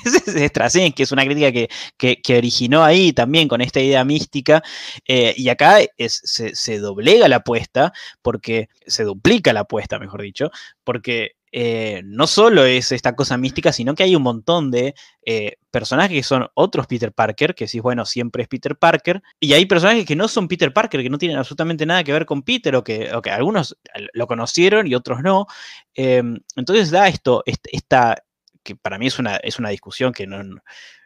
Claro. 0.02 0.36
es 0.36 0.50
Straczynski, 0.50 1.02
es 1.04 1.12
una 1.12 1.24
crítica 1.24 1.52
que, 1.96 2.36
originó 2.36 2.82
ahí 2.82 3.12
también 3.12 3.48
con 3.48 3.60
esta 3.60 3.80
idea 3.80 4.04
mística. 4.04 4.62
y 5.06 5.48
acá 5.48 5.78
se, 5.96 6.54
se, 6.54 6.78
doblega 6.78 7.28
la 7.28 7.36
apuesta, 7.36 7.92
porque 8.22 8.68
se 8.86 9.04
duplica 9.04 9.52
la 9.52 9.60
apuesta, 9.60 9.98
mejor 9.98 10.22
dicho, 10.22 10.50
porque 10.82 11.36
eh, 11.52 12.02
no 12.04 12.26
solo 12.26 12.64
es 12.64 12.92
esta 12.92 13.16
cosa 13.16 13.36
mística, 13.36 13.72
sino 13.72 13.94
que 13.94 14.04
hay 14.04 14.14
un 14.14 14.22
montón 14.22 14.70
de 14.70 14.94
eh, 15.24 15.56
personajes 15.70 16.16
que 16.16 16.22
son 16.22 16.48
otros 16.54 16.86
Peter 16.86 17.12
Parker, 17.12 17.54
que 17.54 17.66
sí, 17.66 17.80
bueno, 17.80 18.06
siempre 18.06 18.42
es 18.42 18.48
Peter 18.48 18.76
Parker, 18.76 19.22
y 19.40 19.52
hay 19.52 19.66
personajes 19.66 20.06
que 20.06 20.16
no 20.16 20.28
son 20.28 20.48
Peter 20.48 20.72
Parker, 20.72 21.02
que 21.02 21.10
no 21.10 21.18
tienen 21.18 21.38
absolutamente 21.38 21.86
nada 21.86 22.04
que 22.04 22.12
ver 22.12 22.26
con 22.26 22.42
Peter, 22.42 22.74
o 22.76 22.84
que, 22.84 23.10
algunos 23.30 23.76
lo 24.12 24.26
conocieron 24.26 24.86
y 24.86 24.94
otros 24.94 25.22
no. 25.22 25.46
Em, 25.94 26.38
entonces 26.56 26.90
da 26.90 27.08
esto, 27.08 27.42
esta, 27.46 28.24
que 28.62 28.76
para 28.76 28.98
mí 28.98 29.06
es 29.06 29.18
una, 29.18 29.36
es 29.36 29.58
una 29.58 29.70
discusión 29.70 30.12
que 30.12 30.26
no, 30.26 30.42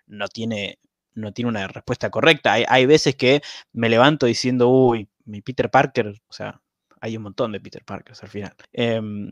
no 0.07 0.28
tiene 0.28 0.78
no 1.14 1.32
tiene 1.32 1.49
una 1.51 1.68
respuesta 1.68 2.11
correcta. 2.11 2.55
Hay, 2.55 2.86
veces 2.86 3.14
que 3.16 3.40
me 3.72 3.88
levanto 3.88 4.26
diciendo, 4.26 4.68
uy, 4.68 5.09
mi 5.24 5.42
Peter 5.42 5.70
Parker, 5.70 6.09
o 6.26 6.32
sea, 6.32 6.61
hay 7.01 7.16
un 7.16 7.22
montón 7.22 7.53
de 7.53 7.61
Peter 7.61 7.84
Parkers 7.84 8.22
al 8.22 8.28
final. 8.30 8.55
Em, 8.72 9.30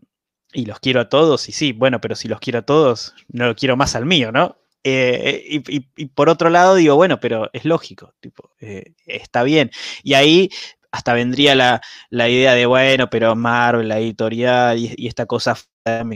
y 0.53 0.67
los 0.67 0.81
quiero 0.81 1.01
a 1.01 1.09
todos, 1.09 1.49
y 1.49 1.53
sí, 1.53 1.73
bueno, 1.73 2.01
pero 2.01 2.15
si 2.15 2.29
los 2.29 2.41
quiero 2.41 2.61
a 2.61 2.63
todos, 2.63 3.15
no 3.29 3.47
lo 3.47 3.57
quiero 3.57 3.77
más 3.77 3.97
al 3.97 4.07
mío, 4.07 4.33
¿no? 4.33 4.57
Eh, 4.85 5.63
y, 5.97 6.07
por 6.07 6.29
otro 6.29 6.51
lado 6.51 6.75
digo, 6.75 6.97
bueno, 6.97 7.21
pero 7.21 7.51
es 7.53 7.65
lógico, 7.65 8.15
tipo, 8.21 8.51
eh, 8.61 8.95
está 9.07 9.43
bien. 9.43 9.71
Y 10.03 10.15
ahí 10.15 10.51
hasta 10.91 11.15
vendría 11.15 11.55
la, 11.55 11.81
idea 12.29 12.55
de, 12.55 12.67
bueno, 12.67 13.09
pero 13.09 13.35
Marvel, 13.37 13.89
la 13.89 13.99
editorial 13.99 14.79
y, 14.79 15.07
esta 15.07 15.27
cosa 15.27 15.57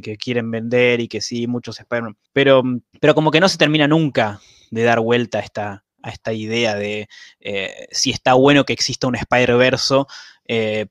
que 0.03 0.17
quieren 0.17 0.51
vender 0.51 1.01
y 1.01 1.09
que 1.09 1.21
sí, 1.21 1.47
muchos 1.47 1.79
esperan. 1.81 2.17
Pero, 2.33 2.63
pero 3.01 3.15
como 3.15 3.31
que 3.31 3.41
no 3.41 3.49
se 3.49 3.59
termina 3.59 3.89
nunca 3.89 4.41
de 4.71 4.83
dar 4.83 5.01
vuelta 5.01 5.39
a 5.39 5.43
esta, 5.43 5.85
a 6.03 6.11
esta 6.11 6.33
idea 6.33 6.75
de 6.75 7.09
eh, 7.41 7.89
si 7.91 8.11
está 8.11 8.35
bueno 8.35 8.65
que 8.65 8.73
exista 8.73 9.07
un 9.07 9.17
Spider-Verso 9.17 10.07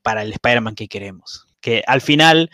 para 0.02 0.22
el 0.22 0.32
Spider-Man 0.32 0.74
que 0.74 0.88
queremos. 0.88 1.46
Que 1.60 1.82
al 1.86 2.00
final 2.00 2.50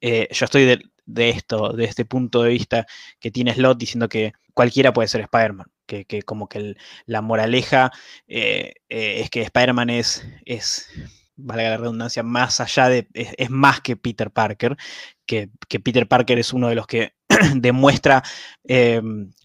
eh, 0.00 0.28
yo 0.30 0.44
estoy 0.44 0.78
de 1.06 1.30
esto, 1.30 1.72
de 1.72 1.84
este 1.84 2.04
punto 2.04 2.42
de 2.42 2.50
vista 2.50 2.86
que 3.18 3.30
tiene 3.30 3.54
Slot 3.54 3.78
diciendo 3.78 4.08
que 4.08 4.32
cualquiera 4.54 4.92
puede 4.92 5.08
ser 5.08 5.22
Spider-Man. 5.22 5.66
Que, 5.86 6.22
como 6.22 6.50
que 6.50 6.74
la 7.06 7.22
moraleja 7.22 7.90
eh, 8.26 8.74
eh, 8.90 9.20
es 9.22 9.30
que 9.30 9.40
Spider-Man 9.40 9.88
es, 9.88 10.22
es, 10.44 10.86
valga 11.34 11.70
la 11.70 11.76
redundancia, 11.78 12.22
más 12.22 12.60
allá 12.60 12.90
de, 12.90 13.08
es, 13.14 13.48
más 13.48 13.80
que 13.80 13.96
Peter 13.96 14.30
Parker, 14.30 14.76
que, 15.24 15.48
que, 15.66 15.80
Peter 15.80 16.06
Parker 16.06 16.38
es 16.38 16.52
uno 16.52 16.68
de 16.68 16.74
los 16.74 16.86
que 16.86 17.14
demuestra 17.56 18.22
eh, 18.64 19.00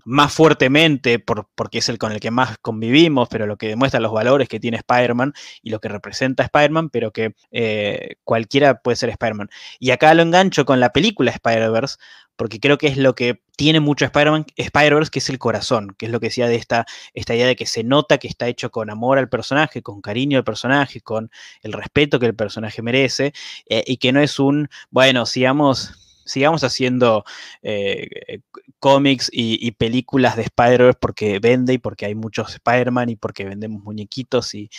más 0.05 0.33
fuertemente, 0.33 1.19
por, 1.19 1.47
porque 1.55 1.79
es 1.79 1.89
el 1.89 1.97
con 1.97 2.11
el 2.11 2.19
que 2.19 2.31
más 2.31 2.57
convivimos, 2.57 3.29
pero 3.29 3.47
lo 3.47 3.57
que 3.57 3.69
demuestra 3.69 3.99
los 3.99 4.11
valores 4.11 4.49
que 4.49 4.59
tiene 4.59 4.77
Spider-Man 4.77 5.33
y 5.61 5.69
lo 5.69 5.79
que 5.79 5.89
representa 5.89 6.43
Spider-Man, 6.43 6.89
pero 6.89 7.11
que 7.11 7.35
eh, 7.51 8.15
cualquiera 8.23 8.79
puede 8.79 8.97
ser 8.97 9.09
Spider-Man. 9.09 9.49
Y 9.79 9.91
acá 9.91 10.13
lo 10.13 10.23
engancho 10.23 10.65
con 10.65 10.79
la 10.79 10.91
película 10.91 11.31
Spider-Verse, 11.31 11.97
porque 12.35 12.59
creo 12.59 12.77
que 12.77 12.87
es 12.87 12.97
lo 12.97 13.15
que 13.15 13.41
tiene 13.55 13.79
mucho 13.79 14.05
Spider-Verse, 14.05 15.11
que 15.11 15.19
es 15.19 15.29
el 15.29 15.37
corazón, 15.37 15.95
que 15.97 16.07
es 16.07 16.11
lo 16.11 16.19
que 16.19 16.27
decía 16.27 16.47
de 16.47 16.55
esta, 16.55 16.85
esta 17.13 17.35
idea 17.35 17.47
de 17.47 17.55
que 17.55 17.65
se 17.65 17.83
nota 17.83 18.17
que 18.17 18.27
está 18.27 18.47
hecho 18.47 18.71
con 18.71 18.89
amor 18.89 19.19
al 19.19 19.29
personaje, 19.29 19.81
con 19.81 20.01
cariño 20.01 20.37
al 20.37 20.43
personaje, 20.43 21.01
con 21.01 21.31
el 21.61 21.73
respeto 21.73 22.19
que 22.19 22.25
el 22.25 22.35
personaje 22.35 22.81
merece, 22.81 23.33
eh, 23.67 23.83
y 23.85 23.97
que 23.97 24.11
no 24.11 24.21
es 24.21 24.39
un, 24.39 24.69
bueno, 24.89 25.25
sigamos 25.25 26.03
sigamos 26.26 26.63
haciendo 26.63 27.24
eh, 27.61 28.39
cómics 28.80 29.30
y, 29.32 29.71
películas 29.71 30.36
de 30.36 30.43
Spider-Verse 30.43 30.99
porque 30.99 31.39
vende 31.39 31.74
y 31.74 31.78
porque 31.78 32.05
hay 32.05 32.15
muchos 32.15 32.53
Spider-Man 32.53 33.09
y 33.09 33.15
porque 33.15 33.45
vendemos 33.45 33.84
muñequitos 33.84 34.53
y, 34.53 34.69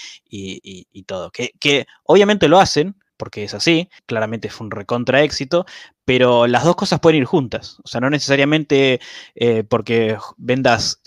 todo. 1.06 1.30
Que, 1.30 1.86
obviamente 2.04 2.48
lo 2.48 2.58
hacen, 2.58 2.96
porque 3.16 3.44
es 3.44 3.54
así, 3.54 3.88
claramente 4.06 4.50
fue 4.50 4.66
un 4.66 4.70
recontra 4.70 5.22
éxito, 5.22 5.66
pero 6.04 6.46
las 6.46 6.64
dos 6.64 6.76
cosas 6.76 7.00
pueden 7.00 7.20
ir 7.20 7.24
juntas. 7.24 7.78
O 7.84 7.88
sea, 7.88 8.00
no 8.00 8.10
necesariamente 8.10 9.00
eh, 9.34 9.64
porque 9.64 10.18
vendas 10.36 11.00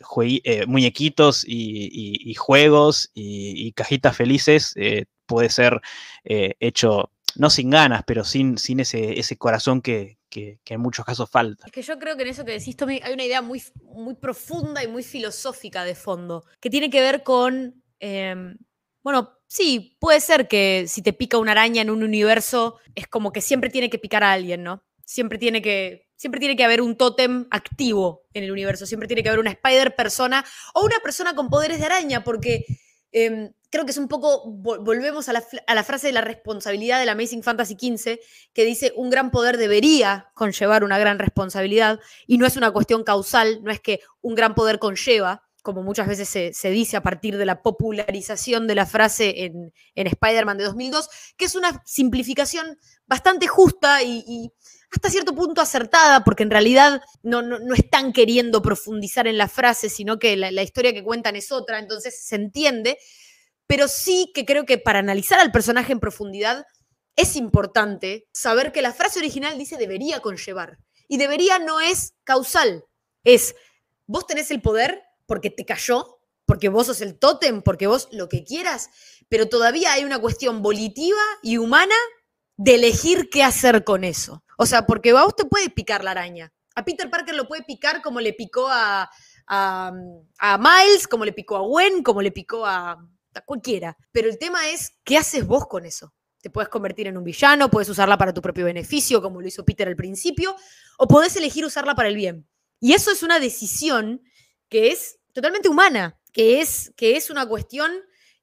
eh, 0.44 0.66
muñequitos 0.68 1.44
y, 1.48 2.34
juegos 2.36 3.12
y, 3.14 3.72
cajitas 3.74 4.16
felices 4.16 4.74
puede 5.26 5.50
ser 5.50 5.82
hecho 6.24 7.12
no 7.38 7.50
sin 7.50 7.70
ganas, 7.70 8.04
pero 8.06 8.24
sin, 8.24 8.58
sin 8.58 8.80
ese, 8.80 9.20
ese 9.20 9.38
corazón 9.38 9.82
que, 9.82 10.17
en 10.32 10.82
muchos 10.82 11.06
casos 11.06 11.30
falta. 11.30 11.66
Es 11.66 11.72
que 11.72 11.82
yo 11.82 11.98
creo 12.00 12.16
que 12.16 12.24
en 12.24 12.30
eso 12.30 12.46
que 12.46 12.52
decís, 12.52 12.76
Tommy, 12.76 13.00
hay 13.04 13.14
una 13.14 13.24
idea 13.24 13.42
muy, 13.42 13.62
muy 13.84 14.16
profunda 14.16 14.84
y 14.84 14.88
muy 14.88 15.04
filosófica 15.04 15.84
de 15.84 15.96
fondo, 15.96 16.46
que 16.60 16.70
tiene 16.70 16.90
que 16.90 17.02
ver 17.02 17.24
con, 17.24 17.84
em, 18.00 18.58
bueno, 19.04 19.38
sí, 19.48 19.98
puede 20.00 20.20
ser 20.20 20.48
que 20.48 20.86
si 20.88 21.02
te 21.02 21.14
pica 21.14 21.38
una 21.38 21.52
araña 21.52 21.82
en 21.82 21.90
un 21.90 22.04
universo, 22.04 22.78
es 22.96 23.08
como 23.08 23.32
que 23.32 23.42
siempre 23.42 23.70
tiene 23.70 23.90
que 23.90 24.00
picar 24.00 24.24
a 24.24 24.34
alguien, 24.34 24.64
¿no? 24.64 24.84
Siempre 25.06 25.38
tiene 25.38 25.62
que, 25.62 26.08
siempre 26.16 26.40
tiene 26.40 26.56
que 26.56 26.66
haber 26.66 26.82
un 26.82 26.98
tótem 26.98 27.48
activo 27.50 28.26
en 28.34 28.44
el 28.44 28.52
universo, 28.52 28.86
siempre 28.86 29.08
tiene 29.08 29.24
que 29.24 29.30
haber 29.30 29.40
una 29.40 29.52
spider 29.52 29.96
persona 29.96 30.44
o 30.74 30.84
una 30.84 31.00
persona 31.00 31.36
con 31.36 31.50
poderes 31.50 31.80
de 31.80 31.86
araña, 31.86 32.24
porque 32.24 32.66
Em, 33.12 33.52
creo 33.70 33.86
que 33.86 33.92
es 33.92 33.98
un 33.98 34.08
poco, 34.08 34.44
volvemos 34.48 35.30
a 35.30 35.34
la, 35.34 35.84
frase 35.84 36.08
de 36.08 36.14
la 36.14 36.22
responsabilidad 36.22 37.00
de 37.00 37.06
la 37.06 37.14
Amazing 37.14 37.44
Fantasy 37.44 37.76
XV, 37.76 38.20
que 38.54 38.66
dice, 38.66 38.94
un 38.96 39.10
gran 39.10 39.32
poder 39.32 39.58
debería 39.58 40.30
conllevar 40.34 40.84
una 40.84 40.98
gran 40.98 41.20
responsabilidad, 41.20 42.00
y 42.26 42.38
no 42.38 42.46
es 42.46 42.58
una 42.58 42.72
cuestión 42.72 43.04
causal, 43.04 43.64
no 43.64 43.72
es 43.72 43.80
que 43.80 44.00
un 44.22 44.36
gran 44.36 44.56
poder 44.56 44.80
conlleva, 44.80 45.44
como 45.64 45.84
muchas 45.84 46.08
veces 46.08 46.30
se, 46.58 46.70
dice 46.70 46.96
a 46.96 47.04
partir 47.04 47.38
de 47.38 47.46
la 47.46 47.62
popularización 47.62 48.68
de 48.68 48.76
la 48.76 48.86
frase 48.86 49.46
en, 49.46 49.74
Spider-Man 49.96 50.58
de 50.58 50.64
2002, 50.64 51.10
que 51.36 51.46
es 51.46 51.56
una 51.56 51.84
simplificación 51.86 52.80
bastante 53.06 53.48
justa 53.48 54.02
y 54.02 54.54
hasta 54.92 55.10
cierto 55.10 55.36
punto 55.36 55.62
acertada, 55.62 56.24
porque 56.24 56.44
en 56.44 56.52
realidad 56.52 57.02
no, 57.22 57.42
no, 57.42 57.74
están 57.76 58.14
queriendo 58.14 58.62
profundizar 58.62 59.28
en 59.28 59.38
la 59.38 59.48
frase, 59.48 59.90
sino 59.90 60.18
que 60.18 60.38
la, 60.38 60.64
historia 60.64 60.94
que 60.94 61.04
cuentan 61.04 61.36
es 61.36 61.52
otra, 61.52 61.80
entonces 61.80 62.26
se 62.26 62.36
entiende, 62.36 62.98
pero 63.68 63.88
sí 63.88 64.32
que 64.34 64.46
creo 64.46 64.66
que 64.66 64.78
para 64.78 65.00
analizar 65.00 65.40
al 65.40 65.52
personaje 65.52 65.92
en 65.92 66.00
profundidad 66.00 66.66
es 67.16 67.36
importante 67.36 68.28
saber 68.32 68.72
que 68.72 68.82
la 68.82 68.94
frase 68.94 69.20
original 69.20 69.58
dice 69.58 69.78
debería 69.78 70.22
conllevar, 70.22 70.78
y 71.08 71.18
debería 71.18 71.60
no 71.60 71.80
es 71.80 72.14
causal, 72.24 72.86
es 73.24 73.56
vos 74.06 74.26
tenés 74.26 74.52
el 74.52 74.62
poder 74.62 75.04
porque 75.26 75.50
te 75.50 75.66
cayó, 75.66 76.20
porque 76.46 76.70
vos 76.70 76.88
sos 76.88 77.02
el 77.02 77.20
tótem, 77.20 77.62
porque 77.62 77.88
vos 77.88 78.08
lo 78.12 78.30
que 78.30 78.46
quieras, 78.46 78.90
pero 79.28 79.50
todavía 79.50 79.92
hay 79.92 80.06
una 80.06 80.20
cuestión 80.20 80.62
volitiva 80.62 81.20
y 81.44 81.58
humana 81.58 81.96
de 82.56 82.76
elegir 82.76 83.30
qué 83.30 83.44
hacer 83.44 83.84
con 83.84 84.06
eso. 84.06 84.44
O 84.58 84.66
sea, 84.66 84.86
porque 84.86 85.12
a 85.12 85.24
vos 85.24 85.36
te 85.36 85.46
puede 85.46 85.70
picar 85.70 86.04
la 86.04 86.12
araña. 86.12 86.52
A 86.76 86.84
Peter 86.84 87.10
Parker 87.10 87.36
lo 87.36 87.48
puede 87.48 87.64
picar 87.64 88.02
como 88.02 88.20
le 88.20 88.34
picó 88.34 88.68
a, 88.70 89.10
a, 89.48 90.58
Miles, 90.60 91.08
como 91.08 91.26
le 91.26 91.34
picó 91.34 91.56
a 91.56 91.62
Gwen, 91.62 92.04
como 92.04 92.22
le 92.22 92.32
picó 92.32 92.66
a, 92.66 92.98
cualquiera. 93.46 93.96
Pero 94.12 94.30
el 94.30 94.38
tema 94.38 94.70
es, 94.70 94.94
¿qué 95.04 95.18
haces 95.18 95.46
vos 95.46 95.68
con 95.68 95.86
eso? 95.86 96.14
Te 96.42 96.50
puedes 96.50 96.70
convertir 96.70 97.08
en 97.08 97.18
un 97.18 97.24
villano, 97.24 97.70
puedes 97.70 97.90
usarla 97.90 98.18
para 98.18 98.34
tu 98.34 98.42
propio 98.42 98.66
beneficio, 98.66 99.22
como 99.22 99.42
lo 99.42 99.48
hizo 99.48 99.64
Peter 99.64 99.88
al 99.88 99.96
principio, 99.96 100.56
o 100.98 101.08
podés 101.08 101.36
elegir 101.36 101.66
usarla 101.66 101.96
para 101.96 102.10
el 102.10 102.16
bien. 102.16 102.48
Y 102.80 102.94
eso 102.94 103.12
es 103.12 103.24
una 103.24 103.40
decisión 103.40 104.22
que 104.70 104.92
es 104.92 105.20
totalmente 105.34 105.70
humana, 105.70 106.20
que 106.34 106.62
es, 106.62 106.94
que 106.96 107.16
es 107.16 107.30
una 107.30 107.48
cuestión 107.48 107.92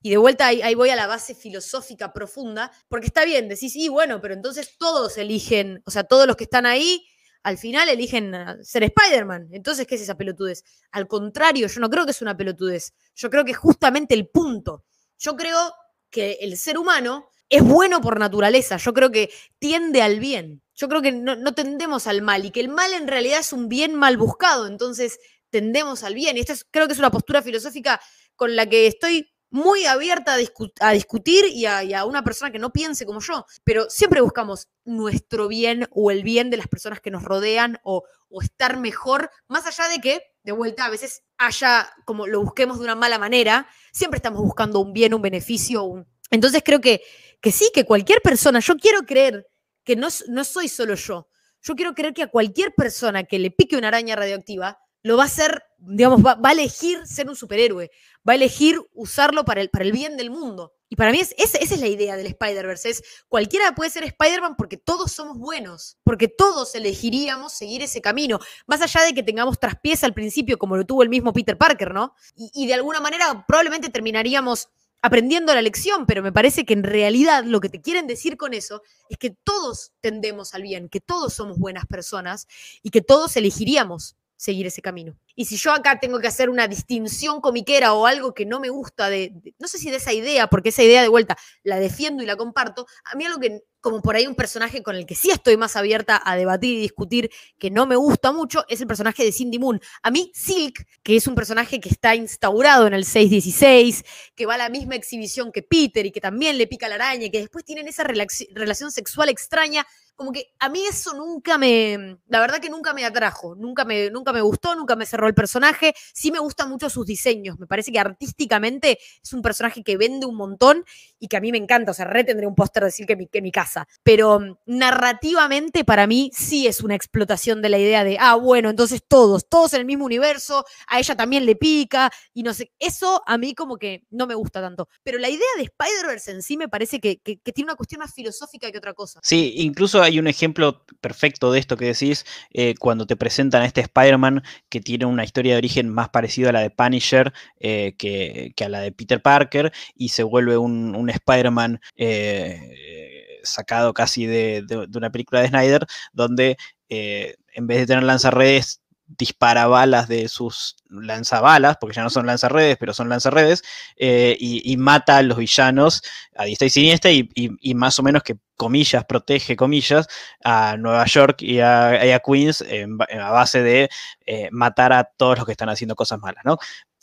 y 0.04 0.10
de 0.10 0.18
vuelta 0.18 0.48
ahí, 0.48 0.74
voy 0.74 0.90
a 0.90 0.96
la 0.96 1.06
base 1.06 1.34
filosófica 1.34 2.12
profunda, 2.12 2.70
porque 2.88 3.06
está 3.06 3.24
bien, 3.24 3.48
decís, 3.48 3.72
sí, 3.72 3.88
bueno, 3.88 4.20
pero 4.20 4.34
entonces 4.34 4.76
todos 4.76 5.16
eligen, 5.16 5.82
o 5.86 5.90
sea, 5.90 6.04
todos 6.04 6.26
los 6.26 6.36
que 6.36 6.44
están 6.44 6.66
ahí, 6.66 7.06
al 7.42 7.56
final 7.56 7.88
eligen 7.88 8.34
ser 8.62 8.82
Spider-Man. 8.82 9.48
Entonces, 9.52 9.86
¿qué 9.86 9.94
es 9.94 10.02
esa 10.02 10.14
pelotudez? 10.14 10.62
Al 10.90 11.08
contrario, 11.08 11.68
yo 11.68 11.80
no 11.80 11.88
creo 11.88 12.04
que 12.04 12.10
es 12.10 12.20
una 12.20 12.36
pelotudez. 12.36 12.92
Yo 13.14 13.30
creo 13.30 13.46
que 13.46 13.52
es 13.52 13.56
justamente 13.56 14.12
el 14.12 14.28
punto. 14.28 14.84
Yo 15.18 15.36
creo 15.36 15.72
que 16.10 16.36
el 16.42 16.58
ser 16.58 16.76
humano 16.76 17.30
es 17.48 17.62
bueno 17.62 18.02
por 18.02 18.18
naturaleza. 18.18 18.76
Yo 18.76 18.92
creo 18.92 19.10
que 19.10 19.30
tiende 19.58 20.02
al 20.02 20.20
bien. 20.20 20.60
Yo 20.74 20.86
creo 20.90 21.00
que 21.00 21.12
no, 21.12 21.54
tendemos 21.54 22.06
al 22.06 22.20
mal 22.20 22.44
y 22.44 22.50
que 22.50 22.60
el 22.60 22.68
mal 22.68 22.92
en 22.92 23.08
realidad 23.08 23.40
es 23.40 23.54
un 23.54 23.70
bien 23.70 23.94
mal 23.94 24.18
buscado. 24.18 24.66
Entonces, 24.66 25.18
tendemos 25.48 26.02
al 26.02 26.12
bien. 26.12 26.36
Y 26.36 26.40
esta 26.40 26.54
creo 26.70 26.88
que 26.88 26.92
es 26.92 26.98
una 26.98 27.10
postura 27.10 27.40
filosófica 27.40 27.98
con 28.36 28.54
la 28.54 28.66
que 28.66 28.86
estoy 28.86 29.33
muy 29.54 29.86
abierta 29.86 30.34
a, 30.80 30.90
discutir 30.90 31.44
y 31.44 31.64
a, 31.64 32.04
una 32.06 32.24
persona 32.24 32.50
que 32.50 32.58
no 32.58 32.72
piense 32.72 33.06
como 33.06 33.20
yo, 33.20 33.46
pero 33.62 33.88
siempre 33.88 34.20
buscamos 34.20 34.66
nuestro 34.84 35.46
bien 35.46 35.86
o 35.92 36.10
el 36.10 36.24
bien 36.24 36.50
de 36.50 36.56
las 36.56 36.66
personas 36.66 37.00
que 37.00 37.12
nos 37.12 37.22
rodean 37.22 37.78
o, 37.84 38.02
estar 38.42 38.80
mejor, 38.80 39.30
más 39.46 39.64
allá 39.64 39.88
de 39.88 40.00
que, 40.00 40.22
de 40.42 40.50
vuelta, 40.50 40.86
a 40.86 40.90
veces 40.90 41.22
haya, 41.38 41.88
como 42.04 42.26
lo 42.26 42.42
busquemos 42.42 42.80
de 42.80 42.84
una 42.84 42.96
mala 42.96 43.16
manera, 43.16 43.68
siempre 43.92 44.16
estamos 44.16 44.42
buscando 44.42 44.80
un 44.80 44.92
bien, 44.92 45.14
un 45.14 45.22
beneficio. 45.22 46.04
Entonces 46.32 46.60
creo 46.64 46.80
que, 46.80 47.00
que 47.40 47.52
sí, 47.52 47.70
que 47.72 47.84
cualquier 47.84 48.22
persona, 48.22 48.58
yo 48.58 48.74
quiero 48.74 49.06
creer 49.06 49.46
que 49.84 49.94
no, 49.94 50.08
no 50.26 50.42
soy 50.42 50.66
solo 50.66 50.96
yo, 50.96 51.28
yo 51.62 51.76
quiero 51.76 51.94
creer 51.94 52.12
que 52.12 52.24
a 52.24 52.26
cualquier 52.26 52.74
persona 52.74 53.22
que 53.22 53.38
le 53.38 53.52
pique 53.52 53.76
una 53.76 53.86
araña 53.86 54.16
radioactiva, 54.16 54.80
lo 55.04 55.18
va 55.18 55.24
a 55.24 55.26
hacer, 55.26 55.62
digamos, 55.78 56.24
va, 56.24 56.38
a 56.42 56.52
elegir 56.52 57.06
ser 57.06 57.28
un 57.28 57.36
superhéroe, 57.36 57.90
va 58.26 58.32
a 58.32 58.36
elegir 58.36 58.80
usarlo 58.94 59.44
para 59.44 59.60
el, 59.60 59.68
para 59.68 59.84
el 59.84 59.92
bien 59.92 60.16
del 60.16 60.30
mundo. 60.30 60.72
Y 60.88 60.96
para 60.96 61.12
mí 61.12 61.20
es, 61.20 61.34
esa 61.36 61.58
es 61.58 61.78
la 61.78 61.88
idea 61.88 62.16
del 62.16 62.26
Spider-Verse, 62.26 62.88
es 62.88 63.02
cualquiera 63.28 63.74
puede 63.74 63.90
ser 63.90 64.04
Spider-Man 64.04 64.56
porque 64.56 64.78
todos 64.78 65.12
somos 65.12 65.38
buenos, 65.38 65.98
porque 66.04 66.28
todos 66.28 66.74
elegiríamos 66.74 67.52
seguir 67.52 67.82
ese 67.82 68.00
camino, 68.00 68.40
más 68.66 68.80
allá 68.80 69.02
de 69.02 69.12
que 69.12 69.22
tengamos 69.22 69.60
traspiés 69.60 70.02
al 70.04 70.14
principio 70.14 70.56
como 70.56 70.76
lo 70.76 70.86
tuvo 70.86 71.02
el 71.02 71.10
mismo 71.10 71.34
Peter 71.34 71.58
Parker, 71.58 71.92
¿no? 71.92 72.14
Y, 72.34 72.50
y 72.54 72.66
de 72.66 72.74
alguna 72.74 73.00
manera 73.00 73.44
probablemente 73.46 73.90
terminaríamos 73.90 74.68
aprendiendo 75.02 75.54
la 75.54 75.60
lección, 75.60 76.06
pero 76.06 76.22
me 76.22 76.32
parece 76.32 76.64
que 76.64 76.72
en 76.72 76.82
realidad 76.82 77.44
lo 77.44 77.60
que 77.60 77.68
te 77.68 77.82
quieren 77.82 78.06
decir 78.06 78.38
con 78.38 78.54
eso 78.54 78.80
es 79.10 79.18
que 79.18 79.36
todos 79.44 79.92
tendemos 80.00 80.54
al 80.54 80.62
bien, 80.62 80.88
que 80.88 81.00
todos 81.00 81.34
somos 81.34 81.58
buenas 81.58 81.84
personas 81.84 82.46
y 82.82 82.88
que 82.88 83.02
todos 83.02 83.36
elegiríamos 83.36 84.16
seguir 84.44 84.66
ese 84.66 84.82
camino. 84.82 85.16
Y 85.34 85.46
si 85.46 85.56
yo 85.56 85.72
acá 85.72 85.98
tengo 85.98 86.20
que 86.20 86.28
hacer 86.28 86.50
una 86.50 86.68
distinción 86.68 87.40
comiquera 87.40 87.94
o 87.94 88.06
algo 88.06 88.34
que 88.34 88.44
no 88.44 88.60
me 88.60 88.68
gusta 88.68 89.08
de, 89.08 89.32
no 89.58 89.66
sé 89.66 89.78
si 89.78 89.90
de 89.90 89.96
esa 89.96 90.12
idea, 90.12 90.48
porque 90.48 90.68
esa 90.68 90.82
idea 90.82 91.02
de 91.02 91.08
vuelta 91.08 91.36
la 91.62 91.80
defiendo 91.80 92.22
y 92.22 92.26
la 92.26 92.36
comparto, 92.36 92.86
a 93.04 93.16
mí 93.16 93.24
algo 93.24 93.40
que, 93.40 93.62
como 93.80 94.02
por 94.02 94.16
ahí 94.16 94.26
un 94.26 94.34
personaje 94.34 94.82
con 94.82 94.96
el 94.96 95.06
que 95.06 95.14
sí 95.14 95.30
estoy 95.30 95.56
más 95.56 95.76
abierta 95.76 96.20
a 96.24 96.36
debatir 96.36 96.76
y 96.76 96.80
discutir, 96.80 97.30
que 97.58 97.70
no 97.70 97.86
me 97.86 97.96
gusta 97.96 98.32
mucho, 98.32 98.64
es 98.68 98.80
el 98.80 98.86
personaje 98.86 99.24
de 99.24 99.32
Cindy 99.32 99.58
Moon. 99.58 99.80
A 100.02 100.10
mí, 100.10 100.30
Silk, 100.34 100.86
que 101.02 101.16
es 101.16 101.26
un 101.26 101.34
personaje 101.34 101.80
que 101.80 101.88
está 101.88 102.14
instaurado 102.14 102.86
en 102.86 102.94
el 102.94 103.04
616, 103.04 104.04
que 104.34 104.46
va 104.46 104.54
a 104.54 104.58
la 104.58 104.68
misma 104.68 104.94
exhibición 104.94 105.52
que 105.52 105.62
Peter 105.62 106.04
y 106.04 106.12
que 106.12 106.20
también 106.20 106.58
le 106.58 106.66
pica 106.66 106.88
la 106.88 106.96
araña 106.96 107.26
y 107.26 107.30
que 107.30 107.40
después 107.40 107.64
tienen 107.64 107.88
esa 107.88 108.04
relación 108.04 108.90
sexual 108.90 109.30
extraña, 109.30 109.86
como 110.16 110.32
que 110.32 110.52
a 110.58 110.68
mí 110.68 110.84
eso 110.86 111.14
nunca 111.14 111.58
me, 111.58 112.18
la 112.28 112.40
verdad 112.40 112.58
que 112.60 112.70
nunca 112.70 112.94
me 112.94 113.04
atrajo, 113.04 113.54
nunca 113.54 113.84
me, 113.84 114.10
nunca 114.10 114.32
me 114.32 114.40
gustó, 114.40 114.74
nunca 114.74 114.96
me 114.96 115.06
cerró 115.06 115.26
el 115.26 115.34
personaje. 115.34 115.94
Sí 116.12 116.30
me 116.30 116.38
gustan 116.38 116.68
mucho 116.68 116.88
sus 116.88 117.06
diseños, 117.06 117.58
me 117.58 117.66
parece 117.66 117.90
que 117.90 117.98
artísticamente 117.98 118.98
es 119.22 119.32
un 119.32 119.42
personaje 119.42 119.82
que 119.82 119.96
vende 119.96 120.26
un 120.26 120.36
montón 120.36 120.84
y 121.18 121.28
que 121.28 121.36
a 121.36 121.40
mí 121.40 121.50
me 121.50 121.58
encanta, 121.58 121.90
o 121.90 121.94
sea, 121.94 122.06
re 122.06 122.22
tendré 122.24 122.46
un 122.46 122.54
póster 122.54 122.82
de 122.82 122.88
decir 122.88 123.06
que 123.06 123.16
mi, 123.16 123.26
que 123.26 123.42
mi 123.42 123.50
casa. 123.50 123.88
Pero 124.02 124.38
mm, 124.40 124.56
narrativamente 124.66 125.84
para 125.84 126.06
mí 126.06 126.30
sí 126.32 126.66
es 126.66 126.80
una 126.80 126.94
explotación 126.94 127.60
de 127.62 127.68
la 127.68 127.78
idea 127.78 128.04
de, 128.04 128.16
ah, 128.20 128.36
bueno, 128.36 128.70
entonces 128.70 129.02
todos, 129.06 129.48
todos 129.48 129.74
en 129.74 129.80
el 129.80 129.86
mismo 129.86 130.04
universo, 130.04 130.64
a 130.86 130.98
ella 130.98 131.16
también 131.16 131.44
le 131.44 131.56
pica 131.56 132.12
y 132.32 132.42
no 132.42 132.54
sé, 132.54 132.72
eso 132.78 133.22
a 133.26 133.36
mí 133.38 133.54
como 133.54 133.78
que 133.78 134.04
no 134.10 134.26
me 134.26 134.34
gusta 134.34 134.60
tanto. 134.60 134.88
Pero 135.02 135.18
la 135.18 135.28
idea 135.28 135.48
de 135.56 135.64
Spider-Verse 135.64 136.30
en 136.30 136.42
sí 136.42 136.56
me 136.56 136.68
parece 136.68 137.00
que, 137.00 137.18
que 137.18 137.36
tiene 137.52 137.70
una 137.70 137.76
cuestión 137.76 137.98
más 138.00 138.14
filosófica 138.14 138.70
que 138.70 138.78
otra 138.78 138.94
cosa. 138.94 139.20
Sí, 139.22 139.54
incluso 139.56 140.03
hay 140.04 140.18
un 140.18 140.26
ejemplo 140.26 140.84
perfecto 141.00 141.52
de 141.52 141.58
esto 141.58 141.76
que 141.76 141.86
decís 141.86 142.24
eh, 142.52 142.74
cuando 142.78 143.06
te 143.06 143.16
presentan 143.16 143.62
a 143.62 143.66
este 143.66 143.80
Spider-Man 143.82 144.42
que 144.68 144.80
tiene 144.80 145.06
una 145.06 145.24
historia 145.24 145.52
de 145.54 145.58
origen 145.58 145.88
más 145.88 146.08
parecida 146.10 146.50
a 146.50 146.52
la 146.52 146.60
de 146.60 146.70
Punisher 146.70 147.32
eh, 147.60 147.94
que, 147.98 148.54
a 148.64 148.68
la 148.68 148.80
de 148.80 148.92
Peter 148.92 149.20
Parker 149.20 149.72
y 149.94 150.10
se 150.10 150.22
vuelve 150.22 150.56
un, 150.56 151.10
Spider-Man 151.10 151.80
eh, 151.96 153.40
sacado 153.42 153.92
casi 153.92 154.26
de, 154.26 154.62
de, 154.66 154.86
de, 154.86 154.98
una 154.98 155.10
película 155.10 155.40
de 155.40 155.48
Snyder 155.48 155.86
donde 156.12 156.56
en 156.88 157.66
vez 157.66 157.78
de 157.78 157.86
tener 157.86 158.04
lanzarredes 158.04 158.83
dispara 159.06 159.66
balas 159.66 160.08
de 160.08 160.28
sus 160.28 160.76
lanzabalas, 160.88 161.76
porque 161.80 161.96
ya 161.96 162.02
no 162.02 162.10
son 162.10 162.26
lanzarredes, 162.26 162.76
pero 162.78 162.94
son 162.94 163.08
lanzarredes, 163.08 163.62
eh, 163.96 164.36
y, 164.38 164.76
mata 164.76 165.18
a 165.18 165.22
los 165.22 165.38
villanos 165.38 166.02
a 166.36 166.44
diestra 166.44 166.66
y 166.66 166.70
siniestra, 166.70 167.10
y, 167.10 167.28
y, 167.34 167.50
y, 167.60 167.74
más 167.74 167.98
o 167.98 168.02
menos 168.02 168.22
que, 168.22 168.36
comillas, 168.56 169.04
protege, 169.04 169.56
comillas, 169.56 170.06
a 170.44 170.76
Nueva 170.76 171.04
York 171.06 171.42
y 171.42 171.60
a, 171.60 172.20
Queens 172.24 172.62
en, 172.62 172.98
a 173.20 173.30
base 173.30 173.62
de 173.62 173.90
eh, 174.26 174.48
matar 174.52 174.92
a 174.92 175.04
todos 175.04 175.38
los 175.38 175.46
que 175.46 175.52
están 175.52 175.68
haciendo 175.68 175.94
cosas 175.94 176.20
malas, 176.20 176.44
¿no? 176.44 176.58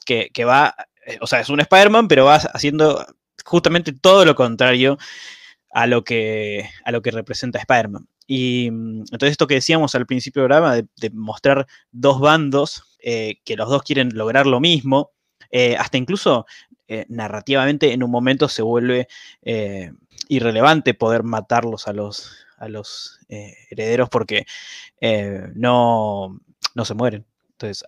Que, 0.05 0.29
que 0.33 0.45
va, 0.45 0.75
eh, 1.05 1.17
o 1.21 1.27
sea, 1.27 1.39
es 1.41 1.49
un 1.49 1.59
Spider-Man, 1.59 2.07
pero 2.07 2.25
va 2.25 2.35
haciendo 2.35 3.05
justamente 3.45 3.91
todo 3.91 4.25
lo 4.25 4.35
contrario 4.35 4.97
a 5.71 5.87
lo 5.87 6.03
que, 6.03 6.69
a 6.85 6.91
lo 6.91 7.01
que 7.01 7.11
representa 7.11 7.59
Spider-Man. 7.59 8.07
Y 8.33 8.67
entonces 8.67 9.31
esto 9.31 9.45
que 9.45 9.55
decíamos 9.55 9.93
al 9.93 10.05
principio 10.05 10.41
del 10.41 10.47
programa, 10.47 10.75
de, 10.75 11.09
mostrar 11.09 11.67
dos 11.91 12.21
bandos 12.21 12.97
eh, 13.03 13.41
que 13.43 13.57
los 13.57 13.67
dos 13.67 13.83
quieren 13.83 14.11
lograr 14.13 14.47
lo 14.47 14.61
mismo, 14.61 15.11
eh, 15.49 15.75
hasta 15.75 15.97
incluso 15.97 16.45
eh, 16.87 17.05
narrativamente 17.09 17.91
en 17.91 18.03
un 18.03 18.09
momento 18.09 18.47
se 18.47 18.61
vuelve 18.61 19.09
irrelevante 20.29 20.93
poder 20.93 21.23
matarlos 21.23 21.89
a 21.89 21.91
los, 21.91 22.45
a 22.57 22.69
los 22.69 23.19
herederos 23.27 24.07
porque 24.07 24.45
no, 25.53 26.39
no 26.73 26.85
se 26.85 26.93
mueren. 26.93 27.25
Entonces 27.61 27.83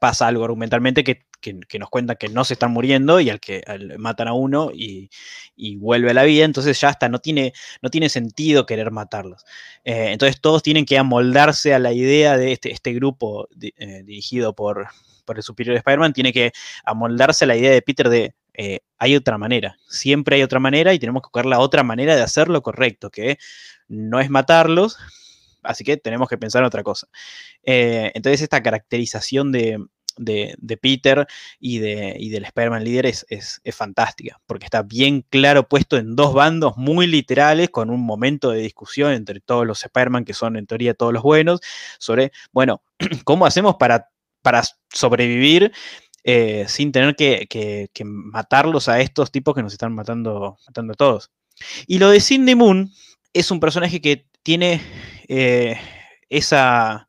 pasa 0.00 0.28
algo 0.28 0.44
argumentalmente 0.44 1.02
que, 1.02 1.26
nos 1.78 1.90
cuenta 1.90 2.14
que 2.14 2.28
no 2.28 2.44
se 2.44 2.54
están 2.54 2.72
muriendo 2.72 3.20
y 3.20 3.30
al 3.30 3.40
que 3.40 3.62
matan 3.98 4.28
a 4.28 4.32
uno 4.32 4.70
y, 4.72 5.10
vuelve 5.78 6.10
a 6.10 6.14
la 6.14 6.22
vida, 6.22 6.44
entonces 6.44 6.80
ya 6.80 6.88
hasta 6.88 7.08
no 7.08 7.18
tiene, 7.18 7.52
no 7.82 7.90
tiene 7.90 8.08
sentido 8.08 8.66
querer 8.66 8.90
matarlos. 8.90 9.44
Eh, 9.84 10.12
entonces 10.12 10.40
todos 10.40 10.62
tienen 10.62 10.84
que 10.84 10.98
amoldarse 10.98 11.74
a 11.74 11.78
la 11.78 11.92
idea 11.92 12.36
de 12.36 12.52
este, 12.52 12.70
este 12.72 12.92
grupo 12.92 13.48
eh, 13.60 14.02
dirigido 14.04 14.54
por, 14.54 14.88
el 15.28 15.42
superior 15.42 15.76
Spider-Man, 15.76 16.12
tiene 16.12 16.32
que 16.32 16.52
amoldarse 16.84 17.44
a 17.44 17.48
la 17.48 17.56
idea 17.56 17.72
de 17.72 17.82
Peter 17.82 18.08
de 18.08 18.34
eh, 18.54 18.80
hay 18.98 19.16
otra 19.16 19.36
manera, 19.38 19.76
siempre 19.88 20.36
hay 20.36 20.42
otra 20.42 20.60
manera 20.60 20.94
y 20.94 20.98
tenemos 20.98 21.20
que 21.22 21.26
buscar 21.26 21.46
la 21.46 21.58
otra 21.58 21.82
manera 21.82 22.16
de 22.16 22.22
hacerlo 22.22 22.62
correcto, 22.62 23.10
que 23.10 23.38
no 23.88 24.20
es 24.20 24.30
matarlos, 24.30 24.98
así 25.66 25.84
que 25.84 25.96
tenemos 25.96 26.28
que 26.28 26.38
pensar 26.38 26.62
en 26.62 26.66
otra 26.66 26.82
cosa. 26.82 27.08
Eh, 27.62 28.12
entonces 28.14 28.42
esta 28.42 28.62
caracterización 28.62 29.52
de, 29.52 29.78
de, 30.16 30.78
Peter 30.80 31.26
y, 31.58 31.78
de, 31.78 32.16
y 32.18 32.30
del 32.30 32.44
Spider-Man 32.44 32.84
líder 32.84 33.06
es, 33.06 33.26
es, 33.28 33.60
fantástica, 33.74 34.40
porque 34.46 34.64
está 34.64 34.82
bien 34.82 35.24
claro 35.28 35.68
puesto 35.68 35.96
en 35.96 36.16
dos 36.16 36.34
bandos 36.34 36.76
muy 36.76 37.06
literales, 37.06 37.70
con 37.70 37.90
un 37.90 38.00
momento 38.00 38.50
de 38.50 38.60
discusión 38.60 39.12
entre 39.12 39.40
todos 39.40 39.66
los 39.66 39.84
Spider-Man, 39.84 40.24
que 40.24 40.34
son 40.34 40.56
en 40.56 40.66
teoría 40.66 40.94
todos 40.94 41.12
los 41.12 41.22
buenos, 41.22 41.60
sobre, 41.98 42.32
bueno, 42.52 42.82
¿cómo 43.24 43.46
hacemos 43.46 43.76
para, 43.76 44.08
para 44.42 44.62
sobrevivir? 44.92 45.72
Eh, 46.28 46.64
sin 46.66 46.90
tener 46.90 47.14
que, 47.14 47.46
que, 47.48 47.88
que, 47.92 48.04
matarlos 48.04 48.88
a 48.88 48.98
estos 49.00 49.30
tipos 49.30 49.54
que 49.54 49.62
nos 49.62 49.72
están 49.72 49.94
matando, 49.94 50.58
matando 50.66 50.92
a 50.92 50.96
todos. 50.96 51.30
Y 51.86 52.00
lo 52.00 52.10
de 52.10 52.20
Cindy 52.20 52.56
Moon 52.56 52.90
es 53.32 53.52
un 53.52 53.60
personaje 53.60 54.00
que 54.00 54.26
tiene 54.42 54.80
eh, 55.28 55.78
esa, 56.28 57.08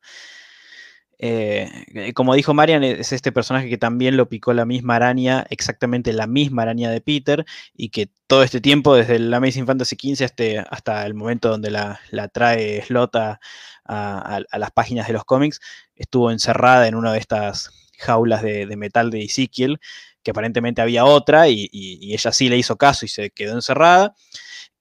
eh, 1.20 2.14
como 2.14 2.36
dijo 2.36 2.54
Marian, 2.54 2.84
es 2.84 3.12
este 3.12 3.32
personaje 3.32 3.70
que 3.70 3.78
también 3.78 4.18
lo 4.18 4.30
picó 4.30 4.54
la 4.54 4.66
misma 4.66 4.98
araña, 4.98 5.46
exactamente 5.50 6.14
la 6.14 6.28
misma 6.28 6.62
araña 6.62 6.92
de 6.92 7.02
Peter, 7.02 7.46
y 7.76 7.90
que 7.90 8.10
todo 8.28 8.44
este 8.44 8.62
tiempo, 8.62 8.96
desde 8.96 9.16
el 9.16 9.34
Amazing 9.34 9.66
Fantasy 9.66 9.96
XV 9.96 10.64
hasta, 10.70 11.06
el 11.06 11.16
momento 11.16 11.50
donde 11.50 11.72
la, 11.72 12.00
la 12.12 12.28
trae 12.28 12.84
Slot 12.84 13.16
a, 13.16 13.40
las 13.86 14.72
páginas 14.72 15.08
de 15.08 15.14
los 15.14 15.26
cómics, 15.26 15.60
estuvo 15.96 16.30
encerrada 16.32 16.88
en 16.88 16.96
una 16.96 17.14
de 17.14 17.20
estas 17.20 17.72
jaulas 17.98 18.44
de, 18.44 18.68
metal 18.78 19.10
de 19.10 19.24
Ezekiel, 19.24 19.80
que 20.22 20.32
aparentemente 20.32 20.82
había 20.82 21.06
otra, 21.06 21.50
y, 21.50 21.70
ella 22.14 22.32
sí 22.32 22.50
le 22.50 22.58
hizo 22.58 22.78
caso 22.78 23.06
y 23.06 23.10
se 23.10 23.32
quedó 23.32 23.54
encerrada. 23.56 24.14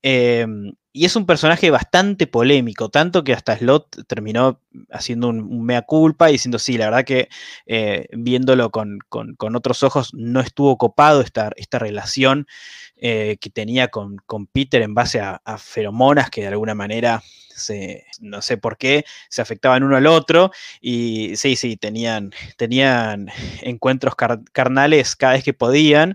Eh, 0.08 0.46
y 0.92 1.04
es 1.04 1.16
un 1.16 1.26
personaje 1.26 1.68
bastante 1.72 2.28
polémico, 2.28 2.90
tanto 2.90 3.24
que 3.24 3.32
hasta 3.32 3.58
Slot 3.58 4.06
terminó 4.06 4.62
haciendo 4.88 5.28
un, 5.28 5.64
mea 5.64 5.82
culpa 5.82 6.28
y 6.28 6.34
diciendo, 6.34 6.60
sí, 6.60 6.78
la 6.78 6.84
verdad 6.84 7.04
que 7.04 7.28
eh, 7.66 8.06
viéndolo 8.12 8.70
con, 8.70 9.00
con, 9.08 9.56
otros 9.56 9.82
ojos 9.82 10.14
no 10.14 10.40
estuvo 10.40 10.78
copado 10.78 11.22
esta, 11.22 11.50
esta 11.56 11.80
relación 11.80 12.46
eh, 12.94 13.36
que 13.40 13.50
tenía 13.50 13.88
con, 13.88 14.18
con, 14.26 14.46
Peter 14.46 14.80
en 14.80 14.94
base 14.94 15.18
a, 15.20 15.40
feromonas 15.58 16.30
que 16.30 16.42
de 16.42 16.46
alguna 16.46 16.76
manera, 16.76 17.24
se, 17.56 18.06
no 18.20 18.42
sé 18.42 18.56
por 18.56 18.76
qué, 18.76 19.04
se 19.28 19.42
afectaban 19.42 19.82
uno 19.82 19.96
al 19.96 20.06
otro 20.06 20.50
y 20.80 21.36
sí, 21.36 21.56
sí, 21.56 21.76
tenían, 21.76 22.32
tenían 22.56 23.28
encuentros 23.62 24.14
car 24.14 24.40
carnales 24.52 25.16
cada 25.16 25.34
vez 25.34 25.44
que 25.44 25.54
podían, 25.54 26.10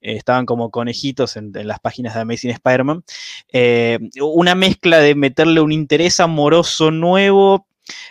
eh, 0.00 0.16
estaban 0.16 0.46
como 0.46 0.70
conejitos 0.70 1.36
en, 1.36 1.52
las 1.52 1.80
páginas 1.80 2.14
de 2.14 2.20
Amazing 2.20 2.50
Spider-Man. 2.50 3.04
Eh, 3.52 3.98
una 4.20 4.54
mezcla 4.54 4.98
de 4.98 5.14
meterle 5.14 5.60
un 5.60 5.72
interés 5.72 6.20
amoroso 6.20 6.90
nuevo, 6.90 7.66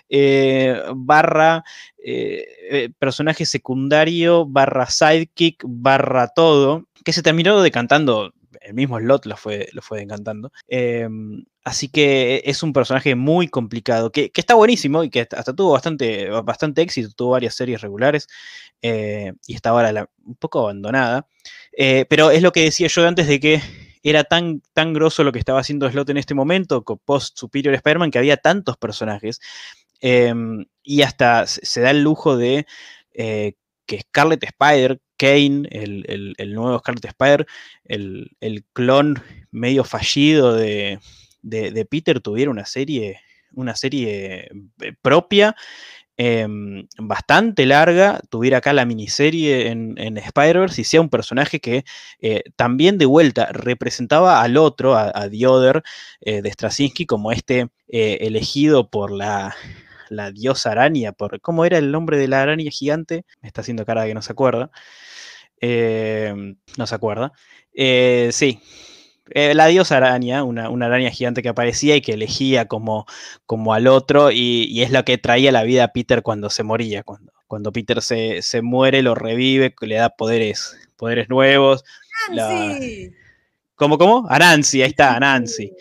eh, 0.09 0.81
barra 0.95 1.63
personaje 2.97 3.45
secundario, 3.45 4.45
barra 4.47 4.87
sidekick, 4.87 5.63
barra 5.67 6.29
todo, 6.29 6.87
que 7.05 7.13
se 7.13 7.21
terminó 7.21 7.61
decantando, 7.61 8.33
el 8.61 8.73
mismo 8.73 8.99
Slot 8.99 9.25
lo 9.25 9.37
fue, 9.37 9.69
lo 9.73 9.81
fue 9.81 9.99
decantando. 9.99 10.51
Eh, 10.67 11.07
así 11.63 11.89
que 11.89 12.41
es 12.45 12.63
un 12.63 12.73
personaje 12.73 13.15
muy 13.15 13.47
complicado, 13.47 14.11
que, 14.11 14.31
que, 14.31 14.41
está 14.41 14.55
buenísimo 14.55 15.03
y 15.03 15.09
que 15.09 15.21
hasta 15.21 15.53
tuvo 15.53 15.71
bastante, 15.71 16.29
bastante 16.29 16.81
éxito, 16.81 17.09
tuvo 17.15 17.31
varias 17.31 17.55
series 17.55 17.81
regulares 17.81 18.27
eh, 18.81 19.33
y 19.47 19.55
está 19.55 19.71
ahora 19.71 20.09
un 20.25 20.35
poco 20.35 20.59
abandonada. 20.59 21.27
Eh, 21.77 22.05
pero 22.09 22.31
es 22.31 22.41
lo 22.41 22.51
que 22.51 22.63
decía 22.63 22.87
yo 22.87 23.07
antes 23.07 23.27
de 23.27 23.39
que 23.39 23.61
era 24.03 24.23
tan, 24.23 24.61
tan 24.73 24.93
grosso 24.93 25.23
lo 25.23 25.31
que 25.31 25.39
estaba 25.39 25.59
haciendo 25.59 25.89
Slot 25.89 26.09
en 26.09 26.17
este 26.17 26.33
momento, 26.33 26.83
con 26.83 26.99
post 26.99 27.37
Superior 27.37 27.73
Spider-Man, 27.75 28.11
que 28.11 28.17
había 28.17 28.37
tantos 28.37 28.77
personajes. 28.77 29.39
Eh, 30.01 30.33
y 30.83 31.03
hasta 31.03 31.45
se 31.45 31.81
da 31.81 31.91
el 31.91 32.01
lujo 32.01 32.35
de 32.35 32.65
eh, 33.13 33.53
que 33.85 34.01
Scarlet 34.01 34.43
Spider, 34.43 34.99
Kane, 35.21 35.67
el, 35.69 36.33
el, 36.35 36.53
nuevo 36.55 36.79
Scarlet 36.79 37.05
Spider, 37.05 37.45
el, 37.85 38.31
el, 38.39 38.65
clon 38.73 39.21
medio 39.51 39.83
fallido 39.83 40.55
de, 40.55 40.97
de, 41.43 41.85
Peter, 41.85 42.19
tuviera 42.21 42.49
una 42.49 42.65
serie, 42.65 43.19
una 43.53 43.75
serie 43.75 44.49
eh, 44.79 44.93
propia 44.99 45.55
eh, 46.17 46.47
bastante 46.97 47.67
larga, 47.67 48.19
tuviera 48.31 48.57
acá 48.57 48.73
la 48.73 48.85
miniserie 48.85 49.67
en, 49.67 49.93
en 49.99 50.17
Spider-Verse 50.17 50.81
y 50.81 50.85
sea 50.85 51.01
un 51.01 51.09
personaje 51.09 51.59
que 51.59 51.85
eh, 52.19 52.41
también 52.55 52.97
de 52.97 53.05
vuelta 53.05 53.51
representaba 53.51 54.41
al 54.41 54.57
otro, 54.57 54.95
a, 54.95 55.11
a 55.13 55.25
eh, 55.27 56.41
de 56.41 56.51
Straczynski, 56.51 57.05
como 57.05 57.31
este 57.31 57.69
elegido 57.87 58.89
por 58.89 59.11
la, 59.11 59.55
la 60.09 60.31
diosa 60.31 60.71
araña, 60.71 61.11
por 61.11 61.41
cómo 61.41 61.65
era 61.65 61.77
el 61.77 61.91
nombre 61.91 62.17
de 62.17 62.27
la 62.27 62.41
araña 62.41 62.71
gigante, 62.71 63.25
me 63.41 63.47
está 63.47 63.61
haciendo 63.61 63.85
cara 63.85 64.01
de 64.01 64.09
que 64.09 64.13
no 64.13 64.21
se 64.21 64.31
acuerda. 64.31 64.71
Eh, 65.61 66.33
no 66.77 66.87
se 66.87 66.95
acuerda. 66.95 67.31
Eh, 67.73 68.29
sí, 68.33 68.59
eh, 69.29 69.53
la 69.53 69.67
diosa 69.67 69.97
araña, 69.97 70.43
una, 70.43 70.69
una, 70.69 70.87
araña 70.87 71.11
gigante 71.11 71.41
que 71.41 71.49
aparecía 71.49 71.95
y 71.95 72.01
que 72.01 72.13
elegía 72.13 72.67
como, 72.67 73.05
como 73.45 73.73
al 73.73 73.87
otro, 73.87 74.31
y, 74.31 74.67
y, 74.69 74.81
es 74.81 74.91
lo 74.91 75.05
que 75.05 75.17
traía 75.17 75.51
la 75.51 75.63
vida 75.63 75.85
a 75.85 75.93
Peter 75.93 76.23
cuando 76.23 76.49
se 76.49 76.63
moría. 76.63 77.03
Cuando, 77.03 77.31
cuando 77.47 77.71
Peter 77.71 78.01
se, 78.01 78.41
se 78.41 78.61
muere, 78.61 79.03
lo 79.03 79.15
revive, 79.15 79.73
le 79.81 79.95
da 79.95 80.09
poderes, 80.09 80.75
poderes 80.97 81.29
nuevos. 81.29 81.83
Nancy. 82.33 83.07
La... 83.07 83.17
¿Cómo, 83.75 83.97
cómo? 83.97 84.25
A 84.29 84.39
Nancy, 84.39 84.81
ahí 84.81 84.89
está, 84.89 85.15
a 85.15 85.19
Nancy. 85.19 85.71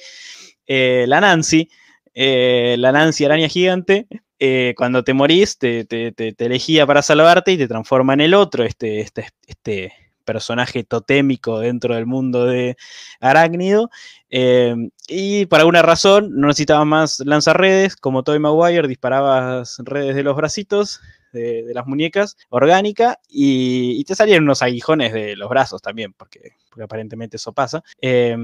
Eh, 0.66 1.05
la 1.09 1.20
Nancy 1.20 1.69
la 2.15 2.93
Nancy 2.93 3.24
araña 3.24 3.48
gigante, 3.48 4.07
eh, 4.41 4.75
cuando 4.77 5.05
te 5.05 5.12
morís, 5.12 5.59
te, 5.59 5.85
te, 5.85 6.35
elegía 6.39 6.87
para 6.87 7.03
salvarte 7.03 7.53
y 7.53 7.59
te 7.59 7.69
transforma 7.69 8.15
en 8.15 8.23
el 8.23 8.33
otro, 8.33 8.65
este, 8.65 9.01
este, 9.01 9.29
este 9.47 9.93
personaje 10.25 10.83
totémico 10.83 11.59
dentro 11.59 11.95
del 11.95 12.07
mundo 12.07 12.47
de 12.47 12.77
Arácnido. 13.21 13.91
Eh, 14.31 14.75
y 15.09 15.45
por 15.45 15.59
alguna 15.59 15.83
razón 15.83 16.31
no 16.41 16.47
necesitabas 16.47 16.87
más 16.87 17.21
lanzarredes, 17.21 17.97
como 17.97 18.23
Toy 18.23 18.39
Maguire, 18.39 18.89
disparabas 18.89 19.77
redes 19.85 20.17
de 20.17 20.23
los 20.23 20.37
bracitos, 20.37 21.01
de, 21.33 21.71
las 21.75 21.87
muñecas, 21.87 22.39
orgánica, 22.49 23.19
y, 23.29 24.03
te 24.05 24.15
salían 24.15 24.45
unos 24.45 24.62
aguijones 24.62 25.12
de 25.12 25.37
los 25.37 25.51
brazos 25.51 25.83
también, 25.83 26.15
porque, 26.15 26.53
porque 26.71 26.85
aparentemente 26.85 27.37
eso 27.37 27.53
pasa. 27.53 27.83
Eh, 28.01 28.37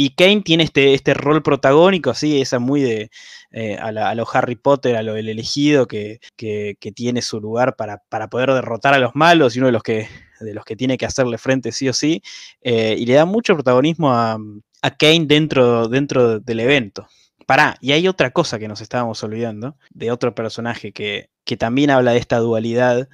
y 0.00 0.10
Kane 0.10 0.42
tiene 0.42 0.62
este, 0.62 0.94
este 0.94 1.12
rol 1.12 1.42
protagónico, 1.42 2.10
así, 2.10 2.40
esa 2.40 2.60
muy 2.60 2.82
de 2.82 3.10
eh, 3.50 3.76
a, 3.78 3.90
lo 4.14 4.28
Harry 4.32 4.54
Potter, 4.54 4.94
a 4.94 5.02
lo 5.02 5.14
del 5.14 5.28
elegido, 5.28 5.88
que, 5.88 6.20
que, 6.36 6.76
que 6.78 6.92
tiene 6.92 7.20
su 7.20 7.40
lugar 7.40 7.74
para, 7.74 8.04
para, 8.08 8.28
poder 8.28 8.52
derrotar 8.52 8.94
a 8.94 9.00
los 9.00 9.16
malos 9.16 9.56
y 9.56 9.58
uno 9.58 9.66
de 9.66 9.72
los 9.72 9.82
que, 9.82 10.06
de 10.38 10.54
los 10.54 10.64
que 10.64 10.76
tiene 10.76 10.98
que 10.98 11.04
hacerle 11.04 11.36
frente 11.36 11.72
sí 11.72 11.88
o 11.88 11.92
sí. 11.92 12.22
Eh, 12.62 12.94
y 12.96 13.06
le 13.06 13.14
da 13.14 13.24
mucho 13.24 13.54
protagonismo 13.54 14.12
a, 14.12 14.38
a 14.82 14.96
Kane 14.96 15.26
dentro, 15.26 15.88
dentro 15.88 16.38
del 16.38 16.60
evento. 16.60 17.08
Pará, 17.44 17.76
y 17.80 17.90
hay 17.90 18.06
otra 18.06 18.30
cosa 18.30 18.60
que 18.60 18.68
nos 18.68 18.80
estábamos 18.80 19.24
olvidando, 19.24 19.76
de 19.90 20.12
otro 20.12 20.32
personaje 20.32 20.92
que, 20.92 21.28
que 21.42 21.56
también 21.56 21.90
habla 21.90 22.12
de 22.12 22.18
esta 22.18 22.38
dualidad 22.38 23.08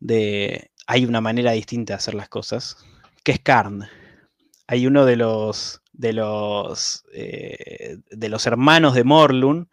de 0.00 0.70
hay 0.86 1.04
una 1.04 1.20
manera 1.20 1.52
distinta 1.52 1.92
de 1.92 1.96
hacer 1.98 2.14
las 2.14 2.30
cosas, 2.30 2.78
que 3.24 3.32
es 3.32 3.40
Karn. 3.40 3.84
Hay 4.66 4.86
uno 4.86 5.04
de 5.04 5.16
los 5.16 5.82
de 5.98 6.12
los, 6.14 7.04
eh, 7.12 7.98
de 8.10 8.28
los 8.28 8.46
hermanos 8.46 8.94
de 8.94 9.04
Morlun, 9.04 9.68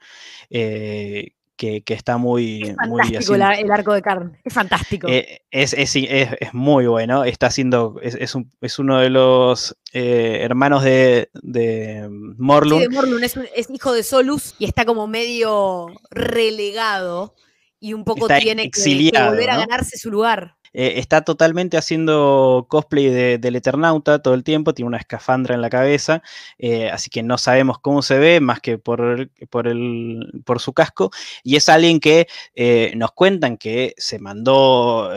eh, 0.49 1.31
que, 1.55 1.83
que, 1.83 1.93
está 1.93 2.17
muy... 2.17 2.63
Es 2.63 2.75
fantástico 2.75 3.33
muy 3.33 3.41
el 3.59 3.71
arco 3.71 3.93
de 3.93 4.01
Karn, 4.01 4.37
es 4.43 4.53
fantástico. 4.53 5.07
Eh, 5.07 5.43
es, 5.51 5.73
es, 5.73 5.95
es, 5.95 6.29
es, 6.39 6.53
muy 6.53 6.87
bueno, 6.87 7.23
está 7.23 7.47
haciendo, 7.47 7.99
es, 8.01 8.35
un, 8.35 8.51
es 8.59 8.79
uno 8.79 8.99
de 8.99 9.11
los 9.11 9.77
eh, 9.93 10.39
hermanos 10.41 10.83
de, 10.83 11.29
de 11.33 12.09
Morlun. 12.09 12.79
Sí, 12.79 12.87
de 12.87 12.89
Morlun 12.89 13.23
es, 13.23 13.69
hijo 13.69 13.93
de 13.93 14.03
Solus 14.03 14.55
y 14.57 14.65
está 14.65 14.83
como 14.83 15.07
medio 15.07 15.85
relegado 16.09 17.35
y 17.79 17.93
un 17.93 18.03
poco 18.03 18.25
está 18.27 18.39
tiene 18.39 18.71
que, 18.71 18.81
que, 18.81 19.23
volver 19.23 19.51
a 19.51 19.53
¿no? 19.53 19.59
ganarse 19.59 19.97
su 19.97 20.09
lugar. 20.09 20.55
Eh, 20.77 20.99
está 20.99 21.21
totalmente 21.21 21.77
haciendo 21.77 22.65
cosplay 22.67 23.05
de, 23.05 23.37
del 23.37 23.55
Eternauta 23.55 24.19
todo 24.19 24.33
el 24.33 24.43
tiempo, 24.43 24.73
tiene 24.73 24.87
una 24.87 24.97
escafandra 24.97 25.55
en 25.55 25.61
la 25.61 25.69
cabeza, 25.69 26.21
eh, 26.57 26.89
así 26.89 27.09
que 27.09 27.23
no 27.23 27.37
sabemos 27.37 27.79
cómo 27.79 28.01
se 28.01 28.19
ve 28.19 28.41
más 28.41 28.59
que 28.59 28.77
por, 28.77 29.29
por, 29.49 29.67
el, 29.67 30.41
por 30.43 30.59
su 30.59 30.73
casco, 30.73 31.11
y 31.43 31.55
es 31.55 31.69
alguien 31.69 32.01
que 32.01 32.27
eh, 32.55 32.91
nos 32.97 33.13
cuentan 33.13 33.55
que 33.55 33.93
se 33.95 34.19
mandó, 34.19 35.11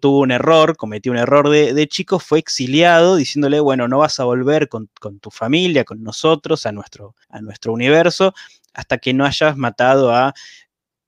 tuvo 0.00 0.20
un 0.20 0.30
error, 0.30 0.74
cometió 0.78 1.12
un 1.12 1.18
error 1.18 1.50
de, 1.50 1.74
de, 1.74 1.86
chico, 1.86 2.18
fue 2.18 2.38
exiliado 2.38 3.16
diciéndole, 3.16 3.60
bueno, 3.60 3.88
no 3.88 3.98
vas 3.98 4.20
a 4.20 4.24
volver 4.24 4.70
con, 4.70 4.88
con 4.98 5.20
tu 5.20 5.30
familia, 5.30 5.84
con 5.84 6.02
nosotros, 6.02 6.64
a 6.64 6.72
nuestro, 6.72 7.14
a 7.28 7.42
nuestro 7.42 7.74
universo, 7.74 8.32
hasta 8.72 8.96
que 8.96 9.12
no 9.12 9.26
hayas 9.26 9.54
matado 9.58 10.14
a 10.14 10.32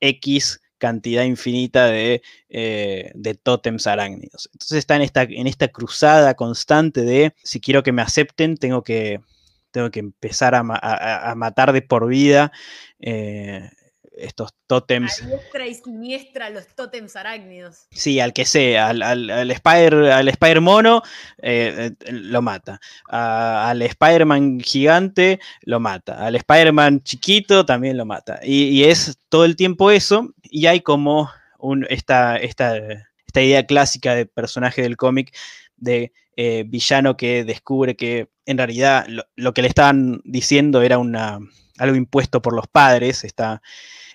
X 0.00 0.60
cantidad 0.78 1.24
infinita 1.24 1.86
de, 1.86 2.22
eh, 2.48 3.10
de 3.14 3.34
tótems 3.34 3.86
arácnidos. 3.86 4.48
Entonces 4.52 4.78
está 4.78 4.96
en 4.96 5.02
esta, 5.02 5.22
en 5.22 5.46
esta 5.46 5.68
cruzada 5.68 6.34
constante 6.34 7.02
de 7.02 7.34
si 7.42 7.60
quiero 7.60 7.82
que 7.82 7.92
me 7.92 8.02
acepten, 8.02 8.56
tengo 8.56 8.82
que, 8.82 9.20
tengo 9.70 9.90
que 9.90 10.00
empezar 10.00 10.54
a, 10.54 10.62
a, 10.68 11.30
a 11.30 11.34
matar 11.34 11.72
de 11.72 11.82
por 11.82 12.06
vida 12.06 12.52
eh, 13.00 13.68
estos 14.16 14.54
tótems. 14.66 15.22
A 15.22 15.66
y 15.66 15.74
siniestra 15.74 16.50
los 16.50 16.66
tótems 16.68 17.16
arácnidos. 17.16 17.86
Sí, 17.90 18.20
al 18.20 18.32
que 18.32 18.44
sea, 18.44 18.88
al, 18.88 19.02
al, 19.02 19.30
al 19.30 19.50
Spider, 19.50 19.94
al 20.12 20.28
Spider 20.28 20.60
mono 20.60 21.02
eh, 21.38 21.92
lo 22.08 22.42
mata. 22.42 22.80
A, 23.08 23.70
al 23.70 23.82
Spider-Man 23.82 24.60
gigante 24.60 25.40
lo 25.62 25.80
mata. 25.80 26.24
Al 26.24 26.36
Spider-Man 26.36 27.02
chiquito 27.02 27.66
también 27.66 27.96
lo 27.96 28.06
mata. 28.06 28.40
Y, 28.42 28.64
y, 28.68 28.84
es 28.84 29.18
todo 29.28 29.44
el 29.44 29.56
tiempo 29.56 29.90
eso. 29.90 30.32
Y 30.54 30.66
hay 30.66 30.82
como 30.82 31.32
un, 31.58 31.84
esta, 31.90 32.36
esta, 32.36 32.76
esta 33.26 33.42
idea 33.42 33.66
clásica 33.66 34.14
de 34.14 34.24
personaje 34.24 34.82
del 34.82 34.96
cómic 34.96 35.36
de 35.76 36.12
eh, 36.36 36.62
villano 36.64 37.16
que 37.16 37.42
descubre 37.42 37.96
que 37.96 38.28
en 38.46 38.58
realidad 38.58 39.04
lo, 39.08 39.24
lo, 39.34 39.52
que 39.52 39.62
le 39.62 39.68
estaban 39.68 40.20
diciendo 40.24 40.82
era 40.82 40.98
una, 40.98 41.40
algo 41.76 41.96
impuesto 41.96 42.40
por 42.40 42.54
los 42.54 42.68
padres. 42.68 43.24
Esta, 43.24 43.62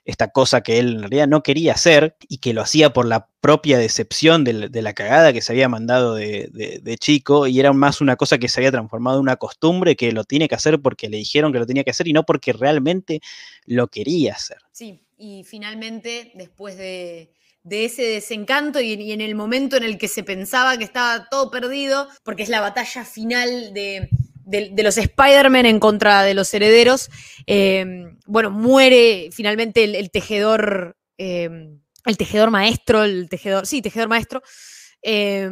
esta 0.06 0.30
cosa 0.30 0.61
que 0.61 0.80
él 0.80 0.94
en 0.94 0.99
realidad 1.02 1.28
no 1.28 1.44
quería 1.44 1.74
hacer 1.74 2.16
y 2.30 2.38
que 2.38 2.53
lo 2.53 2.61
hacía 2.61 2.94
por 2.94 3.06
la 3.06 3.28
propia 3.41 3.78
decepción 3.78 4.45
de, 4.45 4.53
la 4.82 4.94
cagada 4.94 5.34
que 5.34 5.41
se 5.41 5.52
había 5.52 5.68
mandado 5.68 6.16
de, 6.16 6.49
de, 6.53 6.80
de, 6.82 6.98
chico 6.98 7.48
y 7.48 7.60
era 7.60 7.74
más 7.74 7.99
una 7.99 8.16
cosa 8.16 8.38
que 8.38 8.48
se 8.48 8.61
había 8.61 8.72
transformado 8.72 9.18
en 9.18 9.24
una 9.24 9.36
costumbre 9.36 9.98
que 9.98 10.14
lo 10.14 10.24
tiene 10.24 10.48
que 10.48 10.56
hacer 10.56 10.80
porque 10.80 11.10
le 11.10 11.18
dijeron 11.18 11.52
que 11.52 11.60
lo 11.60 11.66
tenía 11.66 11.84
que 11.84 11.91
hacer 11.91 12.07
y 12.07 12.14
no 12.14 12.24
porque 12.24 12.53
realmente 12.53 13.20
lo 13.66 13.90
quería 13.90 14.36
hacer. 14.36 14.60
Sí, 14.72 15.02
y 15.20 15.44
finalmente 15.44 16.32
después 16.34 16.78
de, 16.78 17.34
de 17.64 17.86
ese 17.86 18.04
desencanto 18.04 18.80
y, 18.80 19.12
en 19.12 19.22
el 19.22 19.36
momento 19.36 19.76
en 19.76 19.84
el 19.84 19.98
que 19.98 20.08
se 20.08 20.24
pensaba 20.24 20.78
que 20.78 20.86
estaba 20.86 21.28
todo 21.30 21.52
perdido, 21.52 22.08
porque 22.24 22.44
es 22.44 22.50
la 22.50 22.62
batalla 22.62 23.04
final 23.04 23.74
de, 23.74 24.10
de, 24.46 24.84
los 24.84 24.98
Spider-Man 24.98 25.66
en 25.66 25.80
contra 25.80 26.24
de 26.24 26.34
los 26.34 26.54
herederos, 26.54 27.10
eh, 27.46 27.86
bueno, 28.26 28.50
muere 28.50 29.30
finalmente 29.34 29.84
el, 29.84 29.96
el 29.96 30.10
tejedor, 30.10 30.96
eh, 31.18 31.50
el 32.06 32.18
tejedor 32.18 32.50
maestro, 32.50 33.04
el 33.04 33.28
tejedor, 33.30 33.68
sí, 33.68 33.82
tejedor 33.82 34.08
maestro, 34.08 34.41
eh, 35.04 35.50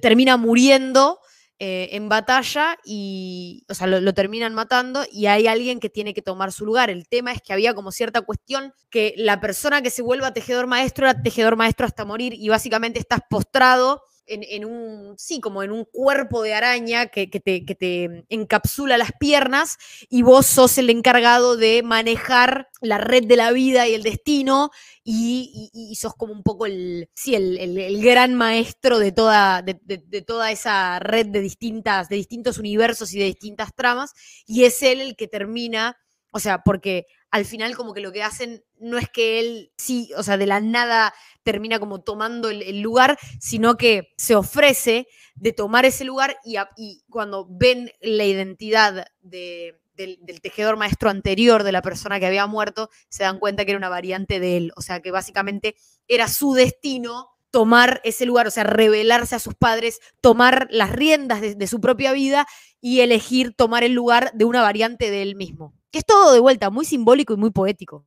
termina 0.00 0.36
muriendo 0.36 1.18
eh, 1.64 1.94
en 1.94 2.08
batalla 2.08 2.76
y, 2.84 3.64
o 3.68 3.74
sea, 3.74 3.86
lo, 3.86 4.12
terminan 4.14 4.52
matando 4.52 5.04
y 5.12 5.26
hay 5.26 5.46
alguien 5.46 5.78
que 5.78 5.88
tiene 5.88 6.12
que 6.12 6.20
tomar 6.20 6.50
su 6.50 6.66
lugar. 6.66 6.90
El 6.90 7.06
tema 7.06 7.30
es 7.30 7.40
que 7.40 7.52
había 7.52 7.72
como 7.72 7.92
cierta 7.92 8.22
cuestión 8.22 8.74
que 8.90 9.14
la 9.16 9.40
persona 9.40 9.80
que 9.80 9.90
se 9.90 10.02
vuelva 10.02 10.32
tejedor 10.32 10.66
maestro 10.66 11.08
era 11.08 11.22
tejedor 11.22 11.54
maestro 11.54 11.86
hasta 11.86 12.04
morir 12.04 12.34
y 12.34 12.48
básicamente 12.48 12.98
estás 12.98 13.20
postrado 13.30 14.02
en, 14.26 14.42
en, 14.44 14.64
un, 14.64 15.14
sí, 15.18 15.40
como 15.40 15.62
en 15.62 15.72
un 15.72 15.84
cuerpo 15.84 16.42
de 16.42 16.54
araña 16.54 17.06
que, 17.06 17.30
que, 17.30 17.40
te, 17.40 17.64
que, 17.64 17.74
te, 17.74 18.24
encapsula 18.28 18.96
las 18.96 19.12
piernas 19.18 19.78
y 20.08 20.22
vos 20.22 20.46
sos 20.46 20.78
el 20.78 20.90
encargado 20.90 21.56
de 21.56 21.82
manejar 21.82 22.68
la 22.80 22.98
red 22.98 23.24
de 23.24 23.36
la 23.36 23.52
vida 23.52 23.88
y 23.88 23.94
el 23.94 24.02
destino 24.02 24.70
y, 25.04 25.70
y, 25.72 25.94
sos 25.96 26.14
como 26.14 26.32
un 26.32 26.42
poco 26.42 26.66
el, 26.66 27.10
sí, 27.14 27.34
el, 27.34 27.58
el, 27.58 28.02
gran 28.02 28.34
maestro 28.34 28.98
de 28.98 29.12
toda, 29.12 29.62
de, 29.62 29.80
de, 29.84 30.22
toda 30.22 30.50
esa 30.50 30.98
red 30.98 31.26
de 31.26 31.40
distintas, 31.40 32.08
de 32.08 32.16
distintos 32.16 32.58
universos 32.58 33.12
y 33.12 33.18
de 33.18 33.26
distintas 33.26 33.74
tramas 33.74 34.12
y 34.46 34.64
es 34.64 34.82
él 34.82 35.00
el 35.00 35.16
que 35.16 35.28
termina, 35.28 35.96
o 36.30 36.38
sea, 36.38 36.62
porque 36.62 37.06
al 37.32 37.46
final 37.46 37.74
como 37.74 37.94
que 37.94 38.02
lo 38.02 38.12
que 38.12 38.22
hacen 38.22 38.62
no 38.78 38.98
es 38.98 39.08
que 39.08 39.40
él 39.40 39.72
sí, 39.78 40.10
o 40.16 40.22
sea, 40.22 40.36
de 40.36 40.46
la 40.46 40.60
nada 40.60 41.14
termina 41.42 41.80
como 41.80 42.02
tomando 42.02 42.50
el, 42.50 42.80
lugar, 42.82 43.18
sino 43.40 43.76
que 43.76 44.12
se 44.18 44.36
ofrece 44.36 45.08
de 45.34 45.52
tomar 45.52 45.86
ese 45.86 46.04
lugar 46.04 46.36
y, 46.44 47.02
cuando 47.08 47.48
ven 47.50 47.90
la 48.02 48.24
identidad 48.24 49.06
de, 49.22 49.80
del, 49.94 50.18
del, 50.20 50.42
tejedor 50.42 50.76
maestro 50.76 51.08
anterior 51.08 51.64
de 51.64 51.72
la 51.72 51.80
persona 51.80 52.20
que 52.20 52.26
había 52.26 52.46
muerto, 52.46 52.90
se 53.08 53.24
dan 53.24 53.38
cuenta 53.38 53.64
que 53.64 53.72
era 53.72 53.78
una 53.78 53.88
variante 53.88 54.38
de 54.38 54.58
él, 54.58 54.72
o 54.76 54.82
sea, 54.82 55.00
que 55.00 55.10
básicamente 55.10 55.74
era 56.06 56.28
su 56.28 56.52
destino 56.52 57.30
tomar 57.52 58.00
ese 58.02 58.26
lugar, 58.26 58.48
o 58.48 58.50
sea, 58.50 58.64
revelarse 58.64 59.36
a 59.36 59.38
sus 59.38 59.54
padres, 59.54 60.00
tomar 60.20 60.66
las 60.70 60.90
riendas 60.90 61.40
de, 61.40 61.66
su 61.68 61.80
propia 61.80 62.12
vida 62.12 62.46
y 62.80 63.00
elegir 63.00 63.54
tomar 63.54 63.84
el 63.84 63.92
lugar 63.92 64.32
de 64.34 64.44
una 64.44 64.62
variante 64.62 65.12
de 65.12 65.22
él 65.22 65.36
mismo 65.36 65.74
que 65.92 65.98
es 65.98 66.06
todo 66.06 66.32
de 66.32 66.40
vuelta, 66.40 66.70
muy 66.70 66.84
simbólico 66.84 67.34
y 67.34 67.36
muy 67.36 67.50
poético. 67.50 68.06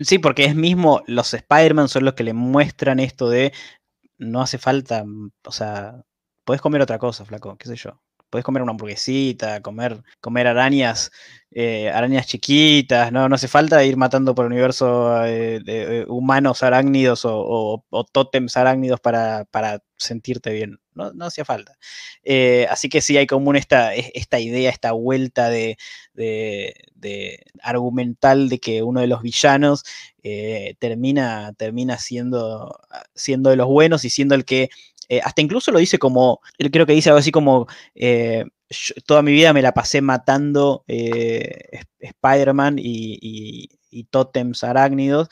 Sí, 0.00 0.18
porque 0.18 0.44
es 0.44 0.54
mismo, 0.54 1.02
los 1.06 1.34
Spider-Man 1.34 1.88
son 1.88 2.04
los 2.04 2.14
que 2.14 2.24
le 2.24 2.32
muestran 2.32 3.00
esto 3.00 3.28
de 3.28 3.52
no 4.18 4.40
hace 4.40 4.58
falta, 4.58 5.04
o 5.44 5.52
sea, 5.52 6.04
puedes 6.44 6.62
comer 6.62 6.80
otra 6.80 6.98
cosa, 6.98 7.24
flaco, 7.24 7.56
qué 7.58 7.68
sé 7.68 7.76
yo. 7.76 8.00
Puedes 8.34 8.44
comer 8.44 8.62
una 8.64 8.72
hamburguesita, 8.72 9.62
comer, 9.62 10.02
comer 10.20 10.48
arañas, 10.48 11.12
eh, 11.52 11.88
arañas 11.88 12.26
chiquitas, 12.26 13.12
¿no? 13.12 13.28
no 13.28 13.36
hace 13.36 13.46
falta 13.46 13.84
ir 13.84 13.96
matando 13.96 14.34
por 14.34 14.46
el 14.46 14.50
universo 14.50 15.24
eh, 15.24 15.60
de, 15.64 16.00
eh, 16.00 16.04
humanos 16.08 16.64
arácnidos 16.64 17.24
o, 17.26 17.84
o, 17.88 18.20
arácnidos 18.56 18.98
para, 18.98 19.44
para, 19.44 19.84
sentirte 19.96 20.52
bien. 20.52 20.80
No, 20.94 21.12
no 21.12 21.26
hacía 21.26 21.44
falta. 21.44 21.78
Así 22.68 22.88
que 22.88 23.00
sí 23.00 23.16
hay 23.16 23.28
como 23.28 23.54
esta, 23.54 23.94
esta 23.94 24.40
idea, 24.40 24.68
esta 24.68 24.90
vuelta 24.90 25.48
de, 25.48 25.76
de, 26.12 26.74
de, 26.96 27.44
argumental 27.62 28.48
de 28.48 28.58
que 28.58 28.82
uno 28.82 29.00
de 29.00 29.06
los 29.06 29.22
villanos 29.22 29.84
termina, 30.80 31.52
termina 31.56 31.98
siendo, 31.98 32.80
siendo 33.14 33.50
de 33.50 33.56
los 33.56 33.68
buenos 33.68 34.04
y 34.04 34.10
siendo 34.10 34.34
el 34.34 34.44
que 34.44 34.70
eh, 35.08 35.20
hasta 35.22 35.42
incluso 35.42 35.70
lo 35.72 35.78
dice 35.78 35.98
como, 35.98 36.40
creo 36.70 36.86
que 36.86 36.92
dice 36.92 37.10
algo 37.10 37.18
así 37.18 37.30
como, 37.30 37.66
eh, 37.94 38.44
toda 39.06 39.22
mi 39.22 39.32
vida 39.32 39.52
me 39.52 39.62
la 39.62 39.72
pasé 39.72 40.00
matando 40.00 40.84
eh, 40.88 41.80
Spider-Man 42.00 42.78
y, 42.78 43.18
y, 43.20 43.68
y, 43.90 44.04
arácnidos. 44.64 45.28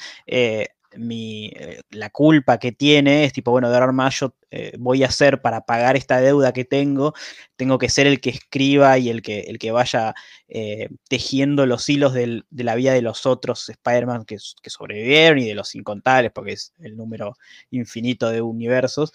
Mi, 0.97 1.47
eh, 1.57 1.81
la 1.91 2.11
culpa 2.11 2.59
que 2.59 2.73
tiene 2.73 3.25
es 3.25 3.33
tipo, 3.33 3.51
bueno, 3.51 3.71
de 3.71 3.77
ahora 3.77 3.93
más 3.93 4.21
yo 4.21 4.35
eh, 4.51 4.73
voy 4.79 5.03
a 5.05 5.07
hacer 5.07 5.41
para 5.41 5.63
pagar 5.63 5.97
esta 5.97 6.21
deuda 6.21 6.53
que 6.53 6.65
tengo, 6.65 7.15
tengo 7.57 7.79
que 7.79 7.89
ser 7.89 8.07
el 8.07 8.21
que 8.21 8.31
escriba 8.31 8.99
y 8.99 9.09
el 9.09 9.23
que, 9.23 9.41
el 9.41 9.59
que 9.59 9.71
vaya 9.71 10.15
eh, 10.49 10.89
tejiendo 11.09 11.67
los 11.67 11.89
hilos 11.89 12.13
de 12.13 12.45
la 12.51 12.75
vida 12.75 12.93
de 12.93 13.03
los 13.03 13.27
otros 13.27 13.69
Spider-Man 13.69 14.25
que, 14.25 14.39
sobrevivieron 14.39 15.39
y 15.39 15.47
de 15.47 15.55
los 15.55 15.75
incontables, 15.75 16.33
porque 16.33 16.53
es 16.53 16.73
el 16.81 16.97
número 16.97 17.37
infinito 17.71 18.31
de 18.31 18.43
universos, 18.43 19.13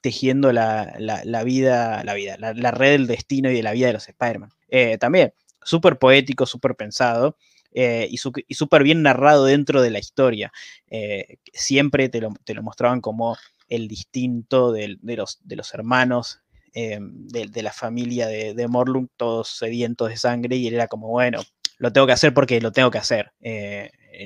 tejiendo 0.00 0.52
la, 0.52 0.94
la, 0.98 1.44
vida, 1.44 2.04
la 2.04 2.14
vida, 2.14 2.36
la, 2.38 2.70
red 2.70 2.92
del 2.92 3.06
destino 3.06 3.50
y 3.50 3.54
de 3.54 3.62
la 3.62 3.72
vida 3.72 3.88
de 3.88 3.92
los 3.94 4.08
Spider-Man. 4.08 4.50
también, 4.98 5.32
súper 5.62 5.98
poético, 5.98 6.46
súper 6.46 6.74
pensado. 6.74 7.36
Eh, 7.78 8.08
y 8.10 8.54
súper 8.54 8.82
bien 8.82 9.02
narrado 9.02 9.44
dentro 9.44 9.82
de 9.82 9.90
la 9.90 9.98
historia. 9.98 10.50
Eh, 10.88 11.36
siempre 11.52 12.08
te 12.08 12.22
lo, 12.22 12.62
mostraban 12.62 13.02
como 13.02 13.36
el 13.68 13.86
distinto 13.86 14.72
de, 14.72 14.96
los, 15.02 15.40
de 15.44 15.56
los, 15.56 15.74
hermanos 15.74 16.40
eh, 16.72 16.98
de, 17.02 17.62
la 17.62 17.74
familia 17.74 18.28
de, 18.28 18.54
de 18.54 18.66
Morlund, 18.66 19.10
todos 19.18 19.58
sedientos 19.58 20.08
de 20.08 20.16
sangre, 20.16 20.56
y 20.56 20.68
él 20.68 20.74
era 20.74 20.88
como, 20.88 21.08
bueno, 21.08 21.42
lo 21.76 21.92
tengo 21.92 22.06
que 22.06 22.14
hacer 22.14 22.32
porque 22.32 22.62
lo 22.62 22.72
tengo 22.72 22.90
que 22.90 22.96
hacer. 22.96 23.32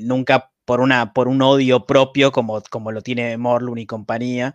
nunca 0.03 0.53
por, 0.65 0.81
una, 0.81 1.13
por 1.13 1.27
un 1.27 1.43
odio 1.43 1.87
propio 1.87 2.31
como, 2.31 2.63
como 2.71 2.93
lo 2.93 3.03
tiene 3.03 3.37
Morlund 3.37 3.81
y 3.81 3.87
compañía. 3.87 4.55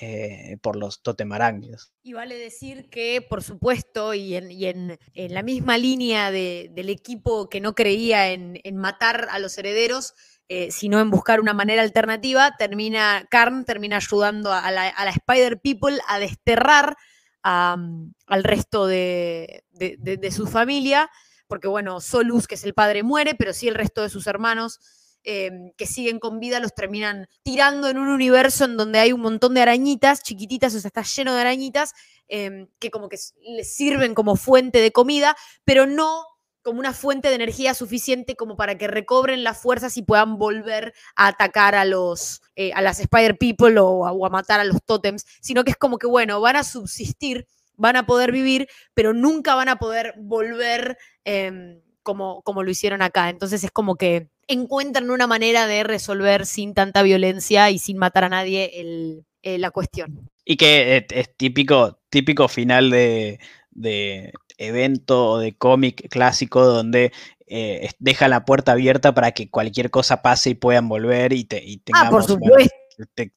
Eh, 0.00 0.58
por 0.62 0.76
los 0.76 1.02
totemarácnidos. 1.02 1.90
Y 2.04 2.12
vale 2.12 2.38
decir 2.38 2.88
que, 2.88 3.20
por 3.20 3.42
supuesto, 3.42 4.14
y 4.14 4.36
en, 4.36 4.96
la 5.12 5.42
misma 5.42 5.76
línea 5.76 6.30
del 6.30 6.88
equipo 6.88 7.48
que 7.48 7.60
no 7.60 7.74
creía 7.74 8.28
en, 8.30 8.60
matar 8.76 9.26
a 9.28 9.40
los 9.40 9.58
herederos, 9.58 10.14
eh, 10.48 10.70
sino 10.70 11.00
en 11.00 11.10
buscar 11.10 11.40
una 11.40 11.52
manera 11.52 11.82
alternativa, 11.82 12.54
termina, 12.56 13.26
Karn 13.28 13.64
termina 13.64 13.96
ayudando 13.96 14.52
a 14.52 14.70
la, 14.70 15.10
Spider 15.10 15.60
People 15.60 15.98
a 16.06 16.20
desterrar 16.20 16.96
al 17.42 18.44
resto 18.44 18.86
de, 18.86 19.64
de, 19.72 20.30
su 20.30 20.46
familia, 20.46 21.10
porque 21.48 21.66
bueno, 21.66 22.00
Solus, 22.00 22.46
que 22.46 22.54
es 22.54 22.62
el 22.62 22.72
padre, 22.72 23.02
muere, 23.02 23.34
pero 23.34 23.52
sí 23.52 23.66
el 23.66 23.74
resto 23.74 24.02
de 24.02 24.10
sus 24.10 24.28
hermanos 24.28 24.78
Em, 25.30 25.72
que 25.76 25.84
siguen 25.84 26.20
con 26.20 26.40
vida 26.40 26.58
los 26.58 26.74
terminan 26.74 27.28
tirando 27.42 27.90
en 27.90 27.98
un 27.98 28.08
universo 28.08 28.64
en 28.64 28.78
donde 28.78 28.98
hay 28.98 29.12
un 29.12 29.20
montón 29.20 29.52
de 29.52 29.60
arañitas 29.60 30.22
chiquititas, 30.22 30.74
o 30.74 30.80
sea, 30.80 30.88
está 30.88 31.02
lleno 31.02 31.34
de 31.34 31.42
arañitas 31.42 31.92
em, 32.28 32.66
que 32.78 32.90
como 32.90 33.10
que 33.10 33.18
les 33.42 33.76
sirven 33.76 34.14
como 34.14 34.36
fuente 34.36 34.80
de 34.80 34.90
comida, 34.90 35.36
pero 35.66 35.84
no 35.84 36.24
como 36.62 36.80
una 36.80 36.94
fuente 36.94 37.28
de 37.28 37.34
energía 37.34 37.74
suficiente 37.74 38.36
como 38.36 38.56
para 38.56 38.78
que 38.78 38.86
recobren 38.88 39.44
las 39.44 39.60
fuerzas 39.60 39.98
y 39.98 40.02
puedan 40.02 40.38
volver 40.38 40.94
a 41.14 41.26
atacar 41.26 41.74
a 41.74 41.84
los 41.84 42.40
eh, 42.56 42.72
a 42.72 42.80
las 42.80 42.98
Spider 42.98 43.36
People 43.36 43.78
o 43.80 44.24
a, 44.24 44.30
matar 44.30 44.60
a 44.60 44.64
los 44.64 44.82
totems, 44.82 45.26
sino 45.42 45.62
que 45.62 45.72
es 45.72 45.76
como 45.76 45.98
que 45.98 46.06
bueno, 46.06 46.40
van 46.40 46.56
a 46.56 46.64
subsistir, 46.64 47.46
van 47.76 47.96
a 47.96 48.06
poder 48.06 48.32
vivir, 48.32 48.66
pero 48.94 49.12
nunca 49.12 49.54
van 49.54 49.68
a 49.68 49.76
poder 49.76 50.14
volver 50.16 50.96
em, 51.24 51.82
como, 52.02 52.40
como 52.44 52.62
lo 52.62 52.70
hicieron 52.70 53.02
acá. 53.02 53.28
Entonces 53.28 53.62
es 53.62 53.70
como 53.70 53.96
que 53.96 54.30
encuentran 54.48 55.10
una 55.10 55.26
manera 55.26 55.66
de 55.66 55.84
resolver 55.84 56.46
sin 56.46 56.74
tanta 56.74 57.02
violencia 57.02 57.70
y 57.70 57.78
sin 57.78 57.98
matar 57.98 58.24
a 58.24 58.28
nadie 58.28 58.70
eh, 59.42 59.58
la 59.58 59.70
cuestión. 59.70 60.30
Y 60.44 60.56
que 60.56 61.06
es, 61.10 61.36
típico, 61.36 62.00
típico 62.08 62.48
final 62.48 62.90
de, 62.90 63.38
evento 64.56 65.30
o 65.30 65.38
de 65.38 65.52
cómic 65.56 66.08
clásico 66.08 66.64
donde 66.64 67.12
eh, 67.46 67.90
deja 67.98 68.26
la 68.28 68.44
puerta 68.44 68.72
abierta 68.72 69.14
para 69.14 69.32
que 69.32 69.50
cualquier 69.50 69.90
cosa 69.90 70.22
pase 70.22 70.50
y 70.50 70.54
puedan 70.54 70.88
volver 70.88 71.32
y, 71.32 71.44
te, 71.44 71.62
tengamos, 71.84 72.26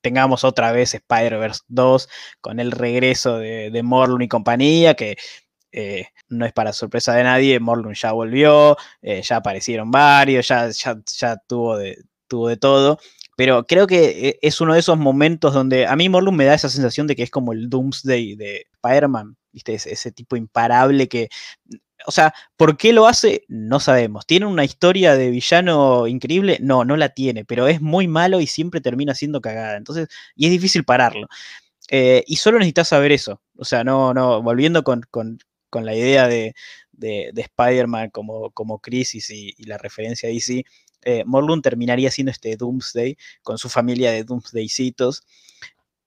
tengamos 0.02 0.44
otra 0.44 0.72
vez 0.72 0.96
Spider-Verse 0.96 1.62
2 1.68 2.10
con 2.40 2.60
el 2.60 2.72
regreso 2.72 3.38
de, 3.38 3.70
de 3.70 3.84
Morlun 3.84 4.24
y 4.24 4.28
compañía, 4.28 4.96
que 4.96 5.18
eh, 5.72 6.08
no 6.32 6.46
es 6.46 6.54
para 6.54 6.74
sorpresa 6.74 7.14
de 7.14 7.24
nadie, 7.24 7.60
Morlun 7.60 7.94
ya 7.94 8.14
volvió, 8.14 8.78
eh, 9.02 9.22
ya 9.22 9.38
aparecieron 9.38 9.92
varios, 9.92 10.48
ya, 10.48 10.70
ya, 10.70 11.38
tuvo, 11.48 11.78
de, 11.78 12.04
tuvo 12.28 12.48
de 12.48 12.58
todo. 12.58 13.00
Pero 13.36 13.66
creo 13.66 13.88
que 13.88 14.30
eh, 14.30 14.40
es 14.42 14.62
uno 14.62 14.74
de 14.74 14.80
esos 14.80 14.98
momentos 14.98 15.54
donde 15.54 15.86
a 15.88 15.96
mí 15.96 16.10
Morlun 16.10 16.36
me 16.36 16.46
da 16.46 16.54
esa 16.54 16.70
sensación 16.70 17.08
de 17.08 17.16
que 17.16 17.24
es 17.24 17.32
como 17.32 17.54
el 17.54 17.70
Doomsday 17.70 18.36
de 18.36 18.68
Spider-Man, 18.74 19.38
¿viste? 19.52 19.74
Ese, 19.76 20.12
tipo 20.12 20.36
imparable 20.36 21.08
que 21.08 21.30
o 22.08 22.12
sea, 22.12 22.34
¿por 22.58 22.78
qué 22.78 22.94
lo 22.94 23.06
hace? 23.06 23.44
No 23.48 23.80
sabemos. 23.80 24.26
¿Tiene 24.26 24.48
una 24.48 24.64
historia 24.66 25.16
de 25.16 25.30
villano 25.30 26.08
increíble? 26.08 26.58
No, 26.60 26.84
no 26.84 26.98
la 26.98 27.10
tiene, 27.10 27.46
pero 27.46 27.68
es 27.68 27.80
muy 27.80 28.08
malo 28.08 28.42
y 28.42 28.48
siempre 28.48 28.82
termina 28.82 29.14
siendo 29.14 29.40
cagada. 29.40 29.78
Entonces, 29.78 30.08
y 30.36 30.46
es 30.46 30.52
difícil 30.52 30.84
pararlo. 30.84 31.28
y 31.90 32.36
solo 32.38 32.58
necesitas 32.58 32.88
saber 32.88 33.12
eso. 33.12 33.42
O 33.58 33.66
sea, 33.66 33.84
no, 33.84 34.14
no, 34.16 34.42
volviendo 34.42 34.84
con 34.84 35.04
la 35.80 35.96
idea 35.96 36.28
de, 36.28 36.54
Spider-Man 37.00 38.10
como, 38.12 38.52
como 38.52 38.80
crisis 38.80 39.30
y, 39.32 39.54
la 39.64 39.78
referencia 39.78 40.30
a 40.30 40.32
DC, 40.32 40.64
eh, 41.04 41.24
Morlun 41.26 41.62
terminaría 41.62 42.12
siendo 42.12 42.32
este 42.32 42.56
Doomsday 42.56 43.18
con 43.42 43.58
su 43.58 43.70
familia 43.70 44.12
de 44.12 44.24
Doomsdaycitos. 44.24 45.24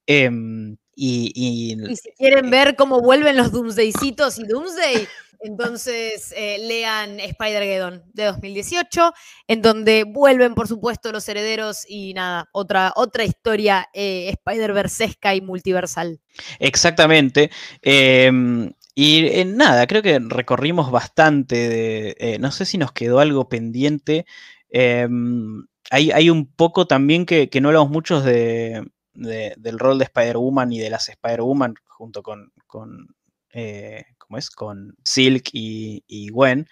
Em, 0.07 0.77
y, 0.95 1.77
si 1.97 2.13
quieren 2.13 2.51
ver 2.51 2.77
cómo 2.77 3.01
vuelven 3.01 3.37
los 3.37 3.51
Doomsdaycitos 3.51 4.39
y 4.39 4.47
Doomsday, 4.47 5.09
entonces 5.41 6.33
eh, 6.37 6.59
lean 6.59 7.21
Spider-Geddon 7.21 8.03
de 8.13 8.25
2018, 8.25 9.13
en 9.49 9.63
donde 9.63 10.05
vuelven, 10.05 10.55
por 10.55 10.69
supuesto, 10.69 11.13
los 11.13 11.29
herederos 11.29 11.85
y 11.89 12.15
nada, 12.15 12.49
otra, 12.53 12.93
otra 12.97 13.25
historia 13.25 13.89
eh, 13.93 14.31
Spider-Versesca 14.31 15.35
y 15.35 15.41
multiversal. 15.41 16.21
Exactamente. 16.59 17.51
Em, 17.83 18.73
y 18.95 19.27
eh, 19.27 19.45
nada, 19.45 19.87
creo 19.87 20.03
que 20.03 20.21
recorrimos 20.21 20.91
bastante 20.91 21.69
de, 21.69 22.17
eh, 22.21 22.39
no 22.39 22.53
sé 22.53 22.65
si 22.65 22.79
nos 22.79 22.93
quedó 22.93 23.19
algo 23.19 23.49
pendiente. 23.49 24.25
Em, 24.71 25.67
hay, 25.91 26.31
un 26.31 26.47
poco 26.47 26.87
también 26.87 27.27
que, 27.27 27.49
no 27.61 27.69
hablamos 27.69 27.91
mucho 27.91 28.21
de, 28.21 28.85
del 29.15 29.79
rol 29.79 29.99
de 29.99 30.05
Spider-Woman 30.05 30.73
y 30.73 30.81
de 30.81 30.91
las 30.91 31.09
Spider-Woman 31.09 31.75
junto 31.85 32.23
con, 32.23 32.53
con 32.67 33.15
eh, 33.53 34.05
¿cómo 34.19 34.39
es? 34.39 34.51
Con 34.51 34.97
Silk 35.05 35.51
y, 35.53 36.05
y 36.07 36.29
Gwen, 36.31 36.69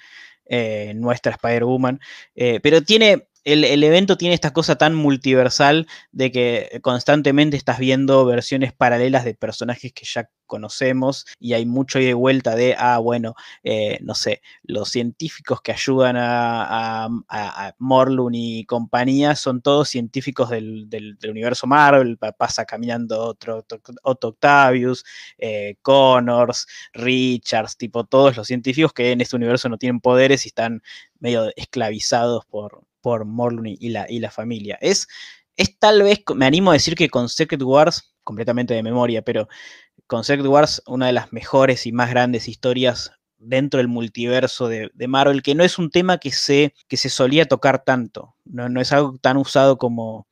nuestra 0.94 1.32
Spider-Woman. 1.32 2.00
pero 2.62 2.82
tiene, 2.82 3.28
el, 3.44 3.82
evento 3.84 4.16
tiene 4.16 4.34
esta 4.34 4.52
cosa 4.52 4.76
tan 4.76 4.94
multiversal 4.94 5.86
de 6.12 6.30
que 6.30 6.80
constantemente 6.82 7.56
estás 7.56 7.78
viendo 7.78 8.24
versiones 8.24 8.72
paralelas 8.72 9.24
de 9.24 9.34
personajes 9.34 9.92
que 9.92 10.04
ya 10.04 10.30
conocemos 10.52 11.24
y 11.40 11.54
hay 11.54 11.64
mucho 11.64 11.98
de 11.98 12.12
vuelta 12.12 12.54
de, 12.54 12.74
ah, 12.78 12.98
bueno, 12.98 13.34
eh, 13.64 13.98
no 14.02 14.14
sé, 14.14 14.42
los 14.64 14.90
científicos 14.90 15.62
que 15.62 15.72
ayudan 15.72 16.16
a, 16.18 17.06
a, 17.06 17.74
Morlun 17.78 18.34
y 18.34 18.66
compañía 18.66 19.34
son 19.34 19.62
todos 19.62 19.88
científicos 19.88 20.50
del, 20.50 21.16
universo 21.26 21.66
Marvel, 21.66 22.18
pasa 22.18 22.66
caminando 22.66 23.18
otro, 23.18 23.64
Octavius, 24.02 25.04
eh, 25.38 25.76
Connors, 25.80 26.66
Richards, 26.92 27.78
tipo 27.78 28.04
todos 28.04 28.36
los 28.36 28.46
científicos 28.46 28.92
que 28.92 29.12
en 29.12 29.22
este 29.22 29.36
universo 29.36 29.70
no 29.70 29.78
tienen 29.78 30.00
poderes 30.00 30.44
y 30.44 30.48
están 30.48 30.82
medio 31.18 31.50
esclavizados 31.56 32.44
por, 32.44 32.84
por 33.00 33.24
Morlun 33.24 33.68
y 33.68 33.88
la, 33.88 34.04
y 34.06 34.18
la 34.18 34.30
familia. 34.30 34.76
Es, 34.82 35.08
es 35.56 35.78
tal 35.78 36.02
vez, 36.02 36.22
me 36.34 36.44
animo 36.44 36.72
a 36.72 36.74
decir 36.74 36.94
que 36.94 37.08
con 37.08 37.30
Secret 37.30 37.62
Wars, 37.62 38.12
completamente 38.24 38.74
de 38.74 38.82
memoria, 38.82 39.22
pero 39.22 39.48
con 40.12 40.24
Secret 40.24 40.47
Wars, 40.47 40.82
una 40.86 41.06
de 41.06 41.14
las 41.14 41.32
mejores 41.32 41.86
y 41.86 41.93
más 41.93 42.10
grandes 42.10 42.47
historias 42.47 43.12
dentro 43.39 43.78
del 43.78 43.89
multiverso 43.89 44.68
de, 44.68 44.90
Marvel, 45.09 45.40
que 45.40 45.55
no 45.55 45.64
es 45.64 45.78
un 45.78 45.90
tema 45.90 46.18
que 46.18 46.30
se, 46.30 46.74
que 46.86 46.98
se 46.98 47.09
solía 47.09 47.47
tocar 47.47 47.82
tanto, 47.82 48.36
no, 48.44 48.68
no 48.68 48.82
es 48.82 48.93
algo 48.93 49.16
tan 49.16 49.39
usado 49.39 49.78
como, 49.78 50.28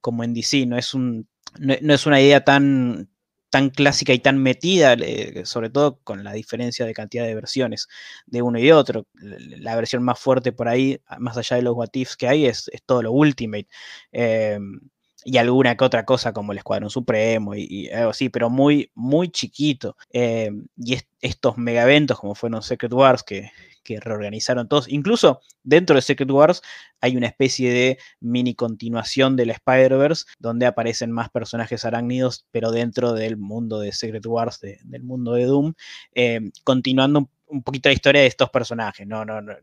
como 0.00 0.24
en 0.24 0.32
DC, 0.32 0.64
no 0.64 0.78
es, 0.78 0.94
un, 0.94 1.28
no 1.58 1.92
es 1.92 2.06
una 2.06 2.22
idea 2.22 2.42
tan, 2.42 3.10
tan 3.50 3.68
clásica 3.68 4.14
y 4.14 4.18
tan 4.18 4.38
metida, 4.42 4.96
sobre 5.44 5.68
todo 5.68 6.00
con 6.04 6.24
la 6.24 6.32
diferencia 6.32 6.86
de 6.86 6.94
cantidad 6.94 7.26
de 7.26 7.34
versiones 7.34 7.86
de 8.24 8.40
uno 8.40 8.58
y 8.58 8.62
de 8.62 8.72
otro. 8.72 9.08
La 9.12 9.76
versión 9.76 10.02
más 10.02 10.18
fuerte 10.18 10.52
por 10.52 10.68
ahí, 10.68 11.02
más 11.18 11.36
allá 11.36 11.56
de 11.56 11.62
los 11.64 11.74
what 11.74 11.90
que 12.16 12.28
hay, 12.28 12.46
es, 12.46 12.70
todo 12.86 13.02
lo 13.02 13.12
Ultimate. 13.12 13.68
Em, 14.10 14.80
y 15.28 15.36
alguna 15.36 15.76
que 15.76 15.84
otra 15.84 16.06
cosa 16.06 16.32
como 16.32 16.52
el 16.52 16.58
Escuadrón 16.58 16.88
Supremo 16.88 17.54
y, 17.54 17.90
algo 17.90 18.10
así, 18.10 18.30
pero 18.30 18.48
muy, 18.48 18.90
muy 18.94 19.28
chiquito. 19.28 19.94
Eh, 20.10 20.50
y 20.76 20.98
estos 21.20 21.58
mega 21.58 21.82
eventos 21.82 22.18
como 22.18 22.34
fueron 22.34 22.62
Secret 22.62 22.92
Wars, 22.94 23.22
que, 23.22 23.50
que 23.84 24.00
reorganizaron 24.00 24.68
todos. 24.68 24.88
Incluso 24.88 25.42
dentro 25.62 25.96
de 25.96 26.02
Secret 26.02 26.30
Wars 26.30 26.62
hay 27.02 27.18
una 27.18 27.26
especie 27.26 27.70
de 27.70 27.98
mini 28.20 28.54
continuación 28.54 29.36
del 29.36 29.50
Spider-Verse 29.50 30.24
donde 30.38 30.64
aparecen 30.64 31.12
más 31.12 31.28
personajes 31.28 31.84
arácnidos, 31.84 32.46
pero 32.50 32.70
dentro 32.70 33.12
del 33.12 33.36
mundo 33.36 33.80
de 33.80 33.92
Secret 33.92 34.24
Wars, 34.24 34.60
del 34.60 35.02
mundo 35.02 35.34
de 35.34 35.44
Doom, 35.44 35.74
eh, 36.14 36.40
continuando 36.64 37.28
un, 37.48 37.62
poquito 37.62 37.90
la 37.90 37.94
historia 37.94 38.22
de 38.22 38.28
estos 38.28 38.48
personajes. 38.48 39.06
No, 39.06 39.26
no, 39.26 39.42
no, 39.42 39.54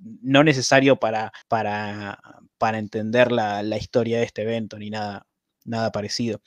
no 0.00 0.44
necesario 0.44 0.96
para, 0.96 1.32
para, 1.48 2.18
para 2.58 2.78
entender 2.78 3.32
la, 3.32 3.62
la, 3.62 3.76
historia 3.76 4.18
de 4.18 4.24
este 4.24 4.42
evento 4.42 4.78
ni 4.78 4.90
nada, 4.90 5.26
nada 5.64 5.92
parecido. 5.92 6.40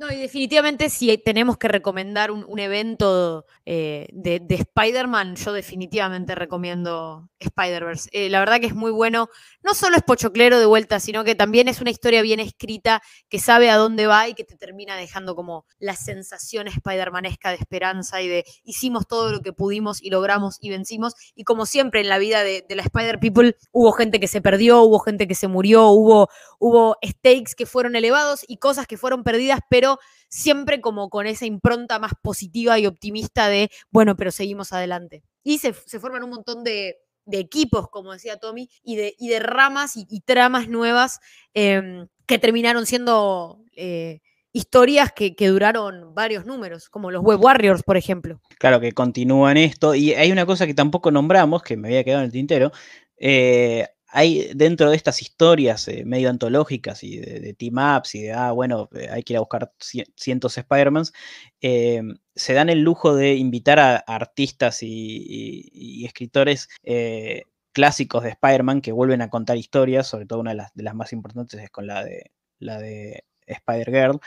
No, 0.00 0.10
y 0.10 0.16
definitivamente 0.16 0.88
si 0.88 1.18
tenemos 1.18 1.58
que 1.58 1.68
recomendar 1.68 2.30
un, 2.30 2.58
evento 2.58 3.44
eh, 3.66 4.08
de, 4.12 4.40
Spider-Man, 4.48 5.36
yo 5.36 5.52
definitivamente 5.52 6.34
recomiendo 6.34 7.28
Spider-Verse. 7.38 8.08
Eh, 8.10 8.30
la 8.30 8.38
verdad 8.38 8.60
que 8.60 8.66
es 8.66 8.74
muy 8.74 8.92
bueno. 8.92 9.28
No 9.62 9.74
solo 9.74 9.98
es 9.98 10.02
pochoclero 10.02 10.58
de 10.58 10.64
vuelta, 10.64 11.00
sino 11.00 11.22
que 11.22 11.34
también 11.34 11.68
es 11.68 11.82
una 11.82 11.90
historia 11.90 12.22
bien 12.22 12.40
escrita, 12.40 13.02
que 13.28 13.38
sabe 13.38 13.68
a 13.68 13.76
dónde 13.76 14.06
va 14.06 14.26
y 14.26 14.32
que 14.32 14.44
te 14.44 14.56
termina 14.56 14.96
dejando 14.96 15.36
como 15.36 15.66
la 15.78 15.94
sensación 15.96 16.66
Spider-Manesca 16.66 17.50
de 17.50 17.56
esperanza 17.56 18.22
y 18.22 18.28
de 18.28 18.46
hicimos 18.64 19.06
todo 19.06 19.30
lo 19.30 19.42
que 19.42 19.52
pudimos 19.52 20.02
y 20.02 20.08
logramos 20.08 20.56
y 20.62 20.70
vencimos. 20.70 21.12
Y 21.34 21.44
como 21.44 21.66
siempre 21.66 22.00
en 22.00 22.08
la 22.08 22.16
vida 22.16 22.42
de, 22.42 22.64
la 22.70 22.84
Spider-People, 22.84 23.54
hubo 23.70 23.92
gente 23.92 24.18
que 24.18 24.28
se 24.28 24.40
perdió, 24.40 24.80
hubo 24.80 24.98
gente 25.00 25.28
que 25.28 25.34
se 25.34 25.46
murió, 25.46 25.88
hubo, 25.88 26.30
hubo 26.58 26.96
stakes 27.04 27.54
que 27.54 27.66
fueron 27.66 27.96
elevados 27.96 28.46
y 28.48 28.56
cosas 28.56 28.86
que 28.86 28.96
fueron 28.96 29.24
perdidas, 29.24 29.60
pero 29.68 29.89
siempre 30.28 30.80
como 30.80 31.10
con 31.10 31.26
esa 31.26 31.46
impronta 31.46 31.98
más 31.98 32.12
positiva 32.22 32.78
y 32.78 32.86
optimista 32.86 33.48
de, 33.48 33.70
bueno, 33.90 34.16
pero 34.16 34.30
seguimos 34.30 34.72
adelante. 34.72 35.22
Y 35.42 35.58
se, 35.58 35.72
forman 35.72 36.24
un 36.24 36.30
montón 36.30 36.64
de, 36.64 36.96
equipos, 37.32 37.88
como 37.88 38.12
decía 38.12 38.38
Tommy, 38.38 38.68
y 38.82 38.96
de, 38.96 39.14
y 39.18 39.28
de 39.28 39.38
ramas 39.38 39.92
y, 39.96 40.20
tramas 40.20 40.68
nuevas 40.68 41.20
em, 41.54 42.06
que 42.26 42.38
terminaron 42.38 42.86
siendo... 42.86 43.62
Eh, 43.76 44.20
historias 44.52 45.12
que, 45.12 45.34
duraron 45.38 46.14
varios 46.14 46.44
números, 46.44 46.88
como 46.88 47.10
los 47.10 47.22
Web 47.22 47.40
Warriors, 47.40 47.82
por 47.82 47.96
ejemplo. 47.96 48.40
Claro, 48.58 48.80
que 48.80 48.92
continúan 48.92 49.56
esto. 49.56 49.94
Y 49.94 50.14
hay 50.14 50.32
una 50.32 50.46
cosa 50.46 50.66
que 50.66 50.74
tampoco 50.74 51.10
nombramos, 51.10 51.62
que 51.62 51.76
me 51.76 51.88
había 51.88 52.04
quedado 52.04 52.20
en 52.22 52.26
el 52.26 52.32
tintero. 52.32 52.72
Eh, 53.16 53.86
hay 54.12 54.50
dentro 54.54 54.90
de 54.90 54.96
estas 54.96 55.22
historias 55.22 55.86
eh, 55.88 56.04
medio 56.04 56.30
antológicas 56.30 57.04
y 57.04 57.18
de, 57.18 57.54
team-ups 57.54 58.14
y 58.16 58.22
de, 58.22 58.32
ah, 58.32 58.52
bueno, 58.52 58.88
eh, 58.94 59.08
hay 59.10 59.22
que 59.22 59.34
ir 59.34 59.36
a 59.36 59.40
buscar 59.40 59.72
cientos 60.16 60.58
Spider-Mans, 60.58 61.12
eh, 61.60 62.02
se 62.34 62.52
dan 62.52 62.70
el 62.70 62.80
lujo 62.80 63.14
de 63.14 63.34
invitar 63.34 63.78
a, 63.78 63.96
artistas 63.98 64.82
y, 64.82 66.04
escritores 66.04 66.68
clásicos 67.72 68.24
de 68.24 68.30
Spider-Man 68.30 68.80
que 68.80 68.92
vuelven 68.92 69.22
a 69.22 69.30
contar 69.30 69.56
historias, 69.56 70.08
sobre 70.08 70.26
todo 70.26 70.40
una 70.40 70.50
de 70.50 70.82
las, 70.82 70.94
más 70.94 71.12
importantes 71.12 71.60
es 71.60 71.70
con 71.70 71.86
la 71.86 72.02
de, 72.02 72.32
la 72.58 72.78
de 72.78 73.24
Spider-Girl. 73.46 74.20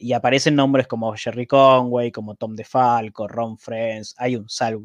y 0.00 0.12
aparecen 0.12 0.54
nombres 0.54 0.86
como 0.86 1.12
Jerry 1.14 1.46
Conway, 1.46 2.12
como 2.12 2.36
Tom 2.36 2.54
DeFalco, 2.54 3.26
Ron 3.26 3.58
Friends, 3.58 4.14
hay 4.18 4.36
un 4.36 4.48
Sal 4.48 4.78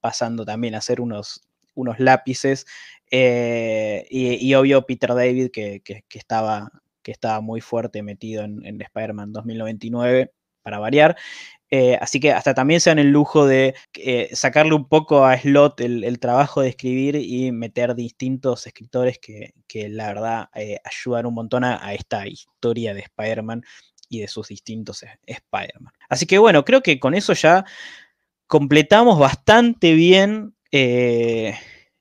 pasando 0.00 0.44
también 0.44 0.74
a 0.74 0.80
ser 0.80 1.00
unos 1.00 1.42
unos 1.80 1.98
lápices. 1.98 2.66
Eh, 3.10 4.06
y, 4.08 4.54
obvio 4.54 4.86
Peter 4.86 5.10
David, 5.14 5.50
que, 5.52 5.82
estaba, 6.10 6.70
que 7.02 7.10
estaba 7.10 7.40
muy 7.40 7.60
fuerte 7.60 8.02
metido 8.02 8.44
en, 8.44 8.80
Spider-Man 8.80 9.32
2099, 9.32 10.32
para 10.62 10.78
variar. 10.78 11.16
Eh, 11.72 11.96
así 12.00 12.18
que 12.18 12.32
hasta 12.32 12.52
también 12.52 12.80
se 12.80 12.90
dan 12.90 12.98
el 12.98 13.10
lujo 13.10 13.46
de 13.46 13.74
eh, 13.94 14.28
sacarle 14.32 14.74
un 14.74 14.88
poco 14.88 15.24
a 15.24 15.38
Slot 15.38 15.80
el, 15.80 16.18
trabajo 16.18 16.62
de 16.62 16.68
escribir 16.68 17.14
y 17.14 17.52
meter 17.52 17.94
distintos 17.94 18.66
escritores 18.66 19.18
que, 19.18 19.54
la 19.88 20.08
verdad 20.08 20.48
ayudan 20.84 21.26
un 21.26 21.34
montón 21.34 21.62
a, 21.62 21.94
esta 21.94 22.26
historia 22.26 22.92
de 22.92 23.00
Spider-Man 23.00 23.62
y 24.08 24.20
de 24.20 24.28
sus 24.28 24.48
distintos 24.48 25.04
Spider-Man. 25.24 25.92
Así 26.08 26.26
que 26.26 26.38
bueno, 26.38 26.64
creo 26.64 26.82
que 26.82 26.98
con 26.98 27.14
eso 27.14 27.34
ya 27.34 27.64
completamos 28.48 29.16
bastante 29.16 29.94
bien 29.94 30.56
eh, 30.72 31.54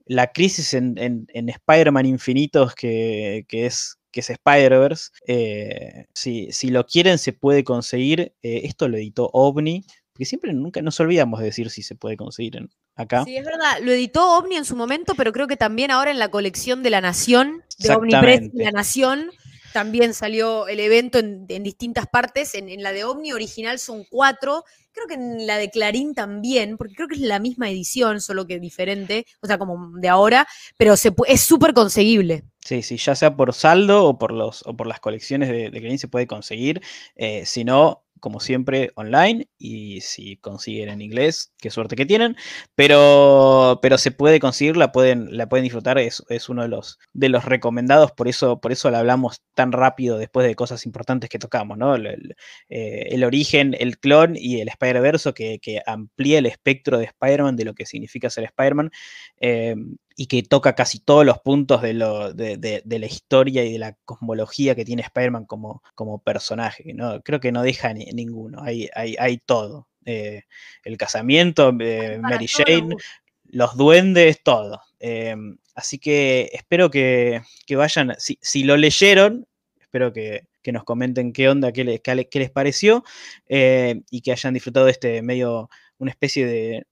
la 0.05 0.31
crisis 0.31 0.73
en, 0.73 1.27
Spider-Man 1.33 2.05
Infinitos 2.05 2.73
que, 2.73 3.45
es, 3.47 3.97
que 4.11 4.19
es 4.19 4.29
Spider-Verse. 4.29 5.11
Eh, 5.27 6.05
si, 6.13 6.69
lo 6.69 6.85
quieren, 6.85 7.17
se 7.17 7.33
puede 7.33 7.63
conseguir. 7.63 8.33
Eh, 8.41 8.61
esto 8.63 8.87
lo 8.87 8.97
editó 8.97 9.29
OVNI, 9.33 9.85
porque 10.11 10.25
siempre 10.25 10.53
nunca 10.53 10.81
nos 10.81 10.99
olvidamos 10.99 11.39
de 11.39 11.45
decir 11.45 11.69
si 11.69 11.83
se 11.83 11.95
puede 11.95 12.17
conseguir 12.17 12.67
acá. 12.95 13.23
Sí, 13.23 13.37
es 13.37 13.45
verdad. 13.45 13.79
Lo 13.81 13.91
editó 13.91 14.39
OVNI 14.39 14.57
en 14.57 14.65
su 14.65 14.75
momento, 14.75 15.13
pero 15.15 15.31
creo 15.31 15.47
que 15.47 15.57
también 15.57 15.91
ahora 15.91 16.11
en 16.11 16.19
la 16.19 16.29
colección 16.29 16.81
de 16.81 16.89
La 16.89 17.01
Nación, 17.01 17.63
de 17.77 17.93
OVNI 17.93 18.19
Press 18.19 18.41
y 18.53 18.63
La 18.63 18.71
Nación. 18.71 19.31
También 19.73 20.13
salió 20.13 20.67
el 20.67 20.79
evento 20.79 21.19
en, 21.19 21.45
distintas 21.45 22.07
partes. 22.07 22.55
En, 22.55 22.81
la 22.81 22.91
de 22.91 23.03
OVNI 23.03 23.33
original 23.33 23.79
son 23.79 24.03
cuatro 24.09 24.63
creo 24.91 25.07
que 25.07 25.13
en 25.13 25.47
la 25.47 25.57
de 25.57 25.69
Clarín 25.69 26.13
también, 26.13 26.77
porque 26.77 26.95
creo 26.95 27.07
que 27.07 27.15
es 27.15 27.21
la 27.21 27.39
misma 27.39 27.69
edición, 27.69 28.19
solo 28.19 28.45
que 28.45 28.59
diferente, 28.59 29.25
o 29.41 29.47
sea, 29.47 29.57
como 29.57 29.97
de 29.97 30.09
ahora, 30.09 30.47
pero 30.77 30.97
se, 30.97 31.13
es 31.27 31.41
súper 31.41 31.73
conseguible. 31.73 32.43
Sí, 32.59 32.81
sí, 32.81 32.97
ya 32.97 33.15
sea 33.15 33.35
por 33.35 33.53
saldo 33.53 34.05
o 34.05 34.17
por, 34.19 34.33
los, 34.33 34.63
o 34.67 34.75
por 34.75 34.87
las 34.87 34.99
colecciones 34.99 35.49
de, 35.49 35.71
Clarín 35.71 35.99
se 35.99 36.07
puede 36.07 36.27
conseguir. 36.27 36.81
Eh, 37.15 37.45
si 37.45 37.63
no, 37.63 38.03
como 38.19 38.39
siempre, 38.39 38.91
online. 38.95 39.47
Y 39.57 40.01
si 40.01 40.37
consiguen 40.37 40.89
en 40.89 41.01
inglés, 41.01 41.53
qué 41.57 41.69
suerte 41.69 41.95
que 41.95 42.05
tienen. 42.05 42.35
Pero, 42.75 43.79
pero 43.81 43.97
se 43.97 44.11
puede 44.11 44.39
conseguir, 44.39 44.77
la 44.77 44.91
pueden, 44.91 45.35
la 45.35 45.49
pueden 45.49 45.63
disfrutar. 45.63 45.97
Es, 45.97 46.23
es 46.29 46.49
uno 46.49 46.63
de 46.63 46.69
los, 46.69 46.99
de 47.13 47.29
los 47.29 47.45
recomendados. 47.45 48.11
Por 48.11 48.27
eso, 48.27 48.59
por 48.59 48.71
eso 48.71 48.89
la 48.91 48.99
hablamos 48.99 49.41
tan 49.53 49.71
rápido 49.71 50.17
después 50.17 50.47
de 50.47 50.55
cosas 50.55 50.85
importantes 50.85 51.29
que 51.29 51.39
tocamos, 51.39 51.77
¿no? 51.77 51.95
El, 51.95 52.35
eh, 52.69 53.25
origen, 53.25 53.75
el 53.79 53.99
clon 53.99 54.35
y 54.35 54.61
el 54.61 54.69
Spider-Verse 54.69 55.33
que, 55.33 55.59
que 55.59 55.81
amplía 55.85 56.39
el 56.39 56.45
espectro 56.45 56.97
de 56.97 57.05
Spider-Man, 57.05 57.55
de 57.55 57.65
lo 57.65 57.73
que 57.73 57.85
significa 57.85 58.29
ser 58.29 58.45
Spider-Man. 58.45 58.91
Eh, 59.39 59.75
y 60.19 60.27
que 60.27 60.43
toca 60.43 60.75
casi 60.75 60.99
todos 60.99 61.25
los 61.25 61.39
puntos 61.39 61.81
de, 61.81 61.93
lo, 61.93 62.33
de, 62.33 62.83
la 62.85 63.05
historia 63.05 63.63
y 63.63 63.71
de 63.71 63.79
la 63.79 63.93
cosmología 64.03 64.75
que 64.75 64.83
tiene 64.83 65.01
Spider-Man 65.01 65.45
como, 65.45 65.81
como 65.95 66.21
personaje. 66.21 66.93
¿no? 66.93 67.21
Creo 67.21 67.39
que 67.39 67.53
no 67.53 67.63
deja 67.63 67.93
ninguno, 67.93 68.61
hay, 68.61 68.89
hay, 68.93 69.37
todo. 69.37 69.87
Eh, 70.03 70.43
el 70.83 70.97
casamiento, 70.97 71.73
eh, 71.79 72.17
Mary 72.21 72.47
Jane, 72.49 72.97
los 73.45 73.77
duendes, 73.77 74.43
todo. 74.43 74.81
Eh, 74.99 75.37
así 75.73 75.99
que 75.99 76.49
espero 76.51 76.91
que, 76.91 77.41
vayan, 77.69 78.13
si, 78.17 78.63
lo 78.65 78.75
leyeron, 78.75 79.47
espero 79.79 80.11
que, 80.11 80.49
nos 80.65 80.83
comenten 80.83 81.31
qué 81.31 81.47
onda, 81.47 81.71
qué, 81.71 81.85
les, 81.85 82.01
qué 82.01 82.39
les 82.39 82.51
pareció 82.51 83.05
y 83.47 84.21
que 84.21 84.31
hayan 84.33 84.53
disfrutado 84.53 84.85
de 84.85 84.91
este 84.91 85.21
medio, 85.21 85.69
una 85.97 86.11
especie 86.11 86.45
de 86.45 86.85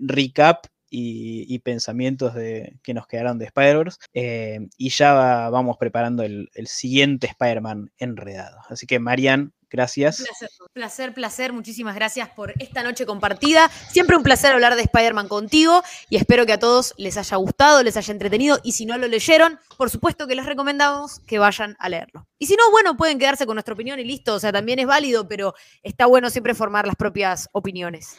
recap 0.00 0.66
y, 0.96 1.58
pensamientos 1.60 2.34
de, 2.34 2.76
que 2.82 2.94
nos 2.94 3.06
quedaron 3.06 3.38
de 3.38 3.46
Spider-Verse. 3.46 3.98
Eh, 4.12 4.68
y 4.76 4.90
ya 4.90 5.48
vamos 5.50 5.76
preparando 5.76 6.22
el, 6.22 6.48
siguiente 6.66 7.26
Spider-Man 7.26 7.90
enredado. 7.98 8.58
Así 8.68 8.86
que, 8.86 8.98
Marian, 8.98 9.52
gracias. 9.70 10.24
Placer, 10.24 10.48
placer, 10.72 11.14
placer. 11.14 11.52
Muchísimas 11.52 11.94
gracias 11.94 12.28
por 12.30 12.54
esta 12.60 12.82
noche 12.82 13.06
compartida. 13.06 13.68
Siempre 13.90 14.16
un 14.16 14.22
placer 14.22 14.52
hablar 14.52 14.76
de 14.76 14.82
Spider-Man 14.82 15.28
contigo 15.28 15.82
y 16.08 16.16
espero 16.16 16.46
que 16.46 16.52
a 16.52 16.58
todos 16.58 16.94
les 16.96 17.16
haya 17.16 17.36
gustado, 17.36 17.82
les 17.82 17.96
haya 17.96 18.12
entretenido 18.12 18.58
y 18.62 18.72
si 18.72 18.86
no 18.86 18.96
lo 18.96 19.08
leyeron, 19.08 19.58
por 19.76 19.90
supuesto 19.90 20.26
que 20.26 20.34
les 20.34 20.46
recomendamos 20.46 21.20
que 21.20 21.38
vayan 21.38 21.76
a 21.78 21.88
leerlo. 21.88 22.26
Y 22.38 22.46
si 22.46 22.56
no, 22.56 22.70
bueno, 22.70 22.96
pueden 22.96 23.18
quedarse 23.18 23.46
con 23.46 23.56
nuestra 23.56 23.74
opinión 23.74 23.98
y 23.98 24.04
listo, 24.04 24.34
o 24.34 24.40
sea, 24.40 24.52
también 24.52 24.78
es 24.78 24.86
válido, 24.86 25.26
pero 25.28 25.54
está 25.82 26.06
bueno 26.06 26.30
siempre 26.30 26.54
formar 26.54 26.86
las 26.86 26.96
propias 26.96 27.48
opiniones. 27.52 28.16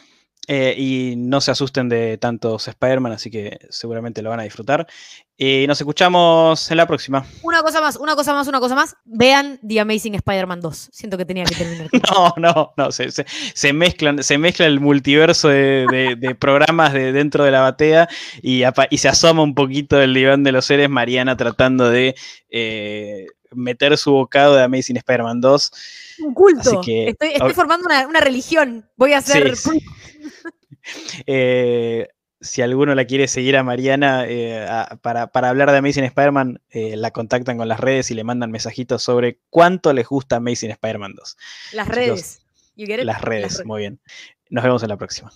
Eh, 0.48 0.74
y 0.78 1.14
no 1.16 1.40
se 1.40 1.50
asusten 1.50 1.88
de 1.88 2.18
tantos 2.18 2.68
Spider-Man, 2.68 3.12
así 3.12 3.30
que 3.30 3.58
seguramente 3.68 4.22
lo 4.22 4.30
van 4.30 4.40
a 4.40 4.44
disfrutar. 4.44 4.86
Y 5.38 5.66
nos 5.66 5.78
escuchamos 5.80 6.70
en 6.70 6.76
la 6.78 6.86
próxima. 6.86 7.26
Una 7.42 7.62
cosa 7.62 7.80
más, 7.80 7.96
una 7.96 8.14
cosa 8.14 8.32
más, 8.32 8.48
una 8.48 8.60
cosa 8.60 8.74
más. 8.74 8.96
Vean 9.04 9.58
The 9.66 9.80
Amazing 9.80 10.14
Spider-Man 10.14 10.60
2. 10.60 10.88
Siento 10.92 11.18
que 11.18 11.26
tenía 11.26 11.44
que 11.44 11.56
terminar. 11.56 11.88
no, 12.10 12.32
no, 12.38 12.72
no. 12.76 12.90
Se, 12.90 13.08
se, 13.10 13.72
mezclan, 13.74 14.22
se 14.22 14.38
mezcla 14.38 14.64
el 14.66 14.80
multiverso 14.80 15.48
de, 15.48 16.36
programas 16.38 16.94
de 16.94 17.12
dentro 17.12 17.44
de 17.44 17.50
la 17.50 17.60
batea 17.60 18.08
y, 18.40 18.62
y, 18.90 18.98
se 18.98 19.08
asoma 19.08 19.42
un 19.42 19.54
poquito 19.54 20.00
el 20.00 20.14
diván 20.14 20.42
de 20.42 20.52
los 20.52 20.64
seres. 20.64 20.88
Mariana 20.88 21.36
tratando 21.36 21.90
de 21.90 22.14
eh, 22.48 23.26
meter 23.52 23.96
su 23.98 24.12
bocado 24.12 24.54
de 24.54 24.62
Amazing 24.62 24.96
Spider-Man 24.96 25.40
2. 25.40 25.72
Un 26.20 26.34
culto. 26.34 26.80
estoy, 26.86 27.54
formando 27.54 27.86
una, 27.86 28.20
religión. 28.20 28.88
Voy 28.96 29.12
a 29.12 29.18
hacer. 29.18 29.54
Eh, 31.26 32.06
si 32.40 32.62
alguno 32.62 32.94
la 32.94 33.06
quiere 33.06 33.28
seguir 33.28 33.56
a 33.56 33.64
Mariana 33.64 34.24
eh, 34.28 34.66
para, 35.02 35.30
hablar 35.32 35.70
de 35.70 35.78
Amazing 35.78 36.04
Spider-Man, 36.04 36.62
eh, 36.70 36.96
la 36.96 37.10
contactan 37.10 37.58
con 37.58 37.68
las 37.68 37.80
redes 37.80 38.10
y 38.10 38.14
le 38.14 38.24
mandan 38.24 38.50
mensajitos 38.50 39.02
sobre 39.02 39.40
cuánto 39.50 39.92
les 39.92 40.06
gusta 40.06 40.36
Amazing 40.36 40.70
Spider-Man 40.70 41.14
2. 41.14 41.36
Las 41.72 41.88
redes. 41.88 42.42
Las 42.76 43.22
redes, 43.22 43.64
muy 43.64 43.80
bien. 43.80 44.00
Nos 44.50 44.62
vemos 44.62 44.82
en 44.82 44.90
la 44.90 44.96
próxima. 44.96 45.32